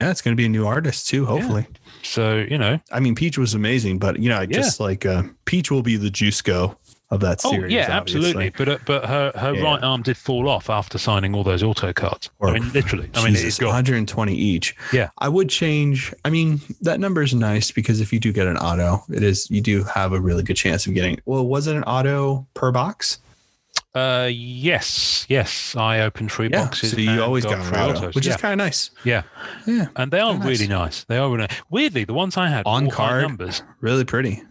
Yeah, 0.00 0.10
it's 0.10 0.22
going 0.22 0.34
to 0.34 0.40
be 0.40 0.46
a 0.46 0.48
new 0.48 0.64
artist 0.66 1.08
too. 1.08 1.26
Hopefully. 1.26 1.66
So 2.04 2.46
you 2.48 2.56
know, 2.56 2.78
I 2.92 3.00
mean, 3.00 3.16
Peach 3.16 3.36
was 3.36 3.54
amazing, 3.54 3.98
but 3.98 4.20
you 4.20 4.28
know, 4.28 4.38
I 4.38 4.46
just 4.46 4.78
like 4.78 5.04
uh, 5.04 5.24
Peach 5.44 5.70
will 5.72 5.82
be 5.82 5.96
the 5.96 6.10
juice 6.10 6.40
go 6.40 6.76
of 7.10 7.20
that 7.20 7.40
Oh 7.44 7.50
series. 7.52 7.72
yeah, 7.72 7.96
obviously. 7.96 8.28
absolutely. 8.30 8.50
But 8.50 8.68
uh, 8.68 8.78
but 8.84 9.04
her 9.06 9.32
her 9.34 9.54
Yeah. 9.54 9.62
right 9.62 9.82
arm 9.82 10.02
did 10.02 10.16
fall 10.16 10.48
off 10.48 10.68
after 10.68 10.98
signing 10.98 11.34
all 11.34 11.42
those 11.42 11.62
auto 11.62 11.92
cards. 11.92 12.28
Or- 12.38 12.48
I 12.50 12.58
mean, 12.58 12.70
literally. 12.72 13.08
I 13.14 13.24
mean, 13.24 13.34
Jesus, 13.34 13.60
120 13.60 14.34
each. 14.34 14.76
Yeah. 14.92 15.08
I 15.18 15.28
would 15.28 15.48
change. 15.48 16.12
I 16.24 16.30
mean, 16.30 16.60
that 16.82 17.00
number 17.00 17.22
is 17.22 17.34
nice 17.34 17.70
because 17.70 18.00
if 18.00 18.12
you 18.12 18.20
do 18.20 18.32
get 18.32 18.46
an 18.46 18.56
auto, 18.58 19.04
it 19.10 19.22
is 19.22 19.50
you 19.50 19.60
do 19.60 19.84
have 19.84 20.12
a 20.12 20.20
really 20.20 20.42
good 20.42 20.56
chance 20.56 20.86
of 20.86 20.94
getting. 20.94 21.18
Well, 21.24 21.46
was 21.46 21.66
it 21.66 21.76
an 21.76 21.84
auto 21.84 22.46
per 22.54 22.70
box? 22.72 23.20
Uh, 23.94 24.28
yes, 24.30 25.24
yes. 25.28 25.74
I 25.74 26.00
opened 26.00 26.30
three 26.30 26.48
boxes. 26.48 26.90
So 26.92 26.98
you 26.98 27.22
always 27.22 27.44
got, 27.44 27.64
three 27.66 27.78
auto, 27.78 27.98
autos. 27.98 28.14
which 28.14 28.26
yeah. 28.26 28.34
is 28.34 28.40
kind 28.40 28.52
of 28.52 28.58
nice. 28.64 28.90
yeah, 29.02 29.22
Yeah, 29.66 29.86
and 29.96 30.12
they 30.12 30.20
are 30.20 30.34
Very 30.34 30.50
really 30.52 30.68
nice. 30.68 30.78
nice. 30.78 31.04
They 31.04 31.16
are 31.16 31.26
really 31.28 31.46
nice. 31.48 31.56
Weirdly, 31.70 32.04
the 32.04 32.12
ones 32.12 32.36
I 32.36 32.48
had 32.48 32.62
On 32.66 32.90
card. 32.90 33.22
numbers. 33.22 33.62
really 33.80 34.04
pretty. 34.04 34.42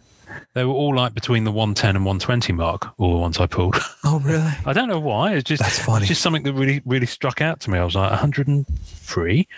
They 0.54 0.64
were 0.64 0.72
all 0.72 0.94
like 0.94 1.14
between 1.14 1.44
the 1.44 1.52
110 1.52 1.96
and 1.96 2.04
120 2.04 2.52
mark. 2.52 2.88
All 2.98 3.12
the 3.12 3.18
ones 3.18 3.38
I 3.38 3.46
pulled. 3.46 3.76
Oh, 4.04 4.20
really? 4.20 4.52
I 4.66 4.72
don't 4.72 4.88
know 4.88 5.00
why. 5.00 5.34
It's 5.34 5.44
just 5.48 5.62
That's 5.62 5.78
funny. 5.78 6.02
It's 6.04 6.08
just 6.08 6.22
something 6.22 6.42
that 6.44 6.52
really 6.54 6.82
really 6.84 7.06
struck 7.06 7.40
out 7.40 7.60
to 7.60 7.70
me. 7.70 7.78
I 7.78 7.84
was 7.84 7.94
like 7.94 8.10
103. 8.10 9.48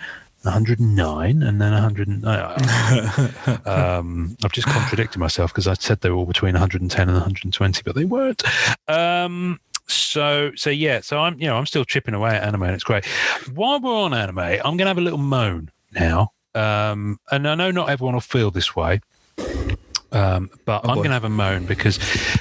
109 0.42 1.42
and 1.42 1.60
then 1.60 1.72
100 1.72 2.08
and- 2.08 2.24
uh, 2.24 3.58
um, 3.98 4.36
I've 4.42 4.52
just 4.52 4.68
contradicted 4.68 5.18
myself 5.18 5.52
because 5.52 5.66
I 5.68 5.74
said 5.74 6.00
they 6.00 6.08
were 6.08 6.16
all 6.16 6.24
between 6.24 6.54
110 6.54 7.08
and 7.08 7.12
120 7.14 7.82
but 7.84 7.94
they 7.94 8.06
weren't 8.06 8.42
um, 8.88 9.60
so 9.86 10.50
so 10.56 10.70
yeah 10.70 11.00
so 11.02 11.18
I'm 11.18 11.38
you 11.38 11.46
know 11.46 11.56
I'm 11.56 11.66
still 11.66 11.84
chipping 11.84 12.14
away 12.14 12.30
at 12.30 12.42
anime 12.42 12.62
and 12.62 12.72
it's 12.74 12.84
great 12.84 13.04
while 13.52 13.80
we're 13.80 13.94
on 13.94 14.14
anime 14.14 14.38
I'm 14.38 14.78
gonna 14.78 14.86
have 14.86 14.96
a 14.96 15.02
little 15.02 15.18
moan 15.18 15.70
now 15.92 16.32
um, 16.54 17.20
and 17.30 17.46
I 17.46 17.54
know 17.54 17.70
not 17.70 17.90
everyone 17.90 18.14
will 18.14 18.20
feel 18.22 18.50
this 18.50 18.74
way 18.74 19.02
um, 20.12 20.50
but 20.64 20.84
Oh, 20.84 20.90
I'm 20.90 20.96
going 20.96 21.08
to 21.08 21.14
have 21.14 21.24
a 21.24 21.28
moan 21.28 21.66
because 21.66 21.98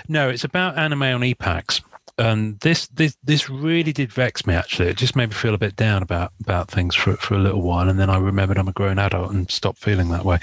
no, 0.08 0.30
it's 0.30 0.44
about 0.44 0.78
anime 0.78 1.04
on 1.04 1.24
e-Packs. 1.24 1.82
And 2.18 2.60
this, 2.60 2.88
this 2.88 3.16
this 3.24 3.50
really 3.50 3.94
did 3.94 4.12
vex 4.12 4.46
me. 4.46 4.54
Actually, 4.54 4.90
it 4.90 4.98
just 4.98 5.16
made 5.16 5.30
me 5.30 5.36
feel 5.36 5.54
a 5.54 5.58
bit 5.58 5.78
down 5.78 6.02
about 6.04 6.34
about 6.42 6.70
things 6.70 6.94
for 6.94 7.16
for 7.16 7.36
a 7.36 7.40
little 7.40 7.62
while, 7.62 7.88
and 7.88 7.98
then 7.98 8.10
I 8.10 8.18
remembered 8.18 8.58
I'm 8.58 8.68
a 8.68 8.74
grown 8.74 9.00
adult 9.00 9.32
and 9.32 9.50
stopped 9.50 9.80
feeling 9.80 10.10
that 10.10 10.26
way. 10.26 10.40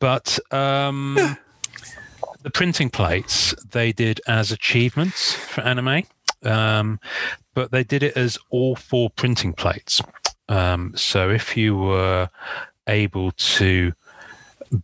But 0.00 0.40
um, 0.50 1.16
the 2.42 2.50
printing 2.50 2.90
plates 2.90 3.54
they 3.70 3.92
did 3.92 4.20
as 4.26 4.50
achievements 4.50 5.32
for 5.34 5.60
anime, 5.60 6.02
um, 6.42 6.98
but 7.54 7.70
they 7.70 7.84
did 7.84 8.02
it 8.02 8.16
as 8.16 8.36
all 8.50 8.74
four 8.74 9.08
printing 9.10 9.52
plates. 9.52 10.00
Um, 10.48 10.92
so 10.96 11.30
if 11.30 11.56
you 11.56 11.76
were 11.76 12.30
able 12.88 13.30
to 13.30 13.92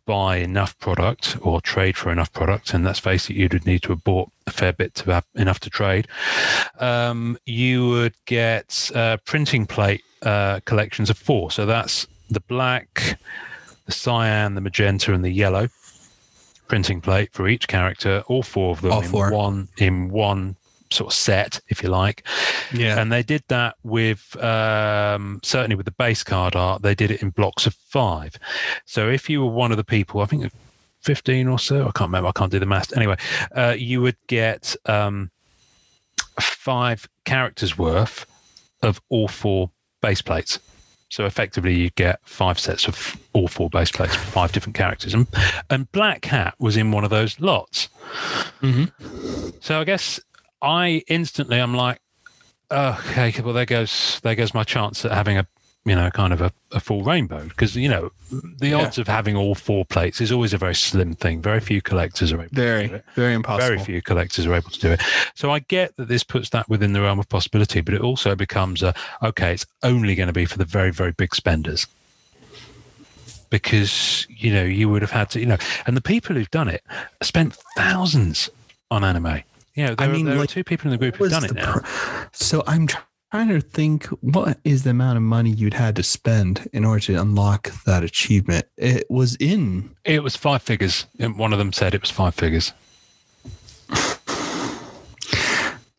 buy 0.07 0.37
enough 0.37 0.79
product 0.79 1.37
or 1.41 1.61
trade 1.61 1.97
for 1.97 2.11
enough 2.11 2.33
product, 2.33 2.75
and 2.75 2.85
let's 2.85 2.99
face 2.99 3.31
it, 3.31 3.37
you'd 3.37 3.67
need 3.67 3.83
to 3.83 3.91
have 3.91 4.05
bought 4.05 4.31
a 4.47 4.51
fair 4.51 4.73
bit 4.73 4.95
to 4.97 5.13
have 5.13 5.25
enough 5.35 5.61
to 5.61 5.71
trade. 5.71 6.07
Um, 6.79 7.39
you 7.47 7.89
would 7.89 8.15
get 8.27 8.91
uh, 8.95 9.17
printing 9.25 9.67
plate 9.67 10.03
uh, 10.23 10.61
collections 10.65 11.11
of 11.11 11.19
four. 11.19 11.51
So 11.51 11.67
that's 11.67 12.07
the 12.31 12.41
black, 12.41 13.19
the 13.87 13.93
cyan, 13.93 14.55
the 14.55 14.61
magenta, 14.61 15.13
and 15.15 15.25
the 15.25 15.31
yellow 15.31 15.69
printing 16.69 17.01
plate 17.01 17.31
for 17.33 17.49
each 17.49 17.67
character. 17.67 18.23
All 18.27 18.43
four 18.43 18.73
of 18.73 18.83
them 18.83 18.93
All 18.93 19.03
in 19.03 19.09
four. 19.09 19.33
one 19.33 19.69
in 19.79 20.11
one 20.11 20.57
sort 20.91 21.13
of 21.13 21.17
set, 21.17 21.61
if 21.69 21.83
you 21.83 21.89
like. 21.89 22.25
Yeah. 22.73 23.01
And 23.01 23.11
they 23.13 23.23
did 23.23 23.43
that 23.49 23.77
with 23.83 24.37
um, 24.43 25.41
certainly 25.43 25.77
with 25.77 25.87
the 25.87 25.93
base 25.93 26.23
card 26.23 26.57
art. 26.57 26.83
They 26.83 26.95
did 26.95 27.11
it 27.11 27.23
in 27.23 27.31
blocks 27.31 27.67
of 27.67 27.75
five. 27.75 28.39
So 28.85 29.09
if 29.09 29.29
you 29.29 29.41
were 29.45 29.51
one 29.51 29.71
of 29.71 29.77
the 29.77 29.85
people, 29.85 30.21
I 30.21 30.27
think 30.27 30.53
fifteen 31.01 31.49
or 31.49 31.59
so, 31.59 31.83
I 31.83 31.93
can't 31.93 32.09
remember. 32.09 32.29
I 32.29 32.33
can't 32.33 32.51
do 32.51 32.59
the 32.59 32.67
math. 32.67 32.97
Anyway, 32.97 33.17
uh, 33.55 33.75
you 33.79 34.01
would 34.01 34.17
get 34.27 34.77
um, 34.87 35.31
five 36.41 37.09
characters 37.25 37.79
worth 37.79 38.27
of 38.83 39.01
all 39.09 39.29
four 39.29 39.71
base 40.01 40.23
plates. 40.23 40.59
So 41.11 41.25
effectively, 41.25 41.75
you 41.75 41.89
get 41.91 42.21
five 42.25 42.59
sets 42.59 42.87
of 42.87 43.17
all 43.33 43.49
four 43.49 43.71
base 43.71 43.91
plates, 43.91 44.15
for 44.15 44.27
five 44.27 44.53
different 44.53 44.77
characters, 44.77 45.15
and 45.15 45.27
and 45.71 45.91
Black 45.91 46.27
Hat 46.27 46.55
was 46.59 46.77
in 46.77 46.93
one 46.93 47.03
of 47.03 47.09
those 47.09 47.41
lots. 47.41 47.89
Mm-hmm. 48.61 49.51
So 49.61 49.81
I 49.81 49.85
guess 49.85 50.21
I 50.63 51.03
instantly 51.09 51.59
I'm 51.59 51.75
like, 51.75 52.01
oh, 52.71 53.03
okay, 53.11 53.41
well 53.43 53.55
there 53.55 53.67
goes 53.67 54.21
there 54.23 54.35
goes 54.35 54.55
my 54.55 54.65
chance 54.65 55.05
at 55.05 55.13
having 55.13 55.39
a 55.39 55.47
you 55.85 55.95
know 55.95 56.11
kind 56.11 56.33
of 56.35 56.43
a, 56.43 56.53
a 56.73 56.81
full 56.81 57.03
rainbow 57.03 57.45
because 57.45 57.75
you 57.77 57.89
know 57.89 58.11
the 58.31 58.69
Yeah. 58.71 58.77
odds 58.83 58.99
of 58.99 59.07
having 59.09 59.37
all 59.37 59.55
four 59.55 59.85
plates 59.87 60.21
is 60.21 60.31
always 60.31 60.53
a 60.53 60.59
very 60.59 60.75
slim 60.75 61.15
thing. 61.15 61.41
Very 61.41 61.61
few 61.61 61.81
collectors 61.81 62.31
are 62.33 62.41
able. 62.41 62.49
to 62.51 62.55
do 62.57 62.61
Very, 62.63 62.85
it. 62.87 63.05
very 63.15 63.35
impossible. 63.35 63.67
Very 63.69 63.79
few 63.79 64.03
collectors 64.03 64.45
are 64.45 64.55
able 64.55 64.71
to 64.71 64.81
do 64.81 64.91
it. 64.91 65.01
So 65.35 65.51
I 65.51 65.61
get 65.61 65.97
that 65.97 66.09
this 66.09 66.25
puts 66.25 66.51
that 66.51 66.69
within 66.69 66.93
the 66.93 67.01
realm 67.01 67.19
of 67.19 67.29
possibility, 67.29 67.81
but 67.81 67.95
it 67.95 68.03
also 68.03 68.35
becomes 68.35 68.83
a 68.83 68.93
okay, 69.23 69.53
it's 69.55 69.65
only 69.83 70.15
going 70.15 70.27
to 70.27 70.33
be 70.35 70.45
for 70.45 70.59
the 70.59 70.65
very, 70.67 70.91
very 70.91 71.13
big 71.13 71.35
spenders. 71.35 71.87
Because, 73.51 74.27
you 74.29 74.53
know, 74.53 74.65
you 74.65 74.91
would 74.91 75.01
have 75.01 75.11
had 75.11 75.31
to, 75.31 75.41
you 75.41 75.47
know, 75.47 75.57
and 75.87 75.97
the 75.97 76.03
people 76.03 76.37
who've 76.37 76.51
done 76.51 76.69
it 76.69 76.85
spent 77.23 77.57
thousands 77.77 78.51
on 78.91 79.05
anime. 79.05 79.43
Know, 79.87 79.95
there, 79.95 80.09
I 80.09 80.13
mean, 80.13 80.27
there 80.27 80.35
like, 80.37 80.45
are 80.45 80.53
two 80.53 80.65
people 80.65 80.87
in 80.87 80.91
the 80.93 80.99
group 80.99 81.17
who've 81.17 81.31
done 81.31 81.45
it 81.45 81.55
now. 81.55 81.75
pr- 81.75 81.87
so 82.33 82.63
I'm 82.67 82.87
trying 83.31 83.49
to 83.49 83.61
think 83.61 84.07
what 84.23 84.59
is 84.65 84.83
the 84.85 84.91
amount 84.91 85.17
of 85.17 85.23
money 85.23 85.51
you'd 85.51 85.75
had 85.75 85.97
to 85.97 86.03
spend 86.03 86.69
in 86.73 86.85
order 86.85 87.01
to 87.07 87.15
unlock 87.15 87.71
that 87.85 88.03
achievement. 88.03 88.67
It 88.77 89.07
was 89.11 89.37
in 89.37 89.95
It 90.05 90.23
was 90.23 90.37
five 90.37 90.63
figures. 90.63 91.07
And 91.19 91.39
one 91.39 91.53
of 91.53 91.59
them 91.59 91.73
said 91.73 91.95
it 91.95 92.01
was 92.01 92.11
five 92.11 92.35
figures. 92.35 92.73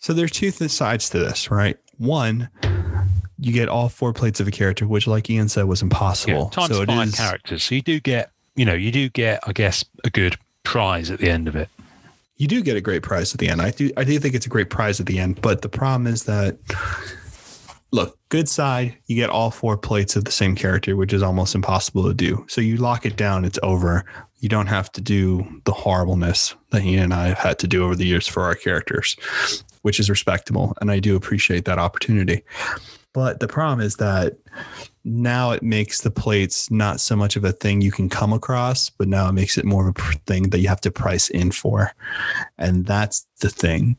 So 0.01 0.13
there's 0.13 0.31
two 0.31 0.49
th- 0.51 0.71
sides 0.71 1.09
to 1.11 1.19
this, 1.19 1.51
right? 1.51 1.77
One, 1.97 2.49
you 3.37 3.53
get 3.53 3.69
all 3.69 3.89
four 3.89 4.11
plates 4.13 4.39
of 4.39 4.47
a 4.47 4.51
character, 4.51 4.87
which, 4.87 5.05
like 5.07 5.29
Ian 5.29 5.49
said, 5.49 5.65
was 5.65 5.81
Yeah, 5.81 5.85
impossible. 5.85 6.49
times 6.49 6.75
so 6.75 6.81
it 6.81 6.87
five 6.87 7.07
is- 7.09 7.15
characters. 7.15 7.63
So 7.63 7.75
you 7.75 7.81
do 7.81 7.99
get, 7.99 8.31
you 8.55 8.65
know, 8.65 8.73
you 8.73 8.91
do 8.91 9.09
get, 9.09 9.41
I 9.45 9.51
guess, 9.51 9.85
a 10.03 10.09
good 10.09 10.37
prize 10.63 11.11
at 11.11 11.19
the 11.19 11.29
end 11.29 11.47
of 11.47 11.55
it. 11.55 11.69
You 12.39 12.47
do 12.47 12.63
get 12.63 12.77
a 12.77 12.81
great 12.81 13.03
prize 13.03 13.33
at 13.33 13.39
the 13.39 13.49
end. 13.49 13.61
I 13.61 13.71
do, 13.71 13.91
I 13.97 14.05
do 14.05 14.17
think 14.17 14.33
it's 14.33 14.45
a 14.45 14.49
great 14.49 14.69
prize 14.69 14.99
at 14.99 15.05
the 15.05 15.19
end. 15.19 15.41
But 15.41 15.61
the 15.61 15.69
problem 15.69 16.07
is 16.07 16.23
that, 16.23 16.57
look, 17.91 18.17
good 18.29 18.47
side, 18.47 18.97
you 19.07 19.15
get 19.17 19.29
all 19.29 19.51
four 19.51 19.77
plates 19.77 20.15
of 20.15 20.23
the 20.23 20.31
same 20.31 20.55
character, 20.55 20.95
which 20.95 21.11
is 21.11 21.21
almost 21.21 21.53
impossible 21.53 22.07
to 22.07 22.13
do. 22.13 22.45
So 22.47 22.61
you 22.61 22.77
lock 22.77 23.05
it 23.05 23.17
down, 23.17 23.43
it's 23.43 23.59
over. 23.61 24.05
You 24.39 24.47
don't 24.47 24.67
have 24.67 24.89
to 24.93 25.01
do 25.01 25.61
the 25.65 25.73
horribleness 25.73 26.55
that 26.71 26.81
he 26.81 26.95
and 26.95 27.13
I 27.13 27.27
have 27.27 27.39
had 27.39 27.59
to 27.59 27.67
do 27.67 27.83
over 27.83 27.95
the 27.95 28.07
years 28.07 28.25
for 28.25 28.43
our 28.43 28.55
characters, 28.55 29.17
which 29.81 29.99
is 29.99 30.09
respectable. 30.09 30.73
And 30.79 30.89
I 30.89 30.99
do 30.99 31.17
appreciate 31.17 31.65
that 31.65 31.77
opportunity. 31.77 32.43
But 33.11 33.41
the 33.41 33.49
problem 33.49 33.81
is 33.81 33.97
that 33.97 34.37
now 35.03 35.51
it 35.51 35.63
makes 35.63 36.01
the 36.01 36.11
plates 36.11 36.69
not 36.69 36.99
so 36.99 37.15
much 37.15 37.35
of 37.35 37.43
a 37.45 37.51
thing 37.51 37.81
you 37.81 37.91
can 37.91 38.09
come 38.09 38.33
across, 38.33 38.89
but 38.89 39.07
now 39.07 39.29
it 39.29 39.33
makes 39.33 39.57
it 39.57 39.65
more 39.65 39.87
of 39.89 39.97
a 39.97 40.01
thing 40.25 40.49
that 40.49 40.59
you 40.59 40.67
have 40.67 40.81
to 40.81 40.91
price 40.91 41.29
in 41.29 41.51
for. 41.51 41.93
And 42.57 42.85
that's 42.85 43.25
the 43.39 43.49
thing 43.49 43.97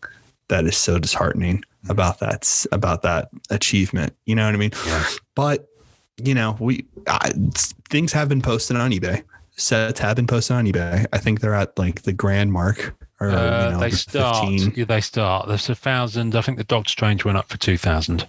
that 0.49 0.65
is 0.67 0.77
so 0.77 0.99
disheartening 0.99 1.65
about 1.89 2.19
that 2.21 2.67
about 2.73 3.03
that 3.03 3.31
achievement. 3.51 4.15
You 4.27 4.35
know 4.35 4.45
what 4.47 4.55
I 4.55 4.59
mean? 4.59 4.73
Yeah. 4.87 5.05
But 5.35 5.67
you 6.23 6.35
know, 6.35 6.57
we 6.61 6.85
I, 7.07 7.33
s- 7.55 7.73
things 7.89 8.13
have 8.13 8.29
been 8.29 8.43
posted 8.43 8.77
on 8.77 8.91
eBay. 8.91 9.23
Sets 9.57 10.01
have 10.01 10.17
been 10.17 10.27
posted 10.27 10.57
on 10.57 10.67
eBay. 10.67 11.07
I 11.13 11.19
think 11.19 11.41
they're 11.41 11.55
at 11.55 11.79
like 11.79 12.03
the 12.03 12.13
grand 12.13 12.53
mark 12.53 12.95
or 13.21 13.31
Uh, 13.31 13.65
you 13.67 13.71
know, 13.73 13.81
they 13.81 13.91
start. 13.91 14.49
15. 14.49 14.75
Yeah, 14.77 14.85
they 14.85 15.01
start. 15.01 15.49
There's 15.49 15.69
a 15.71 15.75
thousand. 15.75 16.35
I 16.37 16.43
think 16.43 16.59
the 16.59 16.65
Doctor 16.65 16.91
Strange 16.91 17.25
went 17.25 17.39
up 17.39 17.49
for 17.49 17.57
two 17.59 17.79
thousand. 17.79 18.27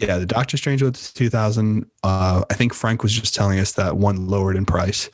Yeah, 0.00 0.18
the 0.18 0.26
Doctor 0.26 0.56
Strange 0.56 0.82
was 0.82 1.12
2000. 1.12 1.84
Uh, 2.02 2.44
I 2.50 2.54
think 2.54 2.72
Frank 2.74 3.02
was 3.02 3.12
just 3.12 3.34
telling 3.34 3.58
us 3.58 3.72
that 3.72 3.96
one 3.96 4.26
lowered 4.28 4.56
in 4.56 4.64
price 4.66 5.08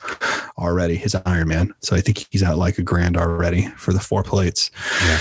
already, 0.57 0.95
his 0.95 1.15
Iron 1.25 1.49
Man. 1.49 1.73
So 1.81 1.95
I 1.95 2.01
think 2.01 2.25
he's 2.31 2.43
at 2.43 2.57
like 2.57 2.77
a 2.77 2.83
grand 2.83 3.17
already 3.17 3.67
for 3.77 3.93
the 3.93 3.99
four 3.99 4.23
plates. 4.23 4.71
Yeah. 5.05 5.19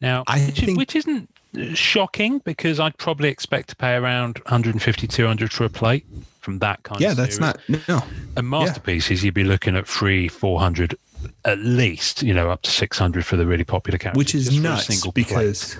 Now, 0.00 0.24
I 0.26 0.40
which, 0.46 0.60
think- 0.60 0.78
which 0.78 0.96
isn't 0.96 1.28
uh, 1.58 1.74
shocking 1.74 2.38
because 2.40 2.80
I'd 2.80 2.96
probably 2.98 3.28
expect 3.28 3.68
to 3.70 3.76
pay 3.76 3.94
around 3.94 4.38
150, 4.46 5.06
200 5.06 5.52
for 5.52 5.64
a 5.64 5.68
plate 5.70 6.04
from 6.40 6.58
that 6.58 6.82
kind 6.82 7.00
Yeah, 7.00 7.12
of 7.12 7.16
that's 7.18 7.38
not, 7.38 7.60
no. 7.88 8.02
And 8.36 8.48
masterpieces, 8.48 9.22
you'd 9.22 9.34
be 9.34 9.44
looking 9.44 9.76
at 9.76 9.86
three, 9.86 10.26
400 10.28 10.96
at 11.44 11.58
least, 11.60 12.22
you 12.24 12.34
know, 12.34 12.50
up 12.50 12.62
to 12.62 12.70
600 12.70 13.24
for 13.24 13.36
the 13.36 13.46
really 13.46 13.62
popular 13.62 13.96
characters. 13.96 14.18
Which 14.18 14.34
is 14.34 14.46
just 14.46 14.58
a 14.58 14.60
nuts 14.60 14.86
single 14.86 15.12
plate. 15.12 15.78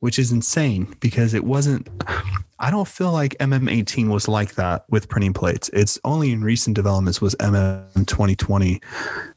Which 0.00 0.18
is 0.18 0.32
insane 0.32 0.94
because 1.00 1.34
it 1.34 1.44
wasn't, 1.44 1.88
I 2.60 2.70
don't 2.70 2.86
feel 2.86 3.10
like 3.10 3.36
MM18 3.38 4.08
was 4.08 4.28
like 4.28 4.54
that 4.56 4.84
with 4.90 5.08
printing 5.08 5.32
plates. 5.32 5.70
It's 5.72 5.98
only 6.04 6.30
in 6.30 6.44
recent 6.44 6.76
developments 6.76 7.20
was 7.20 7.34
MM 7.36 8.06
2020 8.06 8.80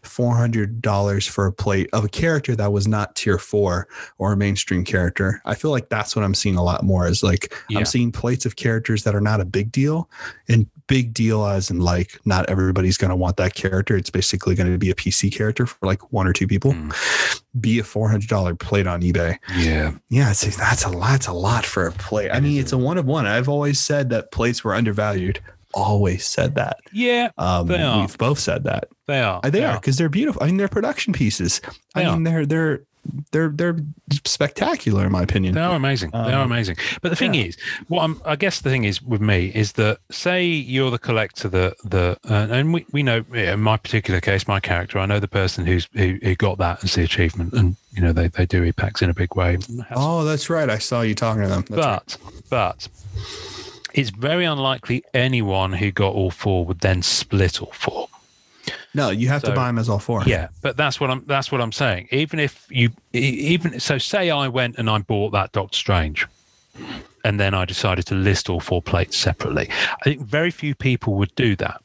$400 0.04 1.30
for 1.30 1.46
a 1.46 1.52
plate 1.54 1.90
of 1.94 2.04
a 2.04 2.10
character 2.10 2.56
that 2.56 2.72
was 2.72 2.88
not 2.88 3.16
tier 3.16 3.38
4 3.38 3.88
or 4.18 4.34
a 4.34 4.38
mainstream 4.38 4.84
character. 4.84 5.42
I 5.46 5.56
feel 5.56 5.72
like 5.72 5.88
that's 5.90 6.16
what 6.16 6.26
I'm 6.26 6.36
seeing 6.36 6.58
a 6.58 6.64
lot 6.64 6.84
more 6.84 7.08
is 7.08 7.24
like 7.24 7.54
Yeah. 7.70 7.80
I'm 7.80 7.86
seeing 7.86 8.12
plates 8.12 8.46
of 8.46 8.58
characters 8.58 9.04
that 9.06 9.16
are 9.16 9.22
not 9.22 9.40
a 9.40 9.46
big 9.46 9.72
deal 9.72 10.10
and 10.50 10.68
big 10.88 11.14
deal 11.14 11.46
as 11.46 11.72
in 11.72 11.80
like 11.80 12.20
not 12.26 12.50
everybody's 12.50 12.98
going 12.98 13.10
to 13.10 13.16
want 13.16 13.38
that 13.38 13.54
character. 13.54 13.96
It's 13.96 14.10
basically 14.10 14.54
going 14.56 14.72
to 14.72 14.78
be 14.78 14.92
a 14.92 14.96
PC 14.96 15.34
character 15.34 15.66
for 15.66 15.86
like 15.86 16.12
one 16.12 16.28
or 16.28 16.34
two 16.34 16.48
people. 16.48 16.74
Mm. 16.74 17.42
Be 17.60 17.80
a 17.80 17.84
$400 17.84 18.60
plate 18.60 18.88
on 18.88 19.02
eBay. 19.02 19.38
Yeah. 19.56 19.94
Yeah, 20.10 20.32
it's, 20.32 20.58
that's 20.58 20.84
a 20.84 20.90
lot. 20.90 21.12
That's 21.14 21.28
a 21.28 21.34
lot 21.34 21.66
for 21.66 21.86
a 21.86 21.92
plate. 21.92 22.32
I 22.32 22.40
mean, 22.40 22.60
it's 22.60 22.74
a 22.74 22.78
one 22.78 22.98
of 22.98 23.06
one. 23.14 23.26
I've 23.28 23.48
always 23.48 23.80
said 23.80 24.10
that 24.10 24.32
plates 24.32 24.64
were 24.64 24.74
undervalued. 24.76 25.40
Always 25.74 26.26
said 26.28 26.54
that. 26.56 26.78
Yeah, 26.92 27.30
Um, 27.38 27.66
They 27.68 27.82
are. 27.82 28.00
we've 28.02 28.18
both 28.18 28.38
said 28.40 28.64
that. 28.66 28.90
they 29.08 29.22
are. 29.22 29.40
Uh, 29.44 29.50
They 29.50 29.64
are 29.66 29.80
because 29.80 29.98
they're 29.98 30.10
beautiful. 30.10 30.44
I 30.44 30.48
mean, 30.48 30.58
they're 30.58 30.68
production 30.68 31.14
pieces. 31.14 31.62
They 31.96 32.06
I 32.06 32.12
mean, 32.14 32.24
they're 32.24 32.46
they're 32.46 32.84
they're 33.32 33.50
they're 33.50 33.78
spectacular 34.26 35.06
in 35.06 35.12
my 35.12 35.22
opinion. 35.24 35.56
They 35.56 35.62
are 35.62 35.76
amazing. 35.76 36.12
they 36.12 36.18
are 36.18 36.44
Um, 36.44 36.52
amazing. 36.52 36.78
But 37.02 37.10
the 37.10 37.16
thing 37.16 37.34
yeah. 37.34 37.46
is, 37.46 37.58
what 37.88 38.04
I'm, 38.04 38.22
I 38.26 38.36
guess 38.36 38.62
the 38.62 38.70
thing 38.70 38.84
is 38.86 39.02
with 39.02 39.22
me 39.22 39.52
is 39.54 39.74
that 39.74 40.00
say 40.12 40.46
you're 40.46 40.92
the 40.92 41.00
collector, 41.00 41.50
the 41.50 41.76
the 41.84 42.18
uh, 42.30 42.48
and 42.52 42.74
we, 42.74 42.86
we 42.92 43.04
know 43.04 43.24
in 43.34 43.60
my 43.62 43.78
particular 43.78 44.22
case, 44.22 44.48
my 44.48 44.60
character, 44.60 45.00
I 45.00 45.06
know 45.06 45.20
the 45.20 45.28
person 45.28 45.66
who's 45.66 45.88
who, 45.94 46.18
who 46.24 46.36
got 46.36 46.58
that 46.60 46.84
as 46.84 46.96
the 46.96 47.04
achievement, 47.04 47.54
and 47.54 47.76
you 47.94 48.02
know 48.02 48.14
they 48.14 48.28
they 48.30 48.46
do 48.46 48.64
e-Packs 48.64 49.02
in 49.02 49.10
a 49.10 49.14
big 49.14 49.36
way. 49.36 49.58
Oh, 49.96 50.24
that's 50.24 50.50
right. 50.50 50.70
I 50.70 50.78
saw 50.78 51.02
you 51.02 51.16
talking 51.16 51.44
to 51.44 51.50
them. 51.50 51.66
That's 51.70 51.86
right. 51.86 52.18
but 52.50 52.50
but 52.50 52.88
it's 53.94 54.10
very 54.10 54.46
unlikely 54.46 55.04
anyone 55.14 55.74
who 55.74 55.92
got 55.92 56.14
all 56.14 56.32
four 56.32 56.66
would 56.66 56.80
then 56.80 57.02
split 57.04 57.62
all 57.62 57.72
four. 57.74 58.08
No, 58.94 59.10
you 59.10 59.28
have 59.30 59.42
So- 59.42 59.50
to 59.50 59.56
buy 59.56 59.68
them 59.68 59.80
as 59.80 59.90
all 59.90 60.00
four. 60.00 60.24
Yeah, 60.26 60.50
but 60.62 60.78
that's 60.78 61.00
what 61.00 61.10
I'm 61.10 61.24
that's 61.26 61.52
what 61.52 61.62
I'm 61.62 61.72
saying. 61.72 62.08
Even 62.12 62.40
if 62.40 62.66
you 62.70 62.92
even 63.14 63.80
so 63.80 63.98
say 63.98 64.30
I 64.30 64.48
went 64.48 64.78
and 64.78 64.90
I 64.90 65.00
bought 65.00 65.32
that 65.32 65.52
Doctor 65.52 65.78
Strange 65.78 66.28
and 67.24 67.40
then 67.40 67.54
I 67.54 67.66
decided 67.66 68.06
to 68.08 68.16
list 68.16 68.50
all 68.50 68.60
four 68.60 68.82
plates 68.82 69.18
separately. 69.18 69.70
I 69.70 70.04
think 70.04 70.22
very 70.22 70.52
few 70.52 70.76
people 70.76 71.16
would 71.16 71.34
do 71.36 71.56
that 71.58 71.82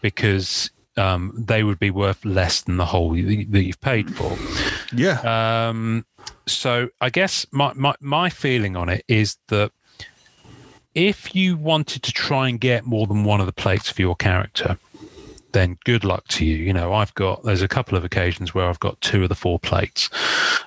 because 0.00 0.70
um, 0.96 1.32
they 1.36 1.64
would 1.64 1.78
be 1.78 1.90
worth 1.90 2.24
less 2.24 2.62
than 2.62 2.76
the 2.76 2.84
whole 2.86 3.10
that 3.14 3.62
you've 3.64 3.80
paid 3.80 4.14
for. 4.14 4.36
Yeah. 4.94 5.18
Um, 5.68 6.06
so 6.46 6.88
I 7.00 7.10
guess 7.10 7.46
my, 7.50 7.72
my, 7.74 7.94
my 8.00 8.30
feeling 8.30 8.76
on 8.76 8.88
it 8.88 9.04
is 9.08 9.36
that 9.48 9.72
if 10.94 11.34
you 11.34 11.56
wanted 11.56 12.02
to 12.04 12.12
try 12.12 12.48
and 12.48 12.60
get 12.60 12.84
more 12.86 13.06
than 13.06 13.24
one 13.24 13.40
of 13.40 13.46
the 13.46 13.52
plates 13.52 13.90
for 13.90 14.00
your 14.02 14.14
character, 14.14 14.78
then 15.54 15.78
good 15.84 16.04
luck 16.04 16.28
to 16.28 16.44
you. 16.44 16.56
You 16.56 16.72
know, 16.74 16.92
I've 16.92 17.14
got, 17.14 17.42
there's 17.44 17.62
a 17.62 17.68
couple 17.68 17.96
of 17.96 18.04
occasions 18.04 18.52
where 18.54 18.68
I've 18.68 18.80
got 18.80 19.00
two 19.00 19.22
of 19.22 19.30
the 19.30 19.34
four 19.34 19.58
plates. 19.58 20.10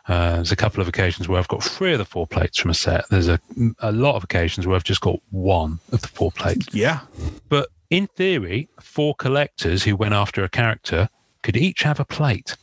Uh, 0.08 0.38
there's 0.38 0.52
a 0.52 0.56
couple 0.56 0.82
of 0.82 0.88
occasions 0.88 1.28
where 1.28 1.38
I've 1.38 1.48
got 1.48 1.64
three 1.64 1.92
of 1.92 2.00
the 2.00 2.06
four 2.06 2.26
plates 2.26 2.58
from 2.58 2.72
a 2.72 2.74
set. 2.74 3.08
There's 3.10 3.28
a, 3.28 3.40
a 3.80 3.92
lot 3.92 4.16
of 4.16 4.24
occasions 4.24 4.66
where 4.66 4.76
I've 4.76 4.84
just 4.84 5.02
got 5.02 5.20
one 5.30 5.80
of 5.92 6.02
the 6.02 6.08
four 6.08 6.32
plates. 6.32 6.68
yeah. 6.74 7.02
But 7.50 7.70
in 7.90 8.08
theory, 8.08 8.70
four 8.82 9.14
collectors 9.14 9.84
who 9.84 9.96
went 9.96 10.14
after 10.14 10.44
a 10.44 10.50
character 10.50 11.10
could 11.44 11.56
each 11.56 11.84
have 11.84 12.00
a 12.00 12.06
plate. 12.06 12.58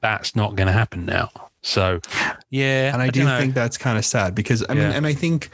That's 0.00 0.36
not 0.36 0.54
going 0.54 0.68
to 0.68 0.72
happen 0.72 1.04
now. 1.04 1.30
So, 1.62 2.00
yeah, 2.48 2.92
and 2.92 3.02
I, 3.02 3.08
do 3.10 3.24
dunno. 3.24 3.40
think 3.40 3.54
that's 3.54 3.76
kind 3.76 3.98
of 3.98 4.04
sad 4.04 4.36
because 4.36 4.64
I 4.68 4.74
mean, 4.74 4.84
and 4.84 5.04
I 5.04 5.14
think, 5.14 5.50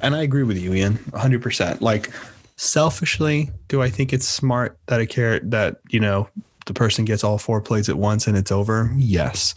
and 0.00 0.14
I 0.14 0.22
agree 0.22 0.44
with 0.44 0.56
you, 0.58 0.72
Ian, 0.74 0.94
100. 1.10 1.42
percent 1.42 1.82
Like, 1.82 2.12
selfishly, 2.56 3.50
do 3.68 3.82
I 3.82 3.90
think 3.90 4.12
it's 4.12 4.26
smart 4.26 4.78
that 4.86 5.00
a 5.00 5.06
carrot 5.06 5.50
that 5.50 5.80
you 5.90 6.00
know 6.00 6.28
the 6.66 6.74
person 6.74 7.04
gets 7.04 7.22
all 7.22 7.38
four 7.38 7.60
plates 7.60 7.88
at 7.88 7.96
once 7.98 8.26
and 8.26 8.36
it's 8.36 8.50
over? 8.50 8.92
Yes. 8.96 9.54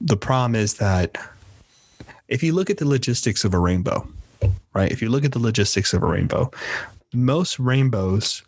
The 0.00 0.16
problem 0.16 0.54
is 0.54 0.74
that 0.74 1.16
if 2.28 2.42
you 2.42 2.52
look 2.52 2.70
at 2.70 2.78
the 2.78 2.86
logistics 2.86 3.44
of 3.44 3.52
a 3.54 3.58
rainbow, 3.58 4.06
right? 4.74 4.90
If 4.92 5.02
you 5.02 5.08
look 5.08 5.24
at 5.24 5.32
the 5.32 5.38
logistics 5.38 5.92
of 5.92 6.02
a 6.02 6.06
rainbow, 6.06 6.50
most 7.12 7.58
rainbows 7.58 8.42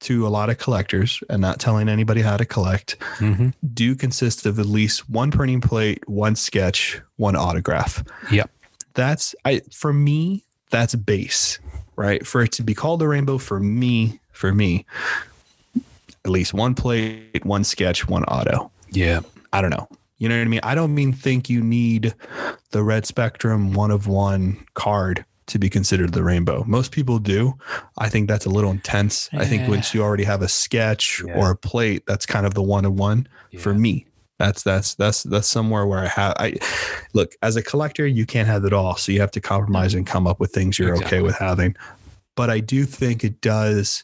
to 0.00 0.26
a 0.26 0.30
lot 0.30 0.50
of 0.50 0.58
collectors 0.58 1.22
and 1.30 1.40
not 1.40 1.60
telling 1.60 1.88
anybody 1.88 2.22
how 2.22 2.36
to 2.36 2.44
collect 2.44 2.96
Mhm. 3.18 3.52
do 3.72 3.94
consist 3.94 4.46
of 4.46 4.58
at 4.58 4.66
least 4.66 5.08
one 5.08 5.30
printing 5.30 5.60
plate, 5.60 6.06
one 6.08 6.34
sketch, 6.36 7.00
one 7.16 7.36
autograph. 7.36 8.02
Yep. 8.30 8.50
That's 8.94 9.34
I 9.44 9.62
for 9.72 9.92
me, 9.92 10.44
that's 10.70 10.94
base, 10.94 11.58
right? 11.96 12.26
For 12.26 12.42
it 12.42 12.52
to 12.52 12.62
be 12.62 12.74
called 12.74 13.02
a 13.02 13.08
rainbow 13.08 13.38
for 13.38 13.60
me, 13.60 14.20
for 14.32 14.52
me, 14.52 14.86
at 16.24 16.30
least 16.30 16.54
one 16.54 16.74
plate, 16.74 17.44
one 17.44 17.64
sketch, 17.64 18.08
one 18.08 18.24
auto. 18.24 18.70
Yeah. 18.90 19.20
I 19.52 19.60
don't 19.60 19.70
know. 19.70 19.88
You 20.18 20.28
know 20.28 20.36
what 20.38 20.44
I 20.44 20.48
mean? 20.48 20.60
I 20.62 20.74
don't 20.74 20.94
mean 20.94 21.12
think 21.12 21.50
you 21.50 21.60
need 21.62 22.14
the 22.70 22.82
red 22.82 23.06
spectrum 23.06 23.72
one 23.74 23.90
of 23.90 24.06
one 24.06 24.64
card 24.74 25.24
to 25.46 25.58
be 25.58 25.68
considered 25.68 26.12
the 26.12 26.22
rainbow. 26.22 26.62
Most 26.66 26.92
people 26.92 27.18
do. 27.18 27.58
I 27.98 28.08
think 28.08 28.28
that's 28.28 28.46
a 28.46 28.48
little 28.48 28.70
intense. 28.70 29.28
I 29.32 29.44
think 29.44 29.68
once 29.68 29.92
you 29.92 30.02
already 30.02 30.22
have 30.24 30.40
a 30.40 30.48
sketch 30.48 31.22
Yeah. 31.26 31.34
or 31.34 31.50
a 31.50 31.56
plate, 31.56 32.04
that's 32.06 32.24
kind 32.24 32.46
of 32.46 32.54
the 32.54 32.62
one 32.62 32.84
of 32.84 32.94
one 32.94 33.26
for 33.58 33.74
me. 33.74 34.06
That's 34.42 34.64
that's 34.64 34.94
that's 34.96 35.22
that's 35.22 35.46
somewhere 35.46 35.86
where 35.86 36.00
I 36.00 36.08
have 36.08 36.34
I 36.36 36.56
look 37.12 37.36
as 37.42 37.54
a 37.54 37.62
collector, 37.62 38.04
you 38.08 38.26
can't 38.26 38.48
have 38.48 38.64
it 38.64 38.72
all. 38.72 38.96
So 38.96 39.12
you 39.12 39.20
have 39.20 39.30
to 39.30 39.40
compromise 39.40 39.94
and 39.94 40.04
come 40.04 40.26
up 40.26 40.40
with 40.40 40.50
things 40.50 40.80
you're 40.80 40.94
Exactly. 40.94 41.18
okay 41.18 41.22
with 41.22 41.36
having. 41.36 41.76
But 42.34 42.50
I 42.50 42.58
do 42.58 42.84
think 42.84 43.22
it 43.22 43.40
does 43.40 44.02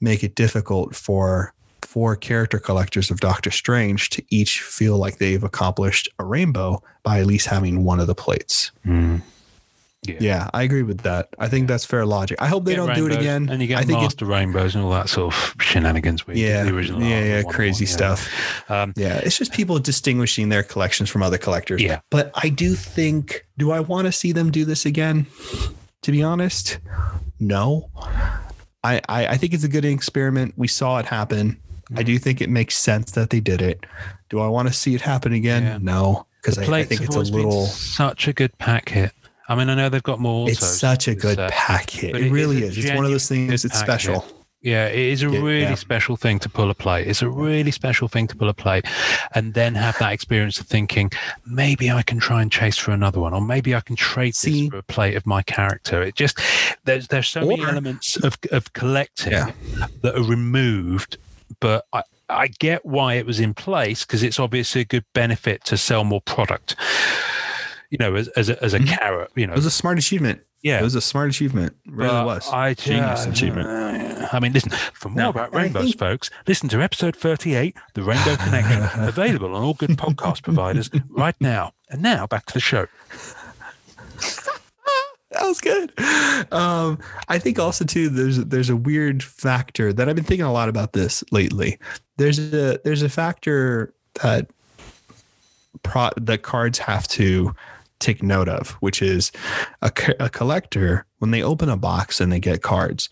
make 0.00 0.24
it 0.24 0.36
difficult 0.36 0.94
for 0.96 1.52
for 1.82 2.16
character 2.16 2.58
collectors 2.58 3.10
of 3.10 3.20
Doctor 3.20 3.50
Strange 3.50 4.08
to 4.10 4.24
each 4.30 4.62
feel 4.62 4.96
like 4.96 5.18
they've 5.18 5.44
accomplished 5.44 6.08
a 6.18 6.24
rainbow 6.24 6.82
by 7.02 7.20
at 7.20 7.26
least 7.26 7.46
having 7.46 7.84
one 7.84 8.00
of 8.00 8.06
the 8.06 8.14
plates. 8.14 8.70
Mm. 8.86 9.20
Yeah, 10.06 10.48
I 10.52 10.62
agree 10.62 10.82
with 10.82 11.00
that. 11.02 11.28
I 11.38 11.48
think 11.48 11.68
that's 11.68 11.84
fair 11.84 12.04
logic. 12.06 12.40
I 12.40 12.46
hope 12.46 12.64
they 12.64 12.72
Get 12.72 12.86
don't 12.86 12.94
do 12.94 13.06
it 13.06 13.12
again. 13.12 13.48
And 13.48 13.60
you 13.60 13.68
get 13.68 13.78
I 13.78 13.82
think 13.82 13.98
it, 13.98 14.02
master 14.02 14.26
rainbows 14.26 14.74
and 14.74 14.84
all 14.84 14.90
that 14.90 15.08
sort 15.08 15.34
of 15.34 15.54
shenanigans. 15.60 16.26
Where 16.26 16.36
you 16.36 16.46
yeah, 16.46 16.64
the 16.64 16.74
original 16.74 17.02
yeah, 17.02 17.24
yeah, 17.24 17.42
one 17.42 17.52
crazy 17.52 17.84
one, 17.84 17.90
yeah. 17.90 17.96
stuff. 17.96 18.70
Um, 18.70 18.92
Yeah, 18.96 19.20
it's 19.24 19.38
just 19.38 19.52
people 19.52 19.78
distinguishing 19.78 20.48
their 20.48 20.62
collections 20.62 21.10
from 21.10 21.22
other 21.22 21.38
collectors. 21.38 21.82
Yeah. 21.82 22.00
But 22.10 22.30
I 22.34 22.48
do 22.48 22.74
think, 22.74 23.46
do 23.58 23.70
I 23.72 23.80
want 23.80 24.06
to 24.06 24.12
see 24.12 24.32
them 24.32 24.50
do 24.50 24.64
this 24.64 24.86
again? 24.86 25.26
To 26.02 26.12
be 26.12 26.22
honest, 26.22 26.78
no. 27.40 27.90
I, 28.82 29.00
I, 29.08 29.26
I 29.28 29.36
think 29.36 29.54
it's 29.54 29.64
a 29.64 29.68
good 29.68 29.84
experiment. 29.84 30.54
We 30.56 30.68
saw 30.68 30.98
it 30.98 31.06
happen. 31.06 31.58
I 31.96 32.02
do 32.02 32.18
think 32.18 32.40
it 32.40 32.50
makes 32.50 32.76
sense 32.76 33.12
that 33.12 33.30
they 33.30 33.40
did 33.40 33.62
it. 33.62 33.84
Do 34.30 34.40
I 34.40 34.48
want 34.48 34.68
to 34.68 34.74
see 34.74 34.94
it 34.94 35.00
happen 35.00 35.32
again? 35.32 35.62
Yeah. 35.62 35.78
No, 35.80 36.26
because 36.42 36.58
I, 36.58 36.62
I 36.62 36.84
think 36.84 37.00
have 37.00 37.08
it's 37.08 37.14
a 37.14 37.18
always 37.18 37.30
been 37.30 37.44
little. 37.44 37.66
such 37.66 38.26
a 38.26 38.32
good 38.32 38.56
pack 38.58 38.88
hit. 38.88 39.12
I 39.48 39.54
mean, 39.54 39.68
I 39.68 39.74
know 39.74 39.88
they've 39.88 40.02
got 40.02 40.20
more. 40.20 40.48
It's 40.48 40.66
such 40.66 41.08
a 41.08 41.14
good 41.14 41.38
uh, 41.38 41.50
pack 41.50 41.90
hit. 41.90 42.16
It 42.16 42.26
it 42.26 42.32
really 42.32 42.62
is 42.62 42.78
is. 42.78 42.84
It's 42.84 42.94
one 42.94 43.04
of 43.04 43.10
those 43.10 43.28
things. 43.28 43.64
It's 43.64 43.74
pack 43.74 43.84
special. 43.84 44.24
Yeah, 44.64 44.86
it 44.86 44.98
is 44.98 45.20
a 45.20 45.28
really 45.28 45.60
yeah. 45.60 45.74
special 45.74 46.16
thing 46.16 46.38
to 46.38 46.48
pull 46.48 46.70
a 46.70 46.74
plate. 46.74 47.06
It's 47.06 47.20
a 47.20 47.28
really 47.28 47.70
special 47.70 48.08
thing 48.08 48.26
to 48.28 48.34
pull 48.34 48.48
a 48.48 48.54
plate 48.54 48.86
and 49.34 49.52
then 49.52 49.74
have 49.74 49.98
that 49.98 50.14
experience 50.14 50.58
of 50.58 50.66
thinking, 50.66 51.10
maybe 51.44 51.90
I 51.90 52.00
can 52.00 52.18
try 52.18 52.40
and 52.40 52.50
chase 52.50 52.78
for 52.78 52.92
another 52.92 53.20
one, 53.20 53.34
or 53.34 53.42
maybe 53.42 53.74
I 53.74 53.80
can 53.80 53.94
trade 53.94 54.34
See- 54.34 54.62
this 54.62 54.70
for 54.70 54.78
a 54.78 54.82
plate 54.82 55.16
of 55.16 55.26
my 55.26 55.42
character. 55.42 56.02
It 56.02 56.14
just 56.14 56.40
there's 56.84 57.08
there's 57.08 57.28
so 57.28 57.46
many 57.46 57.62
elements 57.62 58.16
of, 58.16 58.38
of 58.52 58.72
collecting 58.72 59.32
Yeah. 59.32 59.50
that 60.00 60.16
are 60.16 60.24
removed, 60.24 61.18
but 61.60 61.84
I, 61.92 62.02
I 62.30 62.46
get 62.46 62.86
why 62.86 63.14
it 63.14 63.26
was 63.26 63.40
in 63.40 63.52
place 63.52 64.06
because 64.06 64.22
it's 64.22 64.40
obviously 64.40 64.80
a 64.80 64.86
good 64.86 65.04
benefit 65.12 65.62
to 65.66 65.76
sell 65.76 66.04
more 66.04 66.22
product. 66.22 66.74
You 67.90 67.98
know, 67.98 68.14
as 68.14 68.28
as 68.28 68.48
a, 68.48 68.62
as 68.64 68.74
a 68.74 68.80
Mhm. 68.80 68.88
carrot, 68.88 69.30
you 69.36 69.46
know, 69.46 69.52
It 69.52 69.56
was 69.56 69.66
a 69.66 69.70
smart 69.70 69.98
achievement. 69.98 70.40
yeah, 70.62 70.80
It 70.80 70.82
was 70.82 70.94
a 70.94 71.00
smart 71.00 71.30
achievement. 71.30 71.76
It 71.86 71.92
really 71.92 72.10
but 72.10 72.26
was. 72.26 72.48
I 72.50 72.74
Genius 72.74 73.26
uh, 73.26 73.30
achievement. 73.30 73.68
I 74.32 74.40
mean, 74.40 74.52
listen, 74.52 74.70
for 74.94 75.10
more 75.10 75.16
No, 75.18 75.28
about 75.28 75.54
rainbows, 75.54 75.84
think- 75.90 75.98
folks, 75.98 76.30
listen 76.48 76.68
to 76.70 76.82
episode 76.82 77.14
38, 77.14 77.76
The 77.94 78.02
Rainbow 78.02 78.36
Connection, 78.36 78.82
available 79.08 79.54
on 79.54 79.62
all 79.62 79.74
good 79.74 79.90
podcast 79.90 80.42
providers 80.42 80.90
right 81.10 81.36
now. 81.40 81.72
And 81.90 82.02
now 82.02 82.26
back 82.26 82.46
to 82.46 82.54
the 82.54 82.60
show. 82.60 82.86
that 85.30 85.42
was 85.42 85.60
good. 85.60 85.92
Um, 86.52 86.98
I 87.28 87.38
think 87.38 87.58
also 87.58 87.84
too 87.84 88.08
there's 88.08 88.38
there's 88.38 88.70
a 88.70 88.76
weird 88.76 89.22
factor 89.22 89.92
that 89.92 90.08
I've 90.08 90.14
been 90.16 90.24
thinking 90.24 90.46
a 90.46 90.52
lot 90.52 90.68
about 90.68 90.92
this 90.92 91.24
lately. 91.32 91.78
There's 92.16 92.38
a 92.38 92.78
there's 92.84 93.02
a 93.02 93.08
factor 93.08 93.92
that 94.22 94.48
pro 95.82 96.10
that 96.16 96.42
cards 96.42 96.78
have 96.78 97.08
to 97.08 97.54
take 98.04 98.22
note 98.22 98.48
of, 98.48 98.70
which 98.80 99.02
is 99.02 99.32
a, 99.82 99.92
a 100.20 100.28
collector 100.28 101.06
when 101.18 101.30
they 101.30 101.42
open 101.42 101.68
a 101.68 101.76
box 101.76 102.20
and 102.20 102.30
they 102.32 102.40
get 102.40 102.62
cards. 102.62 103.08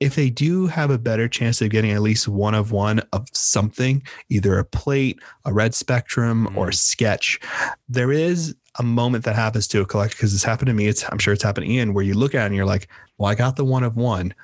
If 0.00 0.16
they 0.16 0.28
do 0.28 0.66
have 0.66 0.90
a 0.90 0.98
better 0.98 1.28
chance 1.28 1.62
of 1.62 1.70
getting 1.70 1.92
at 1.92 2.02
least 2.02 2.28
one 2.28 2.54
of 2.54 2.72
one 2.72 3.00
of 3.12 3.28
something, 3.32 4.02
either 4.28 4.58
a 4.58 4.64
plate, 4.64 5.20
a 5.44 5.52
red 5.52 5.74
spectrum, 5.74 6.46
mm-hmm. 6.46 6.58
or 6.58 6.68
a 6.68 6.74
sketch, 6.74 7.40
there 7.88 8.12
is 8.12 8.54
a 8.78 8.82
moment 8.82 9.24
that 9.24 9.36
happens 9.36 9.68
to 9.68 9.80
a 9.80 9.86
collector 9.86 10.16
because 10.16 10.34
it's 10.34 10.44
happened 10.44 10.66
to 10.66 10.74
me. 10.74 10.88
It's 10.88 11.04
I'm 11.10 11.18
sure 11.18 11.32
it's 11.32 11.44
happened 11.44 11.66
to 11.66 11.72
Ian, 11.72 11.94
where 11.94 12.04
you 12.04 12.14
look 12.14 12.34
at 12.34 12.42
it 12.42 12.46
and 12.46 12.56
you're 12.56 12.66
like, 12.66 12.88
well, 13.18 13.30
I 13.30 13.34
got 13.34 13.56
the 13.56 13.64
one 13.64 13.84
of 13.84 13.96
one 13.96 14.34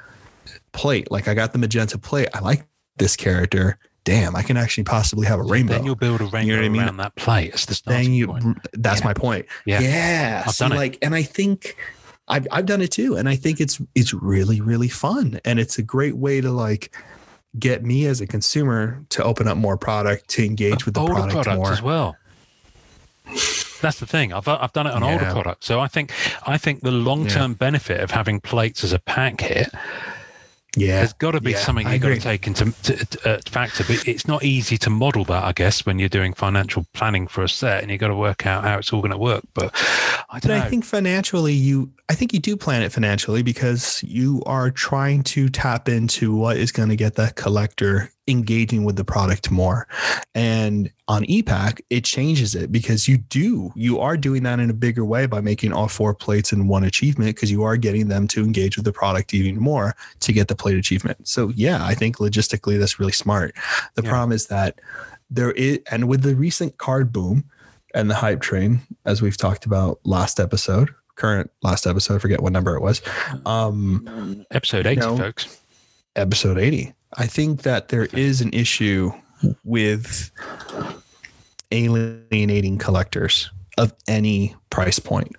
plate. 0.73 1.11
Like 1.11 1.29
I 1.29 1.35
got 1.35 1.53
the 1.53 1.59
magenta 1.59 1.99
plate. 1.99 2.29
I 2.33 2.39
like 2.41 2.67
this 2.97 3.17
character. 3.17 3.79
Damn, 4.11 4.35
I 4.35 4.43
can 4.43 4.57
actually 4.57 4.85
possibly 4.85 5.27
have 5.29 5.39
a 5.39 5.45
rainbow. 5.45 5.75
Then 5.75 5.85
you'll 5.85 5.95
build 5.95 6.21
a 6.21 6.25
rainbow 6.27 6.57
what 6.57 6.65
I 6.65 6.69
mean? 6.69 6.83
around 6.83 6.97
that 6.97 7.15
plate. 7.15 7.53
It's 7.55 7.67
the 7.67 7.75
starting 7.75 8.03
then 8.07 8.13
you 8.13 8.27
point. 8.27 8.59
that's 8.73 9.01
Yeah. 9.01 9.07
my 9.07 9.15
point 9.15 9.47
Yeah. 9.65 9.81
yeah 9.81 10.43
I've 10.47 10.53
See, 10.55 10.65
done 10.65 10.73
it. 10.73 10.77
like 10.77 10.99
and 11.03 11.15
i 11.15 11.23
think 11.23 11.77
I've, 12.27 12.47
I've 12.51 12.67
done 12.67 12.81
it 12.81 12.91
too 12.91 13.17
and 13.17 13.29
i 13.29 13.37
think 13.37 13.61
it's 13.61 13.81
it's 13.95 14.13
really 14.15 14.61
really 14.61 14.89
fun 14.89 15.39
and 15.45 15.59
it's 15.61 15.79
a 15.79 15.83
great 15.83 16.17
way 16.17 16.41
to 16.41 16.51
like 16.51 16.95
get 17.59 17.85
me 17.85 18.07
as 18.07 18.21
a 18.21 18.27
consumer 18.27 19.05
to 19.11 19.23
open 19.25 19.47
up 19.49 19.57
more 19.57 19.77
product 19.77 20.29
to 20.31 20.45
engage 20.45 20.85
with 20.87 20.95
the 20.95 21.01
older 21.01 21.15
product 21.15 21.33
products 21.33 21.57
more 21.57 21.73
as 21.73 21.83
well. 21.83 22.17
That's 23.81 23.99
the 24.01 24.07
thing. 24.07 24.33
I've 24.33 24.47
I've 24.47 24.73
done 24.73 24.87
it 24.87 24.93
on 24.93 25.03
older 25.03 25.31
products. 25.31 25.67
So 25.67 25.81
I 25.81 25.89
think 25.89 26.13
I 26.47 26.59
think 26.59 26.83
the 26.83 26.91
long 26.91 27.27
term 27.27 27.55
benefit 27.55 28.01
of 28.01 28.11
having 28.11 28.41
plates 28.41 28.85
as 28.85 28.93
a 28.93 28.99
pack 28.99 29.41
hit 29.41 29.69
yeah 30.77 30.99
there's 30.99 31.13
got 31.15 31.33
to 31.33 31.41
be 31.41 31.53
Yeah, 31.53 31.59
something 31.59 31.89
you've 31.89 32.01
got 32.03 32.11
to 32.11 32.21
take 32.21 32.47
into 32.47 32.73
to, 32.83 33.07
to, 33.07 33.31
uh, 33.31 33.41
factor. 33.47 33.85
But 33.85 34.07
it's 34.07 34.27
not 34.27 34.45
easy 34.45 34.79
to 34.79 34.91
model 34.91 35.25
that, 35.25 35.45
I 35.45 35.53
guess, 35.53 35.85
when 35.85 35.99
you're 35.99 36.09
doing 36.09 36.33
financial 36.33 36.87
planning 36.95 37.27
for 37.27 37.43
a 37.43 37.49
set 37.49 37.83
and 37.83 37.91
you've 37.91 38.01
got 38.01 38.09
to 38.09 38.17
work 38.17 38.47
out 38.47 38.65
how 38.65 38.79
it's 38.79 38.93
all 38.93 39.01
going 39.01 39.11
to 39.11 39.19
work. 39.19 39.43
But 39.55 39.75
I 40.31 40.39
don't 40.39 40.57
know. 40.57 40.65
i 40.65 40.69
think 40.69 40.85
financially 40.85 41.53
you 41.55 41.91
i 42.09 42.15
think 42.15 42.33
you 42.33 42.39
do 42.39 42.57
plan 42.57 42.83
it 42.83 42.93
financially 42.93 43.43
because 43.43 44.01
you 44.05 44.43
are 44.47 44.71
trying 44.71 45.25
to 45.25 45.49
tap 45.49 45.89
into 45.89 46.35
what 46.37 46.57
is 46.57 46.71
going 46.71 46.89
to 46.89 46.97
get 46.97 47.15
the 47.17 47.33
collector 47.35 48.13
engaging 48.29 48.85
with 48.85 48.97
the 48.97 49.05
product 49.05 49.51
more 49.51 49.89
and 50.35 50.91
on 51.09 51.25
e-Pack 51.25 51.81
it 51.91 52.05
changes 52.05 52.55
it 52.55 52.71
because 52.71 53.09
you 53.09 53.17
do 53.19 53.73
you 53.75 53.99
are 53.99 54.17
doing 54.17 54.43
that 54.45 54.61
in 54.61 54.71
a 54.71 54.75
bigger 54.75 55.05
way 55.05 55.27
by 55.27 55.41
making 55.41 55.73
all 55.73 55.89
four 55.89 56.15
plates 56.15 56.53
in 56.53 56.69
one 56.69 56.85
achievement 56.85 57.35
because 57.35 57.51
you 57.51 57.63
are 57.65 57.77
getting 57.77 58.09
them 58.09 58.29
to 58.29 58.45
engage 58.45 58.77
with 58.77 58.85
the 58.85 58.93
product 58.93 59.35
even 59.35 59.57
more 59.59 59.97
to 60.21 60.33
get 60.33 60.47
the 60.49 60.55
plate 60.55 60.77
achievement 60.77 61.27
so 61.27 61.49
yeah 61.57 61.85
i 61.85 61.95
think 61.95 62.19
logistically 62.19 62.79
that's 62.79 63.01
really 63.01 63.11
smart 63.11 63.53
the 63.95 64.03
Yeah. 64.03 64.11
problem 64.11 64.33
is 64.33 64.47
that 64.47 64.81
there 65.31 65.53
is 65.53 65.81
and 65.91 66.07
with 66.09 66.23
the 66.23 66.37
recent 66.37 66.79
card 66.79 67.13
boom 67.13 67.45
and 67.95 68.09
the 68.11 68.15
hype 68.15 68.41
train 68.41 68.81
as 69.07 69.21
we've 69.23 69.37
talked 69.39 69.65
about 69.67 69.99
last 70.05 70.39
episode 70.39 70.95
current 71.17 71.51
last 71.63 71.87
episode 71.87 72.15
I 72.17 72.19
forget 72.19 72.43
what 72.43 72.53
number 72.53 72.77
it 72.77 72.81
was 72.83 73.03
um 73.47 74.47
Episode 74.53 74.87
80, 74.87 75.01
No. 75.01 75.17
folks. 75.17 75.59
episode 76.17 76.59
80 76.59 76.93
i 77.19 77.27
think 77.27 77.63
that 77.63 77.89
there 77.89 78.07
is 78.13 78.41
an 78.41 78.51
issue 78.53 79.11
with 79.65 80.31
alienating 81.73 82.79
collectors 82.79 83.51
of 83.79 83.93
any 84.09 84.55
price 84.71 84.99
point 84.99 85.35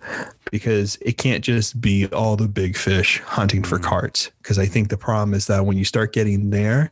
because 0.52 0.98
it 1.02 1.18
can't 1.18 1.44
just 1.44 1.80
be 1.80 2.08
all 2.08 2.36
the 2.36 2.48
big 2.48 2.76
fish 2.76 3.20
hunting 3.20 3.64
for 3.64 3.78
Mm. 3.78 3.84
cards 3.84 4.32
because 4.42 4.58
i 4.58 4.66
think 4.66 4.90
the 4.90 4.98
problem 4.98 5.34
is 5.34 5.48
that 5.48 5.66
when 5.66 5.78
you 5.78 5.86
start 5.86 6.14
getting 6.14 6.50
there 6.50 6.92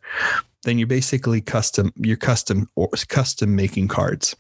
then 0.63 0.77
you're 0.77 0.87
basically 0.87 1.41
custom 1.41 1.91
you're 1.95 2.17
custom 2.17 2.69
or 2.75 2.89
custom 3.07 3.55
making 3.55 3.87
cards 3.87 4.35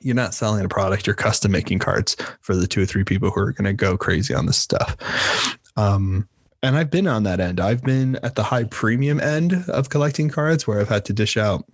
you're 0.00 0.14
not 0.14 0.32
selling 0.34 0.64
a 0.64 0.68
product 0.68 1.06
you're 1.06 1.14
custom 1.14 1.52
making 1.52 1.78
cards 1.78 2.16
for 2.40 2.56
the 2.56 2.66
two 2.66 2.82
or 2.82 2.86
three 2.86 3.04
people 3.04 3.30
who 3.30 3.40
are 3.40 3.52
going 3.52 3.64
to 3.64 3.72
go 3.72 3.96
crazy 3.96 4.32
on 4.32 4.46
this 4.46 4.56
stuff. 4.56 4.96
Um 5.76 6.28
and 6.62 6.76
I've 6.76 6.90
been 6.90 7.06
on 7.06 7.22
that 7.24 7.40
end. 7.40 7.60
I've 7.60 7.82
been 7.82 8.16
at 8.22 8.34
the 8.34 8.42
high 8.42 8.64
premium 8.64 9.20
end 9.20 9.64
of 9.68 9.88
collecting 9.90 10.28
cards 10.28 10.66
where 10.66 10.80
I've 10.80 10.88
had 10.88 11.04
to 11.06 11.12
dish 11.12 11.36
out 11.36 11.64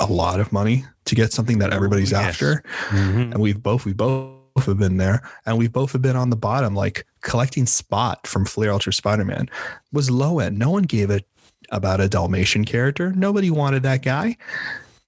a 0.00 0.06
lot 0.06 0.40
of 0.40 0.52
money 0.52 0.84
to 1.04 1.14
get 1.14 1.32
something 1.32 1.58
that 1.58 1.72
everybody's 1.72 2.12
yes. 2.12 2.22
after. 2.22 2.62
Mhm. 2.88 3.32
And 3.32 3.38
we've 3.38 3.62
both 3.62 3.84
we 3.84 3.92
both 3.92 4.66
have 4.66 4.78
been 4.78 4.96
there 4.96 5.22
and 5.46 5.58
we've 5.58 5.72
both 5.72 5.92
have 5.92 6.02
been 6.02 6.16
on 6.16 6.30
the 6.30 6.36
bottom 6.36 6.74
like 6.74 7.06
collecting 7.20 7.66
spot 7.66 8.26
from 8.26 8.44
Fleer 8.44 8.70
Ultra 8.70 8.92
Spider-Man 8.92 9.48
was 9.92 10.10
low 10.10 10.38
end. 10.38 10.58
No 10.58 10.70
one 10.70 10.84
gave 10.84 11.10
it 11.10 11.26
about 11.70 12.00
a 12.00 12.08
Dalmatian 12.08 12.64
character. 12.64 13.12
Nobody 13.12 13.50
wanted 13.50 13.82
that 13.84 14.02
guy. 14.02 14.36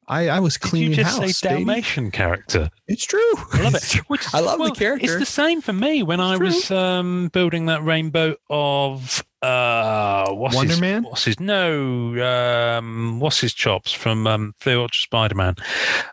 I, 0.09 0.29
I 0.29 0.41
was 0.41 0.55
Did 0.55 0.63
cleaning 0.63 0.91
you 0.91 0.97
just 0.97 1.19
house. 1.19 1.37
say 1.37 1.49
baby. 1.49 1.65
Dalmatian 1.65 2.11
character? 2.11 2.71
It's 2.87 3.05
true. 3.05 3.21
I 3.53 3.63
love 3.63 3.75
it. 3.75 3.95
Which 4.09 4.23
I 4.35 4.41
love 4.41 4.61
well, 4.61 4.71
the 4.71 4.75
character. 4.75 5.05
It's 5.05 5.19
the 5.19 5.27
same 5.27 5.61
for 5.61 5.73
me 5.73 6.03
when 6.03 6.21
I 6.21 6.37
true. 6.37 6.47
was 6.47 6.71
um, 6.71 7.31
building 7.33 7.67
that 7.67 7.83
rainbow 7.85 8.37
of 8.51 9.25
uh, 9.45 10.33
what's 10.33 10.55
Wonder 10.55 10.73
his, 10.73 10.81
Man? 10.81 11.03
What's 11.05 11.25
his 11.25 11.39
no? 11.41 12.79
Um, 12.79 13.21
what's 13.21 13.41
his 13.41 13.53
chops 13.55 13.93
from 13.93 14.27
um, 14.27 14.55
Ultra 14.67 14.89
Spider 14.93 15.35
Man? 15.35 15.55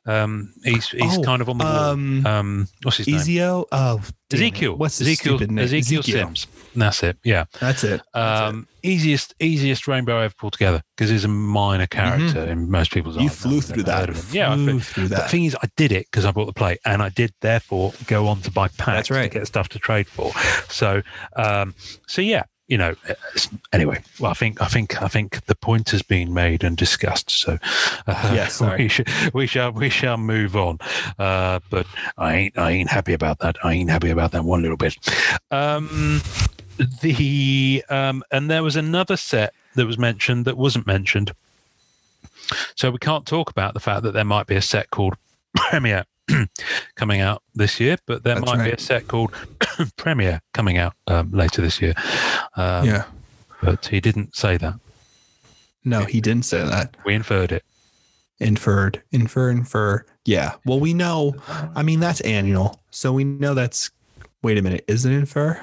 Um, 0.06 0.54
he's 0.64 0.90
he's 0.90 1.18
Oh, 1.18 1.24
kind 1.24 1.42
of 1.42 1.50
on 1.50 1.58
the 1.58 1.64
wall. 1.66 1.74
um, 1.76 2.26
Um, 2.28 2.68
what's 2.84 2.98
his 2.98 3.08
name? 3.08 3.18
Ezio. 3.18 3.66
Oh, 3.72 4.02
it. 4.30 4.36
Ezekiel. 4.36 4.76
What's 4.78 5.00
his 5.00 5.08
Ezekiel? 5.10 5.40
name? 5.40 5.60
Ezekiel, 5.60 6.04
Sims. 6.04 6.48
That's 6.76 7.04
it. 7.04 7.18
Yeah. 7.24 7.46
That's 7.60 7.84
it. 7.84 8.02
That's 8.14 8.42
it. 8.42 8.48
Um, 8.56 8.68
easiest 8.84 9.34
easiest 9.40 9.88
rainbow 9.88 10.20
I 10.20 10.26
ever 10.26 10.34
pulled 10.38 10.54
together 10.54 10.82
because 10.96 11.10
he's 11.10 11.26
a 11.26 11.28
minor 11.28 11.86
character 11.88 12.46
in 12.46 12.70
most 12.72 12.92
people's 12.92 13.16
Mm-hmm. 13.16 13.24
You 13.24 13.30
eyes. 13.30 13.36
flew 13.40 13.58
I've 13.58 13.66
through 13.66 13.84
that. 13.84 14.34
Yeah, 14.34 14.52
I 14.52 14.56
flew 14.56 14.66
flew, 14.66 14.80
through 14.80 15.04
but 15.10 15.10
the 15.10 15.22
that. 15.22 15.32
thing 15.32 15.44
is, 15.46 15.56
I 15.62 15.68
did 15.76 15.92
it 15.92 16.08
because 16.10 16.26
I 16.26 16.32
bought 16.32 16.46
the 16.46 16.54
plate, 16.54 16.80
and 16.86 17.02
I 17.02 17.10
did 17.10 17.34
therefore 17.42 17.94
go 18.08 18.28
on 18.28 18.42
to 18.42 18.52
buy 18.52 18.68
packs 18.70 19.10
That's 19.10 19.12
right. 19.12 19.32
to 19.32 19.40
get 19.40 19.48
stuff 19.48 19.68
to 19.70 19.80
trade 19.80 20.08
for. 20.08 20.32
So, 20.70 21.02
um, 21.36 21.76
so 22.08 22.22
yeah, 22.22 22.44
you 22.72 22.78
know. 22.78 22.96
Anyway, 23.74 24.02
well, 24.18 24.32
I 24.32 24.34
think 24.34 24.62
I 24.62 24.68
think 24.68 25.02
I 25.02 25.10
think 25.10 25.46
the 25.46 25.56
point 25.56 25.90
has 25.90 26.02
been 26.02 26.34
made 26.34 26.64
and 26.64 26.78
discussed. 26.78 27.30
So, 27.30 27.60
uh, 28.08 28.32
Yeah, 28.34 28.76
we, 28.78 28.88
should, 28.88 29.10
we 29.34 29.46
shall 29.46 29.72
we 29.74 29.90
shall 29.90 30.18
move 30.18 30.56
on. 30.56 30.80
Uh, 31.20 31.60
but 31.70 31.86
I 32.18 32.36
ain't 32.36 32.58
I 32.58 32.72
ain't 32.72 32.90
happy 32.90 33.12
about 33.12 33.40
that. 33.40 33.58
I 33.64 33.74
ain't 33.74 33.90
happy 33.90 34.10
about 34.10 34.32
that 34.32 34.46
one 34.46 34.62
little 34.62 34.78
bit. 34.78 34.98
Um, 35.52 36.22
the 37.02 37.84
um, 37.90 38.24
and 38.32 38.50
there 38.50 38.64
was 38.64 38.78
another 38.78 39.18
set 39.18 39.54
that 39.76 39.86
was 39.86 39.98
mentioned 39.98 40.46
that 40.46 40.58
wasn't 40.58 40.88
mentioned. 40.88 41.34
So 42.76 42.90
we 42.90 43.00
can't 43.00 43.26
talk 43.26 43.50
about 43.50 43.74
the 43.74 43.80
fact 43.82 44.04
that 44.04 44.14
there 44.14 44.24
might 44.24 44.48
be 44.48 44.56
a 44.56 44.62
set 44.62 44.90
called 44.92 45.16
Premiere 45.56 46.06
coming 46.96 47.22
out 47.22 47.44
this 47.54 47.80
year, 47.80 47.98
but 48.06 48.24
there 48.24 48.36
That's 48.36 48.46
might 48.46 48.64
be 48.66 48.72
a 48.72 48.80
set 48.80 49.08
called 49.08 49.34
Premiere 49.98 50.42
coming 50.54 50.78
out 50.78 50.94
um, 51.08 51.32
later 51.32 51.62
this 51.62 51.82
year. 51.82 51.94
Um, 52.56 52.86
yeah. 52.86 53.06
but 53.62 53.86
he 53.88 54.00
didn't 54.00 54.36
say 54.36 54.58
that. 54.58 54.76
No, 55.84 56.06
he 56.06 56.22
didn't 56.22 56.46
say 56.46 56.64
that. 56.64 56.96
We 57.06 57.14
inferred 57.16 57.52
it. 57.52 57.64
Inferred, 58.40 59.02
infer, 59.12 59.50
infer. 59.50 60.06
Yeah. 60.26 60.56
Well, 60.66 60.80
we 60.80 60.94
know. 60.94 61.36
I 61.76 61.84
mean, 61.84 62.00
that's 62.00 62.22
annual, 62.22 62.80
so 62.90 63.14
we 63.14 63.24
know 63.24 63.54
that's. 63.54 63.92
Wait 64.44 64.58
a 64.58 64.62
minute. 64.62 64.84
Is 64.88 65.06
it 65.06 65.12
infer? 65.12 65.62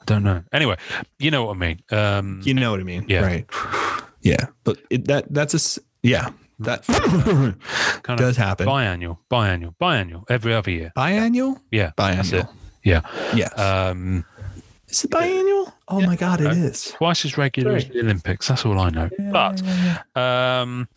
I 0.00 0.04
don't 0.06 0.24
know. 0.24 0.42
Anyway, 0.52 0.76
you 1.18 1.30
know 1.30 1.44
what 1.44 1.56
I 1.56 1.58
mean. 1.58 1.80
Um, 1.90 2.40
You 2.44 2.54
know 2.54 2.72
what 2.72 2.80
I 2.80 2.82
mean? 2.82 3.06
Yeah. 3.08 3.20
Right. 3.20 3.46
Yeah. 4.20 4.46
But 4.64 4.78
it, 4.90 5.06
that 5.06 5.32
that's 5.32 5.78
a 5.78 5.80
yeah 6.02 6.30
that 6.60 6.84
kind 8.02 8.18
does 8.18 8.36
of 8.38 8.44
happen. 8.44 8.66
biannual, 8.66 9.18
biannual, 9.30 9.74
biannual, 9.80 10.24
every 10.30 10.54
other 10.54 10.70
year. 10.70 10.92
Biannual. 10.96 11.60
Yeah. 11.70 11.92
Biannual. 11.96 12.48
Yeah. 12.82 13.00
Yes. 13.34 13.58
Um, 13.58 14.24
is 14.88 15.04
it 15.04 15.10
biannual? 15.10 15.72
Oh 15.88 16.00
yeah. 16.00 16.06
my 16.06 16.16
god, 16.16 16.40
it 16.40 16.46
Uh, 16.46 16.96
twice 16.96 17.24
as 17.24 17.36
regular 17.36 17.76
as 17.76 17.88
the 17.88 18.00
Olympics. 18.00 18.48
That's 18.48 18.64
all 18.64 18.78
I 18.78 18.90
know. 18.90 19.10
But 19.32 19.62
um, 20.16 20.88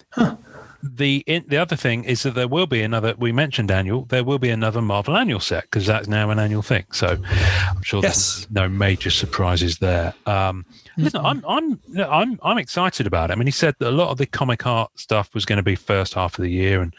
the 0.83 1.23
in, 1.27 1.43
the 1.47 1.57
other 1.57 1.75
thing 1.75 2.03
is 2.03 2.23
that 2.23 2.35
there 2.35 2.47
will 2.47 2.67
be 2.67 2.81
another. 2.81 3.15
We 3.17 3.31
mentioned 3.31 3.71
annual. 3.71 4.05
There 4.05 4.23
will 4.23 4.37
be 4.39 4.49
another 4.49 4.81
Marvel 4.81 5.17
annual 5.17 5.39
set 5.39 5.63
because 5.63 5.85
that's 5.87 6.07
now 6.07 6.29
an 6.29 6.39
annual 6.39 6.61
thing. 6.61 6.85
So 6.91 7.17
I'm 7.29 7.81
sure 7.83 8.01
Yes. 8.03 8.35
there's 8.45 8.51
no 8.51 8.69
major 8.69 9.09
surprises 9.09 9.79
there. 9.79 10.13
Um, 10.25 10.65
listen, 10.97 11.25
I'm 11.25 11.43
I'm 11.47 11.79
I'm 11.97 12.39
I'm 12.43 12.57
excited 12.57 13.07
about 13.07 13.29
it. 13.29 13.33
I 13.33 13.35
mean, 13.37 13.47
he 13.47 13.51
said 13.51 13.75
that 13.79 13.89
a 13.89 13.91
lot 13.91 14.09
of 14.09 14.17
the 14.17 14.25
comic 14.27 14.65
art 14.67 14.91
stuff 14.99 15.33
was 15.33 15.45
going 15.45 15.57
to 15.57 15.63
be 15.63 15.75
first 15.75 16.13
half 16.13 16.37
of 16.37 16.43
the 16.43 16.51
year, 16.51 16.81
and 16.81 16.93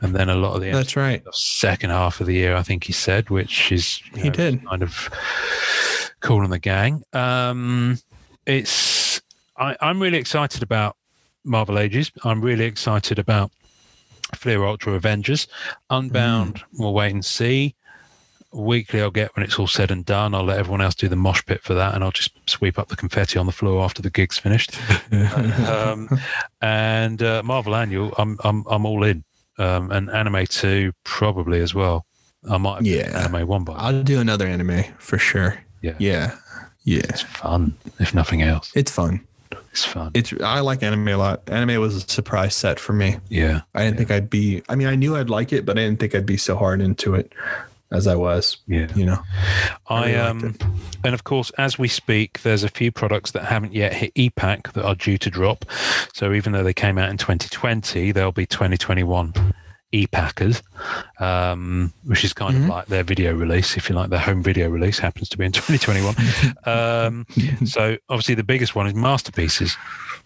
and 0.00 0.14
then 0.14 0.28
a 0.28 0.34
lot 0.36 0.54
of 0.54 0.62
the 0.62 0.70
That's 0.70 0.96
right. 0.96 1.22
second 1.32 1.90
half 1.90 2.20
of 2.20 2.26
the 2.26 2.34
year. 2.34 2.56
I 2.56 2.62
think 2.62 2.84
he 2.84 2.92
said, 2.92 3.28
which 3.30 3.70
is 3.70 4.00
He 4.14 4.24
know, 4.24 4.30
did. 4.30 4.66
kind 4.66 4.82
of 4.82 5.10
cool 6.20 6.40
on 6.42 6.50
the 6.50 6.58
gang. 6.58 7.02
Um, 7.12 7.98
it's 8.46 9.20
I, 9.56 9.76
I'm 9.80 10.00
really 10.00 10.18
excited 10.18 10.62
about 10.62 10.96
Marvel 11.44 11.78
Ages. 11.78 12.10
I'm 12.24 12.40
really 12.40 12.64
excited 12.64 13.18
about 13.18 13.50
Fleer 14.34 14.64
Ultra 14.64 14.94
Avengers. 14.94 15.46
Unbound, 15.90 16.62
we'll 16.72 16.94
wait 16.94 17.12
and 17.12 17.24
see. 17.24 17.74
Weekly, 18.52 19.00
I'll 19.00 19.10
get 19.10 19.34
when 19.34 19.44
it's 19.44 19.58
all 19.58 19.66
said 19.66 19.90
and 19.90 20.04
done. 20.06 20.32
I'll 20.32 20.44
let 20.44 20.58
everyone 20.58 20.80
else 20.80 20.94
do 20.94 21.08
the 21.08 21.16
mosh 21.16 21.44
pit 21.44 21.60
for 21.62 21.74
that, 21.74 21.94
and 21.94 22.04
I'll 22.04 22.12
just 22.12 22.30
sweep 22.48 22.78
up 22.78 22.86
the 22.88 22.94
confetti 22.96 23.36
on 23.38 23.46
the 23.46 23.52
floor 23.52 23.82
after 23.82 24.00
the 24.00 24.10
gig's 24.10 24.38
finished. 24.38 24.76
um, 25.68 26.08
and 26.62 27.20
uh, 27.20 27.42
Marvel 27.44 27.74
Annual, 27.74 28.14
I'm 28.16 28.38
I'm 28.44 28.64
I'm 28.68 28.86
all 28.86 29.02
in. 29.02 29.24
Um, 29.58 29.90
and 29.90 30.08
Anime 30.10 30.46
Two 30.46 30.92
probably 31.04 31.60
as 31.60 31.74
well. 31.74 32.06
I 32.48 32.58
might 32.58 32.76
have 32.76 32.86
Yeah. 32.86 33.24
Anime 33.26 33.46
One 33.48 33.64
by 33.64 33.74
I'll 33.74 34.02
do 34.02 34.20
another 34.20 34.46
anime 34.46 34.84
for 34.98 35.18
sure. 35.18 35.58
Yeah. 35.82 35.94
Yeah. 35.98 36.36
Yeah. 36.84 37.02
It's 37.08 37.22
fun, 37.22 37.76
if 37.98 38.14
nothing 38.14 38.42
else. 38.42 38.70
It's 38.74 38.90
fun. 38.92 39.20
It's 39.70 39.84
fun. 39.84 40.10
It's 40.14 40.32
I 40.42 40.60
like 40.60 40.82
anime 40.82 41.08
a 41.08 41.16
lot. 41.16 41.42
Anime 41.48 41.80
was 41.80 41.96
a 41.96 42.00
surprise 42.00 42.54
set 42.54 42.78
for 42.78 42.92
me. 42.92 43.16
yeah. 43.28 43.62
I 43.74 43.84
didn't 43.84 43.98
think 43.98 44.10
I'd 44.10 44.30
be. 44.30 44.62
I 44.68 44.74
mean, 44.74 44.88
I 44.88 44.94
knew 44.94 45.16
I'd 45.16 45.30
like 45.30 45.52
it, 45.52 45.64
but 45.64 45.78
I 45.78 45.82
didn't 45.82 46.00
think 46.00 46.14
I'd 46.14 46.26
be 46.26 46.36
so 46.36 46.56
hard 46.56 46.80
into 46.80 47.14
it 47.14 47.32
as 47.90 48.06
I 48.06 48.14
was. 48.14 48.56
Yeah. 48.66 48.88
You 48.94 49.06
know. 49.06 49.18
I 49.88 50.06
really 50.06 50.18
um, 50.18 50.56
and 51.04 51.14
of 51.14 51.24
course, 51.24 51.50
as 51.58 51.78
we 51.78 51.88
speak, 51.88 52.42
there's 52.42 52.64
a 52.64 52.68
few 52.68 52.90
products 52.90 53.32
that 53.32 53.44
haven't 53.44 53.74
yet 53.74 53.92
hit 53.92 54.12
e-Pack 54.14 54.72
that 54.72 54.84
are 54.84 54.94
due 54.94 55.18
to 55.18 55.30
drop. 55.30 55.64
So 56.12 56.32
even 56.32 56.52
though 56.52 56.64
they 56.64 56.74
came 56.74 56.98
out 56.98 57.10
in 57.10 57.18
2020, 57.18 58.12
they'll 58.12 58.32
be 58.32 58.46
2021 58.46 59.34
EPACers, 59.94 60.62
um, 61.20 61.92
which 62.04 62.24
is 62.24 62.32
kind 62.32 62.54
Mhm. 62.56 62.62
of 62.64 62.68
like 62.68 62.86
their 62.86 63.04
video 63.04 63.32
release, 63.34 63.76
if 63.76 63.88
you 63.88 63.94
like. 63.94 64.10
Their 64.10 64.18
home 64.18 64.42
video 64.42 64.68
release 64.68 64.98
happens 64.98 65.28
to 65.30 65.38
be 65.38 65.44
in 65.44 65.52
2021. 65.60 66.14
um, 66.64 67.26
so 67.64 67.96
obviously, 68.08 68.34
the 68.34 68.44
biggest 68.44 68.74
one 68.74 68.86
is 68.86 68.94
Masterpieces, 68.94 69.76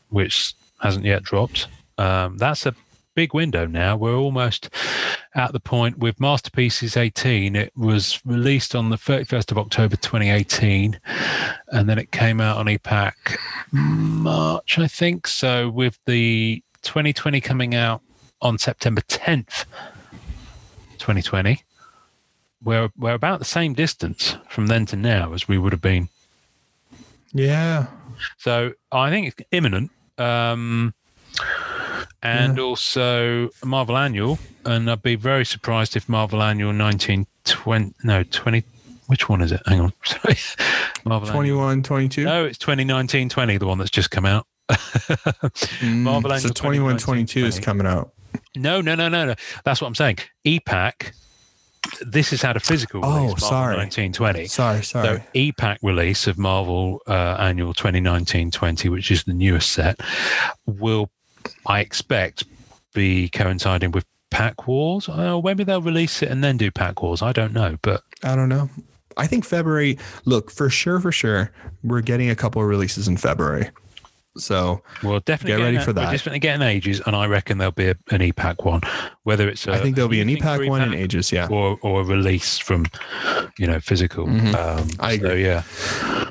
which 0.08 0.54
hasn't 0.80 1.04
yet 1.04 1.22
dropped. 1.22 1.66
Um, 1.98 2.38
that's 2.38 2.64
a 2.66 2.74
big 3.14 3.34
window 3.34 3.66
now. 3.66 3.96
We're 3.96 4.14
almost 4.16 4.70
at 5.34 5.52
the 5.52 5.58
point 5.60 5.98
with 5.98 6.20
Masterpieces 6.20 6.96
18. 6.96 7.56
It 7.56 7.72
was 7.76 8.20
released 8.24 8.74
on 8.76 8.90
the 8.90 8.96
31st 8.96 9.50
of 9.50 9.58
October 9.58 9.96
2018, 9.96 10.98
and 11.72 11.88
then 11.88 11.98
it 11.98 12.12
came 12.12 12.40
out 12.40 12.56
on 12.58 12.68
e-Pack 12.68 13.38
March, 13.72 14.78
I 14.78 14.86
think. 14.86 15.26
So 15.26 15.68
with 15.68 15.98
the 16.06 16.62
2020 16.82 17.40
coming 17.40 17.74
out 17.74 18.02
on 18.40 18.58
September 18.58 19.00
10th, 19.02 19.64
2020, 20.98 21.62
we're 22.62 22.90
we're 22.96 23.14
about 23.14 23.38
the 23.38 23.44
same 23.44 23.72
distance 23.74 24.36
from 24.48 24.66
then 24.66 24.84
to 24.86 24.96
now 24.96 25.32
as 25.32 25.46
we 25.46 25.56
would 25.58 25.72
have 25.72 25.80
been 25.80 26.08
Yeah. 27.32 27.86
so 28.36 28.72
I 28.90 29.10
think 29.10 29.28
it's 29.28 29.48
imminent. 29.52 29.90
Um, 30.18 30.92
and 32.20 32.58
also 32.58 33.48
Marvel 33.64 33.96
Annual, 33.96 34.40
and 34.64 34.90
I'd 34.90 35.02
be 35.02 35.14
very 35.14 35.44
surprised 35.44 35.94
if 35.94 36.08
Marvel 36.08 36.42
Annual 36.42 36.70
1920, 36.76 37.94
no, 38.02 38.24
20, 38.24 38.64
which 39.06 39.28
one 39.28 39.40
is 39.40 39.52
it? 39.52 39.60
Hang 39.66 39.80
on. 39.80 39.92
Sorry. 40.04 40.36
Marvel 41.04 41.28
Annual. 41.28 41.34
21, 41.60 41.82
22. 41.84 42.24
No, 42.24 42.44
it's 42.44 42.58
2019 42.58 43.28
20, 43.28 43.56
the 43.58 43.66
one 43.68 43.78
that's 43.78 43.90
just 43.90 44.10
come 44.10 44.26
out. 44.26 44.46
Mm, 45.80 46.02
Marvel 46.02 46.30
so 46.30 46.34
Annual 46.36 46.54
21, 46.54 46.98
22 46.98 47.46
is 47.46 47.60
coming 47.60 47.86
out. 47.86 48.12
No, 48.56 48.80
no, 48.80 48.94
no, 48.94 49.08
no, 49.08 49.26
no. 49.26 49.34
That's 49.64 49.80
what 49.80 49.88
I'm 49.88 49.94
saying. 49.94 50.18
e-Pack, 50.44 51.12
this 52.00 52.30
has 52.30 52.42
had 52.42 52.56
a 52.56 52.60
physical 52.60 53.00
Oh, 53.04 53.08
release, 53.16 53.40
Marvel 53.40 53.48
sorry. 53.48 53.76
1920. 53.76 54.46
Sorry, 54.46 54.82
sorry. 54.82 55.18
So 55.18 55.22
e-Pack 55.34 55.78
release 55.82 56.26
of 56.26 56.38
Marvel 56.38 57.00
uh, 57.06 57.36
Annual 57.38 57.74
2019-20, 57.74 58.90
which 58.90 59.10
is 59.10 59.24
the 59.24 59.32
newest 59.34 59.72
set, 59.72 60.00
will 60.66 61.10
I 61.66 61.80
expect 61.80 62.44
be 62.94 63.28
coinciding 63.30 63.92
with 63.92 64.04
Pack 64.30 64.66
Wars. 64.66 65.08
Uh, 65.08 65.40
maybe 65.42 65.64
they'll 65.64 65.80
release 65.80 66.22
it 66.22 66.30
and 66.30 66.42
then 66.44 66.56
do 66.56 66.70
Pack 66.70 67.02
Wars. 67.02 67.22
I 67.22 67.32
don't 67.32 67.52
know, 67.52 67.78
but 67.82 68.02
I 68.22 68.34
don't 68.36 68.48
know. 68.48 68.68
I 69.16 69.26
think 69.26 69.44
February. 69.44 69.98
Look, 70.26 70.50
for 70.50 70.68
sure, 70.70 71.00
for 71.00 71.10
sure, 71.10 71.50
we're 71.82 72.02
getting 72.02 72.28
a 72.30 72.36
couple 72.36 72.60
of 72.62 72.68
releases 72.68 73.08
in 73.08 73.16
February. 73.16 73.70
So 74.38 74.82
we'll 75.02 75.20
definitely 75.20 75.58
Get 75.58 75.64
ready 75.64 75.78
for 75.78 75.92
that. 75.92 76.06
We're 76.06 76.12
definitely 76.12 76.38
getting 76.38 76.62
ages, 76.62 77.00
and 77.06 77.14
I 77.16 77.26
reckon 77.26 77.58
there'll 77.58 77.72
be 77.72 77.88
a, 77.88 77.96
an 78.10 78.22
e-Pack 78.22 78.64
one. 78.64 78.80
Whether 79.24 79.48
it's 79.48 79.66
a, 79.66 79.72
I 79.72 79.78
think 79.78 79.96
there'll 79.96 80.08
be 80.08 80.20
an 80.20 80.30
e-Pack 80.30 80.66
one 80.68 80.80
in 80.82 80.94
ages. 80.94 81.30
Yeah, 81.32 81.48
or 81.48 81.78
or 81.82 82.00
a 82.00 82.04
release 82.04 82.58
from 82.58 82.86
you 83.58 83.66
know 83.66 83.80
physical. 83.80 84.26
Mhm. 84.26 84.54
Um, 84.54 84.88
I 85.00 85.18
so, 85.18 85.26
agree. 85.26 85.44
yeah, 85.44 85.62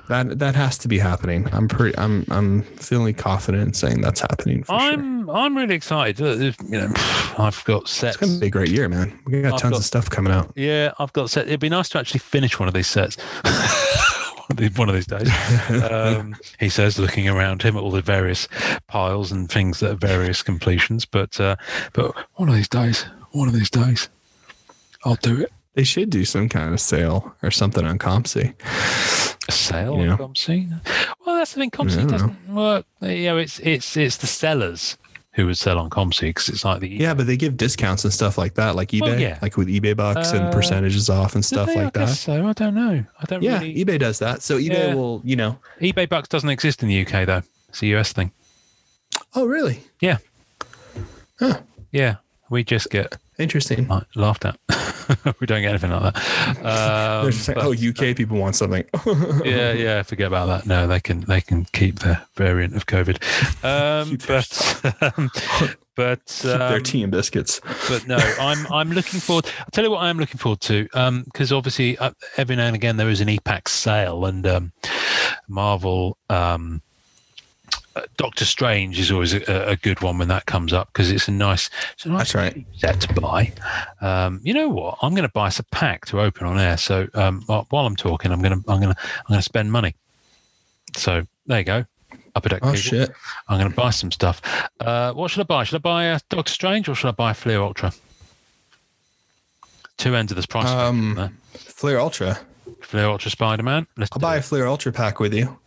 that 0.10 0.40
that 0.40 0.56
has 0.56 0.78
to 0.80 0.88
be 0.88 1.00
happening. 1.00 1.48
I'm 1.52 1.68
pretty. 1.68 1.98
I'm 1.98 2.26
I'm 2.32 2.64
feeling 2.64 3.14
confident 3.14 3.64
in 3.68 3.74
saying 3.74 4.02
that's 4.02 4.22
happening. 4.22 4.64
For. 4.64 4.74
I'm 4.74 5.30
I'm 5.30 5.56
really 5.58 5.76
excited. 5.76 6.22
Uh, 6.22 6.54
You 6.70 6.80
know, 6.82 6.94
I've 7.38 7.64
got 7.66 7.88
sets. 7.88 8.16
It's 8.16 8.26
gonna 8.26 8.40
be 8.40 8.48
a 8.48 8.50
great 8.50 8.70
year, 8.70 8.88
man. 8.90 9.18
We 9.26 9.42
got 9.42 9.54
I've 9.56 9.60
tons 9.60 9.72
got- 9.74 9.80
of 9.80 9.86
stuff 9.86 10.10
coming 10.10 10.32
out. 10.34 10.52
Yeah, 10.56 10.92
I've 11.00 11.14
got 11.14 11.30
set. 11.30 11.48
It'd 11.48 11.60
be 11.60 11.70
nice 11.70 11.90
to 11.90 12.00
actually 12.00 12.20
finish 12.22 12.60
one 12.60 12.68
of 12.68 12.74
these 12.74 12.88
sets. 12.88 13.18
one, 14.48 14.58
of 14.58 14.58
these, 14.58 14.78
one 14.78 14.90
of 14.90 14.96
these 14.96 15.06
days. 15.08 15.30
Um, 15.92 16.36
he 16.60 16.70
says, 16.70 16.98
looking 17.00 17.28
around 17.30 17.62
him 17.62 17.76
at 17.78 17.84
all 17.84 17.92
the 17.92 18.02
various 18.02 18.48
piles 18.88 19.32
and 19.32 19.50
things 19.50 19.80
that 19.80 19.92
are 19.92 19.96
various 19.96 20.42
completions. 20.44 21.06
But 21.06 21.40
uh, 21.40 21.56
but 21.94 22.16
one 22.36 22.50
of 22.50 22.56
these 22.56 22.68
days, 22.70 23.06
one 23.32 23.48
of 23.48 23.54
these 23.54 23.70
days, 23.70 24.10
I'll 25.06 25.16
do 25.16 25.42
it. 25.42 25.52
They 25.76 25.84
should 25.84 26.10
do 26.10 26.26
some 26.26 26.50
kind 26.50 26.74
of 26.74 26.80
sale 26.80 27.36
or 27.44 27.52
something 27.52 27.86
on 27.86 28.00
COMC. 28.00 28.54
A 29.48 29.52
sale 29.52 29.98
Yeah. 30.04 30.14
on 30.14 30.18
COMC? 30.18 30.72
Well, 31.26 31.36
that's 31.36 31.54
the 31.54 31.60
thing. 31.62 31.70
I 31.74 31.78
COMC 31.78 31.96
don't 31.96 32.06
know. 32.06 32.12
doesn't 32.12 32.56
work. 32.56 32.86
You 33.02 33.24
know, 33.26 33.38
it's 33.38 33.60
it's 33.60 33.96
it's 33.96 34.18
the 34.18 34.28
sellers 34.28 34.98
who 35.38 35.46
would 35.46 35.58
sell 35.58 35.78
on 35.78 35.88
COMC 35.90 36.22
because 36.22 36.50
it's 36.50 36.66
like 36.66 36.80
the 36.82 36.90
Yeah, 36.90 37.14
but 37.14 37.28
they 37.28 37.38
give 37.38 37.56
discounts 37.58 38.04
and 38.04 38.12
stuff 38.12 38.38
like 38.40 38.56
that, 38.56 38.76
like 38.76 38.90
eBay, 38.90 39.02
Well, 39.02 39.20
yeah. 39.20 39.38
like 39.42 39.56
with 39.56 39.68
eBay 39.68 39.96
bucks 39.96 40.34
Uh, 40.34 40.38
and 40.38 40.52
percentages 40.52 41.10
off 41.12 41.36
and 41.36 41.46
stuff 41.46 41.68
like 41.76 41.96
I 41.96 42.06
that. 42.06 42.16
So 42.16 42.48
I 42.48 42.54
don't 42.54 42.74
know. 42.74 43.06
I 43.22 43.26
don't 43.26 43.44
Yeah, 43.44 43.60
really. 43.60 43.76
eBay 43.86 44.00
does 44.00 44.18
that. 44.18 44.42
So 44.42 44.58
eBay 44.58 44.90
Yeah. 44.90 44.96
will, 44.96 45.22
you 45.24 45.36
know. 45.36 45.60
eBay 45.80 46.10
Bucks 46.10 46.28
doesn't 46.28 46.50
exist 46.50 46.82
in 46.82 46.90
the 46.90 47.06
UK 47.06 47.26
though. 47.26 47.44
It's 47.70 47.84
a 47.84 47.86
US 47.96 48.12
thing. 48.14 48.32
Oh, 49.36 49.46
really? 49.46 49.84
Yeah. 50.02 50.18
Yeah, 51.92 52.16
we 52.50 52.64
just 52.64 52.90
get 52.90 53.18
Interesting. 53.38 53.88
laughed 54.16 54.46
at. 54.46 54.58
we 55.40 55.46
don't 55.46 55.62
get 55.62 55.70
anything 55.70 55.92
like 55.92 56.14
that. 56.14 56.58
Um, 56.58 56.64
They're 57.24 57.32
just 57.32 57.48
like, 57.48 57.58
but- 57.58 57.66
oh, 57.66 57.72
UK 57.72 58.16
people 58.16 58.38
want 58.38 58.56
something. 58.56 58.84
yeah, 59.46 59.74
yeah. 59.74 60.02
Forget 60.04 60.28
about 60.28 60.48
that. 60.48 60.66
No, 60.66 60.88
they 60.88 61.00
can 61.00 61.22
they 61.22 61.42
can 61.42 61.66
keep 61.66 62.00
their 62.00 62.24
variant 62.36 62.76
of 62.76 62.86
COVID. 62.88 63.18
Um, 63.64 64.18
but 64.28 65.18
um, 65.18 65.30
but 65.96 66.26
their 66.44 66.78
um, 66.78 66.84
tea 66.84 67.04
and 67.04 67.12
biscuits. 67.12 67.62
but 67.88 68.08
no, 68.08 68.18
I'm 68.40 68.66
I'm 68.72 68.92
looking 68.92 69.20
forward. 69.20 69.46
I'll 69.60 69.66
tell 69.72 69.84
you 69.84 69.92
what 69.92 70.00
I 70.00 70.10
am 70.10 70.18
looking 70.18 70.38
forward 70.38 70.62
to. 70.62 70.88
Um, 70.94 71.24
because 71.26 71.52
obviously 71.52 71.98
uh, 72.00 72.12
every 72.38 72.56
now 72.56 72.66
and 72.66 72.76
again 72.76 72.98
there 72.98 73.10
is 73.10 73.22
an 73.22 73.30
e-Pack 73.30 73.70
sale, 73.70 74.26
and 74.26 74.46
um, 74.48 74.72
Marvel 75.48 76.18
um. 76.30 76.82
Doctor 78.18 78.46
Strange 78.46 79.00
is 79.00 79.12
always 79.12 79.34
a, 79.34 79.70
a 79.70 79.76
good 79.76 80.02
one 80.02 80.18
when 80.18 80.28
that 80.28 80.46
comes 80.46 80.74
up 80.74 80.90
because 80.94 81.12
it's 81.12 81.28
a 81.28 81.32
nice, 81.32 81.70
it's 81.94 82.06
a 82.06 82.10
nice 82.10 82.34
right. 82.36 82.66
set 82.76 83.00
to 83.02 83.14
buy. 83.14 83.52
Um, 84.02 84.40
you 84.44 84.54
know 84.54 84.70
what? 84.70 84.98
I'm 85.02 85.14
going 85.14 85.28
to 85.28 85.32
buy 85.34 85.48
us 85.48 85.60
a 85.60 85.64
pack 85.64 86.06
to 86.08 86.22
open 86.22 86.46
on 86.48 86.60
air. 86.60 86.78
So 86.78 87.08
um, 87.14 87.42
while 87.48 87.86
I'm 87.86 87.96
talking, 87.96 88.32
I'm 88.32 88.42
going 88.42 88.62
to 88.62 88.72
I'm 88.72 88.82
going 88.82 88.94
to 88.94 89.00
I'm 89.02 89.26
going 89.30 89.40
to 89.40 89.44
spend 89.44 89.72
money. 89.72 89.96
So 90.96 91.24
there 91.46 91.60
you 91.60 91.66
go. 91.66 91.86
Upper 92.36 92.50
deck 92.50 92.60
Oh, 92.64 92.68
people. 92.74 92.76
shit. 92.82 93.12
I'm 93.48 93.60
going 93.60 93.70
to 93.72 93.76
buy 93.76 93.90
some 93.90 94.12
stuff. 94.12 94.42
Uh, 94.80 95.12
what 95.14 95.32
should 95.32 95.42
I 95.42 95.46
buy? 95.46 95.64
Should 95.64 95.78
I 95.78 95.80
buy 95.80 96.04
a 96.06 96.20
Doctor 96.30 96.54
Strange 96.54 96.88
or 96.88 96.96
should 96.96 97.08
I 97.08 97.12
buy 97.12 97.32
a 97.32 97.34
Fleer 97.34 97.60
Ultra? 97.62 97.92
Two 99.98 100.16
ends 100.16 100.32
of 100.32 100.36
this 100.36 100.46
price. 100.46 100.68
Um. 100.68 101.36
Fleer 101.54 101.98
Ultra. 102.00 102.38
Fleer 102.82 103.06
Ultra 103.06 103.32
Spider 103.32 103.64
Man. 103.64 103.88
I'll 104.12 104.20
buy 104.20 104.36
it. 104.36 104.40
a 104.40 104.42
Fleer 104.44 104.68
Ultra 104.68 104.92
pack 104.92 105.20
with 105.20 105.34
you. 105.34 105.58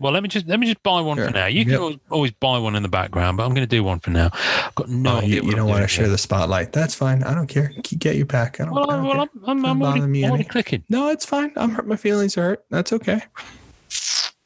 Well, 0.00 0.12
let 0.12 0.22
me 0.22 0.28
just 0.30 0.46
let 0.48 0.58
me 0.58 0.66
just 0.66 0.82
buy 0.82 1.00
one 1.02 1.18
Sure. 1.18 1.26
for 1.26 1.32
now. 1.34 1.44
You 1.46 1.64
can 1.64 1.72
Yep. 1.72 1.80
always, 1.80 1.98
always 2.10 2.30
buy 2.32 2.58
one 2.58 2.74
in 2.74 2.82
the 2.82 2.88
background, 2.88 3.36
but 3.36 3.44
I'm 3.44 3.50
going 3.50 3.66
to 3.68 3.76
do 3.76 3.84
one 3.84 4.00
for 4.00 4.10
now. 4.10 4.30
I've 4.32 4.74
got 4.74 4.88
no 4.88 5.16
Oh, 5.16 5.18
idea. 5.18 5.42
you, 5.42 5.50
you 5.50 5.54
don't 5.54 5.68
want 5.68 5.82
to 5.82 5.88
share 5.88 6.06
yet. 6.06 6.10
the 6.12 6.18
spotlight. 6.18 6.72
That's 6.72 6.94
fine. 6.94 7.22
I 7.22 7.34
don't 7.34 7.46
care. 7.48 7.70
Keep- 7.84 7.98
Get 7.98 8.16
your 8.16 8.24
pack. 8.26 8.58
I 8.60 8.64
don't, 8.64 8.74
Well, 8.74 8.90
I 8.90 8.94
don't 8.96 9.04
well, 9.06 9.12
care. 9.12 9.28
I'm, 9.46 9.64
I'm, 9.64 9.64
I'm 9.66 9.82
already, 9.82 10.00
bother 10.00 10.08
me 10.10 10.24
I'm 10.24 10.30
already 10.30 10.44
clicking. 10.44 10.84
No, 10.88 11.08
it's 11.10 11.26
fine. 11.26 11.52
I'm 11.56 11.70
hurt. 11.72 11.86
My 11.86 11.96
feelings 11.96 12.38
are 12.38 12.42
hurt. 12.42 12.64
That's 12.70 12.92
okay. 12.94 13.20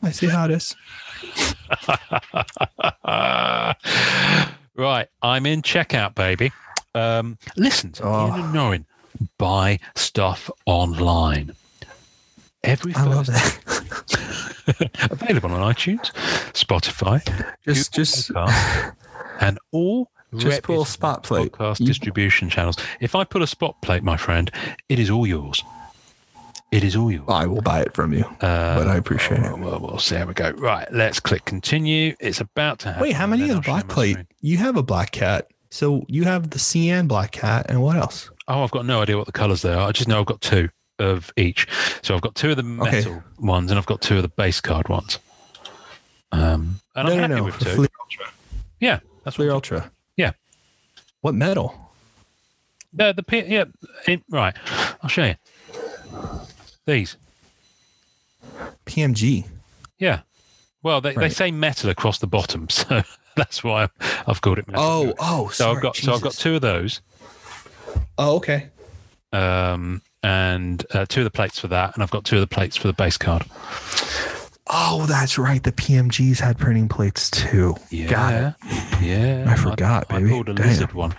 I 0.02 0.10
see 0.10 0.26
how 0.26 0.44
it 0.46 0.50
is. 0.50 0.74
right, 4.76 5.06
I'm 5.22 5.46
in 5.46 5.62
checkout, 5.62 6.14
baby. 6.14 6.52
Um, 6.94 7.38
listen 7.56 7.92
to 7.92 8.04
Oh. 8.04 8.26
Ian 8.26 8.40
and 8.44 8.54
Norrin. 8.54 8.84
Buy 9.38 9.78
stuff 9.94 10.50
online. 10.66 11.52
Every 12.64 12.94
I 12.94 13.04
love 13.04 13.26
Thursday. 13.26 13.60
available 15.10 15.52
on 15.52 15.74
iTunes, 15.74 16.12
Spotify, 16.52 17.24
Just, 17.64 17.92
Google 17.92 18.04
just, 18.04 18.30
Podcasts, 18.30 18.94
and 19.40 19.58
all 19.72 20.10
just 20.36 20.62
pull 20.62 20.82
a 20.82 20.86
spot 20.86 21.22
plate. 21.22 21.52
podcast 21.52 21.80
You- 21.80 21.86
distribution 21.86 22.50
channels. 22.50 22.76
If 23.00 23.14
I 23.14 23.24
put 23.24 23.42
a 23.42 23.46
spot 23.46 23.80
plate, 23.82 24.02
my 24.02 24.16
friend, 24.16 24.50
it 24.88 24.98
is 24.98 25.10
all 25.10 25.26
yours. 25.26 25.62
It 26.72 26.82
is 26.82 26.96
all 26.96 27.10
yours. 27.10 27.24
I 27.28 27.46
will 27.46 27.62
buy 27.62 27.82
it 27.82 27.94
from 27.94 28.12
you. 28.12 28.24
Uh, 28.40 28.78
but 28.78 28.88
I 28.88 28.96
appreciate 28.96 29.42
well, 29.42 29.54
it. 29.54 29.58
Well, 29.60 29.78
we'll 29.80 29.98
see 29.98 30.16
how 30.16 30.26
we 30.26 30.34
go. 30.34 30.50
Right, 30.52 30.90
let's 30.92 31.20
click 31.20 31.44
continue. 31.44 32.16
It's 32.18 32.40
about 32.40 32.80
to 32.80 32.88
happen. 32.88 33.02
Wait, 33.02 33.12
how 33.12 33.28
many 33.28 33.42
and 33.42 33.50
then 33.50 33.58
of 33.58 33.64
the 33.64 33.70
black 33.70 33.88
plate? 33.88 34.16
You 34.40 34.56
have 34.56 34.76
a 34.76 34.82
black 34.82 35.12
cat. 35.12 35.46
So 35.70 36.04
you 36.08 36.24
have 36.24 36.50
the 36.50 36.58
cyan 36.58 37.06
black 37.06 37.32
cat, 37.32 37.66
and 37.68 37.82
what 37.82 37.96
else? 37.96 38.30
Oh, 38.46 38.62
I've 38.62 38.70
got 38.70 38.86
no 38.86 39.02
idea 39.02 39.16
what 39.16 39.26
the 39.26 39.32
colours 39.32 39.62
they 39.62 39.72
are. 39.72 39.88
I 39.88 39.92
just 39.92 40.08
know 40.08 40.20
I've 40.20 40.26
got 40.26 40.40
two 40.40 40.68
of 40.98 41.32
each. 41.36 41.66
So 42.02 42.14
I've 42.14 42.20
got 42.20 42.34
two 42.34 42.50
of 42.50 42.56
the 42.56 42.62
Okay. 42.82 42.98
metal 42.98 43.22
ones 43.38 43.70
and 43.70 43.78
I've 43.78 43.86
got 43.86 44.00
two 44.00 44.16
of 44.16 44.22
the 44.22 44.28
base 44.28 44.60
card 44.60 44.88
ones. 44.88 45.18
Um, 46.32 46.80
and 46.96 47.08
I'm 47.08 47.14
no, 47.16 47.20
happy 47.20 47.28
no, 47.28 47.36
no. 47.38 47.44
with 47.44 47.58
two. 47.58 47.74
Fleer 47.74 47.88
Ultra. 48.00 48.26
yeah, 48.80 49.00
that's 49.24 49.36
Fleer 49.36 49.48
what. 49.48 49.54
Ultra. 49.54 49.90
Yeah. 50.16 50.32
What 51.20 51.34
metal? 51.34 51.74
The, 52.92 53.12
the 53.12 53.22
P- 53.22 53.44
yeah, 53.46 53.64
it, 54.06 54.22
right. 54.30 54.54
I'll 55.02 55.08
show 55.08 55.24
you. 55.24 55.34
These. 56.86 57.16
PMG. 58.86 59.46
Yeah. 59.98 60.20
Well, 60.82 61.00
they, 61.00 61.14
they 61.14 61.30
say 61.30 61.50
metal 61.50 61.90
across 61.90 62.18
the 62.18 62.26
bottom, 62.26 62.68
so 62.70 63.02
that's 63.36 63.64
why 63.64 63.88
I've 64.26 64.40
called 64.42 64.58
it 64.58 64.66
metal. 64.68 64.82
Oh, 64.84 65.14
oh, 65.18 65.48
so 65.48 65.72
I've 65.72 65.80
got 65.82 65.96
so 65.96 66.12
I've 66.12 66.20
got 66.20 66.34
two 66.34 66.56
of 66.56 66.60
those, 66.60 67.00
Oh, 68.18 68.36
okay. 68.36 68.68
um, 69.32 70.02
and 70.24 70.84
uh, 70.92 71.06
two 71.08 71.20
of 71.20 71.24
the 71.24 71.30
plates 71.30 71.58
for 71.58 71.68
that, 71.68 71.94
and 71.94 72.02
I've 72.02 72.10
got 72.10 72.24
two 72.24 72.36
of 72.36 72.40
the 72.40 72.46
plates 72.46 72.76
for 72.76 72.86
the 72.88 72.92
base 72.94 73.16
card. 73.16 73.44
Oh, 74.68 75.04
that's 75.06 75.36
right. 75.38 75.62
The 75.62 75.72
PMGs 75.72 76.40
had 76.40 76.58
printing 76.58 76.88
plates 76.88 77.30
too. 77.30 77.76
Yeah, 77.90 78.06
Got 78.08 78.34
it. 78.34 78.54
Yeah, 79.02 79.44
I 79.46 79.56
forgot, 79.56 80.06
I, 80.10 80.18
baby. 80.18 80.30
I 80.30 80.32
pulled 80.32 80.48
a 80.48 80.54
Damn. 80.54 80.66
lizard 80.66 80.92
one. 80.94 81.12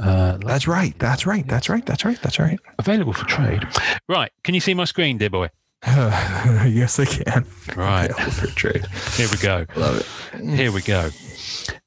Uh, 0.00 0.38
That's 0.38 0.66
right. 0.66 0.98
That's 0.98 1.26
right. 1.26 1.46
That's 1.46 1.68
right. 1.68 1.84
That's 1.84 2.04
right. 2.04 2.18
That's 2.22 2.38
right. 2.38 2.58
available 2.78 3.12
for 3.12 3.26
trade. 3.26 3.66
Right, 4.08 4.30
can 4.44 4.54
you 4.54 4.60
see 4.60 4.72
my 4.74 4.84
screen, 4.84 5.18
dear 5.18 5.28
boy? 5.28 5.50
yes, 5.86 6.98
I 7.00 7.04
can. 7.04 7.44
Right, 7.76 8.08
Available 8.10 8.30
for 8.32 8.46
trade. 8.46 8.86
here 9.16 9.26
we 9.30 9.36
go. 9.38 9.66
Love 9.76 9.98
it. 10.00 10.40
Here 10.56 10.70
we 10.72 10.80
go. 10.82 11.10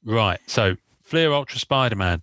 Right. 0.04 0.38
So 0.46 0.76
Fleer 1.02 1.32
Ultra 1.32 1.58
Spider 1.58 1.96
Man. 1.96 2.20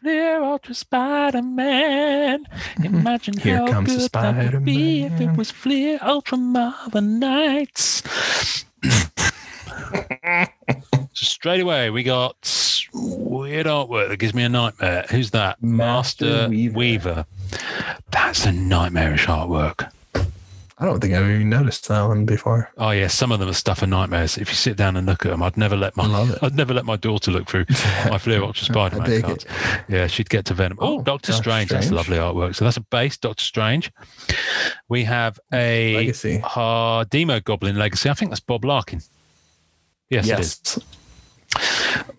Fleer 0.00 0.42
Ultra 0.42 0.74
Spider 0.74 1.42
Man. 1.42 2.46
Imagine 2.84 3.38
Here 3.38 3.58
how 3.58 3.66
comes 3.70 3.92
the 3.92 3.98
good 3.98 4.12
that 4.12 4.54
would 4.54 4.64
be 4.64 5.02
if 5.02 5.20
it 5.20 5.36
was 5.36 5.50
Fleer 5.50 5.98
Ultra 6.00 6.38
Mother 6.38 7.02
Nights. 7.02 8.02
so 10.22 10.46
straight 11.12 11.60
away 11.60 11.90
we 11.90 12.02
got 12.02 12.86
weird 12.94 13.66
artwork 13.66 14.08
that 14.08 14.16
gives 14.16 14.32
me 14.32 14.42
a 14.42 14.48
nightmare. 14.48 15.04
Who's 15.10 15.32
that? 15.32 15.62
Master 15.62 16.48
Weaver. 16.48 16.78
Weaver. 16.78 17.26
That's 18.10 18.46
a 18.46 18.52
nightmarish 18.52 19.26
artwork. 19.26 19.92
I 20.80 20.86
don't 20.86 20.98
think 20.98 21.12
I've 21.12 21.28
even 21.28 21.50
noticed 21.50 21.86
that 21.88 22.02
one 22.04 22.24
before. 22.24 22.70
Oh 22.78 22.90
yeah, 22.90 23.08
some 23.08 23.32
of 23.32 23.38
them 23.38 23.50
are 23.50 23.52
stuff 23.52 23.82
of 23.82 23.90
nightmares. 23.90 24.38
If 24.38 24.48
you 24.48 24.54
sit 24.54 24.78
down 24.78 24.96
and 24.96 25.06
look 25.06 25.26
at 25.26 25.30
them, 25.30 25.42
I'd 25.42 25.58
never 25.58 25.76
let 25.76 25.94
my 25.94 26.04
I 26.04 26.06
love 26.06 26.30
it. 26.30 26.38
I'd 26.42 26.54
never 26.56 26.72
let 26.72 26.86
my 26.86 26.96
daughter 26.96 27.30
look 27.30 27.46
through 27.48 27.66
my 28.08 28.16
Fleer 28.18 28.42
Ultra 28.42 28.64
Spider 28.64 28.96
Man 28.98 29.20
cards. 29.20 29.44
it. 29.44 29.50
Yeah, 29.88 30.06
she'd 30.06 30.30
get 30.30 30.46
to 30.46 30.54
Venom. 30.54 30.78
Oh, 30.80 30.94
Oh, 30.94 30.96
Doctor 31.02 31.32
Doctor 31.32 31.32
Strange. 31.34 31.68
That's 31.70 31.90
lovely 31.90 32.16
artwork. 32.16 32.54
So 32.56 32.64
that's 32.64 32.78
a 32.78 32.80
base 32.80 33.18
Doctor 33.18 33.44
Strange. 33.44 33.92
We 34.88 35.04
have 35.04 35.38
a 35.52 35.96
Legacy. 35.96 36.40
uh, 36.42 37.04
Demogoblin 37.04 37.76
Legacy. 37.76 38.08
I 38.08 38.14
think 38.14 38.30
that's 38.30 38.40
Bob 38.40 38.64
Larkin. 38.64 39.02
Yes, 40.08 40.28
it 40.28 40.40
is. 40.40 40.78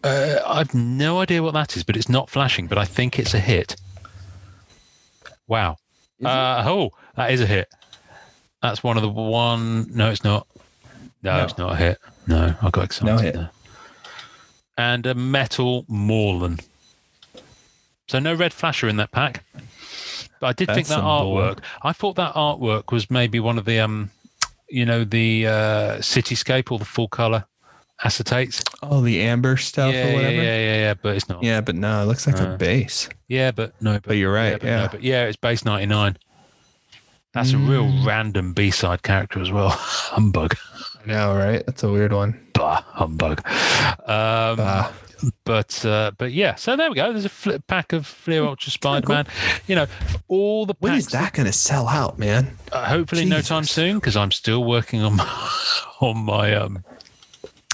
Uh, 0.04 0.40
I've 0.46 0.74
no 0.76 1.20
idea 1.20 1.42
what 1.42 1.54
that 1.56 1.76
is, 1.76 1.84
but 1.84 1.98
it's 1.98 2.10
not 2.10 2.30
flashing. 2.30 2.68
But 2.68 2.78
I 2.78 2.86
think 2.86 3.18
it's 3.18 3.34
a 3.34 3.40
hit. 3.40 3.76
Wow. 5.48 5.78
Uh, 6.24 6.64
oh, 6.68 6.92
that 7.16 7.32
is 7.32 7.42
a 7.42 7.48
hit. 7.48 7.68
That's 8.62 8.84
one 8.84 8.98
of 8.98 9.04
the 9.04 9.10
one. 9.10 9.88
No, 9.96 10.12
it's 10.12 10.24
not. 10.24 10.48
No, 11.24 11.38
No. 11.38 11.44
it's 11.44 11.58
not 11.58 11.74
a 11.74 11.76
hit. 11.76 11.98
No, 12.28 12.54
I 12.62 12.70
got 12.70 12.86
excited 12.86 13.06
No 13.12 13.18
hit. 13.18 13.34
there. 13.36 13.50
And 14.78 15.06
a 15.06 15.14
metal 15.16 15.84
Morlun. 15.90 16.64
So 18.08 18.20
no 18.20 18.34
red 18.34 18.54
flasher 18.54 18.88
in 18.88 18.98
that 18.98 19.12
pack. 19.12 19.44
But 20.40 20.48
I 20.48 20.54
did 20.54 20.68
think 20.74 20.88
that 20.88 21.00
artwork. 21.00 21.60
I 21.84 21.94
thought 21.94 22.16
that 22.16 22.34
artwork 22.34 22.92
was 22.92 23.10
maybe 23.12 23.40
one 23.40 23.58
of 23.58 23.66
the 23.66 23.80
um, 23.80 24.10
you 24.70 24.86
know, 24.86 25.04
the 25.04 25.48
uh, 25.48 25.98
cityscape 26.00 26.72
or 26.72 26.80
the 26.80 26.86
full 26.86 27.08
color 27.08 27.46
acetates. 28.04 28.64
Oh, 28.82 29.02
the 29.02 29.22
amber 29.22 29.58
stuff 29.58 29.94
yeah, 29.94 30.04
or 30.06 30.08
yeah, 30.10 30.16
whatever. 30.16 30.34
yeah, 30.36 30.42
yeah, 30.58 30.76
yeah. 30.78 30.94
But 30.96 31.16
it's 31.16 31.30
not. 31.30 31.44
Yeah, 31.44 31.62
but 31.62 31.76
no, 31.76 32.02
it 32.02 32.06
looks 32.06 32.26
like 32.26 32.40
Uh, 32.42 32.52
a 32.54 32.58
base. 32.58 33.08
Yeah, 33.28 33.52
but 33.52 33.80
no. 33.82 33.94
But, 33.94 34.04
But 34.04 34.18
you're 34.18 34.34
right, 34.34 34.54
but 34.54 34.64
no, 34.64 34.70
yeah. 34.70 34.88
but 34.92 35.04
yeah, 35.04 35.26
it's 35.26 35.38
base 35.38 35.64
ninety 35.64 35.86
nine. 35.86 36.18
That's 37.34 37.54
a 37.54 37.58
real 37.58 37.86
Mm. 37.86 38.06
random 38.06 38.54
B 38.54 38.72
side 38.72 39.04
character 39.04 39.40
as 39.42 39.52
well. 39.52 39.70
humbug, 39.70 40.56
I 41.04 41.08
know, 41.08 41.36
right? 41.36 41.66
That's 41.66 41.84
a 41.84 41.90
weird 41.92 42.12
one. 42.14 42.40
bah, 42.54 42.84
humbug. 42.88 43.42
Um, 43.48 44.60
Ah, 44.60 44.92
but 45.46 45.86
uh, 45.86 46.12
but 46.18 46.32
yeah, 46.34 46.56
so 46.56 46.76
there 46.76 46.90
we 46.90 46.96
go. 46.96 47.12
There's 47.12 47.26
a 47.26 47.30
flip 47.30 47.66
pack 47.68 47.94
of 47.94 48.06
Fleer 48.06 48.44
Ultra 48.44 48.72
Spider 48.72 49.08
Man. 49.08 49.28
You 49.68 49.76
know, 49.76 49.88
all 50.28 50.66
the 50.66 50.74
packs. 50.74 50.82
when 50.82 50.96
is 50.96 51.08
that 51.08 51.34
going 51.34 51.46
to 51.46 51.54
sell 51.54 51.88
out, 51.88 52.20
man? 52.20 52.58
uh, 52.72 52.86
hopefully, 52.86 53.26
no 53.26 53.42
time 53.42 53.64
soon 53.64 53.96
because 53.98 54.18
I'm 54.18 54.32
still 54.32 54.64
working 54.64 55.02
on 55.02 55.16
my, 55.18 55.40
on 56.02 56.18
my 56.26 56.54
um 56.56 56.84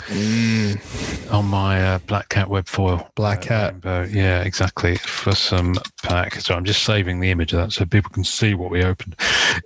Mm, 0.07 1.33
on 1.33 1.45
my 1.45 1.83
uh, 1.85 1.99
Black 1.99 2.29
Cat 2.29 2.49
web 2.49 2.67
foil. 2.67 3.09
Black 3.15 3.39
uh, 3.39 3.41
Cat. 3.41 3.71
rainbow. 3.73 4.03
Yeah, 4.03 4.41
exactly. 4.41 4.95
For 4.97 5.35
some 5.35 5.75
pack. 6.03 6.35
So 6.35 6.55
I'm 6.55 6.63
just 6.65 6.83
saving 6.83 7.19
the 7.19 7.29
image 7.31 7.51
of 7.53 7.59
that 7.59 7.71
so 7.73 7.85
people 7.85 8.11
can 8.11 8.23
see 8.23 8.53
what 8.53 8.71
we 8.71 8.83
opened. 8.83 9.15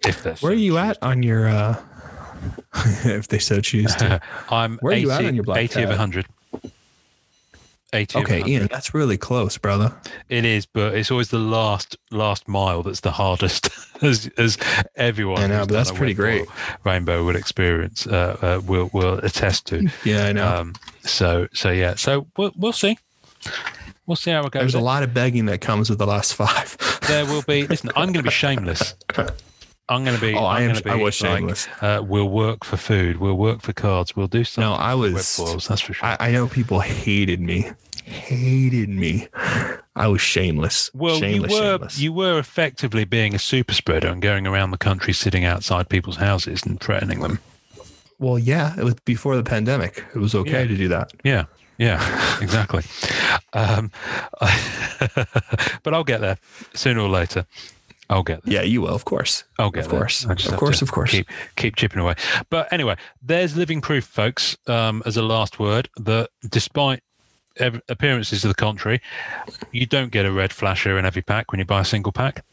If 0.06 0.24
they're 0.24 0.36
Where 0.36 0.52
are 0.52 0.56
you 0.56 0.78
at 0.78 0.98
on 1.04 1.22
your, 1.24 1.48
uh, 1.48 1.80
if 3.06 3.28
they 3.28 3.40
so 3.40 3.62
choose 3.62 3.96
to? 3.96 4.20
I'm 4.50 4.78
Where 4.80 4.94
are 4.94 4.96
80, 4.96 5.02
you 5.02 5.12
at 5.12 5.26
on 5.26 5.36
your 5.36 5.44
Black 5.44 5.58
80 5.60 5.84
of 5.84 5.90
Cat? 5.90 5.90
100. 5.90 6.26
80 7.94 8.20
Okay, 8.20 8.40
100. 8.40 8.48
Ian, 8.50 8.68
that's 8.72 8.94
really 8.94 9.18
close, 9.18 9.58
brother. 9.58 9.94
It 10.30 10.46
is, 10.46 10.66
but 10.66 10.96
it's 10.96 11.12
always 11.12 11.30
the 11.30 11.40
last 11.40 11.98
last 12.10 12.48
mile 12.48 12.84
that's 12.84 13.02
the 13.02 13.12
hardest, 13.12 13.70
as 14.02 14.30
as 14.38 14.58
everyone. 14.96 15.42
I 15.42 15.48
know, 15.48 15.60
but 15.60 15.74
that's 15.74 15.92
pretty 15.92 16.14
great 16.14 16.48
Rainbow 16.86 17.26
will 17.26 17.36
experience, 17.36 18.08
uh, 18.08 18.38
uh, 18.42 18.62
will 18.66 18.90
will 18.94 19.20
attest 19.20 19.68
to. 19.68 19.90
Yeah, 20.06 20.26
I 20.26 20.32
know. 20.32 20.48
Um, 20.48 20.76
so 21.02 21.48
so 21.54 21.70
yeah, 21.72 21.96
so 21.96 22.28
we'll 22.38 22.52
we'll 22.56 22.74
see. 22.74 22.98
We'll 24.06 24.16
see 24.16 24.32
how 24.32 24.44
it 24.44 24.52
goes. 24.52 24.62
There's 24.62 24.76
a 24.76 24.80
lot 24.80 25.04
of 25.04 25.14
begging 25.14 25.46
that 25.46 25.62
comes 25.62 25.90
with 25.90 26.00
the 26.00 26.08
last 26.08 26.34
five. 26.36 26.78
There 27.08 27.26
will 27.26 27.42
be. 27.42 27.68
Listen, 27.68 27.90
I'm 27.96 28.14
going 28.14 28.24
to 28.24 28.24
be 28.24 28.30
shameless. 28.30 28.94
I'm 29.90 30.06
going 30.06 30.16
to 30.16 30.22
be. 30.22 30.34
Oh, 30.36 30.46
I 30.46 30.62
I'm 30.62 30.68
gonna 30.70 30.82
be 30.82 30.90
I 30.90 30.96
was 30.96 31.22
like, 31.22 31.38
shameless. 31.40 31.68
uh, 31.82 32.02
we'll 32.06 32.30
work 32.30 32.64
for 32.64 32.78
food. 32.78 33.18
We'll 33.18 33.38
work 33.38 33.62
for 33.62 33.74
cards. 33.74 34.16
We'll 34.16 34.28
do 34.28 34.44
something. 34.44 34.70
No, 34.70 34.76
I 34.78 34.94
was- 34.96 35.14
web 35.14 35.24
foils. 35.48 35.68
That's 35.68 35.82
for 35.82 35.94
sure. 35.94 36.08
I, 36.08 36.18
I 36.20 36.32
know 36.32 36.48
people 36.48 36.80
hated 36.80 37.42
me, 37.42 37.72
hated 38.06 38.88
me. 38.90 39.28
I 39.96 40.08
was 40.08 40.22
shameless. 40.22 40.90
Well, 40.94 41.18
shameless, 41.20 41.52
you 41.52 41.58
were 41.58 41.64
shameless. 41.64 42.00
you 42.00 42.14
were 42.14 42.40
effectively 42.40 43.04
being 43.04 43.36
a 43.36 43.40
super 43.40 43.74
spreader 43.74 44.08
and 44.08 44.22
going 44.22 44.48
around 44.48 44.72
the 44.72 44.78
country, 44.78 45.12
sitting 45.14 45.44
outside 45.44 45.90
people's 45.90 46.16
houses 46.18 46.64
and 46.64 46.80
threatening 46.80 47.20
them. 47.20 47.40
well, 48.18 48.40
yeah, 48.40 48.74
it 48.80 48.84
was 48.86 48.96
before 49.04 49.36
the 49.36 49.44
pandemic. 49.44 50.06
It 50.16 50.20
was 50.20 50.34
okay 50.36 50.62
Yeah. 50.62 50.68
to 50.68 50.78
do 50.78 50.88
that. 50.88 51.12
Yeah, 51.26 51.44
yeah, 51.78 52.38
exactly. 52.42 52.84
Um, 53.52 53.92
but 55.84 55.94
I'll 55.94 56.06
get 56.06 56.22
there 56.22 56.38
sooner 56.74 57.02
or 57.02 57.10
later. 57.10 57.46
I'll 58.12 58.22
get 58.24 58.44
there. 58.44 58.54
Yeah, 58.56 58.62
you 58.62 58.82
will, 58.82 58.94
of 58.94 59.06
course. 59.06 59.46
I'll 59.58 59.72
get 59.72 59.86
of 59.86 59.90
there. 59.92 60.00
course. 60.02 60.26
I 60.28 60.34
just 60.36 60.48
Of 60.48 60.52
have 60.52 60.60
course, 60.60 60.80
to 60.80 60.86
of 60.86 60.92
course. 60.92 61.12
Keep 61.12 61.28
keep 61.56 61.76
chipping 61.78 62.00
away. 62.02 62.16
But 62.50 62.72
anyway, 62.72 62.98
there's 63.24 63.56
living 63.58 63.82
proof, 63.82 64.04
folks. 64.06 64.58
Um, 64.68 65.02
as 65.06 65.18
a 65.18 65.22
last 65.24 65.58
word, 65.60 65.90
that 65.98 66.30
despite 66.50 67.02
ev- 67.58 67.82
appearances 67.90 68.42
to 68.42 68.50
the 68.50 68.54
contrary, 68.54 69.02
you 69.72 69.86
don't 69.86 70.12
get 70.12 70.26
a 70.26 70.32
red 70.32 70.52
flasher 70.54 71.00
in 71.00 71.06
every 71.06 71.22
pack 71.24 71.52
when 71.52 71.60
you 71.60 71.66
buy 71.66 71.82
a 71.82 71.86
single 71.86 72.12
pack. 72.12 72.44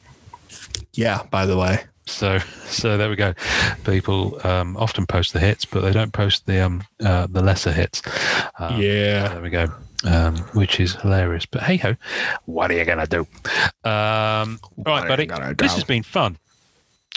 Yeah, 0.94 1.24
by 1.30 1.44
the 1.44 1.56
way. 1.58 1.84
So, 2.06 2.38
so 2.64 2.96
there 2.96 3.10
we 3.10 3.16
go. 3.16 3.34
People 3.84 4.40
um, 4.46 4.76
often 4.78 5.04
post 5.06 5.34
the 5.34 5.40
hits, 5.40 5.66
but 5.66 5.80
they 5.82 5.92
don't 5.92 6.12
post 6.12 6.46
the 6.46 6.64
um, 6.64 6.82
uh, 7.04 7.26
the 7.28 7.42
lesser 7.42 7.70
hits. 7.72 8.00
Um, 8.58 8.80
yeah. 8.80 9.28
there 9.28 9.42
we 9.42 9.50
go. 9.50 9.66
Um, 10.04 10.36
which 10.54 10.78
is 10.78 10.94
hilarious. 10.94 11.44
But 11.46 11.62
hey 11.62 11.76
ho, 11.76 11.96
what 12.46 12.70
are 12.70 12.74
you 12.74 12.84
gonna 12.84 13.06
do? 13.06 13.20
Um, 13.84 14.60
all 14.62 14.72
What 14.76 14.86
right, 14.86 15.08
buddy. 15.08 15.26
gonna 15.26 15.54
This 15.54 15.74
has 15.74 15.84
been 15.84 16.02
fun. 16.04 16.38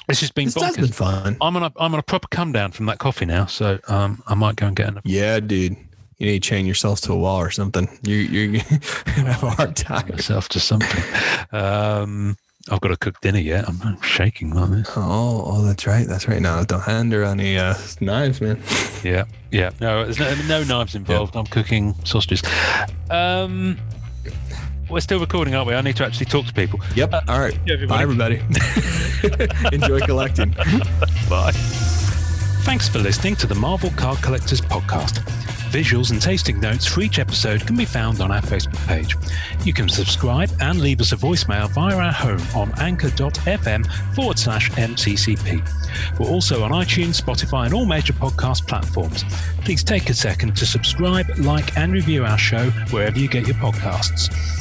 This 0.08 0.22
has 0.22 0.32
been 0.32 0.46
This 0.46 0.56
has 0.56 0.76
been 0.78 0.88
fun. 0.88 1.38
I'm 1.42 1.56
on 1.56 1.64
a 1.64 1.72
I'm 1.78 1.94
on 1.94 2.00
a 2.00 2.04
proper 2.04 2.28
come 2.30 2.52
down 2.52 2.72
from 2.72 2.88
that 2.88 2.98
coffee 2.98 3.26
now, 3.26 3.46
so 3.46 3.80
um, 3.88 4.24
I 4.28 4.34
might 4.34 4.56
go 4.56 4.66
and 4.68 4.76
get 4.76 4.88
another. 4.90 5.02
Yeah, 5.06 5.40
dude. 5.40 5.78
You 6.18 6.28
need 6.28 6.44
to 6.44 6.50
chain 6.50 6.66
yourself 6.66 7.02
to 7.02 7.14
a 7.14 7.18
wall 7.18 7.40
or 7.40 7.50
something. 7.52 7.88
You, 8.04 8.16
you're 8.16 8.48
gonna 8.48 8.64
have 9.32 9.44
a 9.44 9.50
hard 9.52 9.76
time. 9.76 10.08
myself 10.10 10.50
to 10.50 10.60
something. 10.60 11.04
Um, 11.52 12.38
I've 12.70 12.82
got 12.82 12.90
to 12.90 12.98
cook 12.98 13.20
dinner 13.22 13.40
yet. 13.40 13.68
I'm, 13.68 14.00
shaking 14.02 14.54
like 14.54 14.70
this. 14.70 14.92
Oh, 14.96 15.44
oh, 15.46 15.62
that's 15.64 15.88
right. 15.88 16.08
That's 16.08 16.28
right. 16.28 16.42
No, 16.42 16.64
don't 16.64 16.82
hand 16.82 17.12
her 17.14 17.24
any 17.24 17.58
uh, 17.58 17.76
knives, 18.00 18.42
man. 18.42 18.62
Yeah, 19.04 19.26
yeah. 19.52 19.72
No, 19.80 20.04
there's 20.04 20.20
no, 20.20 20.36
no 20.48 20.64
knives 20.64 20.96
involved. 20.96 21.36
I'm 21.36 21.48
cooking 21.48 21.96
sausages. 22.04 22.44
Um, 23.10 23.78
we're 24.90 25.00
still 25.00 25.20
recording, 25.20 25.56
aren't 25.56 25.70
we? 25.70 25.74
I 25.74 25.82
need 25.82 25.96
to 25.98 26.06
actually 26.06 26.28
talk 26.28 26.46
to 26.46 26.54
people. 26.54 26.80
Yep. 26.96 27.14
All 27.28 27.40
right. 27.40 27.58
yeah, 27.66 27.86
Bye, 27.86 28.04
everybody. 28.04 28.42
Enjoy 29.72 30.00
collecting. 30.02 30.52
Bye. 31.30 31.98
Thanks 32.64 32.88
for 32.88 33.00
listening 33.00 33.36
to 33.38 33.48
the 33.48 33.56
Marvel 33.56 33.90
Card 33.98 34.22
Collectors 34.22 34.62
Podcast. 34.62 35.20
Visuals 35.72 36.12
and 36.12 36.22
tasting 36.22 36.60
notes 36.60 36.86
for 36.86 37.02
each 37.02 37.18
episode 37.18 37.66
can 37.66 37.76
be 37.76 37.86
found 37.86 38.22
on 38.22 38.32
our 38.32 38.42
Facebook 38.42 38.88
page. 38.88 39.16
You 39.66 39.74
can 39.74 39.90
subscribe 39.90 40.50
and 40.62 40.80
leave 40.80 41.02
us 41.02 41.12
a 41.12 41.18
voicemail 41.18 41.70
via 41.72 41.96
our 41.96 42.12
home 42.12 42.42
on 42.56 42.72
anchor.fm 42.80 44.16
forward 44.16 44.38
slash 44.38 44.70
MCCP. 44.72 46.20
We're 46.20 46.30
also 46.30 46.64
on 46.64 46.72
iTunes, 46.72 47.20
Spotify, 47.20 47.66
and 47.66 47.74
all 47.74 47.86
major 47.86 48.14
podcast 48.14 48.68
platforms. 48.68 49.26
Please 49.62 49.84
take 49.84 50.10
a 50.10 50.14
second 50.14 50.56
to 50.58 50.66
subscribe, 50.66 51.28
like, 51.40 51.76
and 51.78 51.92
review 51.92 52.26
our 52.26 52.38
show 52.38 52.70
wherever 52.92 53.18
you 53.18 53.28
get 53.28 53.48
your 53.48 53.56
podcasts. 53.56 54.61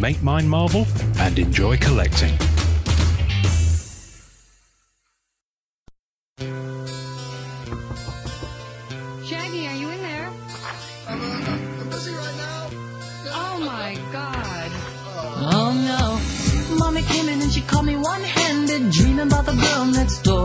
Make 0.00 0.22
mine 0.22 0.48
Marvel 0.48 0.86
and 1.18 1.38
enjoy 1.38 1.76
collecting. 1.78 2.36
Shaggy, 9.24 9.66
are 9.66 9.76
you 9.76 9.88
in 9.90 10.00
there? 10.02 10.28
I'm 11.08 11.20
busy 11.88 12.12
right 12.12 12.36
now. 12.36 12.70
Oh 13.40 13.56
my 13.64 13.96
god. 14.12 14.70
Oh 15.56 15.72
no. 15.90 16.76
Mommy 16.76 17.02
came 17.02 17.28
in 17.28 17.40
and 17.40 17.52
she 17.52 17.60
caught 17.62 17.84
me 17.84 17.96
one 17.96 18.22
handed, 18.22 18.90
dreaming 18.90 19.28
about 19.28 19.46
the 19.46 19.52
girl 19.52 19.86
next 19.86 20.22
door. 20.22 20.43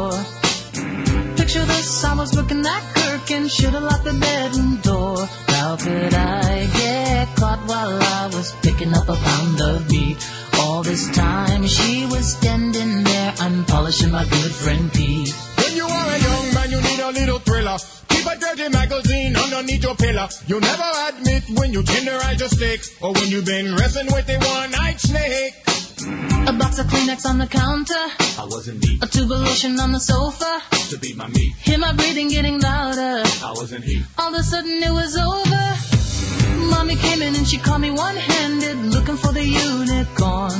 I 2.03 2.13
was 2.13 2.35
working 2.35 2.61
that 2.61 2.83
Kirk 2.95 3.49
should've 3.49 3.83
locked 3.83 4.05
the 4.05 4.13
bedroom 4.13 4.77
door. 4.77 5.25
How 5.47 5.75
could 5.75 6.13
I 6.13 6.65
get 6.73 7.35
caught 7.35 7.59
while 7.67 8.01
I 8.01 8.27
was 8.27 8.55
picking 8.61 8.93
up 8.93 9.09
a 9.09 9.15
pound 9.15 9.61
of 9.61 9.89
beef? 9.89 10.17
All 10.59 10.81
this 10.81 11.09
time 11.15 11.65
she 11.67 12.05
was 12.05 12.37
standing 12.37 13.03
there, 13.03 13.33
I'm 13.39 13.65
polishing 13.65 14.11
my 14.11 14.23
good 14.23 14.51
friend 14.51 14.91
Pete. 14.93 15.33
When 15.57 15.75
you 15.75 15.85
are 15.85 16.09
a 16.15 16.19
young 16.19 16.53
man, 16.53 16.71
you 16.71 16.81
need 16.81 16.99
a 16.99 17.11
little 17.11 17.39
thriller. 17.39 17.77
Keep 18.07 18.25
a 18.25 18.35
dirty 18.37 18.69
magazine 18.69 19.35
underneath 19.35 19.83
your 19.83 19.95
pillow. 19.95 20.27
You 20.47 20.59
never 20.59 20.89
admit 21.09 21.43
when 21.55 21.73
you 21.73 21.81
tenderize 21.83 22.39
your 22.39 22.49
steak 22.49 22.81
or 23.01 23.13
when 23.13 23.27
you've 23.29 23.45
been 23.45 23.75
wrestling 23.75 24.07
with 24.13 24.29
a 24.29 24.37
one-eyed 24.37 24.99
snake. 24.99 25.68
A 26.01 26.53
box 26.53 26.79
of 26.79 26.87
Kleenex 26.87 27.25
on 27.25 27.39
the 27.39 27.47
counter, 27.47 27.93
I 28.39 28.45
wasn't 28.45 28.81
me 28.81 28.99
a 29.01 29.07
tube 29.07 29.31
of 29.31 29.41
lotion 29.41 29.77
on 29.81 29.91
the 29.91 29.99
sofa. 29.99 30.61
to 30.89 30.97
be 30.97 31.13
my 31.13 31.27
meat. 31.27 31.53
Hear 31.57 31.77
my 31.77 31.91
breathing 31.91 32.29
getting 32.29 32.61
louder. 32.61 33.21
I 33.43 33.51
wasn't 33.53 33.83
he. 33.83 34.01
All 34.17 34.33
of 34.33 34.39
a 34.39 34.43
sudden 34.43 34.81
it 34.81 34.91
was 34.91 35.17
over. 35.17 36.69
Mommy 36.71 36.95
came 36.95 37.21
in 37.21 37.35
and 37.35 37.45
she 37.45 37.57
caught 37.57 37.81
me 37.81 37.91
one-handed, 37.91 38.77
looking 38.93 39.17
for 39.17 39.33
the 39.33 39.43
unicorn. 39.43 40.53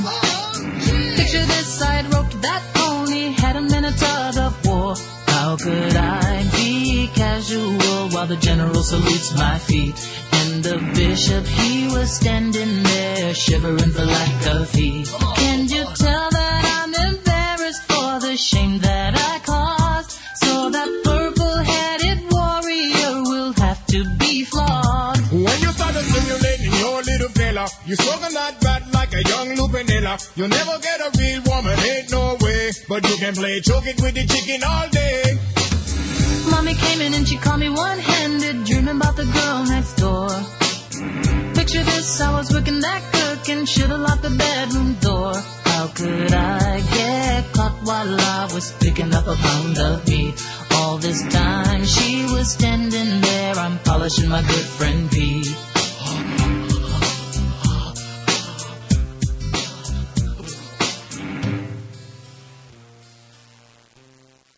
Picture 1.16 1.46
this, 1.46 1.80
I 1.80 1.92
had 2.02 2.12
roped 2.12 2.40
that 2.42 2.62
pony, 2.74 3.32
had 3.32 3.56
him 3.56 3.68
in 3.68 3.84
a 3.86 3.92
tug 3.92 4.36
of 4.36 4.66
war. 4.66 4.94
How 5.26 5.56
could 5.56 5.96
I 5.96 6.44
be 6.52 7.08
casual 7.14 8.10
while 8.10 8.26
the 8.26 8.36
general 8.36 8.82
salutes 8.82 9.34
my 9.36 9.58
feet? 9.58 9.96
The 10.60 10.76
bishop, 10.94 11.46
he 11.46 11.86
was 11.86 12.14
standing 12.14 12.82
there, 12.82 13.32
shivering 13.32 13.92
for 13.92 14.04
lack 14.04 14.46
of 14.54 14.70
heat. 14.72 15.08
Can 15.36 15.66
you 15.68 15.84
tell 15.96 16.30
that 16.30 16.84
I'm 16.84 16.92
embarrassed 16.94 17.82
for 17.84 18.20
the 18.20 18.36
shame 18.36 18.78
that 18.80 19.14
I 19.16 19.38
caused? 19.40 20.18
So 20.36 20.68
that 20.68 20.88
purple-headed 21.02 22.30
warrior 22.30 23.22
will 23.22 23.52
have 23.54 23.86
to 23.86 24.04
be 24.18 24.44
flawed. 24.44 25.18
When 25.32 25.60
you 25.64 25.72
started 25.72 26.04
simulating 26.04 26.72
your 26.78 27.02
little 27.04 27.30
fella, 27.30 27.66
you 27.86 27.96
spoken 27.96 28.34
that 28.34 28.60
bad 28.60 28.92
like 28.92 29.14
a 29.14 29.22
young 29.22 29.56
lupinella. 29.56 30.20
You'll 30.36 30.48
never 30.48 30.78
get 30.78 31.00
a 31.00 31.10
real 31.18 31.42
woman, 31.48 31.78
ain't 31.88 32.10
no 32.12 32.36
way. 32.38 32.70
But 32.86 33.08
you 33.08 33.16
can 33.16 33.34
play 33.34 33.60
choke 33.60 33.86
it 33.86 34.00
with 34.02 34.14
the 34.14 34.26
chicken 34.26 34.60
all 34.62 34.88
day. 34.90 35.38
Mommy 36.48 36.74
came 36.74 37.00
in 37.00 37.14
and 37.14 37.26
she 37.28 37.36
caught 37.36 37.58
me 37.58 37.68
one-handed, 37.68 38.64
dreaming 38.64 38.96
about 38.96 39.16
the 39.16 39.24
girl 39.24 39.64
next 39.64 39.94
door. 39.94 40.28
Picture 41.54 41.82
this, 41.82 42.20
I 42.20 42.32
was 42.32 42.52
working 42.52 42.80
that 42.80 43.02
cook 43.12 43.48
and 43.48 43.68
should've 43.68 44.00
locked 44.00 44.22
the 44.22 44.30
bedroom 44.30 44.94
door. 44.94 45.34
How 45.64 45.88
could 45.88 46.32
I 46.32 46.80
get 46.80 47.52
caught 47.52 47.76
while 47.84 48.20
I 48.20 48.48
was 48.54 48.72
picking 48.80 49.14
up 49.14 49.26
a 49.26 49.34
pound 49.36 49.78
of 49.78 50.08
meat? 50.08 50.34
All 50.76 50.98
this 50.98 51.26
time 51.28 51.84
she 51.84 52.24
was 52.24 52.52
standing 52.52 53.20
there, 53.20 53.54
I'm 53.54 53.78
polishing 53.80 54.28
my 54.28 54.42
good 54.42 54.66
friend 54.78 55.10
Pete. 55.10 55.56